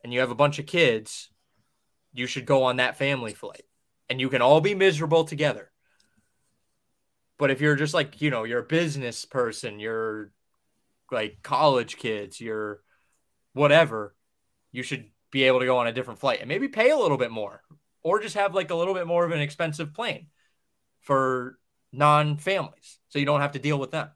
and 0.03 0.13
you 0.13 0.19
have 0.21 0.31
a 0.31 0.35
bunch 0.35 0.59
of 0.59 0.65
kids, 0.65 1.29
you 2.13 2.27
should 2.27 2.45
go 2.45 2.63
on 2.63 2.77
that 2.77 2.97
family 2.97 3.33
flight 3.33 3.63
and 4.09 4.19
you 4.19 4.29
can 4.29 4.41
all 4.41 4.61
be 4.61 4.73
miserable 4.73 5.23
together. 5.23 5.71
But 7.37 7.51
if 7.51 7.61
you're 7.61 7.75
just 7.75 7.93
like, 7.93 8.21
you 8.21 8.31
know, 8.31 8.43
you're 8.43 8.59
a 8.59 8.63
business 8.63 9.25
person, 9.25 9.79
you're 9.79 10.31
like 11.11 11.39
college 11.43 11.97
kids, 11.97 12.39
you're 12.39 12.81
whatever, 13.53 14.15
you 14.71 14.83
should 14.83 15.05
be 15.31 15.43
able 15.43 15.59
to 15.59 15.65
go 15.65 15.77
on 15.77 15.87
a 15.87 15.93
different 15.93 16.19
flight 16.19 16.39
and 16.39 16.47
maybe 16.47 16.67
pay 16.67 16.89
a 16.89 16.97
little 16.97 17.17
bit 17.17 17.31
more 17.31 17.61
or 18.03 18.19
just 18.19 18.35
have 18.35 18.55
like 18.55 18.69
a 18.69 18.75
little 18.75 18.93
bit 18.93 19.07
more 19.07 19.25
of 19.25 19.31
an 19.31 19.39
expensive 19.39 19.93
plane 19.93 20.27
for 21.01 21.57
non 21.91 22.37
families 22.37 22.99
so 23.09 23.19
you 23.19 23.25
don't 23.25 23.41
have 23.41 23.53
to 23.53 23.59
deal 23.59 23.79
with 23.79 23.91
them. 23.91 24.09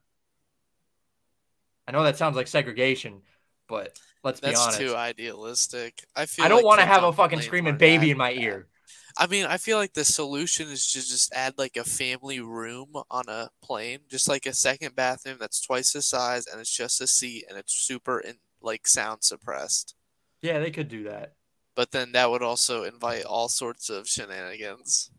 I 1.86 1.92
know 1.92 2.04
that 2.04 2.16
sounds 2.16 2.36
like 2.36 2.46
segregation, 2.46 3.22
but 3.68 3.98
let's 4.22 4.40
be 4.40 4.48
honest. 4.48 4.64
That's 4.64 4.78
too 4.78 4.94
idealistic. 4.94 6.04
I 6.14 6.26
feel 6.26 6.44
I 6.44 6.48
don't 6.48 6.58
like 6.58 6.64
want 6.64 6.80
to 6.80 6.86
have 6.86 7.02
a 7.02 7.12
fucking 7.12 7.40
screaming 7.42 7.76
baby 7.76 8.10
in 8.10 8.16
my 8.16 8.32
ear. 8.32 8.68
I 9.18 9.26
mean, 9.26 9.44
I 9.46 9.58
feel 9.58 9.78
like 9.78 9.92
the 9.92 10.04
solution 10.04 10.68
is 10.68 10.86
to 10.92 10.98
just 10.98 11.32
add 11.34 11.54
like 11.58 11.76
a 11.76 11.84
family 11.84 12.40
room 12.40 12.88
on 13.10 13.24
a 13.28 13.50
plane, 13.62 14.00
just 14.08 14.28
like 14.28 14.46
a 14.46 14.52
second 14.52 14.94
bathroom 14.94 15.36
that's 15.38 15.60
twice 15.60 15.92
the 15.92 16.02
size 16.02 16.46
and 16.46 16.60
it's 16.60 16.74
just 16.74 17.00
a 17.00 17.06
seat 17.06 17.44
and 17.48 17.58
it's 17.58 17.74
super 17.74 18.20
in, 18.20 18.36
like 18.60 18.86
sound 18.86 19.22
suppressed. 19.22 19.94
Yeah, 20.40 20.58
they 20.58 20.70
could 20.70 20.88
do 20.88 21.04
that. 21.04 21.34
But 21.74 21.90
then 21.90 22.12
that 22.12 22.30
would 22.30 22.42
also 22.42 22.84
invite 22.84 23.24
all 23.24 23.48
sorts 23.48 23.90
of 23.90 24.08
shenanigans. 24.08 25.10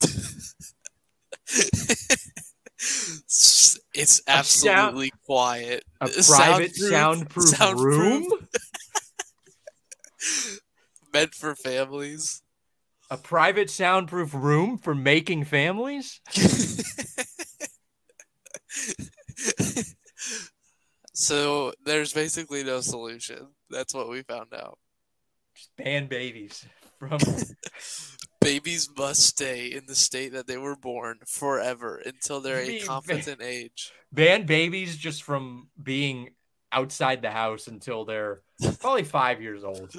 it's 3.94 3.94
A 3.94 4.06
sound- 4.06 4.38
absolutely 4.38 5.12
quiet. 5.24 5.84
A 6.00 6.08
private 6.26 6.74
Soundproof- 6.74 7.48
soundproof, 7.48 7.98
room? 7.98 8.26
meant 11.12 11.34
for 11.34 11.54
families. 11.54 12.42
A 13.12 13.18
private 13.18 13.68
soundproof 13.68 14.32
room 14.32 14.78
for 14.78 14.94
making 14.94 15.44
families? 15.44 16.22
so 21.12 21.74
there's 21.84 22.14
basically 22.14 22.64
no 22.64 22.80
solution. 22.80 23.48
That's 23.68 23.92
what 23.92 24.08
we 24.08 24.22
found 24.22 24.54
out. 24.54 24.78
Just 25.54 25.76
ban 25.76 26.06
babies 26.06 26.64
from 26.98 27.18
Babies 28.40 28.88
must 28.96 29.20
stay 29.26 29.66
in 29.66 29.84
the 29.86 29.94
state 29.94 30.32
that 30.32 30.46
they 30.46 30.56
were 30.56 30.74
born 30.74 31.18
forever 31.26 32.00
until 32.06 32.40
they're 32.40 32.62
a 32.62 32.80
competent 32.80 33.42
age. 33.42 33.92
ban 34.10 34.46
babies 34.46 34.96
just 34.96 35.22
from 35.22 35.68
being 35.80 36.30
outside 36.72 37.20
the 37.20 37.30
house 37.30 37.66
until 37.66 38.06
they're 38.06 38.40
probably 38.80 39.04
five 39.04 39.42
years 39.42 39.64
old. 39.64 39.94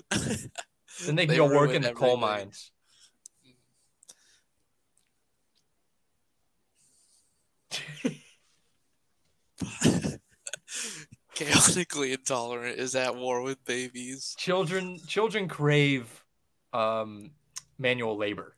Then 1.06 1.16
they 1.16 1.28
can 1.28 1.28
They 1.28 1.38
go 1.38 1.46
work 1.46 1.76
in 1.76 1.84
the 1.84 1.94
coal 1.94 2.18
mines. 2.18 2.72
Chaotically 11.36 12.14
intolerant 12.14 12.80
is 12.80 12.96
at 12.96 13.16
war 13.16 13.42
with 13.42 13.64
babies. 13.66 14.36
children 14.38 15.00
children 15.08 15.48
crave 15.48 16.24
um 16.74 17.32
manual 17.78 18.18
labor. 18.18 18.56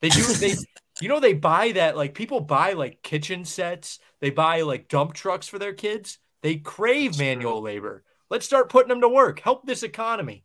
They 0.00 0.10
do 0.10 0.22
they 0.22 0.54
you 1.00 1.08
know 1.08 1.20
they 1.20 1.32
buy 1.32 1.72
that 1.72 1.96
like 1.96 2.14
people 2.14 2.40
buy 2.40 2.74
like 2.74 3.02
kitchen 3.02 3.44
sets, 3.44 3.98
they 4.20 4.30
buy 4.30 4.60
like 4.62 4.88
dump 4.88 5.14
trucks 5.14 5.48
for 5.48 5.58
their 5.58 5.74
kids. 5.74 6.18
They 6.42 6.56
crave 6.56 7.12
That's 7.12 7.18
manual 7.18 7.60
true. 7.60 7.62
labor. 7.62 8.04
Let's 8.30 8.46
start 8.46 8.70
putting 8.70 8.88
them 8.88 9.00
to 9.00 9.08
work. 9.08 9.40
Help 9.40 9.66
this 9.66 9.82
economy. 9.82 10.44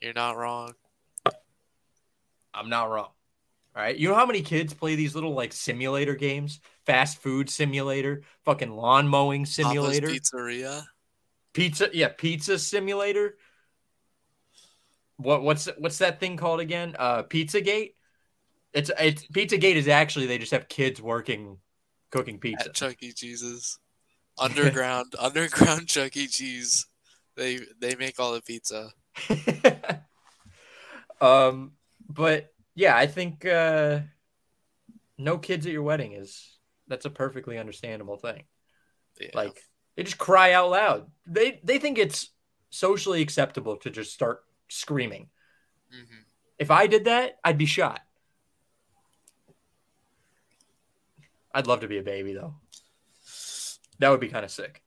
You're 0.00 0.12
not 0.12 0.36
wrong. 0.36 0.74
I'm 2.54 2.68
not 2.68 2.90
wrong. 2.90 3.08
All 3.76 3.82
right. 3.82 3.96
You 3.96 4.08
know 4.08 4.14
how 4.14 4.24
many 4.24 4.40
kids 4.40 4.72
play 4.72 4.94
these 4.94 5.14
little 5.14 5.34
like 5.34 5.52
simulator 5.52 6.14
games? 6.14 6.60
Fast 6.86 7.18
food 7.18 7.50
simulator, 7.50 8.22
fucking 8.46 8.70
lawn 8.70 9.06
mowing 9.06 9.44
simulator, 9.44 10.06
Papa's 10.06 10.30
Pizzeria. 10.32 10.82
pizza, 11.52 11.88
yeah, 11.92 12.08
pizza 12.08 12.58
simulator. 12.58 13.36
What 15.18 15.42
what's 15.42 15.68
what's 15.76 15.98
that 15.98 16.20
thing 16.20 16.38
called 16.38 16.60
again? 16.60 16.96
Uh 16.98 17.24
Pizzagate? 17.24 17.92
It's 18.72 18.90
it's 18.98 19.26
Pizzagate 19.26 19.76
is 19.76 19.88
actually 19.88 20.24
they 20.24 20.38
just 20.38 20.52
have 20.52 20.68
kids 20.68 21.02
working 21.02 21.58
cooking 22.10 22.38
pizza. 22.38 22.70
at 22.70 22.74
Chuck 22.74 22.96
E. 23.02 23.12
Cheese's. 23.12 23.78
Underground, 24.38 25.14
underground 25.18 25.86
Chuck 25.88 26.16
E. 26.16 26.26
Cheese. 26.28 26.86
They 27.36 27.60
they 27.78 27.94
make 27.94 28.18
all 28.18 28.32
the 28.32 28.42
pizza. 28.42 28.90
um 31.20 31.72
but 32.08 32.52
yeah, 32.76 32.96
I 32.96 33.08
think 33.08 33.44
uh 33.44 34.00
no 35.18 35.38
kids 35.38 35.66
at 35.66 35.72
your 35.72 35.82
wedding 35.82 36.12
is 36.12 36.58
that's 36.86 37.06
a 37.06 37.10
perfectly 37.10 37.58
understandable 37.58 38.16
thing. 38.16 38.44
Yeah. 39.20 39.30
Like 39.34 39.60
they 39.96 40.04
just 40.04 40.18
cry 40.18 40.52
out 40.52 40.70
loud. 40.70 41.10
They 41.26 41.60
they 41.64 41.78
think 41.78 41.98
it's 41.98 42.30
socially 42.70 43.22
acceptable 43.22 43.76
to 43.78 43.90
just 43.90 44.12
start 44.12 44.44
screaming. 44.68 45.30
Mhm. 45.92 46.24
If 46.58 46.70
I 46.70 46.86
did 46.86 47.06
that, 47.06 47.38
I'd 47.42 47.58
be 47.58 47.66
shot. 47.66 48.00
I'd 51.52 51.66
love 51.66 51.80
to 51.80 51.88
be 51.88 51.98
a 51.98 52.02
baby 52.02 52.34
though. 52.34 52.54
That 53.98 54.10
would 54.10 54.20
be 54.20 54.28
kind 54.28 54.44
of 54.44 54.50
sick. 54.50 54.82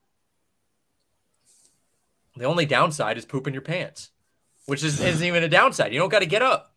The 2.37 2.45
only 2.45 2.65
downside 2.65 3.17
is 3.17 3.25
pooping 3.25 3.53
your 3.53 3.63
pants, 3.63 4.11
which 4.65 4.83
is, 4.83 5.01
isn't 5.01 5.25
even 5.25 5.43
a 5.43 5.49
downside. 5.49 5.91
You 5.91 5.99
don't 5.99 6.09
got 6.09 6.19
to 6.19 6.25
get 6.25 6.41
up. 6.41 6.68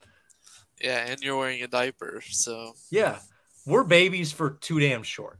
Yeah, 0.82 1.06
and 1.06 1.20
you're 1.22 1.36
wearing 1.36 1.62
a 1.62 1.68
diaper, 1.68 2.22
so 2.28 2.74
Yeah, 2.90 3.18
we're 3.66 3.84
babies 3.84 4.32
for 4.32 4.50
too 4.50 4.80
damn 4.80 5.02
short. 5.02 5.38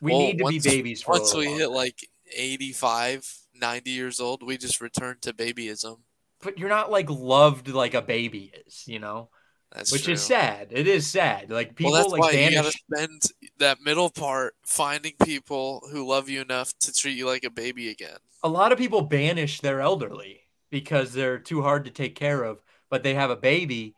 We 0.00 0.12
Well, 0.12 0.20
need 0.20 0.38
to 0.38 0.44
once- 0.44 0.62
be 0.64 0.70
babies 0.70 1.02
for 1.02 1.12
once 1.12 1.32
we 1.34 1.40
little 1.48 1.58
hit 1.58 1.70
like 1.70 2.08
85, 2.34 3.38
90 3.54 3.90
years 3.90 4.20
old, 4.20 4.42
we 4.42 4.56
just 4.56 4.80
return 4.80 5.18
to 5.22 5.32
babyism. 5.32 6.00
But 6.40 6.58
you're 6.58 6.68
not 6.68 6.90
like 6.90 7.08
loved 7.08 7.68
like 7.68 7.94
a 7.94 8.02
baby 8.02 8.52
is, 8.66 8.82
you 8.86 8.98
know. 8.98 9.30
That's 9.72 9.90
which 9.92 10.04
true. 10.04 10.14
is 10.14 10.22
sad. 10.22 10.68
It 10.70 10.86
is 10.86 11.06
sad. 11.06 11.50
Like 11.50 11.76
people 11.76 11.92
well, 11.92 12.02
that's 12.02 12.12
like 12.12 12.20
why 12.20 12.32
banish. 12.32 12.56
you 12.56 12.62
gotta 12.62 12.78
spend 13.06 13.22
that 13.58 13.80
middle 13.80 14.10
part 14.10 14.54
finding 14.66 15.14
people 15.24 15.82
who 15.90 16.06
love 16.06 16.28
you 16.28 16.42
enough 16.42 16.76
to 16.80 16.92
treat 16.92 17.16
you 17.16 17.26
like 17.26 17.44
a 17.44 17.50
baby 17.50 17.88
again. 17.88 18.18
A 18.42 18.48
lot 18.48 18.72
of 18.72 18.76
people 18.78 19.02
banish 19.02 19.60
their 19.60 19.80
elderly 19.80 20.40
because 20.68 21.12
they're 21.12 21.38
too 21.38 21.62
hard 21.62 21.84
to 21.84 21.90
take 21.90 22.14
care 22.16 22.42
of. 22.42 22.60
But 22.92 23.02
they 23.02 23.14
have 23.14 23.30
a 23.30 23.36
baby, 23.36 23.94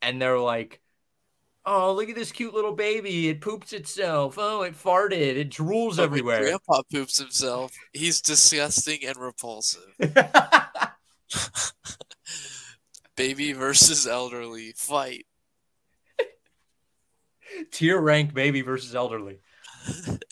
and 0.00 0.20
they're 0.20 0.38
like, 0.38 0.80
"Oh, 1.66 1.92
look 1.92 2.08
at 2.08 2.14
this 2.14 2.32
cute 2.32 2.54
little 2.54 2.74
baby! 2.74 3.28
It 3.28 3.42
poops 3.42 3.74
itself. 3.74 4.36
Oh, 4.38 4.62
it 4.62 4.72
farted. 4.72 5.36
It 5.36 5.50
drools 5.50 5.98
But 5.98 6.04
everywhere." 6.04 6.40
Grandpa 6.40 6.80
poops 6.90 7.18
himself. 7.18 7.70
He's 7.92 8.22
disgusting 8.22 9.00
and 9.04 9.18
repulsive. 9.18 9.94
Baby 13.14 13.52
versus 13.52 14.06
elderly 14.06 14.72
fight. 14.74 15.26
Tier 17.72 18.00
rank 18.00 18.32
baby 18.32 18.62
versus 18.62 18.94
elderly. 18.94 19.40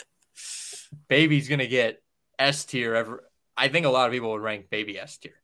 Baby's 1.09 1.47
gonna 1.47 1.67
get 1.67 2.03
S 2.39 2.65
tier. 2.65 2.95
Ever, 2.95 3.29
I 3.55 3.69
think 3.69 3.85
a 3.85 3.91
lot 3.91 4.07
of 4.07 4.13
people 4.13 4.33
would 4.33 4.41
rank 4.41 4.71
baby 4.71 4.99
S 4.99 5.19
tier. 5.19 5.35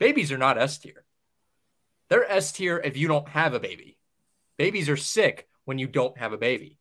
Babies 0.00 0.32
are 0.32 0.38
not 0.38 0.58
S 0.58 0.78
tier. 0.78 1.05
They're 2.08 2.30
S 2.30 2.52
tier 2.52 2.80
if 2.84 2.96
you 2.96 3.08
don't 3.08 3.28
have 3.28 3.54
a 3.54 3.60
baby. 3.60 3.98
Babies 4.58 4.88
are 4.88 4.96
sick 4.96 5.48
when 5.64 5.78
you 5.78 5.86
don't 5.86 6.16
have 6.18 6.32
a 6.32 6.38
baby. 6.38 6.78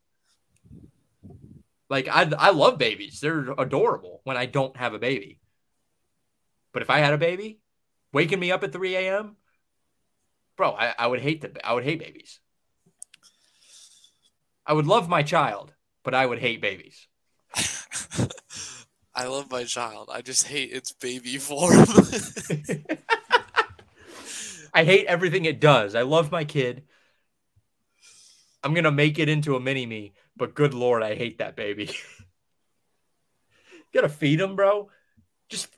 Like 1.89 2.07
I 2.07 2.31
I 2.37 2.51
love 2.51 2.77
babies. 2.77 3.19
They're 3.19 3.51
adorable 3.57 4.21
when 4.23 4.37
I 4.37 4.45
don't 4.45 4.75
have 4.77 4.93
a 4.93 4.99
baby. 4.99 5.39
But 6.71 6.81
if 6.81 6.89
I 6.89 6.99
had 6.99 7.13
a 7.13 7.17
baby, 7.17 7.59
waking 8.11 8.39
me 8.39 8.51
up 8.51 8.63
at 8.63 8.73
3 8.73 8.95
a.m., 8.95 9.37
bro, 10.57 10.71
I, 10.71 10.93
I 10.97 11.07
would 11.07 11.21
hate 11.21 11.41
the 11.41 11.65
I 11.65 11.73
would 11.73 11.83
hate 11.83 11.99
babies. 11.99 12.39
I 14.65 14.73
would 14.73 14.87
love 14.87 15.07
my 15.07 15.21
child, 15.21 15.73
but 16.03 16.15
I 16.15 16.25
would 16.25 16.39
hate 16.39 16.59
babies. 16.61 17.07
I 19.15 19.27
love 19.27 19.49
my 19.49 19.63
child. 19.63 20.09
I 20.11 20.21
just 20.21 20.47
hate 20.47 20.71
its 20.73 20.91
baby 20.91 21.37
form. 21.37 21.85
I 24.75 24.83
hate 24.83 25.05
everything 25.05 25.45
it 25.45 25.61
does. 25.61 25.95
I 25.95 26.01
love 26.01 26.33
my 26.33 26.43
kid. 26.43 26.83
I'm 28.61 28.73
gonna 28.73 28.91
make 28.91 29.17
it 29.19 29.29
into 29.29 29.55
a 29.55 29.59
mini 29.59 29.85
me, 29.85 30.13
but 30.35 30.53
good 30.53 30.73
lord, 30.73 31.01
I 31.01 31.15
hate 31.15 31.37
that 31.37 31.55
baby. 31.55 31.85
you 31.85 33.83
gotta 33.93 34.09
feed 34.09 34.41
him, 34.41 34.57
bro. 34.57 34.89
Just 35.47 35.69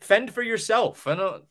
fend 0.00 0.32
for 0.32 0.40
yourself. 0.40 1.06
I 1.06 1.16
don't 1.16 1.44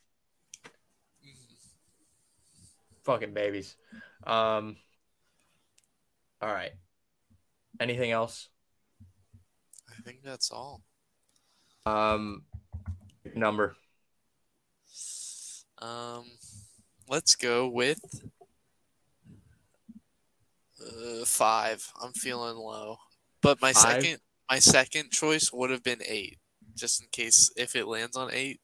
fucking 3.03 3.35
babies. 3.35 3.75
Um 4.25 4.77
all 6.41 6.49
right. 6.51 6.71
Anything 7.79 8.09
else? 8.09 8.49
I 9.87 10.01
think 10.01 10.23
that's 10.23 10.49
all. 10.49 10.81
Um 11.85 12.45
number. 13.35 13.75
Um, 15.81 16.25
let's 17.09 17.35
go 17.35 17.67
with 17.67 17.99
uh, 20.81 21.25
five. 21.25 21.85
I'm 22.01 22.13
feeling 22.13 22.55
low, 22.57 22.97
but 23.41 23.61
my 23.61 23.73
Five? 23.73 24.01
second 24.03 24.19
my 24.49 24.59
second 24.59 25.11
choice 25.11 25.51
would 25.53 25.69
have 25.69 25.83
been 25.83 26.01
eight, 26.07 26.39
just 26.75 27.01
in 27.01 27.07
case 27.11 27.51
if 27.55 27.75
it 27.75 27.87
lands 27.87 28.15
on 28.17 28.29
eight, 28.31 28.61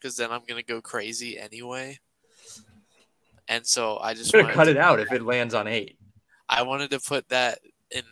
because 0.00 0.16
then 0.16 0.30
I'm 0.30 0.42
gonna 0.46 0.62
go 0.62 0.80
crazy 0.80 1.38
anyway. 1.38 1.98
And 3.48 3.66
so 3.66 3.98
I 3.98 4.14
just 4.14 4.32
gonna 4.32 4.52
cut 4.52 4.64
to- 4.64 4.70
it 4.72 4.76
out 4.76 5.00
if 5.00 5.10
it 5.12 5.22
lands 5.22 5.54
on 5.54 5.66
eight. 5.66 5.98
I 6.48 6.62
wanted 6.62 6.90
to 6.90 7.00
put 7.00 7.28
that 7.28 7.58
in 7.90 8.02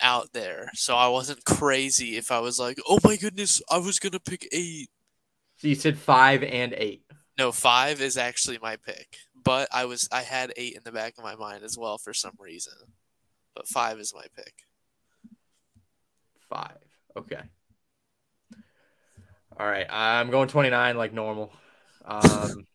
out 0.00 0.32
there, 0.32 0.70
so 0.74 0.94
I 0.96 1.08
wasn't 1.08 1.44
crazy. 1.44 2.16
If 2.16 2.30
I 2.30 2.40
was 2.40 2.58
like, 2.58 2.78
"Oh 2.88 2.98
my 3.04 3.16
goodness, 3.16 3.62
I 3.70 3.78
was 3.78 3.98
gonna 3.98 4.20
pick 4.20 4.48
eight. 4.52 4.90
So 5.58 5.68
you 5.68 5.74
said 5.74 5.98
five 5.98 6.42
and 6.42 6.74
eight. 6.76 7.02
No, 7.38 7.52
five 7.52 8.00
is 8.00 8.16
actually 8.16 8.58
my 8.62 8.76
pick, 8.76 9.18
but 9.44 9.68
I 9.72 9.84
was 9.84 10.08
I 10.10 10.22
had 10.22 10.52
eight 10.56 10.74
in 10.74 10.82
the 10.84 10.92
back 10.92 11.14
of 11.18 11.24
my 11.24 11.36
mind 11.36 11.64
as 11.64 11.76
well 11.76 11.98
for 11.98 12.14
some 12.14 12.34
reason, 12.38 12.72
but 13.54 13.68
five 13.68 13.98
is 13.98 14.14
my 14.14 14.24
pick. 14.34 14.54
Five. 16.48 16.78
Okay. 17.16 17.40
All 19.58 19.66
right. 19.66 19.86
I'm 19.88 20.30
going 20.30 20.48
29 20.48 20.96
like 20.96 21.12
normal. 21.12 21.52
Um, 22.04 22.66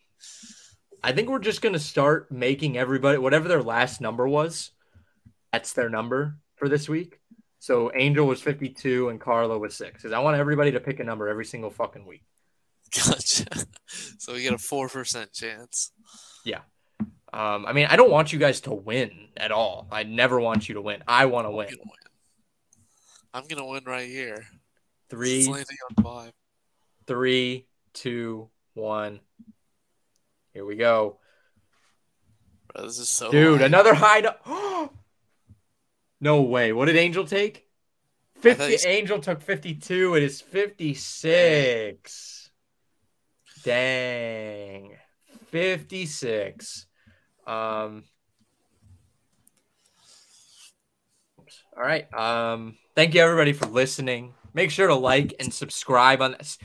I 1.04 1.12
think 1.12 1.30
we're 1.30 1.40
just 1.40 1.62
going 1.62 1.74
to 1.74 1.80
start 1.80 2.32
making 2.32 2.78
everybody, 2.78 3.18
whatever 3.18 3.48
their 3.48 3.64
last 3.64 4.02
number 4.02 4.28
was, 4.28 4.72
that's 5.52 5.74
their 5.74 5.90
number 5.90 6.38
for 6.56 6.68
this 6.68 6.90
week. 6.90 7.20
So 7.60 7.92
Angel 7.94 8.26
was 8.26 8.42
52 8.42 9.10
and 9.10 9.22
Carla 9.22 9.58
was 9.58 9.76
six. 9.76 10.02
Because 10.02 10.12
I 10.12 10.20
want 10.20 10.38
everybody 10.38 10.72
to 10.72 10.80
pick 10.80 11.00
a 11.00 11.04
number 11.04 11.28
every 11.28 11.46
single 11.46 11.70
fucking 11.70 12.06
week. 12.06 12.24
Gotcha. 12.96 13.46
So 14.18 14.34
we 14.34 14.44
get 14.44 14.54
a 14.54 14.58
four 14.58 14.90
percent 14.90 15.34
chance. 15.34 15.92
Yeah. 16.46 16.60
Um, 17.34 17.66
I 17.66 17.74
mean, 17.74 17.88
I 17.90 17.96
don't 17.96 18.12
want 18.12 18.34
you 18.34 18.40
guys 18.40 18.62
to 18.62 18.74
win 18.74 19.30
at 19.38 19.52
all. 19.52 19.88
I 19.92 20.04
never 20.04 20.40
want 20.40 20.68
you 20.68 20.76
to 20.76 20.82
win. 20.82 21.04
I 21.08 21.26
want 21.26 21.48
to 21.48 21.52
win. 21.52 21.68
win. 21.70 21.78
I'm 23.34 23.48
gonna 23.48 23.66
win 23.66 23.84
right 23.86 24.10
here. 24.10 24.46
Three, 25.10 25.48
on 25.48 26.04
five. 26.04 26.32
three, 27.08 27.68
two, 27.94 28.50
one. 28.74 29.20
Here 30.54 30.66
we 30.66 30.76
go. 30.76 31.20
Bro, 32.74 32.86
this 32.86 33.00
is 33.00 33.10
so 33.10 33.32
Dude, 33.32 33.62
high. 33.62 33.66
another 33.66 33.94
high. 33.94 34.22
No-, 34.22 34.92
no 36.22 36.42
way. 36.42 36.74
What 36.74 36.86
did 36.86 36.98
Angel 36.98 37.26
take? 37.26 37.68
50. 38.42 38.88
Angel 38.88 39.20
took 39.20 39.42
52. 39.42 40.16
It 40.16 40.24
is 40.24 40.42
56. 40.42 42.41
Dang. 43.64 44.98
56. 45.52 46.86
Um, 47.46 48.04
oops. 51.40 51.64
all 51.76 51.84
right. 51.84 52.12
Um, 52.14 52.78
thank 52.96 53.14
you 53.14 53.22
everybody 53.22 53.54
for 53.54 53.66
listening. 53.66 54.34
Make 54.54 54.72
sure 54.72 54.88
to 54.88 54.96
like 54.96 55.34
and 55.40 55.54
subscribe 55.54 56.22
on 56.22 56.34
this. 56.34 56.58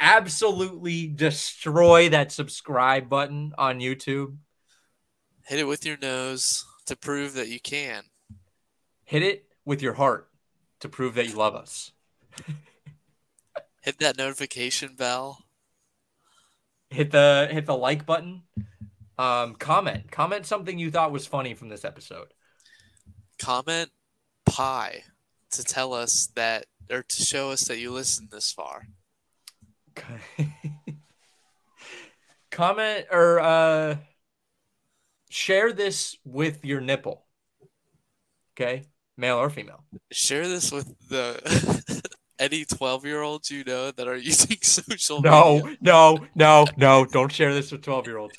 Absolutely 0.00 1.08
destroy 1.08 2.08
that 2.10 2.30
subscribe 2.32 3.08
button 3.08 3.52
on 3.58 3.80
YouTube. 3.80 4.36
Hit 5.46 5.58
it 5.58 5.66
with 5.66 5.84
your 5.84 5.96
nose 5.96 6.64
to 6.86 6.96
prove 6.96 7.34
that 7.34 7.48
you 7.48 7.60
can. 7.60 8.04
hit 9.04 9.22
it 9.22 9.46
with 9.64 9.82
your 9.82 9.94
heart 9.94 10.28
to 10.80 10.88
prove 10.88 11.14
that 11.14 11.26
you 11.28 11.34
love 11.34 11.54
us. 11.54 11.92
Hit 13.80 13.98
that 13.98 14.16
notification 14.18 14.94
bell. 14.94 15.44
Hit 16.90 17.10
the 17.10 17.48
hit 17.50 17.66
the 17.66 17.76
like 17.76 18.06
button. 18.06 18.42
Um, 19.18 19.54
comment 19.54 20.10
comment 20.10 20.46
something 20.46 20.78
you 20.78 20.90
thought 20.90 21.12
was 21.12 21.26
funny 21.26 21.54
from 21.54 21.68
this 21.68 21.84
episode. 21.84 22.28
Comment 23.38 23.90
pie 24.46 25.02
to 25.52 25.64
tell 25.64 25.92
us 25.92 26.28
that 26.34 26.66
or 26.90 27.02
to 27.02 27.22
show 27.22 27.50
us 27.50 27.64
that 27.68 27.78
you 27.78 27.90
listened 27.90 28.30
this 28.30 28.52
far. 28.52 28.86
comment 32.50 33.06
or 33.10 33.40
uh, 33.40 33.96
share 35.30 35.72
this 35.72 36.16
with 36.24 36.64
your 36.64 36.80
nipple. 36.80 37.24
Okay, 38.56 38.84
male 39.16 39.36
or 39.36 39.50
female. 39.50 39.84
Share 40.10 40.48
this 40.48 40.72
with 40.72 40.94
the 41.08 42.02
any 42.38 42.64
12 42.64 43.04
year 43.04 43.22
olds 43.22 43.50
you 43.50 43.64
know 43.64 43.90
that 43.90 44.08
are 44.08 44.16
using 44.32 44.58
social 44.62 45.22
No, 45.22 45.56
media. 45.62 45.76
no, 45.80 46.26
no, 46.34 46.66
no! 46.76 47.04
Don't 47.04 47.32
share 47.32 47.52
this 47.54 47.72
with 47.72 47.82
twelve 47.82 48.06
year 48.06 48.18
olds. 48.18 48.34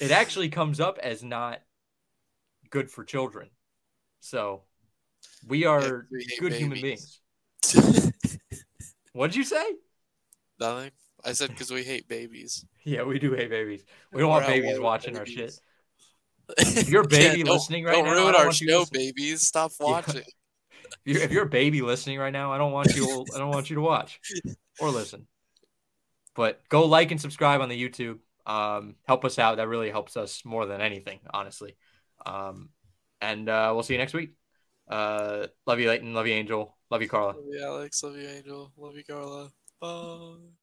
It 0.00 0.10
actually 0.10 0.48
comes 0.48 0.80
up 0.80 0.98
as 1.02 1.22
not 1.22 1.60
good 2.70 2.90
for 2.90 3.04
children. 3.04 3.50
So 4.20 4.62
we 5.46 5.64
are 5.64 6.06
hate 6.10 6.40
good 6.40 6.52
human 6.54 6.80
beings. 6.80 7.20
What'd 9.12 9.36
you 9.36 9.44
say? 9.44 9.64
Nothing. 10.58 10.90
I 11.24 11.32
said 11.32 11.50
because 11.50 11.70
we 11.70 11.84
hate 11.84 12.08
babies. 12.08 12.64
Yeah, 12.84 13.04
we 13.04 13.18
do 13.18 13.32
hate 13.34 13.50
babies. 13.50 13.84
We 14.12 14.20
don't 14.20 14.28
We're 14.28 14.40
want 14.40 14.46
babies 14.46 14.80
watching 14.80 15.16
our 15.16 15.26
shit. 15.26 15.54
A 16.58 17.06
baby 17.06 17.42
Yeah, 17.44 17.52
listening 17.52 17.84
right 17.84 17.92
don't 17.92 18.04
now, 18.04 18.12
ruin 18.12 18.32
don't 18.32 18.34
our 18.36 18.46
you 18.46 18.50
to 18.52 18.54
show, 18.72 18.84
babies. 18.90 19.42
Stop 19.42 19.72
Yeah. 19.80 20.22
If 21.04 21.14
you're, 21.14 21.22
if 21.22 21.30
you're 21.30 21.44
a 21.44 21.48
baby 21.48 21.82
listening 21.82 22.18
right 22.18 22.32
now, 22.32 22.52
I 22.52 22.58
don't 22.58 22.72
want 22.72 22.94
you. 22.94 23.24
I 23.34 23.38
don't 23.38 23.50
want 23.50 23.70
you 23.70 23.76
to 23.76 23.82
watch 23.82 24.20
or 24.80 24.90
listen. 24.90 25.26
But 26.34 26.60
go 26.68 26.86
like 26.86 27.10
and 27.10 27.20
subscribe 27.20 27.60
on 27.60 27.68
the 27.68 27.80
YouTube. 27.80 28.18
Um, 28.46 28.96
help 29.06 29.24
us 29.24 29.38
out. 29.38 29.56
That 29.56 29.68
really 29.68 29.90
helps 29.90 30.16
us 30.16 30.44
more 30.44 30.66
than 30.66 30.80
anything, 30.80 31.20
honestly. 31.32 31.76
Um, 32.24 32.70
and 33.20 33.48
uh, 33.48 33.70
we'll 33.74 33.82
see 33.82 33.94
you 33.94 33.98
next 33.98 34.14
week. 34.14 34.30
Uh, 34.88 35.46
love 35.66 35.78
you, 35.78 35.88
Leighton. 35.88 36.14
Love 36.14 36.26
you, 36.26 36.34
Angel. 36.34 36.76
Love 36.90 37.02
you, 37.02 37.08
Carla. 37.08 37.32
Love 37.32 37.44
you, 37.48 37.64
Alex. 37.64 38.02
Love 38.02 38.16
you, 38.16 38.28
Angel. 38.28 38.72
Love 38.76 38.96
you, 38.96 39.04
Carla. 39.04 39.50
Bye. 39.80 40.61